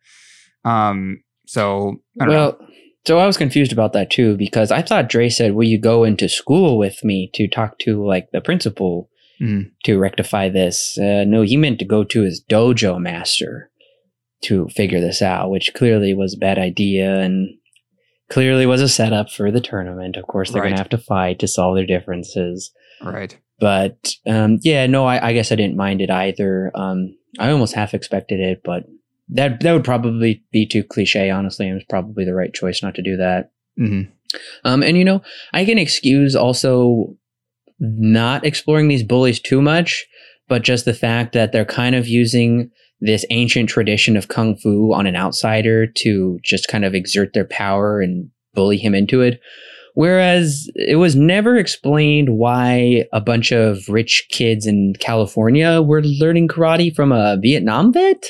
Um, 0.63 1.22
so 1.45 1.97
well, 2.16 2.28
know. 2.30 2.57
so 3.05 3.20
I 3.20 3.28
was 3.28 3.38
confused 3.38 3.74
about 3.74 3.93
that 3.93 4.09
too 4.09 4.38
because 4.38 4.72
I 4.72 4.82
thought 4.82 5.09
Dre 5.09 5.28
said, 5.28 5.53
"Will 5.53 5.68
you 5.68 5.80
go 5.80 6.05
into 6.05 6.30
school 6.30 6.78
with 6.78 7.03
me 7.03 7.30
to 7.34 7.47
talk 7.47 7.78
to 7.80 8.03
like 8.05 8.30
the 8.32 8.41
principal 8.41 9.09
mm. 9.41 9.70
to 9.84 9.99
rectify 9.99 10.47
this?" 10.47 10.97
Uh, 10.97 11.26
no, 11.28 11.41
he 11.41 11.57
meant 11.57 11.80
to 11.80 11.86
go 11.86 12.05
to 12.05 12.22
his 12.22 12.41
dojo 12.49 12.99
master 12.99 13.70
to 14.43 14.70
figure 14.70 15.01
this 15.01 15.22
out, 15.22 15.49
which 15.49 15.74
clearly 15.74 16.13
was 16.13 16.36
a 16.36 16.39
bad 16.39 16.57
idea 16.57 17.20
and 17.20 17.49
clearly 18.30 18.65
was 18.65 18.82
a 18.82 18.89
setup 18.89 19.30
for 19.30 19.51
the 19.51 19.61
tournament. 19.61 20.15
Of 20.17 20.28
course, 20.28 20.51
they're 20.51 20.61
right. 20.61 20.69
going 20.69 20.78
to 20.78 20.82
have 20.82 20.89
to 20.89 20.97
fight 20.97 21.39
to 21.39 21.47
solve 21.47 21.76
their 21.76 21.86
differences. 21.86 22.71
Right. 23.01 23.38
But 23.59 24.15
um, 24.28 24.59
yeah, 24.61 24.86
no, 24.88 25.05
I, 25.05 25.30
I, 25.30 25.34
guess 25.34 25.51
I 25.51 25.55
didn't 25.55 25.78
mind 25.78 26.01
it 26.01 26.09
either. 26.09 26.71
Um, 26.76 27.15
I 27.39 27.51
almost 27.51 27.73
half 27.73 27.93
expected 27.93 28.39
it, 28.39 28.61
but 28.63 28.84
that 29.30 29.61
that 29.61 29.71
would 29.71 29.84
probably 29.84 30.43
be 30.51 30.65
too 30.65 30.84
cliche. 30.84 31.30
Honestly, 31.30 31.69
it 31.69 31.73
was 31.73 31.86
probably 31.89 32.26
the 32.26 32.34
right 32.34 32.53
choice 32.53 32.84
not 32.84 32.95
to 32.95 33.01
do 33.01 33.17
that. 33.17 33.51
Mm-hmm. 33.80 34.11
Um, 34.65 34.84
and 34.84 34.97
you 34.97 35.05
know, 35.05 35.21
I 35.53 35.65
can 35.65 35.78
excuse 35.78 36.36
also 36.36 37.15
not 37.80 38.45
exploring 38.45 38.88
these 38.88 39.03
bullies 39.03 39.39
too 39.39 39.61
much, 39.61 40.05
but 40.47 40.63
just 40.63 40.86
the 40.86 40.93
fact 40.93 41.34
that 41.34 41.51
they're 41.51 41.65
kind 41.65 41.95
of 41.95 42.07
using 42.07 42.71
this 43.01 43.25
ancient 43.29 43.69
tradition 43.69 44.15
of 44.17 44.27
kung 44.27 44.55
fu 44.55 44.93
on 44.93 45.05
an 45.05 45.15
outsider 45.15 45.85
to 45.85 46.39
just 46.43 46.67
kind 46.67 46.85
of 46.85 46.95
exert 46.95 47.33
their 47.33 47.45
power 47.45 48.01
and 48.01 48.29
bully 48.53 48.77
him 48.77 48.95
into 48.95 49.21
it. 49.21 49.39
Whereas 49.93 50.69
it 50.75 50.97
was 50.97 51.15
never 51.15 51.55
explained 51.55 52.37
why 52.37 53.05
a 53.13 53.21
bunch 53.21 53.51
of 53.51 53.87
rich 53.87 54.27
kids 54.29 54.65
in 54.65 54.93
California 54.99 55.81
were 55.81 56.03
learning 56.03 56.49
karate 56.49 56.93
from 56.93 57.11
a 57.11 57.37
Vietnam 57.41 57.93
vet. 57.93 58.25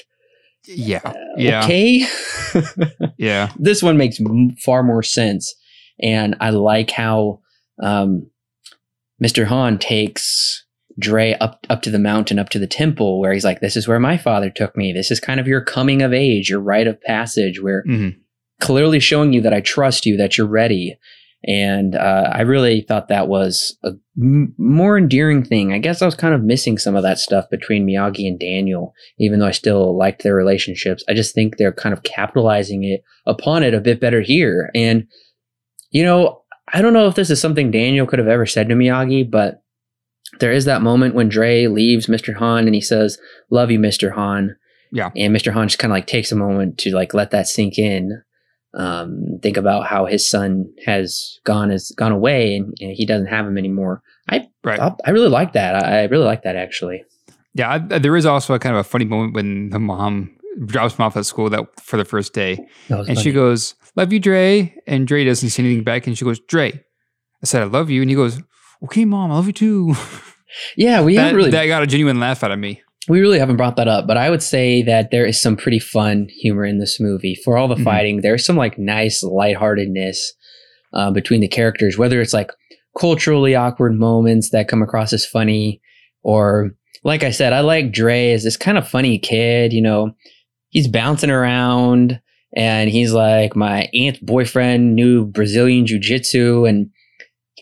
Yeah. 0.68 1.02
Uh, 1.04 1.14
yeah. 1.38 1.64
Okay. 1.64 2.06
yeah. 3.18 3.52
This 3.58 3.82
one 3.82 3.98
makes 3.98 4.20
far 4.64 4.84
more 4.84 5.04
sense. 5.04 5.56
And 6.00 6.36
I 6.40 6.52
like 6.52 6.92
how 6.92 7.40
um, 7.82 8.30
Mr. 9.24 9.46
Han 9.46 9.78
takes 9.80 10.65
Dre 10.98 11.36
up 11.40 11.66
up 11.70 11.82
to 11.84 11.90
the 11.90 12.00
mountain, 12.00 12.40
up 12.40 12.50
to 12.50 12.60
the 12.60 12.68
temple, 12.68 13.20
where 13.20 13.34
he's 13.34 13.46
like, 13.46 13.60
"This 13.60 13.76
is 13.76 13.88
where 13.88 14.00
my 14.00 14.18
father 14.18 14.50
took 14.50 14.78
me. 14.78 14.94
This 14.94 15.12
is 15.12 15.20
kind 15.20 15.40
of 15.40 15.48
your 15.48 15.62
coming 15.62 16.02
of 16.02 16.14
age, 16.14 16.50
your 16.50 16.62
rite 16.62 16.88
of 16.88 17.02
passage, 17.02 17.62
where 17.62 17.84
mm-hmm. 17.88 18.18
clearly 18.62 19.00
showing 19.00 19.34
you 19.34 19.42
that 19.42 19.54
I 19.54 19.62
trust 19.62 20.06
you, 20.06 20.18
that 20.18 20.38
you're 20.38 20.48
ready." 20.48 20.98
And 21.48 21.96
uh, 21.96 22.32
I 22.34 22.42
really 22.42 22.82
thought 22.82 23.10
that 23.10 23.28
was 23.28 23.78
a 23.84 23.92
m- 24.20 24.56
more 24.58 24.98
endearing 24.98 25.44
thing. 25.44 25.74
I 25.74 25.78
guess 25.78 26.02
I 26.02 26.06
was 26.06 26.16
kind 26.16 26.34
of 26.34 26.44
missing 26.44 26.80
some 26.80 26.96
of 26.96 27.04
that 27.04 27.20
stuff 27.20 27.46
between 27.52 27.86
Miyagi 27.86 28.28
and 28.28 28.40
Daniel, 28.40 28.94
even 29.20 29.40
though 29.40 29.46
I 29.46 29.52
still 29.52 29.96
liked 29.96 30.24
their 30.24 30.34
relationships. 30.34 31.04
I 31.08 31.14
just 31.14 31.36
think 31.36 31.58
they're 31.58 31.72
kind 31.72 31.94
of 31.94 32.02
capitalizing 32.02 32.84
it 32.84 33.04
upon 33.28 33.62
it 33.62 33.76
a 33.76 33.82
bit 33.82 34.00
better 34.00 34.22
here. 34.22 34.72
And 34.74 35.08
you 35.92 36.04
know, 36.04 36.42
I 36.74 36.82
don't 36.82 36.94
know 36.94 37.08
if 37.08 37.16
this 37.16 37.30
is 37.30 37.40
something 37.40 37.70
Daniel 37.70 38.08
could 38.08 38.20
have 38.20 38.28
ever 38.28 38.46
said 38.46 38.70
to 38.70 38.76
Miyagi, 38.76 39.30
but 39.30 39.62
there 40.40 40.52
is 40.52 40.66
that 40.66 40.82
moment 40.82 41.16
when 41.16 41.30
Dre 41.30 41.68
leaves 41.68 42.08
Mr. 42.08 42.36
Han 42.36 42.66
and 42.66 42.76
he 42.76 42.82
says, 42.82 43.18
"Love 43.50 43.72
you, 43.72 43.80
Mr. 43.80 44.14
Han." 44.14 44.56
Yeah. 44.92 45.12
And 45.16 45.36
Mr. 45.36 45.52
Han 45.52 45.68
just 45.68 45.80
kind 45.80 45.92
of 45.92 45.96
like 45.96 46.08
takes 46.08 46.32
a 46.32 46.36
moment 46.36 46.78
to 46.80 46.96
like 46.96 47.14
let 47.14 47.32
that 47.32 47.48
sink 47.48 47.78
in. 47.78 48.22
Um, 48.74 49.40
think 49.42 49.56
about 49.56 49.88
how 49.88 50.06
his 50.06 50.30
son 50.30 50.66
has 50.86 51.40
gone 51.46 51.70
has 51.70 51.92
gone 51.92 52.12
away 52.12 52.58
and, 52.58 52.74
and 52.82 52.92
he 52.92 53.06
doesn't 53.06 53.28
have 53.28 53.46
him 53.46 53.58
anymore. 53.58 54.02
I 54.30 54.48
right. 54.64 54.80
I, 54.80 54.94
I 55.06 55.10
really 55.12 55.30
like 55.30 55.54
that. 55.54 55.76
I, 55.76 56.02
I, 56.02 56.04
really 56.06 56.26
like 56.26 56.44
that 56.44 56.58
actually. 56.58 57.04
Yeah, 57.54 57.72
I, 57.72 57.78
there 57.78 58.18
is 58.18 58.26
also 58.26 58.54
a 58.54 58.60
kind 58.60 58.76
of 58.76 58.82
a 58.82 58.84
funny 58.84 59.06
moment 59.06 59.34
when 59.34 59.70
the 59.70 59.80
mom 59.80 60.36
drops 60.66 60.96
him 60.96 61.04
off 61.04 61.16
at 61.16 61.26
school 61.26 61.50
that 61.50 61.68
for 61.80 61.96
the 61.96 62.04
first 62.04 62.34
day, 62.34 62.58
and 62.90 63.08
funny. 63.08 63.16
she 63.16 63.32
goes, 63.32 63.76
"Love 63.96 64.12
you, 64.12 64.20
Dre," 64.20 64.76
and 64.88 65.08
Dre 65.08 65.24
doesn't 65.24 65.50
say 65.50 65.64
anything 65.64 65.86
back, 65.86 66.06
and 66.06 66.18
she 66.18 66.26
goes, 66.26 66.40
"Dre," 66.42 66.72
I 66.72 67.46
said, 67.46 67.62
"I 67.62 67.66
love 67.66 67.90
you," 67.90 68.02
and 68.02 68.10
he 68.10 68.16
goes, 68.16 68.42
okay, 68.86 69.06
mom, 69.06 69.32
I 69.32 69.36
love 69.36 69.48
you 69.48 69.54
too. 69.54 69.96
Yeah, 70.76 71.02
we 71.02 71.16
that, 71.16 71.22
haven't 71.22 71.36
really. 71.36 71.52
That 71.52 71.66
got 71.68 71.84
a 71.84 71.88
genuine 71.88 72.20
laugh 72.20 72.44
out 72.44 72.52
of 72.52 72.60
me. 72.60 72.82
We 73.08 73.22
really 73.22 73.40
haven't 73.40 73.58
brought 73.58 73.76
that 73.76 73.88
up, 73.88 74.08
but 74.08 74.18
I 74.18 74.30
would 74.30 74.42
say 74.42 74.82
that 74.84 75.12
there 75.12 75.26
is 75.26 75.40
some 75.40 75.56
pretty 75.56 75.80
fun 75.80 76.28
humor 76.30 76.66
in 76.66 76.80
this 76.80 77.00
movie. 77.00 77.36
For 77.36 77.58
all 77.58 77.68
the 77.68 77.76
mm-hmm. 77.76 77.84
fighting, 77.84 78.22
there's 78.22 78.46
some 78.46 78.58
like 78.58 78.80
nice 78.80 79.22
lightheartedness 79.22 80.34
uh, 80.94 81.12
between 81.12 81.42
the 81.42 81.48
characters, 81.48 81.98
whether 81.98 82.20
it's 82.20 82.34
like 82.34 82.52
culturally 82.98 83.54
awkward 83.54 83.94
moments 83.94 84.50
that 84.52 84.68
come 84.68 84.82
across 84.82 85.14
as 85.14 85.26
funny, 85.26 85.82
or 86.24 86.72
like 87.04 87.24
I 87.24 87.30
said, 87.30 87.54
I 87.54 87.60
like 87.60 87.92
Dre 87.92 88.32
as 88.32 88.44
this 88.44 88.58
kind 88.58 88.78
of 88.78 88.88
funny 88.88 89.20
kid. 89.20 89.72
You 89.72 89.82
know, 89.82 90.16
he's 90.70 90.88
bouncing 90.88 91.30
around 91.30 92.20
and 92.56 92.90
he's 92.90 93.14
like 93.14 93.56
my 93.56 93.90
aunt's 93.94 94.20
boyfriend 94.20 94.96
knew 94.96 95.26
Brazilian 95.26 95.86
jiu 95.86 96.00
jitsu 96.00 96.66
and 96.66 96.90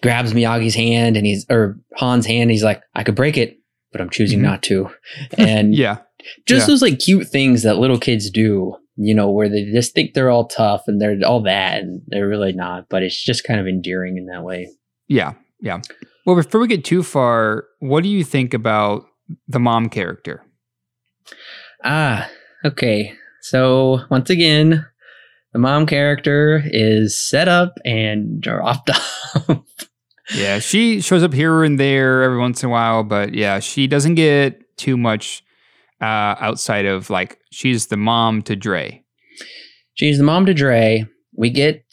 grabs 0.04 0.34
Miyagi's 0.34 0.76
hand 0.76 1.18
and 1.18 1.26
he's 1.26 1.46
or 1.50 1.80
Han's 1.96 2.28
hand. 2.28 2.52
he's 2.52 2.64
like, 2.64 2.84
I 2.94 3.04
could 3.04 3.16
break 3.16 3.38
it, 3.38 3.58
but 3.92 4.02
I'm 4.02 4.10
choosing 4.10 4.40
mm-hmm. 4.40 4.48
not 4.48 4.64
to. 4.64 4.90
And 5.38 5.74
yeah, 5.76 6.00
just 6.46 6.68
yeah. 6.68 6.68
those 6.68 6.82
like 6.84 7.00
cute 7.00 7.28
things 7.28 7.64
that 7.64 7.78
little 7.80 7.98
kids 7.98 8.30
do, 8.30 8.76
you 8.98 9.16
know, 9.16 9.32
where 9.32 9.50
they 9.50 9.64
just 9.72 9.94
think 9.94 10.14
they're 10.14 10.30
all 10.30 10.48
tough 10.48 10.84
and 10.88 11.02
they're 11.02 11.18
all 11.26 11.42
that, 11.44 11.82
and 11.82 12.02
they're 12.08 12.28
really 12.28 12.54
not. 12.54 12.90
But 12.90 13.02
it's 13.02 13.24
just 13.24 13.46
kind 13.46 13.60
of 13.60 13.66
endearing 13.66 14.18
in 14.18 14.28
that 14.28 14.44
way. 14.44 14.70
Yeah, 15.08 15.34
yeah. 15.62 15.80
Well, 16.26 16.36
before 16.36 16.62
we 16.62 16.68
get 16.68 16.86
too 16.86 17.02
far, 17.02 17.66
what 17.80 18.04
do 18.04 18.10
you 18.10 18.24
think 18.24 18.54
about 18.54 19.06
the 19.48 19.60
mom 19.60 19.90
character? 19.90 20.46
Ah, 21.84 22.30
okay. 22.64 23.14
So 23.42 24.02
once 24.10 24.30
again, 24.30 24.86
the 25.52 25.60
mom 25.60 25.86
character 25.86 26.64
is 26.66 27.18
set 27.18 27.48
up 27.48 27.78
and 27.86 28.42
dropped 28.42 28.90
off. 29.50 29.90
Yeah, 30.36 30.60
she 30.60 31.02
shows 31.02 31.24
up 31.24 31.34
here 31.34 31.64
and 31.64 31.80
there 31.80 32.24
every 32.24 32.40
once 32.40 32.64
in 32.64 32.68
a 32.68 32.72
while, 32.72 33.04
but 33.04 33.34
yeah, 33.34 33.60
she 33.60 33.88
doesn't 33.88 34.16
get 34.16 34.78
too 34.78 34.98
much 34.98 35.44
uh, 36.02 36.36
outside 36.40 36.86
of 36.86 37.10
like 37.10 37.40
she's 37.52 37.88
the 37.88 37.98
mom 37.98 38.42
to 38.44 38.56
Dre. 38.56 39.04
She's 39.94 40.18
the 40.18 40.24
mom 40.24 40.46
to 40.48 40.54
Dre. 40.54 41.06
We 41.36 41.50
get 41.50 41.86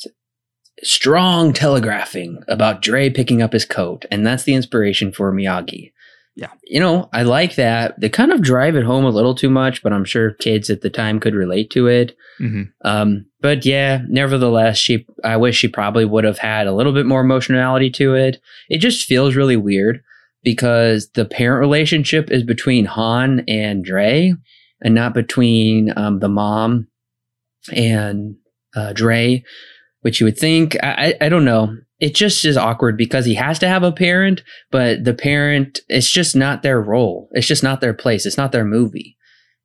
strong 0.82 1.52
telegraphing 1.52 2.42
about 2.48 2.82
Dre 2.82 3.10
picking 3.10 3.42
up 3.42 3.52
his 3.52 3.64
coat, 3.64 4.06
and 4.10 4.26
that's 4.26 4.44
the 4.44 4.54
inspiration 4.54 5.12
for 5.12 5.32
Miyagi. 5.32 5.92
Yeah. 6.36 6.52
You 6.64 6.80
know, 6.80 7.08
I 7.12 7.22
like 7.22 7.56
that. 7.56 8.00
They 8.00 8.08
kind 8.08 8.32
of 8.32 8.40
drive 8.40 8.76
it 8.76 8.84
home 8.84 9.04
a 9.04 9.10
little 9.10 9.34
too 9.34 9.50
much, 9.50 9.82
but 9.82 9.92
I'm 9.92 10.04
sure 10.04 10.32
kids 10.32 10.70
at 10.70 10.80
the 10.80 10.90
time 10.90 11.20
could 11.20 11.34
relate 11.34 11.70
to 11.70 11.86
it. 11.86 12.16
Mm-hmm. 12.40 12.62
Um, 12.82 13.26
but 13.40 13.66
yeah, 13.66 14.02
nevertheless, 14.08 14.78
she 14.78 15.06
I 15.24 15.36
wish 15.36 15.56
she 15.56 15.68
probably 15.68 16.04
would 16.04 16.24
have 16.24 16.38
had 16.38 16.66
a 16.66 16.72
little 16.72 16.92
bit 16.92 17.06
more 17.06 17.20
emotionality 17.20 17.90
to 17.90 18.14
it. 18.14 18.40
It 18.68 18.78
just 18.78 19.06
feels 19.06 19.34
really 19.34 19.56
weird 19.56 20.02
because 20.42 21.10
the 21.10 21.24
parent 21.24 21.60
relationship 21.60 22.30
is 22.30 22.44
between 22.44 22.84
Han 22.86 23.44
and 23.48 23.84
Dre 23.84 24.34
and 24.80 24.94
not 24.94 25.14
between 25.14 25.92
um, 25.96 26.20
the 26.20 26.28
mom 26.28 26.88
and 27.74 28.36
uh, 28.74 28.92
Dre, 28.92 29.44
which 30.00 30.20
you 30.20 30.24
would 30.26 30.38
think. 30.38 30.76
I, 30.82 31.16
I, 31.20 31.26
I 31.26 31.28
don't 31.28 31.44
know 31.44 31.76
it 32.00 32.14
just 32.14 32.44
is 32.44 32.56
awkward 32.56 32.96
because 32.96 33.26
he 33.26 33.34
has 33.34 33.58
to 33.58 33.68
have 33.68 33.82
a 33.82 33.92
parent, 33.92 34.42
but 34.70 35.04
the 35.04 35.14
parent, 35.14 35.80
it's 35.88 36.10
just 36.10 36.34
not 36.34 36.62
their 36.62 36.80
role. 36.80 37.28
It's 37.32 37.46
just 37.46 37.62
not 37.62 37.80
their 37.80 37.94
place. 37.94 38.24
It's 38.26 38.38
not 38.38 38.52
their 38.52 38.64
movie. 38.64 39.16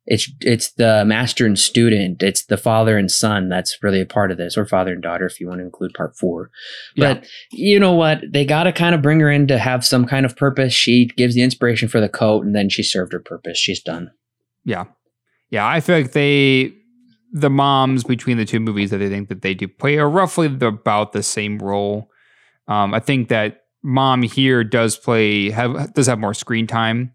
It's 0.08 0.30
it's 0.40 0.72
the 0.74 1.04
master 1.04 1.46
and 1.46 1.58
student. 1.58 2.22
It's 2.22 2.44
the 2.44 2.56
father 2.56 2.96
and 2.96 3.10
son 3.10 3.48
that's 3.48 3.82
really 3.82 4.00
a 4.00 4.06
part 4.06 4.30
of 4.30 4.38
this, 4.38 4.56
or 4.56 4.64
father 4.64 4.92
and 4.92 5.02
daughter 5.02 5.26
if 5.26 5.40
you 5.40 5.48
want 5.48 5.58
to 5.58 5.64
include 5.64 5.94
part 5.94 6.16
four. 6.16 6.50
Yeah. 6.94 7.14
But 7.14 7.26
you 7.50 7.80
know 7.80 7.94
what? 7.94 8.20
They 8.32 8.44
got 8.44 8.64
to 8.64 8.72
kind 8.72 8.94
of 8.94 9.02
bring 9.02 9.18
her 9.18 9.30
in 9.30 9.48
to 9.48 9.58
have 9.58 9.84
some 9.84 10.06
kind 10.06 10.24
of 10.24 10.36
purpose. 10.36 10.72
She 10.72 11.06
gives 11.16 11.34
the 11.34 11.42
inspiration 11.42 11.88
for 11.88 12.00
the 12.00 12.08
coat, 12.08 12.44
and 12.44 12.54
then 12.54 12.68
she 12.68 12.84
served 12.84 13.14
her 13.14 13.20
purpose. 13.20 13.58
She's 13.58 13.82
done. 13.82 14.12
Yeah, 14.64 14.84
yeah. 15.50 15.66
I 15.66 15.80
feel 15.80 15.96
like 15.96 16.12
they 16.12 16.72
the 17.32 17.50
moms 17.50 18.04
between 18.04 18.36
the 18.36 18.44
two 18.44 18.60
movies 18.60 18.90
that 18.90 18.98
they 18.98 19.08
think 19.08 19.28
that 19.28 19.42
they 19.42 19.54
do 19.54 19.66
play 19.66 19.98
are 19.98 20.08
roughly 20.08 20.46
about 20.46 21.12
the 21.12 21.22
same 21.22 21.58
role. 21.58 22.08
Um, 22.68 22.94
I 22.94 23.00
think 23.00 23.28
that 23.28 23.62
mom 23.82 24.22
here 24.22 24.64
does 24.64 24.96
play 24.96 25.50
have 25.50 25.94
does 25.94 26.06
have 26.06 26.18
more 26.18 26.34
screen 26.34 26.66
time, 26.66 27.12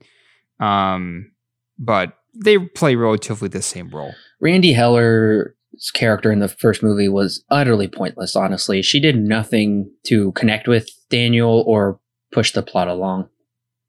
um, 0.59 1.31
but 1.77 2.13
they 2.33 2.57
play 2.57 2.95
relatively 2.95 3.49
the 3.49 3.61
same 3.61 3.89
role. 3.89 4.13
Randee 4.43 4.75
Heller's 4.75 5.51
character 5.93 6.31
in 6.31 6.39
the 6.39 6.47
first 6.47 6.81
movie 6.81 7.09
was 7.09 7.43
utterly 7.49 7.87
pointless. 7.87 8.35
Honestly, 8.35 8.81
she 8.81 8.99
did 8.99 9.17
nothing 9.17 9.91
to 10.05 10.31
connect 10.33 10.67
with 10.67 10.89
Daniel 11.09 11.63
or 11.67 11.99
push 12.31 12.53
the 12.53 12.63
plot 12.63 12.87
along. 12.87 13.27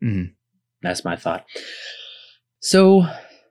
Mm. 0.03 0.33
That's 0.83 1.05
my 1.05 1.17
thought. 1.17 1.45
So 2.61 3.07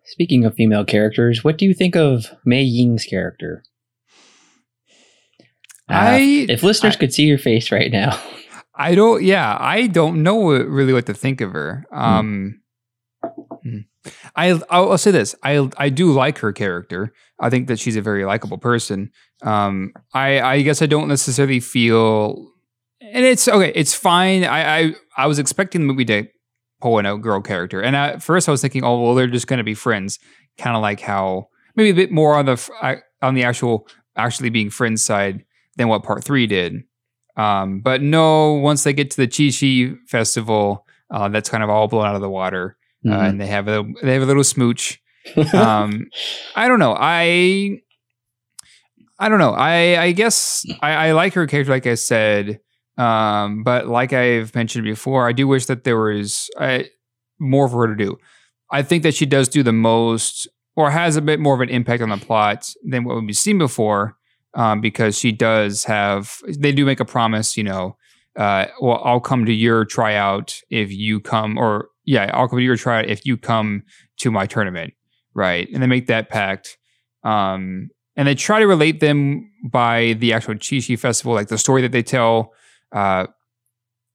speaking 0.05 0.43
of 0.43 0.55
female 0.55 0.83
characters, 0.83 1.43
what 1.43 1.57
do 1.57 1.65
you 1.65 1.73
think 1.73 1.95
of 1.95 2.25
Mei 2.45 2.63
Ying's 2.63 3.05
character? 3.05 3.63
Uh, 5.91 5.97
I 5.97 6.45
if 6.49 6.63
listeners 6.63 6.95
I- 6.95 6.99
could 6.99 7.13
see 7.13 7.23
your 7.23 7.37
face 7.37 7.71
right 7.71 7.91
now, 7.91 8.19
I 8.75 8.95
don't. 8.95 9.23
Yeah, 9.23 9.57
I 9.59 9.87
don't 9.87 10.23
know 10.23 10.51
really 10.51 10.93
what 10.93 11.05
to 11.07 11.13
think 11.13 11.41
of 11.41 11.51
her. 11.53 11.85
Um, 11.91 12.61
hmm. 13.63 13.79
I 14.35 14.49
I'll, 14.69 14.91
I'll 14.91 14.97
say 14.97 15.11
this. 15.11 15.35
I 15.43 15.69
I 15.77 15.89
do 15.89 16.11
like 16.11 16.39
her 16.39 16.51
character. 16.53 17.13
I 17.39 17.49
think 17.49 17.67
that 17.67 17.79
she's 17.79 17.95
a 17.95 18.01
very 18.01 18.25
likable 18.25 18.57
person. 18.57 19.11
Um, 19.43 19.93
I 20.13 20.41
I 20.41 20.61
guess 20.61 20.81
I 20.81 20.85
don't 20.85 21.07
necessarily 21.07 21.59
feel, 21.59 22.51
and 23.01 23.25
it's 23.25 23.47
okay. 23.47 23.71
It's 23.75 23.93
fine. 23.93 24.43
I 24.43 24.79
I 24.79 24.95
I 25.17 25.27
was 25.27 25.39
expecting 25.39 25.81
the 25.81 25.87
movie 25.87 26.05
to 26.05 26.27
pull 26.81 26.97
an 26.97 27.05
a 27.05 27.17
girl 27.17 27.41
character, 27.41 27.81
and 27.81 27.95
at 27.95 28.23
first 28.23 28.47
I 28.47 28.51
was 28.51 28.61
thinking, 28.61 28.83
oh 28.83 28.99
well, 29.01 29.13
they're 29.13 29.27
just 29.27 29.47
going 29.47 29.59
to 29.59 29.63
be 29.63 29.75
friends, 29.75 30.17
kind 30.57 30.75
of 30.75 30.81
like 30.81 30.99
how 31.01 31.49
maybe 31.75 31.89
a 31.91 31.93
bit 31.93 32.11
more 32.11 32.35
on 32.35 32.45
the 32.45 33.01
on 33.21 33.35
the 33.35 33.43
actual 33.43 33.87
actually 34.15 34.49
being 34.49 34.69
friends 34.69 35.03
side 35.03 35.45
than 35.77 35.87
what 35.87 36.03
part 36.03 36.23
three 36.23 36.47
did. 36.47 36.83
Um, 37.37 37.79
but 37.79 38.01
no, 38.01 38.53
once 38.53 38.83
they 38.83 38.93
get 38.93 39.09
to 39.11 39.17
the 39.17 39.27
Chi 39.27 39.49
Chi 39.57 39.95
festival, 40.07 40.85
uh, 41.09 41.29
that's 41.29 41.49
kind 41.49 41.63
of 41.63 41.69
all 41.69 41.87
blown 41.87 42.05
out 42.05 42.15
of 42.15 42.21
the 42.21 42.29
water, 42.29 42.77
uh, 43.05 43.09
Mhm. 43.09 43.29
and 43.29 43.41
they 43.41 43.47
have 43.47 43.67
a 43.67 43.83
they 44.03 44.13
have 44.13 44.23
a 44.23 44.25
little 44.25 44.43
smooch. 44.43 44.99
Um, 45.53 46.07
I 46.55 46.67
don't 46.67 46.79
know. 46.79 46.95
I 46.99 47.79
I 49.19 49.29
don't 49.29 49.39
know. 49.39 49.51
I 49.53 50.01
I 50.01 50.11
guess 50.11 50.65
I, 50.81 50.91
I 51.07 51.11
like 51.13 51.33
her 51.35 51.45
character, 51.47 51.71
like 51.71 51.85
I 51.87 51.93
said. 51.95 52.59
Um, 52.97 53.63
but 53.63 53.87
like 53.87 54.13
I've 54.13 54.53
mentioned 54.55 54.83
before, 54.83 55.27
I 55.27 55.31
do 55.31 55.47
wish 55.47 55.65
that 55.67 55.83
there 55.83 55.97
was 55.99 56.49
uh, 56.57 56.79
more 57.39 57.67
for 57.69 57.87
her 57.87 57.95
to 57.95 58.03
do. 58.03 58.17
I 58.71 58.81
think 58.83 59.03
that 59.03 59.13
she 59.15 59.25
does 59.25 59.47
do 59.47 59.63
the 59.63 59.71
most, 59.73 60.47
or 60.75 60.91
has 60.91 61.15
a 61.17 61.21
bit 61.21 61.39
more 61.39 61.53
of 61.55 61.61
an 61.61 61.69
impact 61.69 62.01
on 62.03 62.09
the 62.09 62.17
plot 62.17 62.69
than 62.83 63.03
what 63.03 63.21
we've 63.23 63.35
seen 63.37 63.57
before 63.57 64.17
um, 64.53 64.81
because 64.81 65.17
she 65.17 65.31
does 65.31 65.83
have 65.85 66.37
they 66.47 66.71
do 66.71 66.85
make 66.85 66.99
a 66.99 67.05
promise 67.05 67.55
you 67.57 67.63
know 67.63 67.95
uh, 68.37 68.65
well 68.81 69.01
i'll 69.03 69.19
come 69.19 69.45
to 69.45 69.53
your 69.53 69.85
tryout 69.85 70.59
if 70.69 70.91
you 70.91 71.19
come 71.19 71.57
or 71.57 71.87
yeah 72.05 72.29
i'll 72.33 72.47
come 72.47 72.59
to 72.59 72.63
your 72.65 72.77
tryout 72.77 73.05
if 73.09 73.25
you 73.25 73.37
come 73.37 73.83
to 74.17 74.31
my 74.31 74.45
tournament 74.45 74.93
right? 75.33 75.69
And 75.73 75.81
they 75.81 75.87
make 75.87 76.07
that 76.07 76.27
pact 76.29 76.77
um, 77.23 77.89
and 78.17 78.27
they 78.27 78.35
try 78.35 78.59
to 78.59 78.67
relate 78.67 78.99
them 78.99 79.49
by 79.63 80.13
the 80.19 80.33
actual 80.33 80.55
chi 80.55 80.81
chi 80.85 80.97
festival 80.97 81.33
like 81.33 81.47
the 81.47 81.57
story 81.57 81.81
that 81.83 81.93
they 81.93 82.03
tell 82.03 82.51
uh, 82.91 83.27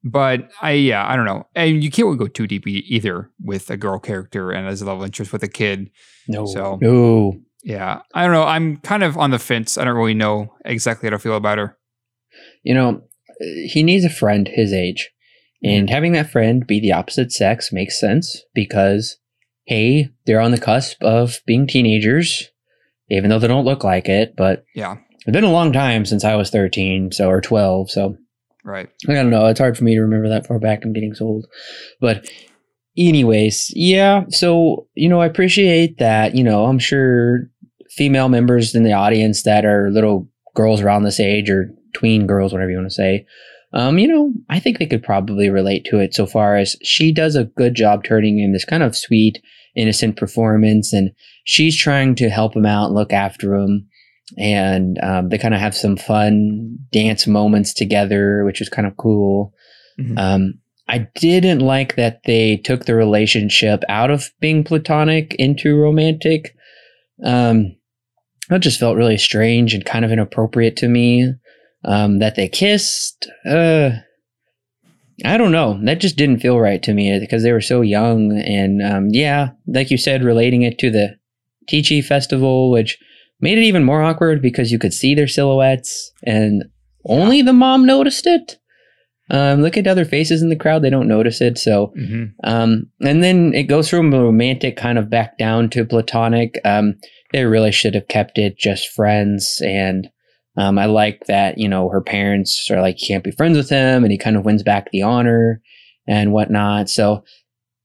but 0.05 0.51
i 0.61 0.73
yeah 0.73 1.07
i 1.11 1.17
don't 1.17 1.25
know. 1.25 1.47
And 1.55 1.83
you 1.83 1.91
can't 1.91 2.19
go 2.19 2.27
too 2.27 2.47
deep 2.47 2.67
e- 2.67 2.85
either 2.89 3.31
with 3.43 3.71
a 3.71 3.77
girl 3.79 3.99
character 3.99 4.51
and 4.51 4.69
as 4.69 4.83
a 4.83 4.85
love 4.85 5.03
interest 5.03 5.33
with 5.33 5.43
a 5.43 5.49
kid 5.49 5.91
no, 6.29 6.45
So- 6.47 6.79
no. 6.83 7.41
Yeah 7.65 8.01
i 8.15 8.23
don't 8.23 8.33
know 8.33 8.45
i'm 8.45 8.77
kind 8.79 9.03
of 9.03 9.17
on 9.17 9.31
the 9.31 9.39
fence 9.39 9.77
i 9.79 9.85
don't 9.85 9.97
really 9.97 10.15
know 10.15 10.53
exactly 10.65 11.07
how 11.07 11.11
to 11.11 11.19
feel 11.19 11.37
about 11.37 11.59
her 11.59 11.77
You 12.65 12.75
know, 12.75 13.03
eh, 13.41 13.67
he 13.73 13.83
needs 13.83 14.05
a 14.05 14.11
friend 14.11 14.49
his 14.49 14.73
age, 14.73 15.11
and 15.63 15.89
having 15.89 16.13
that 16.13 16.31
friend 16.31 16.67
be 16.67 16.81
the 16.81 16.93
opposite 16.93 17.33
sex 17.33 17.73
makes 17.73 17.99
sense 17.99 18.43
because, 18.55 19.17
hey, 19.67 20.11
they're 20.27 20.41
on 20.41 20.51
the 20.51 20.61
cusp 20.61 21.03
of 21.03 21.41
being 21.47 21.67
teenagers, 21.67 22.51
even 23.09 23.31
though 23.31 23.39
they 23.39 23.49
don't 23.49 23.65
look 23.65 23.85
like 23.85 24.09
it. 24.09 24.35
But 24.37 24.65
Yeah. 24.75 24.97
it's 25.27 25.33
been 25.33 25.45
a 25.45 25.51
long 25.53 25.73
time 25.73 26.05
since 26.05 26.25
I 26.25 26.35
was 26.37 26.51
thirteen, 26.51 27.11
so 27.13 27.29
or 27.31 27.41
twelve, 27.41 27.91
so 27.91 28.17
Right. 28.65 28.89
I 29.09 29.15
don't 29.15 29.31
know. 29.31 29.47
It's 29.47 29.61
hard 29.61 29.79
for 29.79 29.85
me 29.85 29.95
to 29.95 30.01
remember 30.03 30.29
that 30.29 30.47
far 30.47 30.59
back. 30.59 30.85
I'm 30.85 30.93
getting 30.93 31.15
so 31.15 31.25
old. 31.27 31.47
But, 32.01 32.29
anyways, 32.97 33.73
yeah. 33.75 34.25
So, 34.31 34.87
you 34.95 35.09
know, 35.09 35.21
I 35.21 35.27
appreciate 35.27 35.99
that. 35.99 36.35
You 36.35 36.45
know, 36.45 36.67
I'm 36.67 36.79
sure 36.79 37.51
female 37.91 38.29
members 38.29 38.75
in 38.75 38.83
the 38.83 38.93
audience 38.93 39.43
that 39.45 39.65
are 39.65 39.91
little 39.91 40.29
girls 40.55 40.81
around 40.81 41.05
this 41.05 41.21
age 41.21 41.51
or 41.51 41.71
tween 41.95 42.27
girls, 42.27 42.53
whatever 42.53 42.71
you 42.71 42.77
want 42.77 42.89
to 42.89 42.95
say, 42.95 43.27
um, 43.73 43.99
you 43.99 44.09
know, 44.09 44.33
I 44.49 44.61
think 44.61 44.79
they 44.79 44.87
could 44.87 45.03
probably 45.03 45.51
relate 45.51 45.85
to 45.87 45.99
it 45.99 46.15
so 46.15 46.27
far 46.27 46.57
as 46.57 46.77
she 46.83 47.13
does 47.13 47.37
a 47.37 47.45
good 47.45 47.75
job 47.75 48.05
turning 48.05 48.39
in 48.39 48.53
this 48.53 48.65
kind 48.65 48.83
of 48.83 48.97
sweet, 48.97 49.43
innocent 49.75 50.17
performance. 50.17 50.93
And 50.93 51.11
she's 51.45 51.77
trying 51.77 52.15
to 52.17 52.31
help 52.31 52.57
him 52.57 52.67
out 52.67 52.87
and 52.87 52.95
look 52.95 53.13
after 53.13 53.55
him 53.55 53.89
and 54.37 54.99
um, 55.03 55.29
they 55.29 55.39
kind 55.39 55.55
of 55.55 55.61
have 55.61 55.75
some 55.75 55.97
fun 55.97 56.79
dance 56.91 57.27
moments 57.27 57.73
together, 57.73 58.45
which 58.45 58.61
is 58.61 58.69
kind 58.69 58.87
of 58.87 58.97
cool. 58.97 59.53
Mhm. 60.01 60.19
Um, 60.19 60.55
I 60.89 61.09
didn't 61.17 61.61
like 61.61 61.97
that 61.97 62.21
they 62.25 62.59
took 62.59 62.85
the 62.85 62.95
relationship 62.95 63.83
out 63.89 64.11
of 64.11 64.31
being 64.41 64.63
platonic 64.63 65.35
into 65.39 65.77
romantic. 65.77 66.55
Um, 67.25 67.77
that 68.49 68.61
just 68.61 68.79
felt 68.79 68.97
really 68.97 69.19
strange 69.19 69.75
and 69.75 69.85
kind 69.85 70.05
of 70.05 70.13
inappropriate 70.13 70.77
to 70.77 70.89
me. 70.89 71.35
Um, 71.85 72.19
that 72.19 72.35
they 72.35 72.49
kissed, 72.49 73.29
uh, 73.49 73.91
I 75.25 75.37
don't 75.37 75.53
know. 75.53 75.79
That 75.85 76.01
just 76.01 76.17
didn't 76.17 76.41
feel 76.41 76.59
right 76.59 76.83
to 76.83 76.93
me 76.93 77.19
because 77.21 77.43
they 77.43 77.53
were 77.53 77.61
so 77.61 77.81
young. 77.81 78.37
And 78.39 78.83
um, 78.83 79.09
yeah, 79.11 79.51
like 79.67 79.91
you 79.91 79.99
said, 79.99 80.25
relating 80.25 80.63
it 80.63 80.79
to 80.79 80.91
the 80.91 81.17
Tichy 81.69 82.05
festival, 82.05 82.71
which 82.71 82.99
made 83.41 83.59
it 83.59 83.65
even 83.65 83.85
more 83.85 84.03
awkward 84.03 84.43
because 84.43 84.73
you 84.73 84.79
could 84.79 84.93
see 84.93 85.15
their 85.15 85.29
silhouettes 85.29 86.13
and 86.25 86.65
only 87.05 87.43
the 87.43 87.53
mom 87.53 87.85
noticed 87.87 88.27
it. 88.27 88.59
Um, 89.31 89.61
look 89.63 89.77
at 89.77 89.87
other 89.89 90.05
faces 90.05 90.41
in 90.43 90.51
the 90.51 90.57
crowd; 90.57 90.83
they 90.83 90.91
don't 90.91 91.09
notice 91.09 91.41
it. 91.41 91.59
So, 91.59 91.93
Mhm. 91.99 92.33
um, 92.45 92.87
and 93.03 93.23
then 93.25 93.53
it 93.55 93.65
goes 93.65 93.89
from 93.91 94.13
a 94.15 94.23
romantic 94.23 94.77
kind 94.77 94.99
of 94.99 95.11
back 95.11 95.37
down 95.37 95.69
to 95.71 95.85
platonic. 95.85 96.61
Um, 96.65 96.95
they 97.33 97.45
really 97.45 97.73
should 97.73 97.95
have 97.95 98.07
kept 98.09 98.39
it 98.39 98.57
just 98.57 98.89
friends. 98.89 99.61
And 99.65 100.09
um, 100.57 100.79
I 100.79 100.87
like 100.87 101.25
that, 101.27 101.59
you 101.59 101.69
know, 101.69 101.89
her 101.89 102.01
parents 102.01 102.71
are 102.71 102.81
like, 102.81 103.03
you 103.03 103.09
can't 103.09 103.25
be 103.25 103.33
friends 103.33 103.57
with 103.59 103.69
him. 103.69 104.05
And 104.05 104.13
he 104.13 104.17
kind 104.17 104.37
of 104.37 104.45
wins 104.45 104.63
back 104.63 104.91
the 104.91 105.03
honor 105.03 105.61
and 106.07 106.33
whatnot. 106.33 106.89
So, 106.89 107.25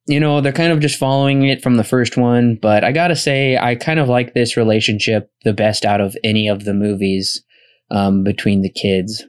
you 0.07 0.19
know, 0.19 0.41
they're 0.41 0.53
kind 0.53 0.71
of 0.71 0.79
just 0.79 0.97
following 0.99 1.43
it 1.47 1.61
from 1.63 1.75
the 1.77 1.83
first 1.83 2.17
one. 2.17 2.57
But 2.61 2.83
I 2.83 2.91
got 2.91 3.07
to 3.07 3.15
say, 3.15 3.57
I 3.57 3.75
kind 3.75 3.99
of 3.99 4.07
like 4.07 4.33
this 4.35 4.55
relationship 4.55 5.31
the 5.43 5.53
best 5.53 5.85
out 5.85 6.01
of 6.01 6.15
any 6.23 6.47
of 6.47 6.63
the 6.65 6.73
movies 6.73 7.43
um, 7.89 8.23
between 8.23 8.61
the 8.61 8.69
kids. 8.71 9.25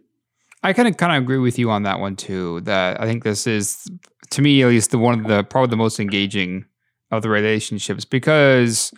I 0.62 0.72
kind 0.72 0.88
of 0.88 0.96
kind 0.96 1.16
of 1.16 1.22
agree 1.22 1.38
with 1.38 1.58
you 1.58 1.70
on 1.70 1.82
that 1.84 1.98
one 2.00 2.16
too. 2.16 2.60
That 2.62 3.00
I 3.00 3.06
think 3.06 3.24
this 3.24 3.46
is, 3.46 3.86
to 4.30 4.42
me 4.42 4.62
at 4.62 4.68
least, 4.68 4.90
the 4.90 4.98
one 4.98 5.18
of 5.20 5.26
the 5.26 5.42
probably 5.44 5.70
the 5.70 5.76
most 5.76 5.98
engaging 6.00 6.64
of 7.10 7.22
the 7.22 7.28
relationships 7.28 8.04
because 8.04 8.92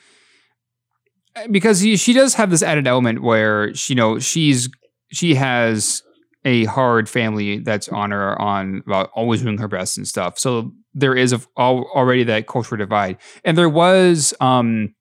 because 1.51 1.81
he- 1.81 1.97
she 1.97 2.13
does 2.13 2.35
have 2.35 2.51
this 2.51 2.63
added 2.63 2.87
element 2.87 3.23
where 3.23 3.75
she, 3.75 3.95
you 3.95 3.97
know 3.97 4.19
she's 4.19 4.69
she 5.11 5.35
has 5.35 6.03
a 6.45 6.65
hard 6.67 7.09
family 7.09 7.59
that's 7.59 7.89
on 7.89 8.11
her 8.11 8.41
on 8.41 8.83
about 8.87 9.11
always 9.15 9.43
doing 9.43 9.59
her 9.59 9.69
best 9.69 9.97
and 9.97 10.07
stuff. 10.07 10.39
So 10.39 10.73
there 10.93 11.15
is 11.17 11.33
a, 11.33 11.41
already 11.57 12.23
that 12.25 12.47
cultural 12.47 12.79
divide, 12.79 13.17
and 13.45 13.57
there 13.59 13.69
was 13.69 14.35
um 14.41 14.95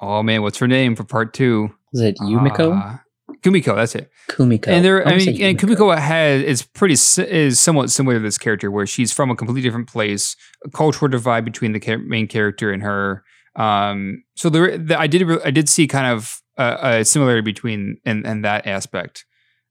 oh 0.00 0.22
man, 0.22 0.42
what's 0.42 0.58
her 0.58 0.68
name 0.68 0.94
for 0.94 1.04
part 1.04 1.32
two? 1.34 1.70
Is 1.92 2.02
it 2.02 2.16
Yumiko? 2.18 2.76
Uh, 2.80 2.98
Kumiko, 3.42 3.76
that's 3.76 3.94
it. 3.94 4.10
Kumiko. 4.28 4.68
And 4.68 4.84
there, 4.84 5.06
I 5.06 5.10
almost 5.12 5.26
mean, 5.26 5.42
and 5.42 5.58
Kumiko 5.58 5.96
has 5.96 6.42
is 6.42 6.62
pretty 6.62 6.94
is 6.94 7.60
somewhat 7.60 7.90
similar 7.90 8.16
to 8.16 8.20
this 8.20 8.38
character, 8.38 8.70
where 8.70 8.86
she's 8.86 9.12
from 9.12 9.30
a 9.30 9.36
completely 9.36 9.62
different 9.62 9.88
place, 9.88 10.36
a 10.64 10.70
cultural 10.70 11.08
divide 11.08 11.44
between 11.44 11.72
the 11.72 11.80
char- 11.80 11.98
main 11.98 12.26
character 12.26 12.70
and 12.72 12.82
her. 12.82 13.24
Um, 13.56 14.22
so 14.36 14.50
there, 14.50 14.78
the, 14.78 14.98
I 14.98 15.06
did, 15.06 15.28
I 15.44 15.50
did 15.50 15.68
see 15.68 15.86
kind 15.86 16.06
of 16.06 16.40
a, 16.56 16.98
a 16.98 17.04
similarity 17.04 17.42
between 17.42 17.98
and 18.04 18.26
and 18.26 18.44
that 18.44 18.66
aspect. 18.66 19.24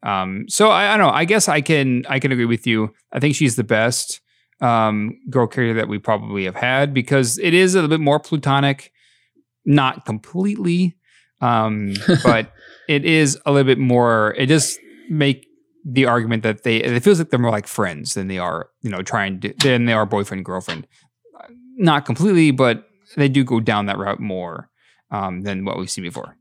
Um, 0.04 0.46
so 0.48 0.70
I, 0.70 0.94
I 0.94 0.98
don't 0.98 1.08
know. 1.08 1.14
I 1.14 1.26
guess 1.26 1.48
I 1.48 1.62
can 1.62 2.06
I 2.08 2.20
can 2.20 2.32
agree 2.32 2.46
with 2.46 2.68
you. 2.68 2.94
I 3.12 3.20
think 3.20 3.36
she's 3.36 3.56
the 3.56 3.64
best 3.64 4.22
um, 4.62 5.18
girl 5.30 5.48
character 5.48 5.74
that 5.76 5.88
we 5.88 6.00
probably 6.00 6.46
have 6.46 6.56
had 6.56 6.94
because 6.94 7.38
it 7.38 7.54
is 7.54 7.76
a 7.76 7.78
little 7.78 7.90
bit 7.90 8.00
more 8.00 8.20
plutonic, 8.20 8.92
not 9.66 10.06
completely, 10.06 10.97
um, 11.42 11.94
but 12.24 12.52
it 12.88 13.06
is 13.06 13.38
a 13.46 13.52
little 13.52 13.66
bit 13.66 13.80
more. 13.80 14.34
It 14.38 14.48
does 14.48 14.78
make 15.10 15.48
the 15.90 16.06
argument 16.06 16.44
that 16.44 16.64
they 16.64 16.78
it 16.78 17.00
feels 17.02 17.20
like 17.20 17.30
they're 17.30 17.40
more 17.40 17.52
like 17.52 17.68
friends 17.68 18.14
than 18.14 18.28
they 18.28 18.38
are, 18.38 18.70
you 18.82 18.90
know, 18.90 19.02
trying 19.02 19.40
to 19.42 19.54
than 19.64 19.86
they 19.86 19.94
are 19.94 20.06
boyfriend 20.06 20.46
girlfriend. 20.46 20.88
Not 21.78 22.06
completely, 22.06 22.52
but 22.52 22.88
they 23.16 23.30
do 23.30 23.44
go 23.44 23.60
down 23.60 23.86
that 23.86 23.98
route 23.98 24.20
more 24.20 24.70
um, 25.12 25.42
than 25.42 25.64
what 25.64 25.78
we've 25.78 25.90
seen 25.90 26.04
before. 26.04 26.36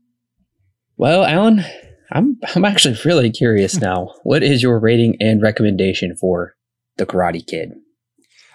Well, 0.97 1.23
Alan, 1.23 1.63
I'm 2.11 2.37
I'm 2.55 2.65
actually 2.65 2.97
really 3.05 3.31
curious 3.31 3.77
now. 3.81 4.13
What 4.23 4.43
is 4.43 4.63
your 4.63 4.79
rating 4.79 5.15
and 5.19 5.41
recommendation 5.41 6.15
for 6.15 6.55
The 6.97 7.05
Karate 7.05 7.45
Kid? 7.45 7.73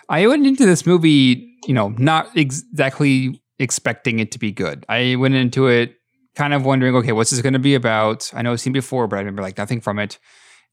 I 0.09 0.27
went 0.27 0.47
into 0.47 0.67
this 0.67 0.85
movie, 0.85 1.57
you 1.67 1.73
know, 1.73 1.91
not 1.91 2.37
exactly 2.37 3.41
expecting 3.59 4.19
it 4.19 4.33
to 4.33 4.39
be 4.39 4.53
good. 4.53 4.85
I 4.89 5.17
went 5.17 5.35
into 5.35 5.69
it 5.69 5.95
kind 6.35 6.55
of 6.55 6.65
wondering, 6.65 6.95
okay, 6.97 7.13
what's 7.13 7.31
this 7.31 7.43
going 7.43 7.53
to 7.53 7.59
be 7.59 7.75
about? 7.75 8.31
I 8.35 8.43
know 8.43 8.53
I've 8.53 8.61
seen 8.61 8.73
before, 8.73 9.07
but 9.07 9.17
I 9.17 9.21
remember 9.21 9.43
like 9.43 9.59
nothing 9.59 9.81
from 9.81 9.99
it. 9.99 10.19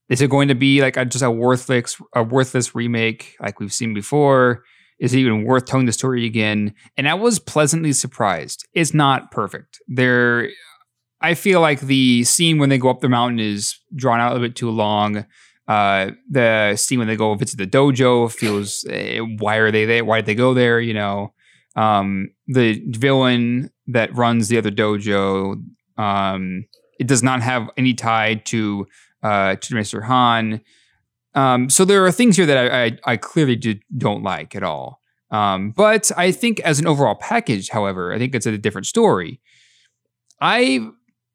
Is 0.10 0.22
it 0.22 0.30
going 0.30 0.47
to 0.47 0.55
be 0.55 0.82
like 0.82 0.97
a, 0.97 1.05
just 1.05 1.24
a 1.24 1.30
worthless, 1.30 2.01
a 2.16 2.24
worthless 2.24 2.74
remake 2.74 3.36
like 3.39 3.60
we've 3.60 3.74
seen 3.74 3.93
before? 3.93 4.64
Is 4.99 5.14
it 5.14 5.20
even 5.20 5.43
worth 5.43 5.66
telling 5.66 5.86
the 5.86 5.91
story 5.91 6.26
again? 6.26 6.74
And 6.97 7.07
I 7.07 7.14
was 7.14 7.39
pleasantly 7.39 7.93
surprised. 7.93 8.68
It's 8.74 8.93
not 8.93 9.32
perfect. 9.32 9.80
There, 9.88 10.49
I 11.22 11.36
feel 11.36 11.62
like 11.62 11.82
the 11.82 12.24
scene 12.24 12.57
when 12.57 12.70
they 12.70 12.78
go 12.78 12.89
up 12.89 13.01
the 13.01 13.10
mountain 13.10 13.39
is 13.39 13.78
drawn 13.95 14.20
out 14.20 14.36
a 14.36 14.39
bit 14.39 14.55
too 14.55 14.70
long. 14.70 15.26
Uh, 15.68 16.12
the 16.30 16.76
scene 16.76 16.97
when 16.97 17.07
they 17.07 17.16
go 17.16 17.36
visit 17.36 17.57
the 17.57 17.68
dojo 17.68 18.32
feels 18.32 18.86
eh, 18.89 19.20
why 19.20 19.57
are 19.57 19.72
they 19.72 19.86
there? 19.86 20.03
Why 20.03 20.18
did 20.18 20.26
they 20.26 20.36
go 20.36 20.53
there? 20.55 20.82
You 20.82 20.95
know, 20.95 21.34
um, 21.80 22.32
the 22.48 22.84
villain 22.90 23.72
that 23.88 24.14
runs 24.14 24.50
the 24.50 24.58
other 24.58 24.70
dojo, 24.70 25.64
um, 25.98 26.66
it 27.00 27.08
does 27.08 27.24
not 27.24 27.42
have 27.42 27.70
any 27.78 27.94
tie 27.94 28.36
to 28.46 28.86
uh, 29.24 29.56
to 29.56 29.76
Mr. 29.76 30.04
Han. 30.04 30.62
Um, 31.36 31.70
so 31.70 31.86
there 31.86 32.06
are 32.06 32.12
things 32.12 32.36
here 32.36 32.46
that 32.46 32.58
I, 32.58 32.86
I, 32.86 32.98
I 33.06 33.18
clearly 33.18 33.56
did, 33.56 33.82
don't 33.98 34.24
like 34.24 34.56
at 34.56 34.64
all. 34.64 35.00
Um, 35.32 35.72
but 35.72 36.12
I 36.18 36.32
think 36.32 36.60
as 36.62 36.80
an 36.80 36.88
overall 36.88 37.16
package, 37.16 37.70
however, 37.70 38.12
I 38.14 38.18
think 38.18 38.34
it's 38.34 38.46
a 38.46 38.58
different 38.58 38.88
story. 38.88 39.40
I 40.42 40.86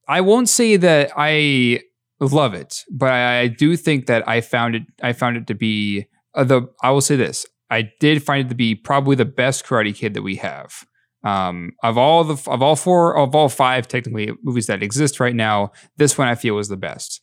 I 0.06 0.20
won't 0.20 0.50
say 0.50 0.76
that 0.76 1.12
I 1.16 1.80
love 2.20 2.52
it, 2.52 2.82
but 2.90 3.10
I, 3.12 3.40
I 3.40 3.46
do 3.46 3.76
think 3.76 4.06
that 4.06 4.28
I 4.28 4.42
found 4.42 4.74
it 4.74 4.82
I 5.02 5.14
found 5.14 5.38
it 5.38 5.46
to 5.46 5.54
be 5.54 6.06
uh, 6.34 6.44
the 6.44 6.68
I 6.82 6.90
will 6.90 7.00
say 7.00 7.16
this 7.16 7.46
I 7.74 7.90
did 7.98 8.22
find 8.22 8.46
it 8.46 8.48
to 8.50 8.54
be 8.54 8.76
probably 8.76 9.16
the 9.16 9.24
best 9.24 9.66
Karate 9.66 9.94
Kid 9.94 10.14
that 10.14 10.22
we 10.22 10.36
have. 10.36 10.84
Um, 11.24 11.72
of 11.82 11.98
all 11.98 12.22
the 12.22 12.50
of 12.50 12.62
all 12.62 12.76
four 12.76 13.16
of 13.16 13.34
all 13.34 13.48
five 13.48 13.88
technically 13.88 14.30
movies 14.42 14.66
that 14.66 14.82
exist 14.82 15.18
right 15.18 15.34
now, 15.34 15.72
this 15.96 16.16
one 16.16 16.28
I 16.28 16.34
feel 16.34 16.54
was 16.54 16.68
the 16.68 16.76
best. 16.76 17.20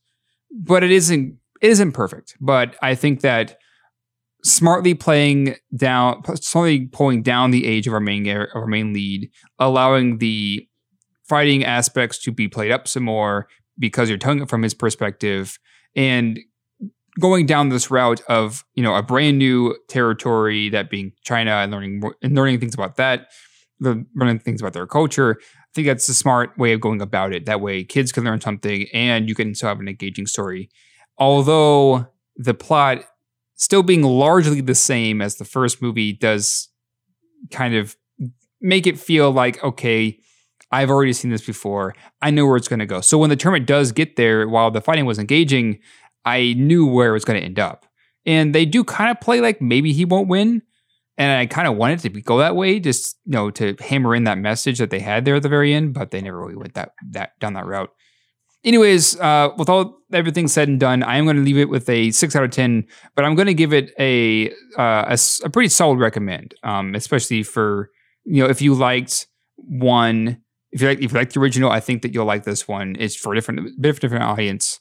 But 0.52 0.84
it 0.84 0.92
isn't 0.92 1.38
it 1.62 1.70
isn't 1.70 1.94
perfect. 1.94 2.36
But 2.42 2.76
I 2.82 2.96
think 2.96 3.22
that 3.22 3.58
smartly 4.44 4.94
playing 4.94 5.56
down, 5.76 6.24
smartly 6.38 6.88
pulling 6.88 7.22
down 7.22 7.52
the 7.52 7.66
age 7.66 7.88
of 7.88 7.94
our 7.94 8.00
main 8.00 8.28
of 8.28 8.48
our 8.54 8.68
main 8.68 8.92
lead, 8.92 9.30
allowing 9.60 10.18
the 10.18 10.68
fighting 11.30 11.64
aspects 11.64 12.18
to 12.24 12.32
be 12.32 12.50
played 12.50 12.72
up 12.72 12.88
some 12.88 13.04
more 13.04 13.48
because 13.80 14.10
you're 14.10 14.18
telling 14.18 14.42
it 14.42 14.50
from 14.50 14.64
his 14.64 14.74
perspective, 14.74 15.58
and 15.96 16.40
going 17.20 17.46
down 17.46 17.70
this 17.70 17.92
route 17.92 18.22
of 18.28 18.64
you 18.76 18.84
know 18.84 18.96
a 18.96 19.04
brand 19.04 19.38
new 19.38 19.76
territory 19.88 20.70
that 20.70 20.90
being 20.90 21.12
China 21.24 21.52
and 21.52 21.72
learning 21.72 22.02
and 22.22 22.36
learning 22.36 22.60
things 22.60 22.74
about 22.74 22.96
that, 22.98 23.32
learning 23.80 24.40
things 24.40 24.62
about 24.62 24.74
their 24.74 24.88
culture. 24.88 25.38
I 25.42 25.74
think 25.74 25.88
that's 25.88 26.10
a 26.10 26.14
smart 26.14 26.58
way 26.58 26.74
of 26.74 26.82
going 26.82 27.02
about 27.02 27.34
it. 27.34 27.46
That 27.46 27.62
way, 27.62 27.84
kids 27.84 28.12
can 28.12 28.24
learn 28.24 28.42
something, 28.42 28.88
and 28.94 29.30
you 29.30 29.36
can 29.36 29.56
still 29.56 29.70
have 29.70 29.80
an 29.80 29.88
engaging 29.88 30.28
story. 30.28 30.70
Although 31.18 32.08
the 32.36 32.54
plot 32.54 33.06
still 33.56 33.84
being 33.84 34.04
largely 34.04 34.62
the 34.62 34.76
same 34.76 35.22
as 35.22 35.36
the 35.36 35.46
first 35.46 35.82
movie 35.82 36.14
does 36.14 36.70
kind 37.52 37.76
of 37.76 37.96
make 38.60 38.86
it 38.88 39.00
feel 39.00 39.32
like 39.32 39.64
okay 39.64 40.20
I've 40.72 40.90
already 40.90 41.14
seen 41.14 41.32
this 41.32 41.46
before. 41.46 41.94
I 42.22 42.32
know 42.32 42.46
where 42.46 42.56
it's 42.56 42.70
going 42.70 42.80
to 42.80 42.86
go. 42.86 43.02
So 43.02 43.18
when 43.18 43.30
the 43.30 43.36
tournament 43.36 43.68
does 43.68 43.92
get 43.92 44.16
there, 44.16 44.48
while 44.48 44.72
the 44.72 44.80
fighting 44.80 45.06
was 45.06 45.20
engaging, 45.20 45.80
I 46.26 46.54
knew 46.54 46.86
where 46.86 47.10
it 47.10 47.14
was 47.14 47.26
going 47.26 47.40
to 47.40 47.46
end 47.46 47.60
up. 47.60 47.86
And 48.26 48.54
they 48.54 48.66
do 48.66 48.84
kind 48.84 49.10
of 49.10 49.20
play 49.20 49.42
like 49.42 49.62
maybe 49.62 49.94
he 49.94 50.06
won't 50.06 50.28
win. 50.28 50.62
And 51.18 51.40
I 51.40 51.46
kind 51.46 51.68
of 51.68 51.76
wanted 51.76 52.00
to 52.00 52.10
go 52.10 52.38
that 52.38 52.56
way, 52.56 52.80
just 52.80 53.18
you 53.26 53.34
know, 53.34 53.52
to 53.52 53.76
hammer 53.80 54.16
in 54.16 54.24
that 54.24 54.38
message 54.38 54.80
that 54.80 54.90
they 54.90 55.00
had 55.00 55.26
there 55.26 55.36
at 55.36 55.44
the 55.44 55.50
very 55.50 55.74
end, 55.74 55.94
but 55.94 56.12
they 56.12 56.22
never 56.22 56.40
really 56.40 56.56
went 56.56 56.74
that 56.76 56.94
that 57.12 57.38
down 57.40 57.54
that 57.54 57.66
route. 57.66 57.90
Anyways, 58.64 59.20
uh, 59.20 59.50
with 59.58 59.70
all 59.70 60.00
everything 60.14 60.48
said 60.48 60.68
and 60.68 60.80
done, 60.80 61.04
I 61.04 61.18
am 61.18 61.26
going 61.26 61.36
to 61.36 61.42
leave 61.42 61.58
it 61.58 61.70
with 61.70 61.90
a 61.90 62.12
six 62.12 62.36
out 62.36 62.44
of 62.44 62.52
ten, 62.52 62.86
but 63.16 63.26
I'm 63.26 63.36
going 63.36 63.48
to 63.48 63.54
give 63.54 63.74
it 63.74 63.92
a 64.00 64.50
uh, 64.78 65.16
a, 65.16 65.18
a, 65.44 65.50
pretty 65.50 65.70
solid 65.70 66.00
recommend, 66.00 66.54
um, 66.64 66.96
especially 66.96 67.44
for 67.44 67.90
you 68.24 68.44
know 68.44 68.50
if 68.50 68.62
you 68.62 68.74
liked 68.74 69.28
one, 69.58 70.42
if 70.72 70.82
you 70.82 70.88
like 70.88 71.02
if 71.02 71.12
you 71.12 71.18
like 71.18 71.34
the 71.34 71.40
original, 71.40 71.72
I 71.72 71.82
think 71.82 72.04
that 72.04 72.14
you'll 72.14 72.26
like 72.26 72.44
this 72.44 72.68
one. 72.68 72.96
It's 73.00 73.16
for 73.16 73.34
a 73.34 73.36
different 73.36 73.82
bit 73.82 73.90
of 73.90 73.98
a 73.98 74.00
different 74.00 74.24
audience 74.24 74.80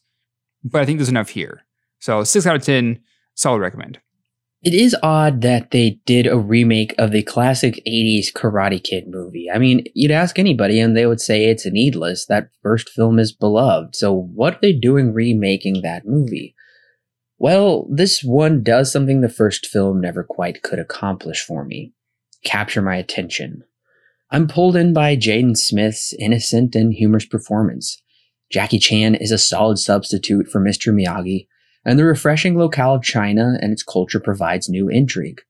but 0.65 0.81
I 0.81 0.85
think 0.85 0.99
there's 0.99 1.09
enough 1.09 1.31
here. 1.31 1.63
So 1.99 2.25
six 2.25 2.47
out 2.47 2.57
of 2.57 2.63
ten, 2.63 3.01
solid 3.35 3.61
recommend. 3.61 4.01
It 4.63 4.75
is 4.75 4.95
odd 5.03 5.41
that 5.41 5.71
they 5.71 6.01
did 6.05 6.27
a 6.27 6.39
remake 6.39 6.95
of 6.99 7.13
the 7.13 7.23
classic 7.23 7.83
80s 7.89 8.27
Karate 8.35 8.83
Kid 8.83 9.09
movie. 9.09 9.51
I 9.51 9.59
mean, 9.59 9.85
you'd 9.95 10.11
ask 10.11 10.39
anybody 10.39 10.79
and 10.79 10.95
they 10.95 11.07
would 11.07 11.21
say 11.21 11.47
it's 11.47 11.65
needless. 11.65 12.27
That 12.27 12.51
first 12.63 12.91
film 12.91 13.19
is 13.19 13.33
beloved. 13.33 13.97
So 13.97 14.13
what 14.13 14.57
are 14.57 14.59
they 14.61 14.75
doing 14.75 15.15
remaking 15.15 15.81
that 15.81 16.05
movie? 16.05 16.55
Well, 17.39 17.89
this 17.91 18.23
one 18.23 18.63
does 18.63 18.93
something 18.93 19.23
the 19.23 19.31
first 19.31 19.65
film 19.65 19.99
never 19.99 20.23
quite 20.23 20.63
could 20.63 20.79
accomplish 20.79 21.43
for 21.43 21.65
me 21.65 21.95
capture 22.45 22.83
my 22.83 22.97
attention. 22.97 23.63
I'm 24.31 24.47
pulled 24.47 24.77
in 24.77 24.93
by 24.93 25.17
Jaden 25.17 25.57
Smith's 25.57 26.15
innocent 26.19 26.75
and 26.75 26.93
humorous 26.93 27.27
performance. 27.27 28.01
Jackie 28.51 28.79
Chan 28.79 29.15
is 29.15 29.31
a 29.31 29.39
solid 29.39 29.79
substitute 29.79 30.49
for 30.49 30.61
Mr. 30.61 30.93
Miyagi, 30.93 31.47
and 31.85 31.99
the 31.99 32.05
refreshing 32.05 32.59
locale 32.59 32.95
of 32.95 33.03
China 33.03 33.57
and 33.61 33.73
its 33.73 33.83
culture 33.83 34.21
provides 34.21 34.69
new 34.69 34.89
intrigue. 34.89 35.41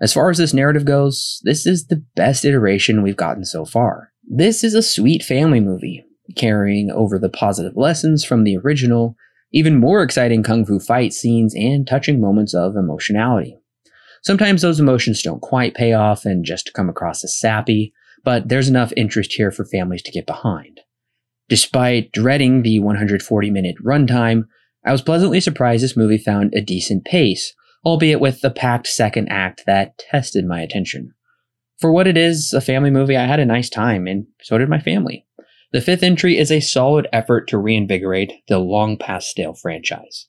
As 0.00 0.12
far 0.12 0.28
as 0.28 0.38
this 0.38 0.52
narrative 0.52 0.84
goes, 0.84 1.40
this 1.44 1.66
is 1.66 1.86
the 1.86 2.04
best 2.14 2.44
iteration 2.44 3.02
we've 3.02 3.16
gotten 3.16 3.44
so 3.44 3.64
far. 3.64 4.12
This 4.28 4.62
is 4.62 4.74
a 4.74 4.82
sweet 4.82 5.22
family 5.22 5.60
movie, 5.60 6.04
carrying 6.36 6.90
over 6.90 7.18
the 7.18 7.30
positive 7.30 7.76
lessons 7.76 8.24
from 8.24 8.44
the 8.44 8.56
original, 8.58 9.16
even 9.52 9.80
more 9.80 10.02
exciting 10.02 10.42
kung 10.42 10.66
fu 10.66 10.78
fight 10.78 11.12
scenes, 11.12 11.54
and 11.54 11.86
touching 11.86 12.20
moments 12.20 12.54
of 12.54 12.76
emotionality. 12.76 13.56
Sometimes 14.22 14.62
those 14.62 14.80
emotions 14.80 15.22
don't 15.22 15.40
quite 15.40 15.74
pay 15.74 15.92
off 15.92 16.24
and 16.24 16.44
just 16.44 16.72
come 16.74 16.88
across 16.88 17.24
as 17.24 17.38
sappy, 17.38 17.92
but 18.22 18.48
there's 18.48 18.68
enough 18.68 18.92
interest 18.96 19.32
here 19.34 19.50
for 19.50 19.64
families 19.64 20.02
to 20.02 20.12
get 20.12 20.26
behind. 20.26 20.80
Despite 21.48 22.12
dreading 22.12 22.62
the 22.62 22.78
140 22.80 23.50
minute 23.50 23.76
runtime, 23.84 24.44
I 24.84 24.92
was 24.92 25.02
pleasantly 25.02 25.40
surprised 25.40 25.84
this 25.84 25.96
movie 25.96 26.18
found 26.18 26.54
a 26.54 26.60
decent 26.60 27.04
pace, 27.04 27.54
albeit 27.84 28.20
with 28.20 28.40
the 28.40 28.50
packed 28.50 28.86
second 28.86 29.28
act 29.28 29.64
that 29.66 29.98
tested 29.98 30.46
my 30.46 30.60
attention. 30.60 31.12
For 31.80 31.92
what 31.92 32.06
it 32.06 32.16
is, 32.16 32.52
a 32.52 32.60
family 32.60 32.90
movie, 32.90 33.16
I 33.16 33.26
had 33.26 33.40
a 33.40 33.46
nice 33.46 33.68
time, 33.68 34.06
and 34.06 34.26
so 34.42 34.56
did 34.56 34.68
my 34.68 34.78
family. 34.78 35.26
The 35.72 35.80
fifth 35.80 36.02
entry 36.02 36.38
is 36.38 36.52
a 36.52 36.60
solid 36.60 37.08
effort 37.12 37.48
to 37.48 37.58
reinvigorate 37.58 38.32
the 38.48 38.58
long 38.58 38.96
past 38.96 39.28
stale 39.28 39.54
franchise. 39.54 40.28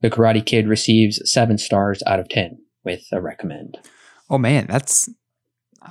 The 0.00 0.10
Karate 0.10 0.44
Kid 0.44 0.66
receives 0.66 1.20
7 1.30 1.58
stars 1.58 2.02
out 2.06 2.18
of 2.18 2.28
10 2.28 2.58
with 2.84 3.04
a 3.12 3.20
recommend. 3.20 3.78
Oh 4.28 4.38
man, 4.38 4.66
that's 4.68 5.08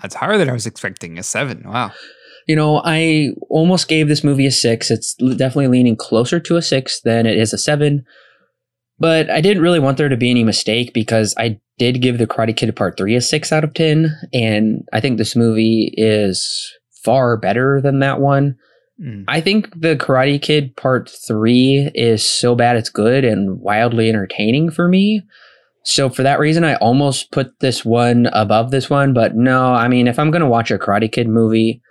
that's 0.02 0.16
higher 0.16 0.38
than 0.38 0.50
I 0.50 0.54
was 0.54 0.68
expecting. 0.68 1.18
A 1.18 1.24
7. 1.24 1.64
Wow 1.66 1.92
you 2.50 2.56
know, 2.56 2.82
I 2.84 3.30
almost 3.48 3.88
gave 3.88 4.08
this 4.08 4.24
movie 4.24 4.48
a 4.48 4.52
six. 4.52 4.90
It's 4.90 5.14
definitely 5.14 5.68
leaning 5.68 5.96
closer 5.96 6.40
to 6.40 6.58
a 6.58 6.64
six 6.64 7.00
than 7.00 7.28
it 7.28 7.38
is 7.38 7.54
a 7.54 7.60
seven. 7.60 8.04
But 8.98 9.30
I 9.30 9.40
didn't 9.40 9.62
really 9.62 9.78
want 9.78 10.00
there 10.00 10.10
to 10.10 10.18
be 10.18 10.32
any 10.32 10.44
mistake 10.44 10.92
because 10.92 11.36
I 11.38 11.60
did 11.78 12.02
give 12.02 12.18
the 12.18 12.26
Karate 12.26 12.58
Kid 12.58 12.76
Part 12.76 12.98
3 12.98 13.16
a 13.16 13.22
6 13.22 13.52
out 13.52 13.64
of 13.64 13.76
10. 13.76 14.12
And 14.34 14.82
I 14.92 15.00
think 15.00 15.20
this 15.20 15.36
movie 15.36 15.94
is 15.96 16.74
far 17.06 17.38
better 17.38 17.82
than 17.82 18.00
that 18.00 18.20
one. 18.20 18.56
Mm. 19.00 19.26
I 19.28 19.42
think 19.42 19.70
the 19.80 19.96
Karate 19.96 20.42
Kid 20.42 20.76
Part 20.76 21.08
3 21.08 21.92
is 21.94 22.28
so 22.28 22.56
bad 22.56 22.78
it's 22.78 22.90
good 22.90 23.26
and 23.26 23.60
wildly 23.62 24.10
entertaining 24.10 24.72
for 24.72 24.88
me. 24.88 25.22
So 25.84 26.10
for 26.10 26.24
that 26.24 26.40
reason, 26.40 26.64
I 26.64 26.78
almost 26.78 27.32
put 27.32 27.60
this 27.60 27.86
one 27.86 28.26
above 28.34 28.72
this 28.72 28.90
one. 28.90 29.14
But 29.14 29.36
no, 29.36 29.72
I 29.72 29.88
mean, 29.88 30.08
if 30.08 30.18
I'm 30.18 30.32
going 30.32 30.42
to 30.42 30.50
watch 30.50 30.72
a 30.72 30.80
Karate 30.80 31.12
Kid 31.12 31.30
movie, 31.30 31.84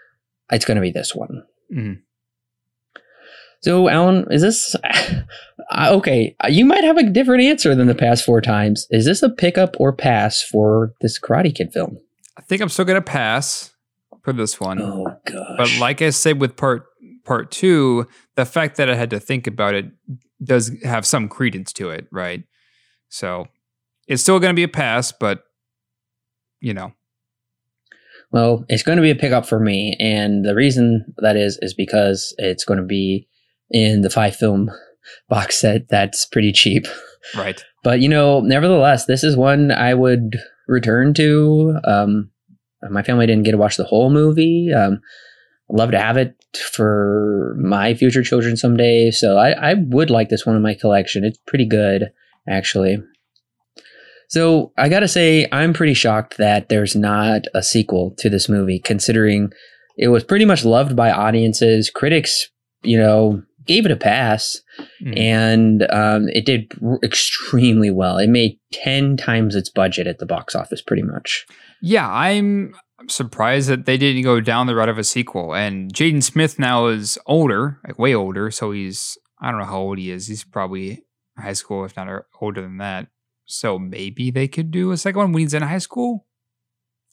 it's 0.51 0.64
going 0.64 0.76
to 0.76 0.82
be 0.82 0.90
this 0.90 1.14
one. 1.14 1.42
Mm. 1.74 2.01
So, 3.61 3.88
Alan, 3.88 4.26
is 4.30 4.42
this 4.42 4.76
okay? 5.76 6.36
You 6.49 6.64
might 6.64 6.84
have 6.84 6.96
a 6.96 7.03
different 7.03 7.42
answer 7.42 7.74
than 7.74 7.86
the 7.86 7.94
past 7.94 8.24
four 8.24 8.40
times. 8.40 8.86
Is 8.90 9.05
this 9.05 9.22
a 9.22 9.28
pickup 9.28 9.74
or 9.78 9.92
pass 9.92 10.42
for 10.42 10.94
this 11.01 11.18
Karate 11.18 11.55
Kid 11.55 11.72
film? 11.72 11.99
I 12.36 12.42
think 12.42 12.62
I'm 12.62 12.68
still 12.68 12.84
going 12.84 13.01
to 13.01 13.03
pass 13.03 13.74
for 14.22 14.32
this 14.32 14.61
one. 14.61 14.80
Oh 14.80 15.16
gosh! 15.26 15.57
But 15.57 15.78
like 15.80 16.03
I 16.03 16.11
said 16.11 16.40
with 16.40 16.57
part 16.57 16.86
part 17.24 17.51
two, 17.51 18.07
the 18.36 18.46
fact 18.46 18.76
that 18.76 18.88
I 18.88 18.94
had 18.94 19.11
to 19.11 19.20
think 19.20 19.46
about 19.46 19.74
it 19.74 19.86
does 20.42 20.70
have 20.84 21.05
some 21.05 21.28
credence 21.28 21.72
to 21.74 21.90
it, 21.90 22.07
right? 22.12 22.44
So 23.09 23.49
it's 24.07 24.22
still 24.22 24.38
going 24.38 24.51
to 24.51 24.57
be 24.57 24.62
a 24.62 24.68
pass, 24.68 25.11
but 25.12 25.42
you 26.61 26.74
know, 26.74 26.92
well, 28.31 28.64
it's 28.68 28.83
going 28.83 28.97
to 28.97 29.03
be 29.03 29.11
a 29.11 29.16
pickup 29.16 29.47
for 29.47 29.59
me, 29.59 29.97
and 29.99 30.45
the 30.45 30.55
reason 30.55 31.14
that 31.18 31.37
is 31.37 31.59
is 31.62 31.74
because 31.74 32.35
it's 32.39 32.64
going 32.64 32.81
to 32.81 32.87
be 32.87 33.29
in 33.70 34.03
the 34.03 34.11
five 34.11 34.37
film 34.37 34.70
box 35.29 35.61
set 35.61 35.89
that's 35.89 36.26
pretty 36.26 36.53
cheap. 36.53 36.87
Right. 37.37 37.62
But 37.83 38.01
you 38.01 38.09
know, 38.09 38.41
nevertheless, 38.41 39.07
this 39.07 39.24
is 39.24 39.37
one 39.37 39.70
I 39.70 39.95
would 39.95 40.37
return 40.66 41.14
to. 41.14 41.79
Um, 41.85 42.31
my 42.91 43.03
family 43.03 43.26
didn't 43.26 43.45
get 43.45 43.53
to 43.53 43.59
watch 43.59 43.76
the 43.76 43.85
whole 43.85 44.11
movie. 44.11 44.72
Um, 44.72 45.01
I'd 45.70 45.79
love 45.79 45.91
to 45.91 45.99
have 45.99 46.16
it 46.16 46.35
for 46.72 47.57
my 47.59 47.95
future 47.95 48.22
children 48.22 48.57
someday. 48.57 49.11
So 49.11 49.37
I, 49.37 49.51
I 49.51 49.74
would 49.74 50.11
like 50.11 50.29
this 50.29 50.47
one 50.47 50.57
in 50.57 50.62
my 50.62 50.74
collection. 50.74 51.24
It's 51.24 51.39
pretty 51.47 51.66
good, 51.66 52.11
actually. 52.49 52.99
So 54.29 54.72
I 54.76 54.89
gotta 54.89 55.09
say, 55.09 55.47
I'm 55.53 55.72
pretty 55.72 55.95
shocked 55.95 56.37
that 56.39 56.68
there's 56.68 56.95
not 56.95 57.43
a 57.55 57.62
sequel 57.62 58.14
to 58.18 58.29
this 58.31 58.49
movie, 58.49 58.79
considering 58.79 59.51
it 59.97 60.09
was 60.09 60.22
pretty 60.24 60.45
much 60.45 60.64
loved 60.64 60.95
by 60.95 61.11
audiences. 61.11 61.91
Critics, 61.91 62.49
you 62.83 62.99
know, 62.99 63.43
gave 63.66 63.85
it 63.85 63.93
a 63.93 63.97
pass, 63.97 64.61
Mm. 65.03 65.18
and 65.18 65.83
um, 65.91 66.29
it 66.29 66.47
did 66.47 66.72
extremely 67.03 67.91
well. 67.91 68.16
It 68.18 68.29
made 68.29 68.59
ten 68.72 69.16
times 69.16 69.55
its 69.57 69.70
budget 69.70 70.07
at 70.07 70.18
the 70.18 70.26
box 70.26 70.55
office, 70.55 70.81
pretty 70.81 71.03
much. 71.03 71.47
Yeah, 71.83 72.09
I'm 72.09 72.74
surprised 73.09 73.68
that 73.68 73.87
they 73.87 73.97
didn't 73.97 74.22
go 74.22 74.41
down 74.41 74.66
the 74.66 74.74
route 74.74 74.89
of 74.89 74.99
a 74.99 75.05
sequel. 75.05 75.55
And 75.55 75.93
Jaden 75.93 76.22
Smith 76.22 76.59
now 76.59 76.87
is 76.87 77.18
older, 77.26 77.79
like 77.87 77.99
way 77.99 78.14
older. 78.14 78.51
So 78.51 78.72
he's, 78.72 79.16
I 79.41 79.51
don't 79.51 79.61
know 79.61 79.66
how 79.66 79.79
old 79.79 79.99
he 79.99 80.11
is. 80.11 80.26
He's 80.26 80.45
probably 80.45 81.03
high 81.37 81.53
school, 81.53 81.85
if 81.85 81.97
not 81.97 82.09
older 82.41 82.61
than 82.62 82.79
that. 82.79 83.09
So 83.49 83.78
maybe 83.78 84.30
they 84.30 84.46
could 84.46 84.70
do 84.70 84.92
a 84.92 84.96
second 84.99 85.18
one 85.18 85.32
when 85.32 85.40
he's 85.40 85.55
in 85.55 85.62
high 85.62 85.78
school 85.78 86.26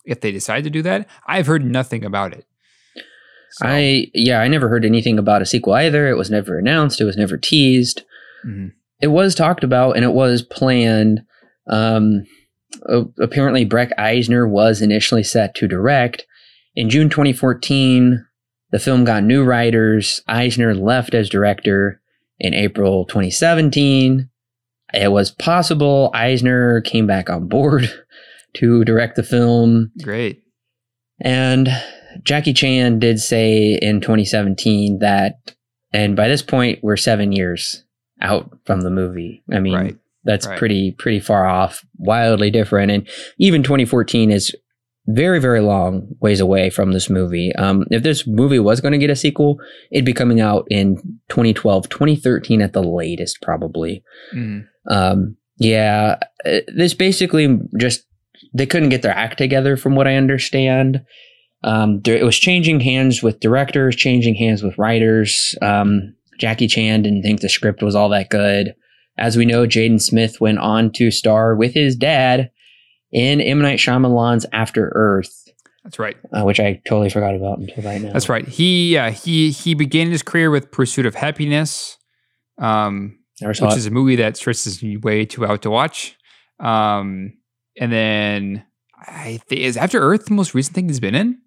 if 0.04 0.20
they 0.20 0.32
decide 0.32 0.66
to 0.66 0.70
do 0.70 0.82
that. 0.84 1.08
I've 1.26 1.48
heard 1.48 1.66
nothing 1.66 2.04
about 2.04 2.34
it. 2.34 2.46
So, 3.52 3.66
I 3.66 4.08
yeah, 4.14 4.42
I 4.42 4.50
never 4.50 4.68
heard 4.68 4.84
anything 4.84 5.18
about 5.18 5.42
a 5.42 5.46
sequel 5.46 5.74
either. 5.74 6.10
It 6.10 6.18
was 6.18 6.30
never 6.30 6.60
announced. 6.60 7.00
It 7.00 7.06
was 7.06 7.16
never 7.18 7.38
teased. 7.38 8.04
mhm. 8.46 8.74
it 9.02 9.08
was 9.08 9.34
talked 9.34 9.64
about 9.64 9.96
and 9.96 10.04
it 10.04 10.12
was 10.12 10.42
planned. 10.42 11.22
Um, 11.68 12.26
apparently, 13.20 13.64
Breck 13.64 13.92
Eisner 13.98 14.46
was 14.46 14.82
initially 14.82 15.24
set 15.24 15.56
to 15.56 15.70
direct. 15.70 16.26
In 16.76 16.90
June 16.90 17.10
2014, 17.10 18.26
the 18.72 18.80
film 18.80 19.06
got 19.06 19.24
new 19.24 19.46
writers. 19.46 20.22
Eisner 20.28 20.76
left 20.76 21.14
as 21.14 21.30
director. 21.30 22.02
In 22.38 22.54
April 22.54 23.06
2017, 23.06 24.30
it 24.96 25.12
was 25.12 25.32
possible 25.32 26.10
Eisner 26.14 26.82
came 26.82 27.08
back 27.08 27.30
on 27.30 27.48
board 27.48 27.92
to 28.56 28.84
direct 28.86 29.16
the 29.16 29.24
film. 29.24 29.92
great. 30.02 30.42
And 31.22 31.70
Jackie 32.24 32.54
Chan 32.54 33.00
did 33.00 33.20
say 33.20 33.78
in 33.82 34.02
2017 34.02 35.00
that, 35.00 35.36
and 35.94 36.16
by 36.16 36.28
this 36.28 36.42
point, 36.42 36.80
we're 36.84 36.98
seven 36.98 37.32
years 37.32 37.84
out 38.22 38.50
from 38.66 38.82
the 38.82 38.90
movie. 38.90 39.44
I 39.54 39.60
mean, 39.60 39.74
Right. 39.76 39.96
that's 40.24 40.48
right. 40.48 40.58
pretty 40.60 40.92
pretty 40.92 41.20
far 41.20 41.46
off, 41.46 41.86
wildly 41.98 42.52
different, 42.52 42.92
and 42.92 43.08
even 43.38 43.64
2014 43.64 44.32
is 44.32 44.54
very 45.08 45.40
very 45.40 45.62
long 45.62 46.08
ways 46.20 46.40
away 46.40 46.70
from 46.70 46.92
this 46.92 47.10
movie. 47.10 47.54
Um, 47.56 47.86
if 47.92 48.04
this 48.04 48.26
movie 48.26 48.60
was 48.60 48.82
going 48.82 48.94
to 48.94 48.98
get 48.98 49.10
a 49.10 49.16
sequel, 49.16 49.58
it'd 49.92 50.06
be 50.06 50.14
coming 50.14 50.42
out 50.42 50.66
in 50.70 50.98
2012, 51.30 51.90
2013 51.90 52.62
at 52.62 52.74
the 52.74 52.82
latest, 52.84 53.42
probably. 53.42 54.04
Mhm. 54.34 54.66
Um, 54.90 55.38
yeah, 55.58 56.18
uh, 56.46 56.60
this 56.76 56.94
basically 56.94 57.60
just 57.78 58.06
they 58.54 58.66
couldn't 58.66 58.90
get 58.90 59.02
their 59.02 59.16
act 59.16 59.38
together, 59.38 59.78
from 59.78 59.96
what 59.96 60.08
I 60.08 60.16
understand. 60.16 61.02
Um, 61.64 62.02
there, 62.02 62.16
it 62.16 62.24
was 62.24 62.38
changing 62.38 62.80
hands 62.80 63.24
with 63.24 63.40
directors, 63.40 63.96
changing 63.96 64.36
hands 64.36 64.62
with 64.64 64.78
writers. 64.78 65.56
Um, 65.62 66.16
Jackie 66.40 66.68
Chan 66.68 67.04
didn't 67.04 67.24
think 67.24 67.42
the 67.42 67.50
script 67.50 67.82
was 67.82 67.96
all 67.96 68.10
that 68.10 68.30
good. 68.30 68.76
As 69.18 69.38
we 69.38 69.46
know, 69.46 69.66
Jaden 69.66 70.02
Smith 70.02 70.42
went 70.42 70.60
on 70.60 70.92
to 70.94 71.10
star 71.10 71.56
with 71.56 71.74
his 71.74 71.96
dad 71.96 72.50
in 73.12 73.42
M 73.42 73.60
Night 73.62 73.80
Shyamalan's 73.80 74.46
After 74.52 74.92
Earth, 74.94 75.48
That's 75.84 76.00
right. 76.00 76.18
uh, 76.32 76.44
which 76.44 76.60
I 76.60 76.82
totally 76.88 77.10
forgot 77.10 77.36
about 77.36 77.60
until 77.60 77.84
right 77.84 78.02
now. 78.02 78.14
That's 78.14 78.30
right. 78.30 78.48
He 78.48 78.98
uh, 78.98 79.12
he 79.12 79.52
he 79.52 79.74
began 79.74 80.12
his 80.12 80.24
career 80.24 80.52
with 80.52 80.72
Pursuit 80.72 81.06
of 81.06 81.16
Happiness, 81.16 81.98
um, 82.58 83.20
which 83.42 83.62
it. 83.62 83.78
is 83.78 83.86
a 83.86 83.92
movie 83.92 84.16
that 84.18 84.38
stresses 84.38 84.82
me 84.84 84.98
way 84.98 85.26
too 85.26 85.46
out 85.46 85.62
to 85.64 85.70
watch. 85.70 86.16
Um, 86.60 87.34
and 87.80 87.92
then 87.92 88.66
I 88.98 89.40
think 89.48 89.62
is 89.62 89.78
After 89.78 90.00
Earth 90.00 90.26
the 90.26 90.34
most 90.34 90.54
recent 90.54 90.76
thing 90.76 90.88
he's 90.88 91.00
been 91.00 91.16
in. 91.16 91.40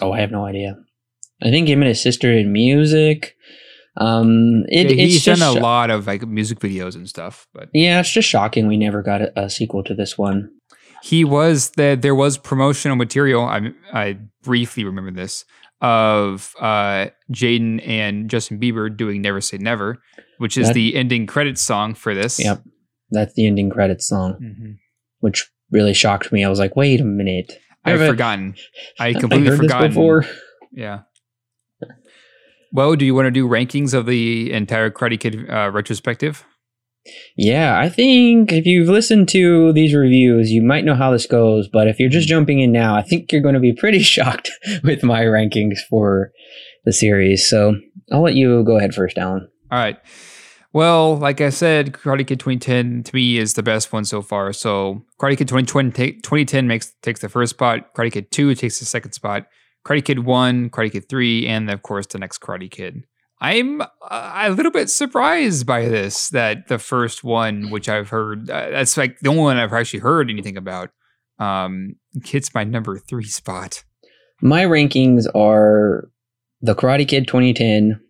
oh, 0.00 0.12
I 0.12 0.20
have 0.20 0.30
no 0.30 0.44
idea. 0.44 0.76
I 1.42 1.50
think 1.50 1.68
him 1.68 1.82
and 1.82 1.88
his 1.88 2.02
sister 2.02 2.32
in 2.32 2.52
music. 2.52 3.36
Um, 3.96 4.64
it, 4.68 4.86
Yeah, 4.90 5.04
it's 5.04 5.12
he's 5.14 5.24
done 5.24 5.42
a 5.42 5.60
lot 5.60 5.90
of 5.90 6.06
like 6.06 6.26
music 6.26 6.58
videos 6.60 6.94
and 6.96 7.08
stuff, 7.08 7.46
but 7.54 7.68
Yeah, 7.72 8.00
it's 8.00 8.10
just 8.10 8.28
shocking 8.28 8.66
we 8.66 8.76
never 8.76 9.02
got 9.02 9.22
a, 9.22 9.40
a 9.44 9.50
sequel 9.50 9.84
to 9.84 9.94
this 9.94 10.18
one. 10.18 10.50
he 11.02 11.24
was 11.24 11.70
that 11.76 12.02
there 12.02 12.14
was 12.14 12.38
promotional 12.38 12.96
material. 12.96 13.44
I 13.44 13.70
I 13.92 14.18
briefly 14.42 14.84
remember 14.84 15.12
this 15.12 15.44
of 15.80 16.54
uh, 16.60 17.06
Jaden 17.32 17.86
and 17.86 18.30
Justin 18.30 18.58
Bieber 18.58 18.94
doing 18.96 19.20
"Never 19.22 19.40
Say 19.40 19.58
Never," 19.58 19.98
which 20.38 20.56
is 20.56 20.68
That- 20.68 20.74
the 20.74 20.96
ending 20.96 21.26
credits 21.26 21.60
song 21.62 21.94
for 21.94 22.14
this. 22.14 22.42
Yep. 22.42 22.62
That's 23.10 23.34
the 23.34 23.46
ending 23.46 23.70
credits 23.70 24.08
song, 24.08 24.36
Mhm. 24.42 24.76
which 25.20 25.48
really 25.70 25.94
shocked 25.94 26.32
me. 26.32 26.42
I 26.42 26.48
was 26.48 26.58
like, 26.58 26.74
wait 26.74 27.00
a 27.00 27.04
minute. 27.04 27.52
I've 27.84 28.00
I- 28.00 28.06
forgotten. 28.08 28.54
I 28.98 29.08
I 29.08 29.12
completely 29.12 29.48
heard 29.50 29.58
forgotten. 29.58 29.88
this 29.88 29.94
before. 29.94 30.24
Yeah. 30.72 31.00
Well, 32.74 32.96
do 32.96 33.04
you 33.04 33.14
want 33.14 33.26
to 33.26 33.30
do 33.30 33.46
rankings 33.46 33.94
of 33.94 34.04
the 34.04 34.52
entire 34.52 34.90
Karate 34.90 35.18
Kid 35.18 35.48
uh, 35.48 35.70
retrospective? 35.70 36.44
Yeah, 37.36 37.78
I 37.78 37.88
think 37.88 38.52
if 38.52 38.66
you've 38.66 38.88
listened 38.88 39.28
to 39.28 39.72
these 39.72 39.94
reviews, 39.94 40.50
you 40.50 40.60
might 40.60 40.84
know 40.84 40.96
how 40.96 41.12
this 41.12 41.24
goes. 41.24 41.68
But 41.68 41.86
if 41.86 42.00
you're 42.00 42.10
just 42.10 42.26
jumping 42.26 42.58
in 42.58 42.72
now, 42.72 42.96
I 42.96 43.02
think 43.02 43.30
you're 43.30 43.42
going 43.42 43.54
to 43.54 43.60
be 43.60 43.72
pretty 43.72 43.98
shocked 44.02 44.50
with 44.82 45.04
my 45.04 45.22
rankings 45.22 45.76
for 45.88 46.32
the 46.84 46.92
series. 46.92 47.48
So 47.48 47.76
I'll 48.10 48.22
let 48.22 48.34
you 48.34 48.64
go 48.64 48.76
ahead 48.76 48.92
first, 48.92 49.18
Alan. 49.18 49.48
All 49.70 49.78
right. 49.78 49.96
Well, 50.72 51.16
like 51.16 51.40
I 51.40 51.50
said, 51.50 51.92
Karate 51.92 52.26
Kid 52.26 52.40
2010 52.40 53.04
to 53.04 53.14
me 53.14 53.38
is 53.38 53.54
the 53.54 53.62
best 53.62 53.92
one 53.92 54.04
so 54.04 54.20
far. 54.20 54.52
So 54.52 55.04
Karate 55.20 55.38
Kid 55.38 55.46
2020, 55.46 55.90
ta- 55.92 56.18
2010 56.24 56.66
makes 56.66 56.92
takes 57.02 57.20
the 57.20 57.28
first 57.28 57.50
spot. 57.50 57.94
Karate 57.94 58.10
Kid 58.10 58.32
2 58.32 58.56
takes 58.56 58.80
the 58.80 58.84
second 58.84 59.12
spot. 59.12 59.46
Karate 59.84 60.04
Kid 60.04 60.20
1, 60.20 60.70
Karate 60.70 60.92
Kid 60.92 61.08
3, 61.08 61.46
and 61.46 61.70
of 61.70 61.82
course 61.82 62.06
the 62.06 62.18
next 62.18 62.40
Karate 62.40 62.70
Kid. 62.70 63.04
I'm 63.40 63.82
uh, 63.82 63.86
a 64.44 64.50
little 64.50 64.72
bit 64.72 64.88
surprised 64.88 65.66
by 65.66 65.86
this 65.86 66.30
that 66.30 66.68
the 66.68 66.78
first 66.78 67.24
one, 67.24 67.70
which 67.70 67.88
I've 67.88 68.08
heard, 68.08 68.48
uh, 68.48 68.70
that's 68.70 68.96
like 68.96 69.18
the 69.20 69.28
only 69.28 69.42
one 69.42 69.56
I've 69.58 69.72
actually 69.72 70.00
heard 70.00 70.30
anything 70.30 70.56
about, 70.56 70.90
um, 71.38 71.96
hits 72.24 72.54
my 72.54 72.64
number 72.64 72.98
three 72.98 73.24
spot. 73.24 73.84
My 74.40 74.64
rankings 74.64 75.26
are 75.34 76.08
The 76.62 76.74
Karate 76.74 77.06
Kid 77.06 77.26
2010. 77.26 78.00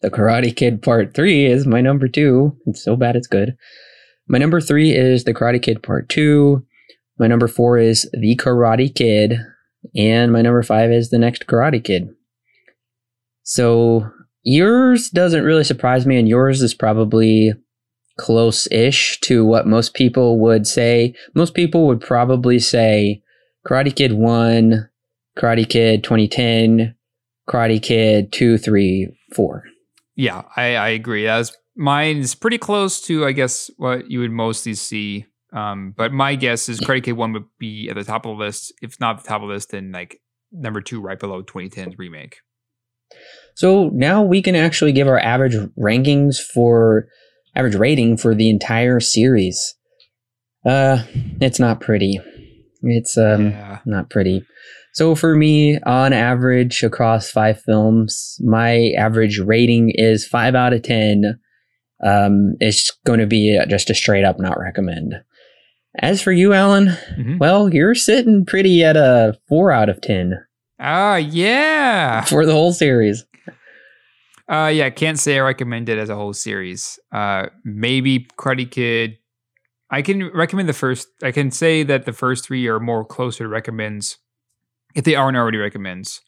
The 0.00 0.10
Karate 0.10 0.54
Kid 0.54 0.80
Part 0.80 1.14
3 1.14 1.46
is 1.46 1.66
my 1.66 1.80
number 1.80 2.08
two. 2.08 2.56
It's 2.66 2.82
so 2.82 2.94
bad 2.96 3.16
it's 3.16 3.26
good. 3.26 3.56
My 4.28 4.38
number 4.38 4.60
three 4.60 4.94
is 4.94 5.24
The 5.24 5.34
Karate 5.34 5.60
Kid 5.60 5.82
Part 5.82 6.08
2. 6.08 6.64
My 7.18 7.26
number 7.26 7.48
four 7.48 7.78
is 7.78 8.08
The 8.12 8.36
Karate 8.36 8.94
Kid. 8.94 9.40
And 9.96 10.32
my 10.32 10.42
number 10.42 10.62
five 10.62 10.90
is 10.90 11.10
The 11.10 11.18
Next 11.18 11.46
Karate 11.46 11.82
Kid. 11.82 12.08
So 13.42 14.10
yours 14.42 15.10
doesn't 15.10 15.44
really 15.44 15.64
surprise 15.64 16.06
me, 16.06 16.18
and 16.18 16.28
yours 16.28 16.62
is 16.62 16.74
probably 16.74 17.54
close 18.18 18.66
ish 18.70 19.20
to 19.20 19.44
what 19.44 19.66
most 19.66 19.94
people 19.94 20.38
would 20.40 20.66
say. 20.66 21.14
Most 21.34 21.54
people 21.54 21.86
would 21.86 22.00
probably 22.00 22.58
say 22.58 23.22
Karate 23.66 23.94
Kid 23.94 24.12
1, 24.12 24.88
Karate 25.38 25.68
Kid 25.68 26.04
2010, 26.04 26.94
Karate 27.48 27.82
Kid 27.82 28.32
2, 28.32 28.58
3, 28.58 29.08
4. 29.34 29.64
Yeah, 30.16 30.42
I, 30.56 30.74
I 30.74 30.88
agree. 30.88 31.30
Mine 31.76 32.18
is 32.18 32.34
pretty 32.34 32.58
close 32.58 33.00
to 33.02 33.24
I 33.24 33.32
guess 33.32 33.70
what 33.76 34.10
you 34.10 34.20
would 34.20 34.32
mostly 34.32 34.74
see. 34.74 35.26
Um, 35.52 35.94
but 35.96 36.12
my 36.12 36.34
guess 36.34 36.68
is 36.68 36.80
Karate 36.80 37.04
Kid 37.04 37.12
One 37.12 37.32
would 37.32 37.46
be 37.58 37.88
at 37.88 37.96
the 37.96 38.04
top 38.04 38.26
of 38.26 38.36
the 38.36 38.44
list. 38.44 38.72
If 38.82 39.00
not 39.00 39.22
the 39.22 39.28
top 39.28 39.42
of 39.42 39.48
the 39.48 39.54
list, 39.54 39.70
then 39.70 39.92
like 39.92 40.20
number 40.52 40.80
two, 40.80 41.00
right 41.00 41.18
below 41.18 41.42
2010's 41.42 41.98
remake. 41.98 42.38
So 43.54 43.90
now 43.92 44.22
we 44.22 44.42
can 44.42 44.54
actually 44.54 44.92
give 44.92 45.08
our 45.08 45.18
average 45.18 45.56
rankings 45.78 46.36
for 46.36 47.06
average 47.56 47.74
rating 47.74 48.16
for 48.16 48.34
the 48.34 48.50
entire 48.50 49.00
series. 49.00 49.74
Uh, 50.66 51.02
it's 51.40 51.58
not 51.58 51.80
pretty. 51.80 52.20
It's 52.82 53.16
um 53.16 53.50
yeah. 53.50 53.80
not 53.86 54.10
pretty. 54.10 54.44
So 54.94 55.14
for 55.14 55.36
me, 55.36 55.78
on 55.80 56.12
average 56.12 56.82
across 56.82 57.30
five 57.30 57.60
films, 57.62 58.36
my 58.40 58.92
average 58.98 59.38
rating 59.38 59.92
is 59.94 60.26
five 60.26 60.54
out 60.54 60.72
of 60.72 60.82
ten. 60.82 61.38
Um, 62.04 62.54
it's 62.60 62.92
going 63.04 63.18
to 63.18 63.26
be 63.26 63.58
uh, 63.58 63.66
just 63.66 63.90
a 63.90 63.94
straight 63.94 64.24
up 64.24 64.38
not 64.38 64.58
recommend. 64.58 65.14
As 65.96 66.22
for 66.22 66.32
you, 66.32 66.52
Alan, 66.52 66.88
Mhm. 67.18 67.38
well, 67.38 67.72
you're 67.72 67.94
sitting 67.94 68.44
pretty 68.44 68.84
at 68.84 68.96
a 68.96 69.38
four 69.48 69.72
out 69.72 69.88
of 69.88 70.00
ten 70.00 70.34
Ah, 70.78 71.16
yeah. 71.16 72.22
for 72.24 72.44
the 72.46 72.52
whole 72.52 72.72
series. 72.72 73.24
Uh, 74.50 74.70
yeah. 74.72 74.86
I 74.86 74.90
can't 74.90 75.18
say 75.18 75.36
I 75.38 75.42
recommend 75.42 75.88
it 75.88 75.98
as 75.98 76.08
a 76.08 76.14
whole 76.14 76.32
series. 76.32 76.98
Uh, 77.12 77.48
maybe 77.64 78.26
Karate 78.38 78.70
Kid. 78.70 79.18
I 79.90 80.00
can 80.02 80.26
recommend 80.32 80.68
the 80.68 80.72
first. 80.74 81.08
I 81.22 81.32
can 81.32 81.50
say 81.50 81.82
that 81.82 82.04
the 82.06 82.12
first 82.12 82.46
three 82.46 82.66
are 82.68 82.80
more 82.80 83.04
closer 83.04 83.44
to 83.44 83.48
recommends, 83.48 84.18
if 84.94 85.04
they 85.04 85.14
aren't 85.14 85.36
already 85.36 85.58
recommends. 85.58 86.20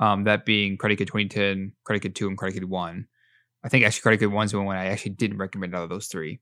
Um, 0.00 0.24
that 0.24 0.44
being 0.44 0.76
Karate 0.76 0.98
Kid 0.98 1.06
2010, 1.08 1.72
Karate 1.88 2.02
Kid 2.02 2.14
2, 2.16 2.26
and 2.28 2.36
Karate 2.38 2.54
Kid 2.54 2.64
1. 2.64 3.06
I 3.64 3.68
think 3.68 3.84
actually 3.84 4.16
Karate 4.16 4.20
Kid 4.20 4.26
1 4.26 4.44
is 4.46 4.52
the 4.52 4.60
one 4.60 4.76
I 4.76 4.86
actually 4.86 5.12
didn't 5.12 5.38
recommend 5.38 5.74
out 5.74 5.84
of 5.84 5.88
those 5.88 6.06
three. 6.08 6.40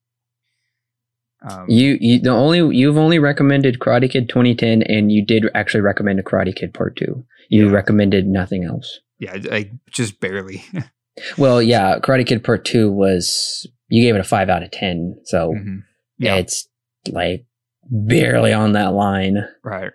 Um, 1.49 1.67
You, 1.69 1.99
you 2.01 2.21
the 2.21 2.31
only 2.31 2.77
you've 2.77 2.97
only 2.99 3.19
recommended 3.19 3.79
Karate 3.81 4.11
Kid 4.11 4.29
2010, 4.29 4.83
and 4.83 5.11
you 5.11 5.25
did 5.25 5.45
actually 5.55 5.81
recommend 5.81 6.21
a 6.21 6.23
Karate 6.23 6.55
Kid 6.55 6.73
Part 6.75 6.97
Two. 6.97 7.25
You 7.49 7.67
Yeah. 7.67 7.73
recommended 7.75 8.27
nothing 8.27 8.65
else. 8.65 9.01
yeah, 9.19 9.37
like 9.51 9.71
just 9.91 10.21
barely. 10.21 10.65
Well, 11.37 11.61
yeah, 11.61 11.99
Karate 11.99 12.25
Kid 12.27 12.43
Part 12.43 12.65
Two 12.65 12.91
was 12.91 13.67
you 13.89 14.03
gave 14.03 14.15
it 14.15 14.21
a 14.21 14.25
five 14.25 14.49
out 14.49 14.63
of 14.63 14.71
ten, 14.71 15.15
so 15.25 15.53
Mhm. 15.55 15.83
Yeah. 16.19 16.37
it's 16.37 16.67
like 17.11 17.45
barely 17.91 18.55
on 18.55 18.73
that 18.73 18.95
line. 18.95 19.45
Right. 19.63 19.93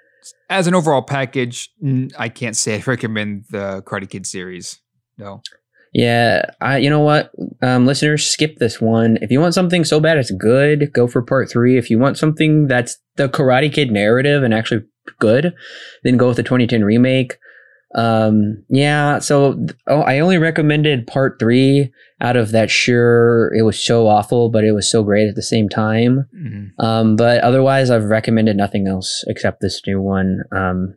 As 0.49 0.67
an 0.67 0.75
overall 0.75 1.01
package, 1.01 1.69
I 2.17 2.29
can't 2.29 2.55
say 2.55 2.75
I 2.75 2.83
recommend 2.85 3.45
the 3.49 3.81
Karate 3.83 4.07
Kid 4.09 4.27
series. 4.27 4.79
No. 5.17 5.41
Yeah, 5.97 6.45
I 6.61 6.77
you 6.77 6.91
know 6.91 6.99
what, 6.99 7.31
um, 7.63 7.87
listeners, 7.87 8.23
skip 8.23 8.57
this 8.59 8.79
one. 8.79 9.17
If 9.19 9.31
you 9.31 9.41
want 9.41 9.55
something 9.55 9.83
so 9.83 9.99
bad 9.99 10.17
it's 10.17 10.29
good, 10.29 10.93
go 10.93 11.07
for 11.07 11.23
Part 11.23 11.49
Three. 11.49 11.75
If 11.75 11.89
you 11.89 11.97
want 11.97 12.19
something 12.19 12.67
that's 12.67 12.99
the 13.15 13.27
Karate 13.27 13.73
Kid 13.73 13.91
narrative 13.91 14.43
and 14.43 14.53
actually 14.53 14.83
good, 15.17 15.55
then 16.03 16.15
go 16.17 16.27
with 16.27 16.37
the 16.37 16.43
2010 16.43 16.83
remake. 16.83 17.37
Um, 17.95 18.63
yeah, 18.69 19.17
so 19.17 19.65
oh, 19.87 20.01
I 20.01 20.19
only 20.19 20.37
recommended 20.37 21.07
Part 21.07 21.39
Three 21.39 21.91
out 22.21 22.35
of 22.37 22.51
that. 22.51 22.69
Sure, 22.69 23.51
it 23.55 23.63
was 23.63 23.83
so 23.83 24.05
awful, 24.07 24.49
but 24.49 24.63
it 24.63 24.73
was 24.73 24.87
so 24.91 25.01
great 25.01 25.27
at 25.27 25.33
the 25.33 25.41
same 25.41 25.67
time. 25.67 26.27
Mhm. 26.35 26.73
Um, 26.77 27.15
but 27.15 27.41
otherwise, 27.41 27.89
I've 27.89 28.03
recommended 28.03 28.55
nothing 28.55 28.87
else 28.87 29.23
except 29.25 29.61
this 29.61 29.81
new 29.87 29.99
one. 29.99 30.43
Um, 30.51 30.93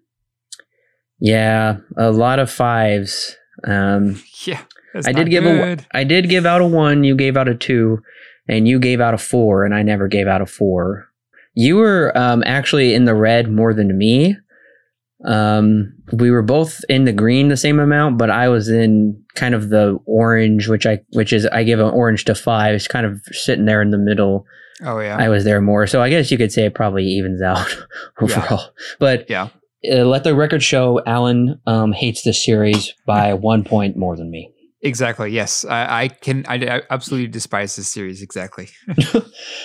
yeah, 1.19 1.79
a 1.97 2.11
lot 2.11 2.39
of 2.39 2.51
fives. 2.51 3.35
Um, 3.65 4.23
Yeah. 4.45 4.61
That's 4.95 5.07
I 5.07 5.12
did 5.12 5.31
give 5.31 5.47
a 5.47 5.53
good. 5.53 5.87
I 5.93 6.05
did 6.05 6.29
give 6.29 6.47
out 6.47 6.61
a 6.61 6.67
one. 6.67 7.05
You 7.05 7.15
gave 7.15 7.37
out 7.37 7.49
a 7.49 7.55
two, 7.55 8.03
and 8.49 8.67
you 8.67 8.79
gave 8.79 9.01
out 9.01 9.15
a 9.15 9.19
four, 9.19 9.65
and 9.65 9.75
I 9.75 9.83
never 9.83 10.09
gave 10.09 10.27
out 10.27 10.43
a 10.43 10.47
four. 10.47 11.09
You 11.55 11.77
were 11.77 12.17
um, 12.17 12.43
actually 12.47 12.95
in 12.95 13.05
the 13.05 13.15
red 13.15 13.51
more 13.51 13.75
than 13.75 13.97
me. 13.97 14.37
Um, 15.25 15.93
we 16.12 16.31
were 16.31 16.43
both 16.43 16.81
in 16.89 17.05
the 17.05 17.12
green 17.12 17.49
the 17.49 17.57
same 17.57 17.79
amount, 17.79 18.19
but 18.19 18.31
I 18.31 18.49
was 18.49 18.69
in 18.69 19.23
kind 19.35 19.55
of 19.55 19.69
the 19.69 19.99
orange, 20.07 20.69
which 20.69 20.87
I 20.87 21.01
which 21.12 21.33
is 21.33 21.47
I 21.47 21.62
give 21.62 21.79
an 21.79 21.91
orange 21.91 22.25
to 22.25 22.35
five. 22.35 22.75
It's 22.75 22.89
kind 22.89 23.07
of 23.07 23.21
sitting 23.31 23.67
there 23.67 23.83
in 23.83 23.91
the 23.91 23.99
middle. 23.99 24.47
Oh 24.83 24.99
yeah. 24.99 25.17
I 25.19 25.29
was 25.29 25.45
there 25.45 25.61
more, 25.61 25.87
so 25.87 26.01
I 26.03 26.09
guess 26.09 26.31
you 26.31 26.39
could 26.39 26.53
say 26.53 26.65
it 26.65 26.75
probably 26.75 27.05
evens 27.05 27.43
out 27.43 27.69
overall. 28.21 28.73
But 28.99 29.29
yeah. 29.29 29.49
uh, 29.91 30.05
let 30.05 30.25
the 30.25 30.35
record 30.35 30.62
show, 30.62 31.03
Alan 31.05 31.61
um, 31.67 31.93
hates 31.93 32.23
this 32.23 32.43
series 32.43 32.95
by 33.07 33.35
one 33.35 33.62
point 33.62 33.97
more 33.97 34.17
than 34.17 34.31
me. 34.31 34.51
Exactly. 34.82 35.31
Yes. 35.31 35.65
I, 35.66 36.05
I 36.05 36.09
can. 36.09 36.44
I, 36.48 36.55
I 36.55 36.82
absolutely 36.89 37.28
despise 37.28 37.77
this 37.77 37.89
series. 37.89 38.23
Exactly. 38.23 38.69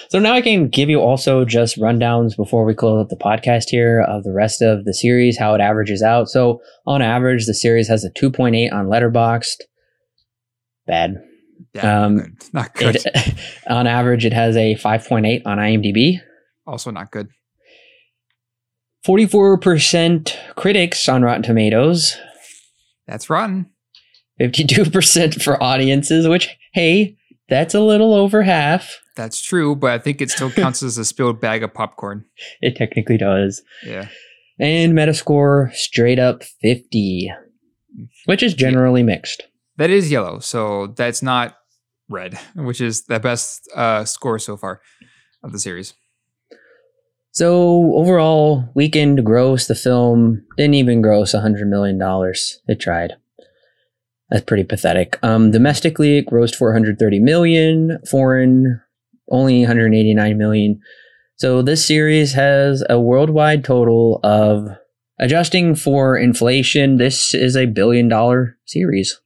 So 0.10 0.20
now 0.20 0.34
I 0.34 0.42
can 0.42 0.70
give 0.70 0.90
you 0.90 1.00
also 1.00 1.44
just 1.46 1.78
rundowns 1.78 2.38
before 2.38 2.64
we 2.64 2.74
close 2.74 3.02
up 3.02 3.10
the 3.10 3.16
podcast 3.18 3.66
here 3.70 4.02
of 4.08 4.24
the 4.24 4.32
rest 4.32 4.62
of 4.62 4.86
the 4.86 4.94
series, 4.94 5.38
how 5.38 5.56
it 5.56 5.62
averages 5.62 6.02
out. 6.02 6.30
So 6.30 6.62
on 6.86 7.02
average, 7.02 7.46
the 7.48 7.54
series 7.54 7.88
has 7.88 8.06
a 8.06 8.12
2.8 8.12 8.72
on 8.72 8.86
Letterboxd. 8.86 9.62
Bad. 10.86 11.16
Yeah. 11.74 12.06
Um, 12.06 12.38
not 12.54 12.74
good. 12.76 12.96
Not 12.96 13.04
good. 13.04 13.06
It, 13.06 13.34
on 13.68 13.88
average, 13.88 14.26
it 14.26 14.34
has 14.34 14.56
a 14.56 14.76
5.8 14.76 15.42
on 15.46 15.58
IMDb. 15.58 16.20
also 16.68 16.92
not 16.92 17.12
good. 17.12 17.28
44% 19.06 20.36
critics 20.56 21.10
on 21.10 21.24
Rotten 21.24 21.44
Tomatoes. 21.44 22.18
That's 23.08 23.30
rotten. 23.30 23.72
52% 24.40 25.42
for 25.44 25.62
audiences, 25.62 26.28
which, 26.28 26.56
hey, 26.74 27.18
that's 27.50 27.74
a 27.74 27.80
little 27.80 28.14
over 28.14 28.44
half. 28.44 29.00
That's 29.16 29.42
true, 29.42 29.76
but 29.76 29.92
I 29.92 30.00
think 30.00 30.22
it 30.22 30.32
still 30.32 30.52
counts 30.52 30.84
as 30.84 30.98
a 30.98 31.06
spilled 31.06 31.40
bag 31.40 31.64
of 31.64 31.74
popcorn. 31.74 32.26
It 32.62 32.76
technically 32.76 33.18
does. 33.18 33.62
Yeah. 33.86 34.08
And 34.60 34.94
Metascore 34.94 35.74
straight 35.74 36.20
up 36.20 36.44
50, 36.62 37.32
which 38.26 38.44
is 38.44 38.54
generally 38.54 39.04
mixed. 39.04 39.44
That 39.78 39.90
is 39.90 40.10
yellow, 40.10 40.40
so 40.40 40.88
that's 40.88 41.22
not 41.22 41.58
red, 42.10 42.40
which 42.56 42.80
is 42.80 43.06
the 43.06 43.20
best 43.20 43.70
uh, 43.76 44.06
score 44.06 44.40
so 44.40 44.56
far 44.56 44.82
of 45.44 45.52
the 45.52 45.60
series. 45.60 45.94
So 47.32 47.94
overall, 47.96 48.70
weekend 48.76 49.26
gross, 49.26 49.68
the 49.68 49.76
film 49.76 50.46
didn't 50.56 50.76
even 50.76 51.02
gross 51.02 51.36
$100 51.36 51.68
million. 51.68 52.00
It 52.68 52.80
tried. 52.80 53.16
That's 54.30 54.44
pretty 54.44 54.64
pathetic. 54.64 55.20
Um, 55.24 55.52
domestically, 55.52 56.18
it 56.18 56.26
grossed 56.28 56.56
430 56.56 57.20
million. 57.20 58.00
Foreign, 58.10 58.82
only 59.30 59.60
189 59.62 60.38
million. 60.38 60.80
So 61.38 61.62
this 61.62 61.86
series 61.86 62.34
has 62.34 62.84
a 62.90 63.00
worldwide 63.00 63.64
total 63.64 64.20
of, 64.24 64.68
adjusting 65.20 65.76
for 65.76 66.18
inflation, 66.18 66.98
this 66.98 67.34
is 67.34 67.56
a 67.56 67.66
billion 67.66 68.08
dollar 68.08 68.58
series. 68.66 69.20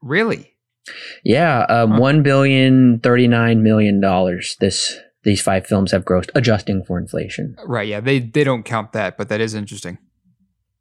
Really? 0.00 0.54
Yeah, 1.24 1.66
um, 1.68 1.90
Huh. 1.92 1.98
one 2.00 2.22
billion 2.22 3.00
thirty-nine 3.00 3.62
million 3.62 4.00
dollars. 4.00 4.56
This 4.60 4.96
these 5.24 5.42
five 5.42 5.66
films 5.66 5.90
have 5.92 6.04
grossed, 6.04 6.30
adjusting 6.34 6.84
for 6.84 6.98
inflation. 6.98 7.56
Right. 7.66 7.86
Yeah. 7.88 8.00
They 8.00 8.20
they 8.20 8.44
don't 8.44 8.62
count 8.62 8.92
that, 8.92 9.18
but 9.18 9.28
that 9.28 9.40
is 9.40 9.54
interesting. 9.54 9.98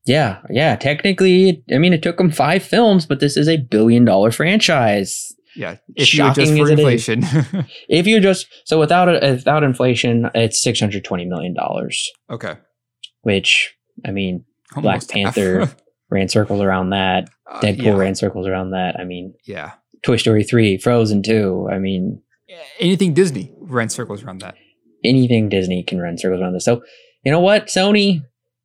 Yeah, 0.08 0.40
yeah. 0.50 0.76
Technically, 0.78 1.64
I 1.72 1.78
mean, 1.78 1.94
it 1.94 2.02
took 2.02 2.18
them 2.18 2.32
five 2.32 2.64
films, 2.64 3.06
but 3.06 3.20
this 3.20 3.36
is 3.38 3.48
a 3.50 3.58
billion-dollar 3.58 4.32
franchise. 4.32 5.34
Yeah. 5.56 5.78
If 5.96 6.14
you 6.14 6.24
adjust 6.24 6.38
Shocking 6.40 6.58
for 6.58 6.64
as 6.64 6.70
it 6.70 6.80
is. 6.80 7.10
inflation. 7.10 7.66
If 7.90 8.08
you 8.08 8.20
just 8.20 8.48
so 8.66 8.80
without 8.80 9.10
a, 9.10 9.32
without 9.32 9.64
inflation, 9.64 10.30
it's 10.36 10.62
six 10.62 10.80
hundred 10.80 11.04
twenty 11.04 11.26
million 11.26 11.54
dollars. 11.54 12.10
okay. 12.30 12.56
Which 13.22 13.76
I 14.06 14.12
mean, 14.12 14.46
Black 14.74 14.84
Almost 14.86 15.12
half. 15.12 15.36
Panther 15.36 15.70
ran 16.10 16.30
circles 16.30 16.62
around 16.62 16.92
that. 16.92 17.30
Uh, 17.50 17.60
Deadpool 17.62 17.84
yeah. 17.84 17.98
ran 17.98 18.16
circles 18.16 18.48
around 18.48 18.72
that. 18.72 19.00
I 19.00 19.04
mean, 19.04 19.34
Yeah. 19.46 19.72
Toy 20.04 20.18
Story 20.18 20.44
three, 20.44 20.78
Frozen 20.78 21.24
two. 21.24 21.68
I 21.72 21.80
mean, 21.80 22.22
Anything 22.80 23.14
Disney 23.14 23.52
ran 23.60 23.90
circles 23.90 24.24
around 24.24 24.40
that. 24.42 24.56
anything 25.04 25.50
Disney 25.50 25.84
can 25.84 26.00
run 26.00 26.18
circles 26.18 26.42
around 26.42 26.54
this. 26.54 26.66
So, 26.66 26.82
you 27.24 27.32
know 27.32 27.40
what, 27.40 27.66
Sony, 27.68 28.22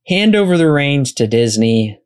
hand 0.07 0.35
over 0.35 0.57
the 0.57 0.71
reins 0.71 1.13
to 1.15 1.27
Disney. 1.27 1.99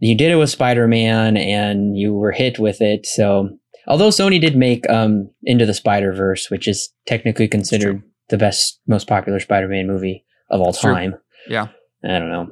You 0.00 0.16
did 0.16 0.30
it 0.30 0.36
with 0.36 0.50
Spider 0.50 0.86
Man, 0.86 1.36
and 1.36 1.96
you 1.96 2.14
were 2.14 2.32
hit 2.32 2.58
with 2.58 2.80
it. 2.80 3.06
So, 3.06 3.48
although 3.86 4.10
Sony 4.10 4.40
did 4.40 4.56
make 4.56 4.88
um, 4.90 5.30
Into 5.44 5.64
the 5.64 5.74
Spider 5.74 6.12
Verse, 6.12 6.50
which 6.50 6.68
is 6.68 6.92
technically 7.06 7.48
considered 7.48 8.02
the 8.28 8.36
best, 8.36 8.80
most 8.86 9.06
popular 9.06 9.40
Spider 9.40 9.68
Man 9.68 9.86
movie 9.86 10.24
of 10.50 10.60
all 10.60 10.72
time. 10.72 11.16
Yeah. 11.48 11.68
I 12.04 12.18
don't 12.18 12.30
know. 12.30 12.50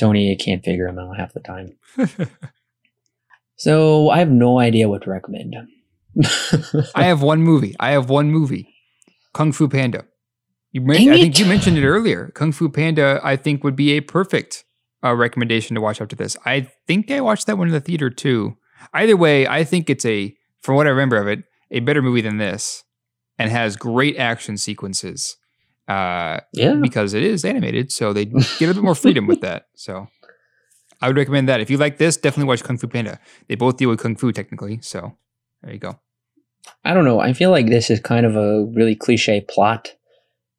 Sony 0.00 0.38
can't 0.38 0.64
figure 0.64 0.86
them 0.86 0.98
out 0.98 1.18
half 1.18 1.32
the 1.32 1.40
time. 1.40 1.76
So 3.56 4.10
I 4.10 4.18
have 4.18 4.30
no 4.30 4.58
idea 4.58 4.88
what 4.88 5.02
to 5.02 5.10
recommend. 5.10 5.56
I 6.94 7.04
have 7.04 7.22
one 7.22 7.42
movie. 7.42 7.74
I 7.80 7.92
have 7.92 8.10
one 8.10 8.30
movie. 8.30 8.74
Kung 9.32 9.52
Fu 9.52 9.68
Panda. 9.68 10.04
You 10.76 10.92
I 10.92 10.96
think 10.96 11.38
you 11.38 11.46
mentioned 11.46 11.78
it 11.78 11.86
earlier. 11.86 12.30
Kung 12.34 12.52
Fu 12.52 12.68
Panda, 12.68 13.18
I 13.24 13.36
think, 13.36 13.64
would 13.64 13.76
be 13.76 13.92
a 13.92 14.02
perfect 14.02 14.64
uh, 15.02 15.14
recommendation 15.14 15.74
to 15.74 15.80
watch 15.80 16.02
after 16.02 16.14
this. 16.14 16.36
I 16.44 16.68
think 16.86 17.10
I 17.10 17.22
watched 17.22 17.46
that 17.46 17.56
one 17.56 17.68
in 17.68 17.72
the 17.72 17.80
theater 17.80 18.10
too. 18.10 18.58
Either 18.92 19.16
way, 19.16 19.46
I 19.46 19.64
think 19.64 19.88
it's 19.88 20.04
a, 20.04 20.36
from 20.60 20.74
what 20.74 20.86
I 20.86 20.90
remember 20.90 21.16
of 21.16 21.28
it, 21.28 21.44
a 21.70 21.80
better 21.80 22.02
movie 22.02 22.20
than 22.20 22.36
this, 22.36 22.84
and 23.38 23.50
has 23.50 23.74
great 23.76 24.18
action 24.18 24.58
sequences. 24.58 25.38
Uh, 25.88 26.40
yeah. 26.52 26.74
because 26.74 27.14
it 27.14 27.22
is 27.22 27.42
animated, 27.42 27.90
so 27.90 28.12
they 28.12 28.26
get 28.26 28.68
a 28.68 28.74
bit 28.74 28.82
more 28.82 28.94
freedom 28.94 29.26
with 29.26 29.40
that. 29.40 29.68
So 29.76 30.08
I 31.00 31.06
would 31.06 31.16
recommend 31.16 31.48
that. 31.48 31.60
If 31.60 31.70
you 31.70 31.78
like 31.78 31.96
this, 31.96 32.18
definitely 32.18 32.48
watch 32.48 32.62
Kung 32.64 32.76
Fu 32.76 32.86
Panda. 32.86 33.18
They 33.48 33.54
both 33.54 33.78
deal 33.78 33.88
with 33.88 34.00
kung 34.00 34.16
fu 34.16 34.30
technically, 34.30 34.80
so 34.82 35.16
there 35.62 35.72
you 35.72 35.78
go. 35.78 35.98
I 36.84 36.92
don't 36.92 37.04
know. 37.04 37.20
I 37.20 37.32
feel 37.32 37.50
like 37.50 37.68
this 37.68 37.88
is 37.88 38.00
kind 38.00 38.26
of 38.26 38.36
a 38.36 38.66
really 38.74 38.94
cliche 38.94 39.40
plot 39.40 39.94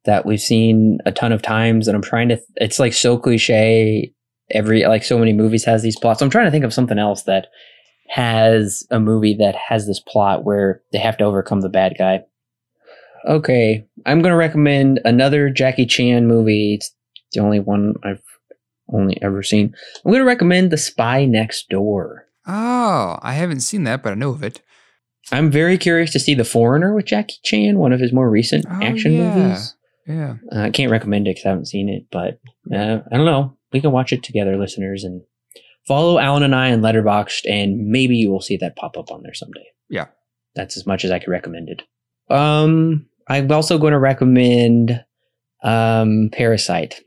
that 0.04 0.24
we've 0.26 0.40
seen 0.40 0.98
a 1.06 1.12
ton 1.12 1.32
of 1.32 1.42
times, 1.42 1.88
and 1.88 1.94
I'm 1.96 2.02
trying 2.02 2.28
to. 2.30 2.40
It's 2.56 2.78
like 2.78 2.92
so 2.92 3.18
cliche. 3.18 4.12
Every 4.50 4.84
like 4.86 5.04
so 5.04 5.18
many 5.18 5.32
movies 5.34 5.64
has 5.64 5.82
these 5.82 5.98
plots. 5.98 6.22
I'm 6.22 6.30
trying 6.30 6.46
to 6.46 6.50
think 6.50 6.64
of 6.64 6.72
something 6.72 6.98
else 6.98 7.24
that 7.24 7.48
has 8.08 8.86
a 8.90 8.98
movie 8.98 9.34
that 9.34 9.54
has 9.54 9.86
this 9.86 10.00
plot 10.00 10.44
where 10.44 10.80
they 10.92 10.98
have 10.98 11.18
to 11.18 11.24
overcome 11.24 11.60
the 11.60 11.68
bad 11.68 11.94
guy. 11.98 12.20
Okay, 13.28 13.86
I'm 14.06 14.22
going 14.22 14.32
to 14.32 14.36
recommend 14.38 15.00
another 15.04 15.50
Jackie 15.50 15.84
Chan 15.86 16.26
movie. 16.26 16.74
It's 16.74 16.90
the 17.32 17.40
only 17.40 17.60
one 17.60 17.94
I've 18.02 18.22
only 18.90 19.20
ever 19.20 19.42
seen. 19.42 19.74
I'm 20.04 20.10
going 20.12 20.22
to 20.22 20.26
recommend 20.26 20.70
The 20.70 20.78
Spy 20.78 21.26
Next 21.26 21.68
Door. 21.68 22.26
Oh, 22.46 23.18
I 23.20 23.34
haven't 23.34 23.60
seen 23.60 23.84
that, 23.84 24.02
but 24.02 24.12
I 24.12 24.16
know 24.16 24.30
of 24.30 24.42
it. 24.42 24.62
I'm 25.30 25.50
very 25.50 25.76
curious 25.76 26.10
to 26.12 26.18
see 26.20 26.34
The 26.34 26.44
Foreigner 26.44 26.94
with 26.94 27.04
Jackie 27.04 27.36
Chan, 27.42 27.76
one 27.78 27.92
of 27.92 28.00
his 28.00 28.14
more 28.14 28.30
recent 28.30 28.64
Oh, 28.70 28.82
action 28.82 29.12
yeah. 29.12 29.34
movies. 29.34 29.74
Yeah. 30.08 30.36
Uh, 30.50 30.60
I 30.60 30.70
can't 30.70 30.90
recommend 30.90 31.28
it 31.28 31.32
because 31.32 31.44
I 31.46 31.50
haven't 31.50 31.66
seen 31.66 31.88
it, 31.88 32.06
but 32.10 32.40
uh, 32.74 33.00
I 33.12 33.16
don't 33.16 33.26
know. 33.26 33.56
We 33.72 33.80
can 33.80 33.92
watch 33.92 34.12
it 34.12 34.22
together, 34.22 34.56
listeners, 34.56 35.04
and 35.04 35.22
follow 35.86 36.18
Alan 36.18 36.42
and 36.42 36.54
I 36.54 36.72
on 36.72 36.80
Letterboxd, 36.80 37.42
and 37.48 37.88
maybe 37.88 38.16
you 38.16 38.30
will 38.30 38.40
see 38.40 38.56
that 38.56 38.76
pop 38.76 38.96
up 38.96 39.10
on 39.10 39.22
there 39.22 39.34
someday. 39.34 39.66
Yeah. 39.90 40.06
that's 40.54 40.76
as 40.76 40.86
much 40.86 41.04
as 41.04 41.10
I 41.10 41.18
could 41.18 41.30
recommend 41.30 41.68
it. 41.70 41.82
Um, 42.34 43.06
I'm 43.28 43.50
also 43.52 43.78
going 43.78 43.92
to 43.92 43.98
recommend 43.98 45.04
um, 45.62 46.30
Parasite. 46.32 47.00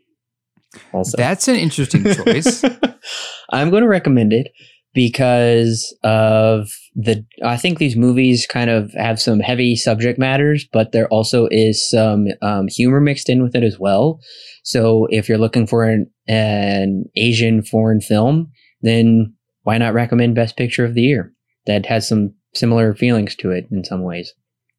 Also, 0.94 1.18
That's 1.18 1.48
an 1.48 1.56
interesting 1.56 2.04
choice. 2.04 2.64
I'm 3.52 3.70
going 3.70 3.84
to 3.84 3.90
recommend 3.90 4.32
it 4.34 4.52
because 4.94 5.96
of 6.04 6.70
the. 6.96 7.26
I 7.44 7.58
think 7.58 7.78
these 7.78 7.96
movies 7.96 8.48
kind 8.48 8.70
of 8.70 8.92
have 8.94 9.22
some 9.22 9.40
heavy 9.40 9.76
subject 9.76 10.20
matters, 10.20 10.68
but 10.72 10.92
there 10.92 11.08
also 11.08 11.48
is 11.52 11.90
some 11.90 12.28
um, 12.42 12.68
humor 12.68 13.00
mixed 13.00 13.30
in 13.30 13.44
with 13.44 13.56
it 13.56 13.64
as 13.64 13.78
well. 13.80 14.20
So 14.64 15.08
if 15.10 15.28
you're 15.28 15.38
looking 15.38 15.68
for 15.68 15.84
an, 15.86 16.10
an 16.28 17.06
Asian 17.16 17.64
foreign 17.64 18.02
film, 18.02 18.52
then 18.82 19.34
why 19.64 19.78
not 19.78 19.94
recommend 19.94 20.36
Best 20.36 20.58
Picture 20.58 20.86
of 20.86 20.94
the 20.94 21.02
Year? 21.02 21.34
That 21.68 21.86
has 21.86 22.08
some 22.08 22.34
similar 22.54 22.94
feelings 22.94 23.36
to 23.38 23.52
it 23.52 23.68
in 23.72 23.84
some 23.84 24.04
ways. 24.04 24.34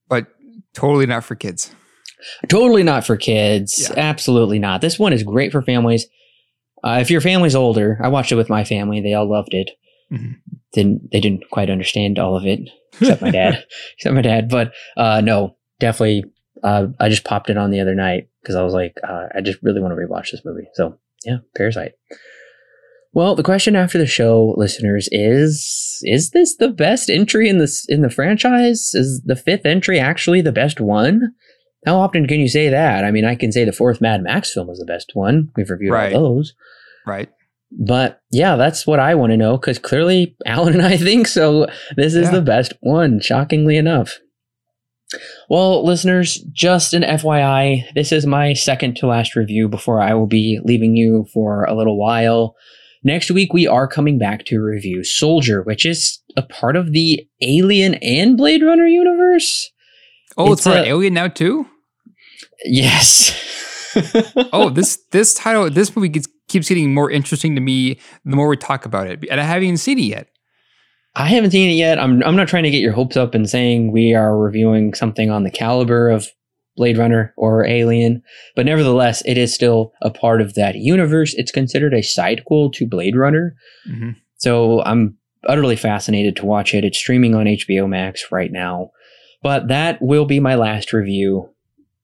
but 0.08 0.26
totally 0.74 1.06
not 1.06 1.24
for 1.24 1.34
kids. 1.34 1.74
Totally 2.48 2.82
not 2.82 3.04
for 3.04 3.16
kids. 3.16 3.88
Yeah. 3.88 3.94
Absolutely 3.96 4.58
not. 4.58 4.80
This 4.80 4.98
one 4.98 5.12
is 5.12 5.22
great 5.22 5.52
for 5.52 5.62
families. 5.62 6.06
Uh, 6.84 6.98
if 7.00 7.10
your 7.10 7.20
family's 7.20 7.54
older, 7.54 7.98
I 8.02 8.08
watched 8.08 8.32
it 8.32 8.36
with 8.36 8.48
my 8.48 8.64
family. 8.64 9.00
They 9.00 9.14
all 9.14 9.30
loved 9.30 9.54
it. 9.54 9.70
Mhm. 10.12 10.36
Didn't 10.72 11.10
they 11.10 11.20
didn't 11.20 11.44
quite 11.50 11.70
understand 11.70 12.18
all 12.18 12.36
of 12.36 12.44
it, 12.46 12.60
except 13.00 13.22
my 13.22 13.30
dad. 13.30 13.64
except 13.96 14.14
my 14.14 14.22
dad. 14.22 14.48
But 14.48 14.72
uh, 14.96 15.20
no, 15.22 15.56
definitely. 15.80 16.24
Uh, 16.62 16.88
I 17.00 17.08
just 17.08 17.24
popped 17.24 17.50
it 17.50 17.56
on 17.56 17.70
the 17.70 17.80
other 17.80 17.94
night 17.94 18.28
because 18.42 18.54
I 18.54 18.62
was 18.62 18.72
like, 18.74 18.96
uh, 19.06 19.26
I 19.34 19.40
just 19.40 19.58
really 19.62 19.80
want 19.80 19.92
to 19.92 19.96
rewatch 19.96 20.30
this 20.30 20.42
movie. 20.44 20.68
So 20.74 20.98
yeah, 21.24 21.38
Parasite. 21.56 21.92
Well, 23.14 23.34
the 23.34 23.42
question 23.42 23.76
after 23.76 23.98
the 23.98 24.06
show, 24.06 24.54
listeners, 24.56 25.08
is: 25.12 25.98
Is 26.02 26.30
this 26.30 26.56
the 26.56 26.68
best 26.70 27.10
entry 27.10 27.48
in 27.48 27.58
this 27.58 27.84
in 27.88 28.00
the 28.02 28.08
franchise? 28.10 28.92
Is 28.94 29.20
the 29.24 29.36
fifth 29.36 29.66
entry 29.66 29.98
actually 29.98 30.40
the 30.40 30.52
best 30.52 30.80
one? 30.80 31.32
How 31.84 31.96
often 31.98 32.26
can 32.26 32.38
you 32.40 32.48
say 32.48 32.68
that? 32.68 33.04
I 33.04 33.10
mean, 33.10 33.24
I 33.24 33.34
can 33.34 33.50
say 33.52 33.64
the 33.64 33.72
fourth 33.72 34.00
Mad 34.00 34.22
Max 34.22 34.52
film 34.54 34.68
was 34.68 34.78
the 34.78 34.86
best 34.86 35.10
one. 35.14 35.50
We've 35.56 35.68
reviewed 35.68 35.92
Right. 35.92 36.14
all 36.14 36.36
those. 36.36 36.54
Right. 37.06 37.28
But 37.78 38.20
yeah, 38.30 38.56
that's 38.56 38.86
what 38.86 39.00
I 39.00 39.14
want 39.14 39.30
to 39.32 39.36
know 39.36 39.56
because 39.56 39.78
clearly 39.78 40.36
Alan 40.46 40.74
and 40.80 40.82
I 40.82 40.96
think 40.96 41.26
so. 41.26 41.66
This 41.96 42.14
is 42.14 42.26
Yeah. 42.28 42.32
the 42.36 42.42
best 42.42 42.72
one, 42.80 43.20
shockingly 43.20 43.76
enough. 43.76 44.18
Well, 45.50 45.84
listeners, 45.84 46.36
just 46.52 46.94
an 46.94 47.02
FYI, 47.02 47.84
this 47.94 48.12
is 48.12 48.24
my 48.24 48.54
second 48.54 48.96
to 48.96 49.06
last 49.06 49.36
review 49.36 49.68
before 49.68 50.00
I 50.00 50.14
will 50.14 50.26
be 50.26 50.58
leaving 50.64 50.96
you 50.96 51.26
for 51.34 51.64
a 51.64 51.74
little 51.76 51.98
while. 51.98 52.54
Next 53.04 53.30
week, 53.30 53.52
we 53.52 53.66
are 53.66 53.86
coming 53.88 54.18
back 54.18 54.44
to 54.46 54.58
review 54.60 55.04
Soldier, 55.04 55.62
which 55.62 55.84
is 55.84 56.22
a 56.36 56.42
part 56.42 56.76
of 56.76 56.92
the 56.92 57.26
Alien 57.42 57.94
and 57.96 58.38
Blade 58.38 58.62
Runner 58.62 58.86
universe. 58.86 59.70
Oh, 60.38 60.52
it's, 60.52 60.66
It's 60.66 60.74
a- 60.76 60.86
Alien 60.88 61.12
now 61.14 61.28
too. 61.28 61.66
Yes. 62.64 63.38
Oh, 64.54 64.70
this 64.70 64.98
this 65.10 65.34
title, 65.34 65.68
this 65.68 65.94
movie 65.94 66.08
gets, 66.08 66.26
keeps 66.52 66.68
getting 66.68 66.94
more 66.94 67.10
interesting 67.10 67.54
to 67.54 67.60
me 67.60 67.98
the 68.24 68.36
more 68.36 68.48
we 68.48 68.56
talk 68.56 68.84
about 68.86 69.06
it, 69.08 69.24
and 69.30 69.40
I 69.40 69.44
haven't 69.44 69.64
even 69.64 69.76
seen 69.76 69.98
it 69.98 70.02
yet. 70.02 70.28
I 71.14 71.26
haven't 71.26 71.50
seen 71.50 71.70
it 71.70 71.74
yet. 71.74 71.98
I'm 71.98 72.22
I'm 72.22 72.36
not 72.36 72.48
trying 72.48 72.62
to 72.62 72.70
get 72.70 72.80
your 72.80 72.92
hopes 72.92 73.16
up 73.16 73.34
and 73.34 73.48
saying 73.48 73.92
we 73.92 74.14
are 74.14 74.38
reviewing 74.38 74.94
something 74.94 75.30
on 75.30 75.42
the 75.42 75.50
caliber 75.50 76.08
of 76.08 76.26
Blade 76.76 76.96
Runner 76.96 77.34
or 77.36 77.66
Alien, 77.66 78.22
but 78.56 78.64
nevertheless, 78.64 79.22
it 79.26 79.36
is 79.36 79.54
still 79.54 79.92
a 80.00 80.10
part 80.10 80.40
of 80.40 80.54
that 80.54 80.76
universe. 80.76 81.34
It's 81.34 81.52
considered 81.52 81.92
a 81.92 81.98
sidequel 82.00 82.72
to 82.74 82.86
Blade 82.86 83.14
Runner, 83.16 83.54
Mhm. 83.90 84.16
so 84.38 84.82
I'm 84.84 85.18
utterly 85.46 85.76
fascinated 85.76 86.34
to 86.36 86.46
watch 86.46 86.72
it. 86.74 86.84
It's 86.84 86.96
streaming 86.96 87.34
on 87.34 87.46
HBO 87.46 87.86
Max 87.86 88.32
right 88.32 88.50
now, 88.50 88.90
but 89.42 89.68
that 89.68 90.00
will 90.00 90.24
be 90.24 90.40
my 90.40 90.54
last 90.54 90.92
review 90.94 91.50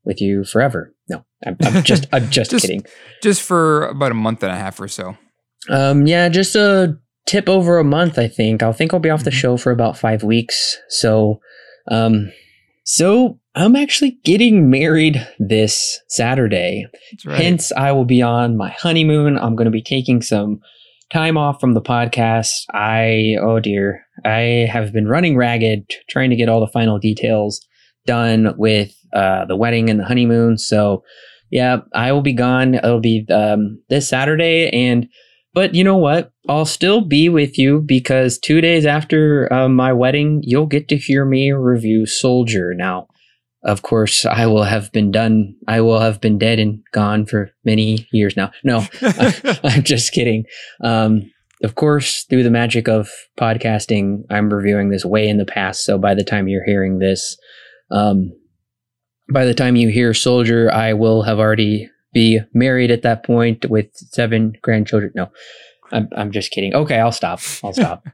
with 0.05 0.21
you 0.21 0.45
forever. 0.45 0.93
No, 1.09 1.25
I'm, 1.47 1.57
I'm 1.63 1.83
just 1.83 2.07
I'm 2.13 2.29
just, 2.31 2.51
Just- 2.51 2.63
kidding. 2.67 2.85
Just 3.23 3.43
for 3.43 3.87
about 3.89 4.11
a 4.13 4.15
month 4.15 4.43
and 4.43 4.53
a 4.53 4.57
half 4.57 4.81
or 4.81 4.89
so. 4.89 5.17
Um, 5.69 6.07
yeah, 6.07 6.29
just 6.29 6.55
a 6.57 6.97
tip 7.27 7.49
over 7.49 7.79
a 7.79 7.85
month. 7.85 8.19
I 8.19 8.29
think 8.29 8.63
I'll 8.63 8.73
think 8.73 8.95
I'll 8.95 9.01
be 9.01 9.11
off 9.11 9.25
the 9.25 9.31
Mhm. 9.31 9.35
show 9.35 9.57
for 9.57 9.71
about 9.71 9.99
five 9.99 10.23
weeks. 10.23 10.79
So, 10.89 11.41
um, 11.91 12.33
so 12.85 13.39
I'm 13.55 13.77
actually 13.77 14.19
getting 14.25 14.71
married 14.71 15.27
this 15.39 16.01
Saturday. 16.09 16.87
Right. 17.27 17.43
Hence, 17.43 17.71
I 17.73 17.93
will 17.93 18.05
be 18.07 18.23
on 18.23 18.57
my 18.57 18.71
honeymoon. 18.71 19.37
I'm 19.37 19.57
going 19.57 19.67
to 19.67 19.71
be 19.71 19.83
taking 19.83 20.23
some 20.23 20.61
time 21.13 21.37
off 21.37 21.61
from 21.61 21.75
the 21.75 21.83
podcast. 21.83 22.63
I 22.73 23.35
oh 23.43 23.61
dear, 23.61 24.05
I 24.25 24.67
have 24.73 24.93
been 24.93 25.09
running 25.09 25.37
ragged 25.37 25.91
trying 26.09 26.31
to 26.31 26.37
get 26.37 26.49
all 26.49 26.61
the 26.61 26.67
final 26.73 26.99
details 26.99 27.61
done 28.07 28.55
with 28.57 28.95
uh, 29.13 29.45
the 29.45 29.57
wedding 29.57 29.91
and 29.91 30.01
the 30.01 30.05
honeymoon. 30.05 30.59
So, 30.59 31.03
yeah, 31.51 31.79
I 31.95 32.13
will 32.13 32.23
be 32.23 32.35
gone. 32.35 32.75
It'll 32.75 33.01
be 33.01 33.27
um, 33.31 33.83
this 33.89 34.09
Saturday, 34.09 34.71
and 34.71 35.09
but 35.55 35.75
you 35.75 35.83
know 35.83 35.97
what? 35.97 36.33
I'll 36.49 36.67
still 36.67 37.01
be 37.01 37.29
with 37.29 37.59
you 37.59 37.81
because 37.81 38.39
two 38.39 38.61
days 38.61 38.87
after 38.87 39.53
uh, 39.53 39.69
my 39.69 39.93
wedding, 39.93 40.41
you'll 40.45 40.67
get 40.67 40.89
to 40.89 40.97
hear 40.97 41.25
me 41.25 41.53
review 41.53 42.07
Soldier. 42.07 42.75
Now, 42.75 43.09
of 43.65 43.83
course, 43.83 44.25
I 44.25 44.47
will 44.47 44.63
have 44.63 44.93
been 44.93 45.11
done. 45.11 45.55
I 45.67 45.81
will 45.81 45.99
have 45.99 46.21
been 46.21 46.39
dead 46.39 46.59
and 46.59 46.81
gone 46.93 47.27
for 47.27 47.51
many 47.65 48.07
years 48.13 48.37
now. 48.37 48.53
No, 48.63 48.87
I'm 49.65 49.83
just 49.83 50.13
kidding. 50.13 50.45
Um, 50.83 51.31
of 51.65 51.75
course, 51.75 52.25
through 52.31 52.45
the 52.45 52.51
magic 52.51 52.89
of 52.89 53.11
podcasting, 53.39 54.23
I'm 54.31 54.53
reviewing 54.53 54.91
this 54.91 55.05
way 55.05 55.29
in 55.29 55.39
the 55.39 55.45
past. 55.45 55.85
So 55.85 55.99
by 55.99 56.15
the 56.15 56.25
time 56.25 56.47
you're 56.47 56.65
hearing 56.65 56.99
this, 56.99 57.37
um, 57.91 58.31
by 59.33 59.45
the 59.45 59.55
time 59.55 59.77
you 59.77 59.89
hear 59.89 60.15
Soldier, 60.15 60.73
I 60.73 60.93
will 60.93 61.23
have 61.23 61.39
already 61.39 61.91
be 62.13 62.41
married 62.55 62.91
at 62.91 63.03
that 63.03 63.25
point 63.25 63.69
with 63.69 63.87
seven 63.95 64.55
grandchildren. 64.63 65.13
No, 65.15 65.31
I'm, 65.93 66.09
I'm 66.17 66.33
just 66.33 66.51
kidding. 66.51 66.75
Okay, 66.75 66.99
I'll 66.99 67.13
stop. 67.13 67.41
I'll 67.63 67.73
stop. 67.73 68.07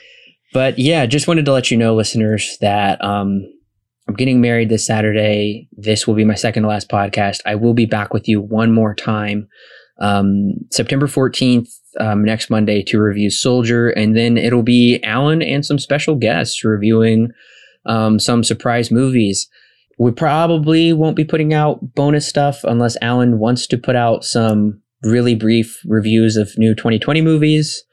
but 0.52 0.78
yeah, 0.78 1.06
just 1.06 1.28
wanted 1.28 1.44
to 1.46 1.52
let 1.52 1.70
you 1.70 1.76
know, 1.76 1.94
listeners, 1.94 2.56
that 2.60 3.02
um, 3.04 3.42
I'm 4.08 4.14
getting 4.14 4.40
married 4.40 4.68
this 4.68 4.86
Saturday. 4.86 5.68
This 5.72 6.06
will 6.06 6.14
be 6.14 6.24
my 6.24 6.34
second 6.34 6.62
to 6.62 6.68
last 6.68 6.88
podcast. 6.88 7.40
I 7.44 7.56
will 7.56 7.74
be 7.74 7.86
back 7.86 8.12
with 8.12 8.28
you 8.28 8.40
one 8.40 8.72
more 8.72 8.94
time 8.94 9.48
um, 10.00 10.54
September 10.70 11.06
14th, 11.06 11.68
um, 12.00 12.24
next 12.24 12.50
Monday, 12.50 12.82
to 12.84 13.00
review 13.00 13.30
Soldier. 13.30 13.90
And 13.90 14.16
then 14.16 14.36
it'll 14.36 14.62
be 14.62 15.00
Alan 15.04 15.42
and 15.42 15.64
some 15.64 15.78
special 15.78 16.14
guests 16.16 16.64
reviewing 16.64 17.30
um, 17.86 18.18
some 18.18 18.42
surprise 18.42 18.90
movies. 18.90 19.48
We 20.00 20.12
probably 20.12 20.94
won't 20.94 21.14
be 21.14 21.26
putting 21.26 21.52
out 21.52 21.94
bonus 21.94 22.26
stuff 22.26 22.64
unless 22.64 22.96
Alan 23.02 23.38
wants 23.38 23.66
to 23.66 23.76
put 23.76 23.96
out 23.96 24.24
some 24.24 24.80
really 25.02 25.34
brief 25.34 25.78
reviews 25.84 26.38
of 26.38 26.56
new 26.56 26.74
2020 26.74 27.20
movies 27.20 27.84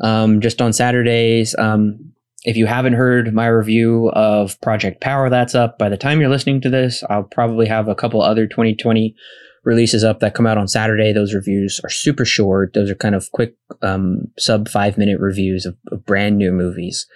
um, 0.00 0.40
just 0.40 0.62
on 0.62 0.72
Saturdays. 0.72 1.54
Um, 1.58 2.14
if 2.44 2.56
you 2.56 2.64
haven't 2.64 2.94
heard 2.94 3.34
my 3.34 3.48
review 3.48 4.08
of 4.14 4.58
Project 4.62 5.02
Power, 5.02 5.28
that's 5.28 5.54
up. 5.54 5.76
By 5.76 5.90
the 5.90 5.98
time 5.98 6.22
you're 6.22 6.30
listening 6.30 6.62
to 6.62 6.70
this, 6.70 7.04
I'll 7.10 7.24
probably 7.24 7.66
have 7.66 7.86
a 7.86 7.94
couple 7.94 8.22
other 8.22 8.46
2020 8.46 9.14
releases 9.62 10.02
up 10.02 10.20
that 10.20 10.32
come 10.32 10.46
out 10.46 10.56
on 10.56 10.68
Saturday. 10.68 11.12
Those 11.12 11.34
reviews 11.34 11.82
are 11.84 11.90
super 11.90 12.24
short. 12.24 12.72
Those 12.72 12.90
are 12.90 12.94
kind 12.94 13.14
of 13.14 13.30
quick, 13.30 13.56
um, 13.82 14.22
sub 14.38 14.70
five 14.70 14.96
minute 14.96 15.20
reviews 15.20 15.66
of, 15.66 15.76
of 15.92 16.06
brand 16.06 16.38
new 16.38 16.50
movies. 16.50 17.06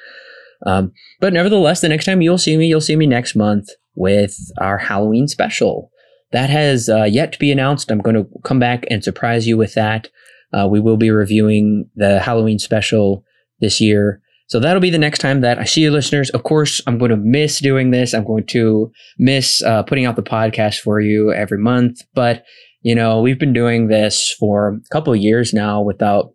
Um, 0.67 0.93
but 1.21 1.33
nevertheless, 1.33 1.81
the 1.81 1.89
next 1.89 2.05
time 2.05 2.21
you'll 2.21 2.37
see 2.37 2.59
me, 2.59 2.67
you'll 2.67 2.83
see 2.83 2.97
me 2.97 3.07
next 3.07 3.35
month 3.35 3.71
with 3.97 4.37
our 4.61 4.79
Halloween 4.79 5.27
special. 5.27 5.91
That 6.33 6.51
has 6.51 6.89
uh, 6.89 7.05
yet 7.05 7.33
to 7.33 7.39
be 7.39 7.51
announced. 7.51 7.91
I'm 7.91 8.01
going 8.01 8.17
to 8.17 8.29
come 8.45 8.59
back 8.59 8.85
and 8.91 9.03
surprise 9.03 9.47
you 9.47 9.57
with 9.57 9.75
that. 9.75 10.09
Uh, 10.53 10.69
we 10.71 10.81
will 10.81 10.97
be 10.97 11.11
reviewing 11.11 11.89
the 11.97 12.21
Halloween 12.21 12.59
special 12.59 13.25
this 13.61 13.81
year. 13.81 14.21
So 14.49 14.61
that'll 14.61 14.81
be 14.81 14.91
the 14.91 14.99
next 14.99 15.19
time 15.19 15.41
that 15.41 15.59
I 15.59 15.65
see 15.65 15.83
you, 15.83 15.91
listeners. 15.91 16.31
Of 16.31 16.45
course, 16.45 16.81
I'm 16.87 16.99
going 16.99 17.11
to 17.11 17.17
miss 17.17 17.59
doing 17.59 17.91
this. 17.91 18.15
I'm 18.15 18.25
going 18.25 18.47
to 18.47 18.93
miss 19.19 19.63
uh, 19.63 19.83
putting 19.83 20.05
out 20.05 20.15
the 20.15 20.23
podcast 20.23 20.79
for 20.79 21.01
you 21.01 21.33
every 21.33 21.59
month. 21.59 22.03
But, 22.15 22.45
you 22.83 22.95
know, 22.95 23.21
we've 23.21 23.41
been 23.41 23.53
doing 23.53 23.89
this 23.89 24.31
for 24.39 24.69
a 24.69 24.89
couple 24.93 25.13
of 25.13 25.19
years 25.19 25.53
now 25.53 25.81
without 25.81 26.33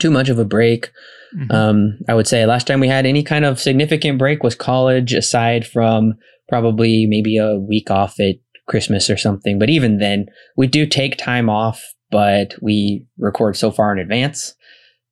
too 0.00 0.10
much 0.10 0.28
of 0.28 0.38
a 0.38 0.44
break. 0.44 0.90
Mhm. 1.36 1.52
Um, 1.52 1.98
I 2.08 2.14
would 2.14 2.26
say 2.26 2.44
last 2.46 2.66
time 2.66 2.80
we 2.80 2.88
had 2.88 3.06
any 3.06 3.22
kind 3.22 3.44
of 3.44 3.60
significant 3.60 4.18
break 4.18 4.42
was 4.42 4.56
college, 4.56 5.14
aside 5.14 5.64
from 5.66 6.14
probably 6.50 7.06
maybe 7.06 7.38
a 7.38 7.56
week 7.56 7.90
off 7.90 8.20
at 8.20 8.34
Christmas 8.68 9.08
or 9.08 9.16
something. 9.16 9.58
But 9.58 9.70
even 9.70 9.98
then, 9.98 10.26
we 10.56 10.66
do 10.66 10.86
take 10.86 11.16
time 11.16 11.48
off, 11.48 11.82
but 12.10 12.54
we 12.60 13.06
record 13.16 13.56
so 13.56 13.70
far 13.70 13.92
in 13.92 13.98
advance 13.98 14.54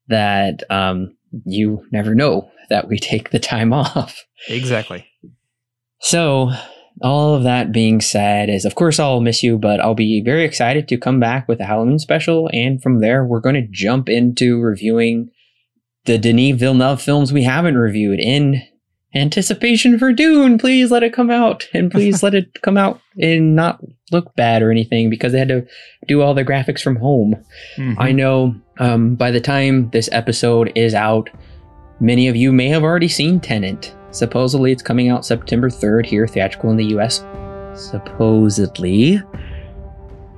that 0.09 0.62
um, 0.70 1.16
you 1.44 1.86
never 1.90 2.15
know 2.15 2.51
that 2.69 2.89
we 2.89 2.98
take 2.98 3.31
the 3.31 3.39
time 3.39 3.73
off. 3.73 4.24
exactly. 4.48 5.06
So, 6.01 6.52
all 7.01 7.35
of 7.35 7.44
that 7.44 7.73
being 7.73 8.01
said, 8.01 8.48
is 8.48 8.65
of 8.65 8.74
course 8.74 8.98
I'll 8.98 9.20
miss 9.20 9.43
you, 9.43 9.56
but 9.56 9.81
I'll 9.81 9.94
be 9.94 10.20
very 10.24 10.44
excited 10.44 10.89
to 10.89 10.98
come 10.98 11.20
back 11.20 11.47
with 11.47 11.60
a 11.60 11.65
Halloween 11.65 11.98
special. 11.98 12.51
And 12.52 12.82
from 12.82 13.01
there, 13.01 13.24
we're 13.24 13.40
going 13.40 13.55
to 13.55 13.69
jump 13.70 14.09
into 14.09 14.60
reviewing 14.60 15.31
the 16.06 16.19
Denis 16.19 16.59
Villeneuve 16.59 17.01
films 17.01 17.32
we 17.32 17.44
haven't 17.44 17.77
reviewed 17.77 18.19
in 18.19 18.62
anticipation 19.14 19.98
for 19.98 20.12
Dune. 20.12 20.59
Please 20.59 20.90
let 20.90 21.02
it 21.02 21.12
come 21.12 21.30
out, 21.30 21.66
and 21.72 21.90
please 21.90 22.22
let 22.22 22.35
it 22.35 22.60
come 22.62 22.76
out 22.76 23.01
and 23.20 23.56
not 23.56 23.80
look 24.12 24.35
bad 24.36 24.62
or 24.62 24.70
anything 24.70 25.10
because 25.10 25.32
they 25.32 25.39
had 25.39 25.48
to 25.48 25.66
do 26.06 26.22
all 26.22 26.35
the 26.35 26.44
graphics 26.44 26.80
from 26.82 26.97
home. 26.97 27.36
Mhm. 27.76 27.94
I 27.98 28.12
know 28.12 28.55
um, 28.78 29.14
by 29.16 29.30
the 29.30 29.40
time 29.40 29.90
this 29.90 30.09
episode 30.12 30.72
is 30.74 30.94
out, 30.94 31.28
many 32.01 32.28
of 32.28 32.36
you 32.36 32.52
may 32.52 32.68
have 32.68 32.82
already 32.85 33.09
seen 33.09 33.40
Tenet. 33.40 33.94
Supposedly, 34.10 34.72
it's 34.72 34.82
coming 34.82 35.09
out 35.10 35.26
September 35.26 35.68
3rd 35.68 36.06
here, 36.06 36.26
theatrical 36.26 36.70
in 36.70 36.76
the 36.78 36.86
US. 36.97 37.22
Supposedly. 37.74 39.20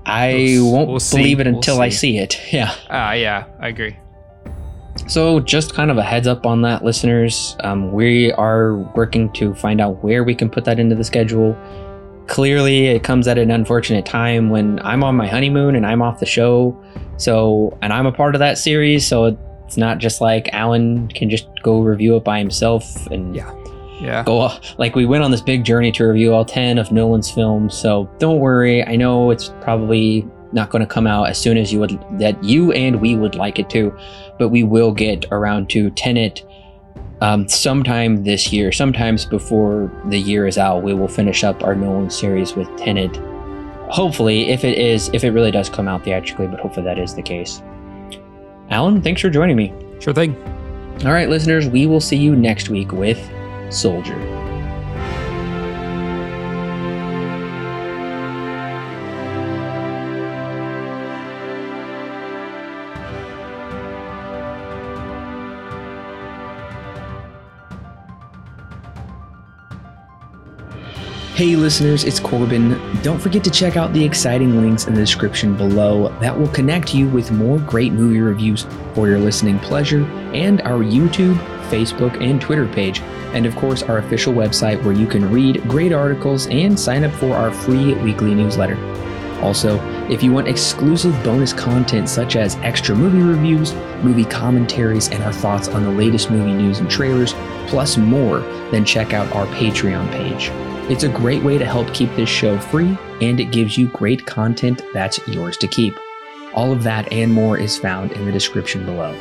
I 0.07 0.33
We'll- 0.35 0.73
won't 0.73 0.89
we'll 0.89 0.99
see. 1.01 1.17
believe 1.19 1.41
it 1.41 1.47
We'll 1.47 1.57
until 1.57 1.81
I 1.81 1.89
see. 1.91 1.97
see 2.13 2.19
it. 2.19 2.41
Yeah. 2.53 2.75
Ah, 2.89 3.13
yeah, 3.13 3.45
I 3.61 3.69
agree. 3.69 3.97
So, 5.11 5.41
just 5.41 5.75
kind 5.75 5.91
of 5.91 5.99
a 5.99 6.05
heads 6.05 6.29
up 6.29 6.47
on 6.47 6.63
that, 6.63 6.85
listeners. 6.85 7.57
Um, 7.65 7.91
we 7.91 8.31
are 8.35 8.77
working 8.95 9.29
to 9.33 9.53
find 9.57 9.81
out 9.81 10.05
where 10.05 10.23
we 10.23 10.37
can 10.37 10.49
put 10.49 10.65
that 10.67 10.79
into 10.79 10.95
the 10.95 11.03
schedule. 11.03 11.59
Clearly, 12.29 12.87
it 12.87 13.03
comes 13.03 13.27
at 13.27 13.37
an 13.37 13.51
unfortunate 13.51 14.07
time 14.07 14.51
when 14.51 14.79
I'm 14.85 15.03
on 15.03 15.17
my 15.17 15.27
honeymoon 15.27 15.75
and 15.75 15.85
I'm 15.85 16.01
off 16.01 16.21
the 16.21 16.27
show. 16.27 16.81
So, 17.17 17.77
and 17.83 17.93
I'm 17.93 18.07
a 18.07 18.13
part 18.13 18.37
of 18.37 18.39
that 18.39 18.57
series. 18.57 19.05
So, 19.05 19.37
it's 19.67 19.77
not 19.77 19.99
just 19.99 20.21
like 20.21 20.49
Alan 20.53 21.09
can 21.09 21.29
just 21.29 21.49
go 21.65 21.81
review 21.81 22.15
it 22.15 22.23
by 22.23 22.39
himself 22.39 23.09
and 23.09 23.35
Yeah. 23.35 23.53
Yeah. 24.01 24.23
go 24.23 24.51
like 24.79 24.95
we 24.95 25.07
went 25.07 25.25
on 25.25 25.31
this 25.33 25.43
big 25.43 25.63
journey 25.65 25.91
to 25.93 26.05
review 26.05 26.33
all 26.33 26.45
10 26.45 26.79
of 26.79 26.93
Nolan's 26.93 27.29
films. 27.33 27.77
So, 27.77 28.09
don't 28.21 28.39
worry. 28.39 28.87
I 28.87 28.95
know 28.95 29.33
it's 29.33 29.53
probably 29.61 30.25
not 30.53 30.71
going 30.71 30.81
to 30.81 30.87
come 30.87 31.07
out 31.07 31.29
as 31.29 31.39
soon 31.39 31.57
as 31.57 31.73
you 31.73 31.79
would 31.81 31.99
that 32.19 32.43
you 32.43 32.73
and 32.73 33.01
we 33.01 33.15
would 33.15 33.35
like 33.35 33.59
it 33.59 33.71
to 33.71 33.97
but 34.41 34.49
we 34.49 34.65
will 34.65 34.91
get 34.91 35.27
around 35.31 35.69
to 35.69 35.91
Tenet 35.91 36.45
um, 37.21 37.47
sometime 37.47 38.25
this 38.25 38.51
year. 38.53 38.73
Sometimes 38.73 39.27
before 39.27 39.93
the 40.09 40.19
year 40.19 40.47
is 40.47 40.57
out, 40.57 40.83
we 40.83 40.95
will 40.95 41.09
finish 41.09 41.45
up 41.45 41.63
our 41.63 41.75
Nolan 41.75 42.09
series 42.09 42.57
with 42.57 42.75
Tenet. 42.79 43.15
Hopefully, 43.91 44.49
if 44.49 44.65
it 44.65 44.79
is, 44.79 45.11
if 45.13 45.25
it 45.25 45.33
really 45.33 45.51
does 45.51 45.69
come 45.69 45.87
out 45.87 46.05
theatrically, 46.05 46.47
but 46.47 46.59
hopefully 46.59 46.87
that 46.87 46.99
is 46.99 47.15
the 47.15 47.23
case. 47.23 47.63
Alan, 48.71 49.03
thanks 49.03 49.21
for 49.21 49.29
joining 49.29 49.57
me. 49.57 49.75
Sure 50.01 50.15
thing. 50.15 50.35
All 51.05 51.13
right, 51.13 51.29
listeners, 51.29 51.69
we 51.69 51.87
will 51.87 52.01
see 52.01 52.17
you 52.17 52.35
next 52.35 52.71
week 52.71 52.93
with 52.93 53.21
Soldier. 53.69 54.17
Hey 71.41 71.57
listeners, 71.57 72.05
it's 72.05 72.21
Corbin. 72.21 72.79
Don't 73.01 73.19
forget 73.19 73.43
to 73.45 73.51
check 73.51 73.79
out 73.79 73.95
the 73.95 74.05
exciting 74.05 74.61
links 74.61 74.87
in 74.87 74.93
the 74.93 75.01
description 75.01 75.57
below 75.57 76.11
that 76.21 76.39
will 76.39 76.49
connect 76.49 76.95
you 76.95 77.09
with 77.09 77.33
more 77.33 77.59
great 77.61 77.95
movie 77.95 78.21
reviews 78.21 78.67
for 78.93 79.09
your 79.09 79.19
listening 79.19 79.59
pleasure 79.61 80.05
and 80.35 80.61
our 80.61 80.85
YouTube, 80.85 81.39
Facebook, 81.71 82.23
and 82.23 82.43
Twitter 82.43 82.67
page. 82.67 83.01
And 83.33 83.47
of 83.47 83.57
course, 83.57 83.83
our 83.83 83.97
official 83.97 84.35
website 84.35 84.85
where 84.85 84.93
you 84.93 85.07
can 85.07 85.33
read 85.33 85.67
great 85.67 85.95
articles 85.95 86.47
and 86.49 86.79
sign 86.79 87.05
up 87.05 87.13
for 87.15 87.35
our 87.35 87.51
free 87.51 87.95
weekly 87.95 88.35
newsletter. 88.35 88.77
Also, 89.43 89.81
if 90.09 90.23
you 90.23 90.33
want 90.33 90.49
exclusive 90.49 91.13
bonus 91.25 91.53
content 91.53 92.09
such 92.09 92.37
as 92.37 92.57
extra 92.57 92.95
movie 92.95 93.23
reviews, 93.23 93.73
movie 94.03 94.25
commentaries, 94.25 95.09
and 95.09 95.23
our 95.25 95.33
thoughts 95.33 95.69
on 95.69 95.83
the 95.83 95.91
latest 95.91 96.31
movie 96.31 96.53
news 96.53 96.79
and 96.79 96.91
trailers, 96.91 97.33
plus 97.67 97.97
more, 97.97 98.41
then 98.71 98.85
check 98.85 99.13
out 99.13 99.31
our 99.33 99.47
Patreon 99.47 100.11
page. 100.11 100.51
It's 100.91 101.05
a 101.05 101.09
great 101.09 101.43
way 101.43 101.57
to 101.57 101.65
help 101.65 101.93
keep 101.95 102.15
this 102.17 102.29
show 102.29 102.59
free, 102.59 102.99
and 103.21 103.41
it 103.41 103.53
gives 103.53 103.79
you 103.79 103.87
great 103.89 104.27
content 104.27 104.83
that's 104.93 105.27
yours 105.29 105.57
to 105.59 105.69
keep. 105.69 105.95
All 106.53 106.73
of 106.73 106.83
that 106.83 107.13
and 107.13 107.33
more 107.33 107.57
is 107.57 107.79
found 107.79 108.13
in 108.13 108.27
the 108.27 108.33
description 108.33 108.85
below. 108.85 109.15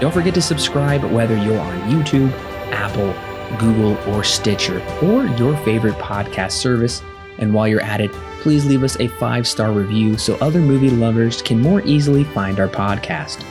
Don't 0.00 0.12
forget 0.12 0.32
to 0.34 0.42
subscribe 0.42 1.04
whether 1.04 1.36
you're 1.36 1.58
on 1.58 1.78
YouTube, 1.90 2.32
Apple, 2.70 3.12
Google, 3.58 3.96
or 4.08 4.24
Stitcher, 4.24 4.80
or 5.02 5.26
your 5.36 5.56
favorite 5.58 5.94
podcast 5.96 6.52
service. 6.52 7.02
And 7.38 7.54
while 7.54 7.68
you're 7.68 7.82
at 7.82 8.00
it, 8.00 8.12
please 8.40 8.66
leave 8.66 8.82
us 8.82 8.98
a 9.00 9.08
five 9.08 9.46
star 9.46 9.72
review 9.72 10.16
so 10.16 10.36
other 10.36 10.60
movie 10.60 10.90
lovers 10.90 11.42
can 11.42 11.60
more 11.60 11.82
easily 11.82 12.24
find 12.24 12.60
our 12.60 12.68
podcast. 12.68 13.44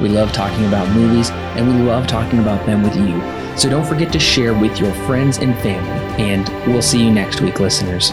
We 0.00 0.08
love 0.08 0.32
talking 0.32 0.66
about 0.66 0.88
movies, 0.94 1.30
and 1.30 1.68
we 1.68 1.82
love 1.84 2.06
talking 2.06 2.40
about 2.40 2.64
them 2.66 2.82
with 2.82 2.96
you. 2.96 3.20
So 3.56 3.70
don't 3.70 3.86
forget 3.86 4.12
to 4.12 4.18
share 4.18 4.52
with 4.52 4.80
your 4.80 4.92
friends 5.06 5.38
and 5.38 5.54
family. 5.58 6.24
And 6.24 6.48
we'll 6.66 6.82
see 6.82 7.04
you 7.04 7.10
next 7.10 7.40
week, 7.40 7.60
listeners. 7.60 8.12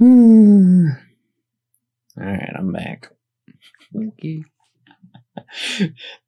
All 0.00 0.96
right, 2.16 2.52
I'm 2.56 2.72
back. 2.72 3.10
Okay. 3.96 4.42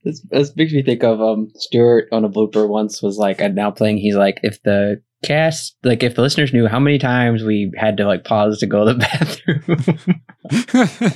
this, 0.05 0.21
this 0.31 0.57
makes 0.57 0.73
me 0.73 0.83
think 0.83 1.03
of 1.03 1.21
um 1.21 1.51
Stuart 1.57 2.09
on 2.13 2.25
a 2.25 2.29
blooper 2.29 2.69
once 2.69 3.03
was 3.03 3.19
like 3.19 3.41
I'm 3.41 3.55
now 3.55 3.71
playing 3.71 3.99
he's 3.99 4.17
like 4.17 4.41
if 4.43 4.63
the 4.63 5.01
cast 5.25 5.77
like 5.83 6.03
if 6.03 6.15
the 6.15 6.23
listeners 6.23 6.53
knew 6.53 6.67
how 6.67 6.79
many 6.79 6.99
times 6.99 7.43
we 7.43 7.73
had 7.77 7.97
to 7.97 8.05
like 8.05 8.25
pause 8.25 8.59
to 8.59 8.67
go 8.67 8.85
to 8.85 8.95
the 8.95 8.99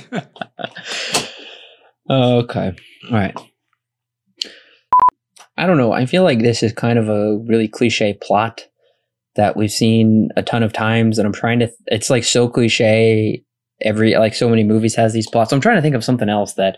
bathroom. 0.09 0.25
okay. 2.09 2.75
All 3.09 3.17
right. 3.17 3.37
I 5.57 5.65
don't 5.67 5.77
know. 5.77 5.91
I 5.91 6.05
feel 6.05 6.23
like 6.23 6.39
this 6.39 6.63
is 6.63 6.73
kind 6.73 6.97
of 6.97 7.07
a 7.07 7.37
really 7.37 7.67
cliche 7.67 8.17
plot 8.19 8.67
that 9.35 9.55
we've 9.55 9.71
seen 9.71 10.29
a 10.35 10.43
ton 10.43 10.63
of 10.63 10.73
times 10.73 11.17
and 11.17 11.25
I'm 11.25 11.33
trying 11.33 11.59
to 11.59 11.71
it's 11.87 12.09
like 12.09 12.23
so 12.23 12.49
cliche 12.49 13.43
every 13.81 14.15
like 14.15 14.35
so 14.35 14.49
many 14.49 14.63
movies 14.63 14.95
has 14.95 15.13
these 15.13 15.29
plots. 15.29 15.51
I'm 15.51 15.61
trying 15.61 15.77
to 15.77 15.81
think 15.81 15.95
of 15.95 16.03
something 16.03 16.29
else 16.29 16.53
that 16.53 16.77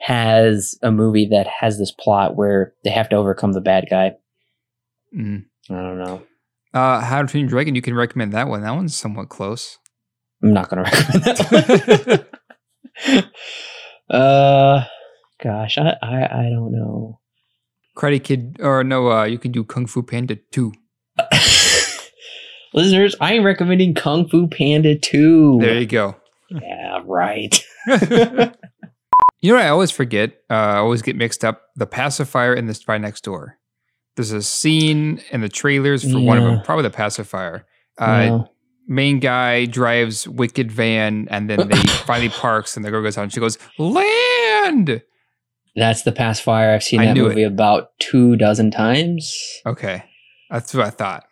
has 0.00 0.76
a 0.82 0.90
movie 0.90 1.26
that 1.30 1.46
has 1.46 1.78
this 1.78 1.92
plot 1.92 2.36
where 2.36 2.74
they 2.84 2.90
have 2.90 3.08
to 3.10 3.16
overcome 3.16 3.52
the 3.52 3.60
bad 3.60 3.86
guy. 3.88 4.12
Mm. 5.16 5.44
I 5.70 5.74
don't 5.74 5.98
know. 5.98 6.22
Uh, 6.74 7.00
How 7.00 7.22
to 7.22 7.28
Train 7.28 7.42
Your 7.42 7.50
Dragon, 7.50 7.74
you 7.74 7.82
can 7.82 7.94
recommend 7.94 8.32
that 8.32 8.48
one. 8.48 8.62
That 8.62 8.74
one's 8.74 8.96
somewhat 8.96 9.28
close. 9.28 9.78
I'm 10.42 10.52
not 10.52 10.68
gonna 10.68 10.82
recommend 10.84 11.24
that 11.24 12.26
one. 13.06 13.24
uh 14.18 14.84
gosh, 15.42 15.78
I, 15.78 15.96
I 16.02 16.24
I 16.24 16.42
don't 16.50 16.72
know. 16.72 17.20
Karate 17.96 18.22
Kid, 18.22 18.56
or 18.60 18.82
no, 18.82 19.12
uh, 19.12 19.24
you 19.24 19.38
can 19.38 19.52
do 19.52 19.64
Kung 19.64 19.86
Fu 19.86 20.02
Panda 20.02 20.36
2. 20.50 20.72
Listeners, 22.74 23.14
I 23.20 23.34
am 23.34 23.44
recommending 23.44 23.94
Kung 23.94 24.28
Fu 24.28 24.48
Panda 24.48 24.96
2. 24.98 25.58
There 25.60 25.78
you 25.80 25.86
go. 25.86 26.16
yeah, 26.50 27.00
right. 27.04 27.62
You 29.44 29.50
know 29.50 29.56
what 29.56 29.64
I 29.66 29.70
always 29.70 29.90
forget? 29.90 30.34
Uh, 30.48 30.54
I 30.54 30.76
always 30.76 31.02
get 31.02 31.16
mixed 31.16 31.44
up 31.44 31.62
the 31.74 31.84
pacifier 31.84 32.54
and 32.54 32.68
the 32.68 32.74
spy 32.74 32.96
next 32.96 33.24
door. 33.24 33.58
There's 34.14 34.30
a 34.30 34.40
scene 34.40 35.20
in 35.32 35.40
the 35.40 35.48
trailers 35.48 36.04
for 36.08 36.20
one 36.20 36.38
of 36.38 36.44
them, 36.44 36.62
probably 36.62 36.84
the 36.84 36.90
pacifier. 36.90 37.66
Uh, 37.98 38.06
No. 38.26 38.48
Main 38.86 39.18
guy 39.18 39.64
drives 39.64 40.28
wicked 40.28 40.70
van, 40.70 41.26
and 41.28 41.50
then 41.50 41.66
they 41.68 41.76
finally 42.06 42.28
parks, 42.28 42.76
and 42.76 42.84
the 42.84 42.90
girl 42.92 43.02
goes 43.02 43.18
out, 43.18 43.22
and 43.22 43.32
she 43.32 43.40
goes, 43.40 43.58
"Land." 43.78 45.02
That's 45.74 46.02
the 46.02 46.12
pacifier. 46.12 46.72
I've 46.72 46.82
seen 46.84 47.00
I 47.00 47.06
that 47.06 47.14
knew 47.14 47.26
it. 47.26 47.30
movie 47.30 47.42
about 47.42 47.90
two 47.98 48.36
dozen 48.36 48.70
times. 48.70 49.34
Okay, 49.66 50.04
that's 50.50 50.72
what 50.72 50.86
I 50.86 50.90
thought. 50.90 51.24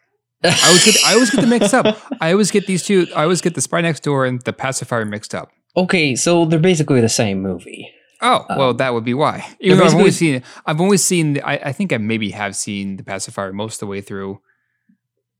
I 0.43 0.67
always 0.67 0.85
get 0.85 0.97
I 1.07 1.12
always 1.15 1.31
get 1.31 1.41
them 1.41 1.51
mixed 1.51 1.75
up. 1.75 1.97
I 2.21 2.33
always 2.33 2.51
get 2.51 2.67
these 2.67 2.83
two. 2.85 3.07
I 3.15 3.23
always 3.25 3.41
get 3.41 3.55
the 3.55 3.61
spy 3.61 3.81
next 3.81 4.03
door 4.03 4.25
and 4.25 4.41
the 4.43 4.53
pacifier 4.53 5.05
mixed 5.05 5.35
up. 5.35 5.51
okay, 5.77 6.17
so 6.17 6.45
they're 6.47 6.59
basically 6.59 7.01
the 7.01 7.09
same 7.09 7.43
movie. 7.43 7.91
Oh 8.23 8.45
well, 8.51 8.71
Um, 8.71 8.77
that 8.79 8.93
would 8.95 9.05
be 9.05 9.15
why. 9.15 9.47
Even 9.61 9.79
though 9.79 9.85
I've 9.87 9.95
only 9.95 10.11
seen, 10.11 10.43
I've 10.67 10.81
only 10.81 10.97
seen. 10.99 11.41
I, 11.43 11.57
I 11.59 11.73
think 11.73 11.93
I 11.93 11.97
maybe 11.99 12.31
have 12.33 12.55
seen 12.57 12.97
the 12.97 13.03
pacifier 13.03 13.53
most 13.53 13.75
of 13.77 13.81
the 13.81 13.87
way 13.87 14.01
through. 14.03 14.41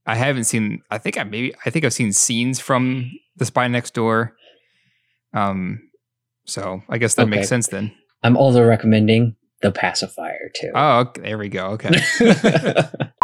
I 0.05 0.15
haven't 0.15 0.45
seen. 0.45 0.81
I 0.89 0.97
think 0.97 1.17
I 1.17 1.23
maybe. 1.23 1.53
I 1.65 1.69
think 1.69 1.85
I've 1.85 1.93
seen 1.93 2.11
scenes 2.11 2.59
from 2.59 3.11
The 3.37 3.45
Spy 3.45 3.67
Next 3.67 3.93
Door. 3.93 4.35
Um, 5.33 5.89
so 6.45 6.81
I 6.89 6.97
guess 6.97 7.13
that 7.15 7.23
Okay. 7.23 7.29
makes 7.37 7.47
sense 7.49 7.67
then. 7.67 7.93
I'm 8.23 8.35
also 8.35 8.63
recommending 8.65 9.35
The 9.61 9.71
Pacifier 9.71 10.49
too. 10.55 10.71
Oh, 10.73 10.99
okay, 11.01 11.21
there 11.21 11.37
we 11.37 11.49
go. 11.49 11.77
Okay. 11.77 11.91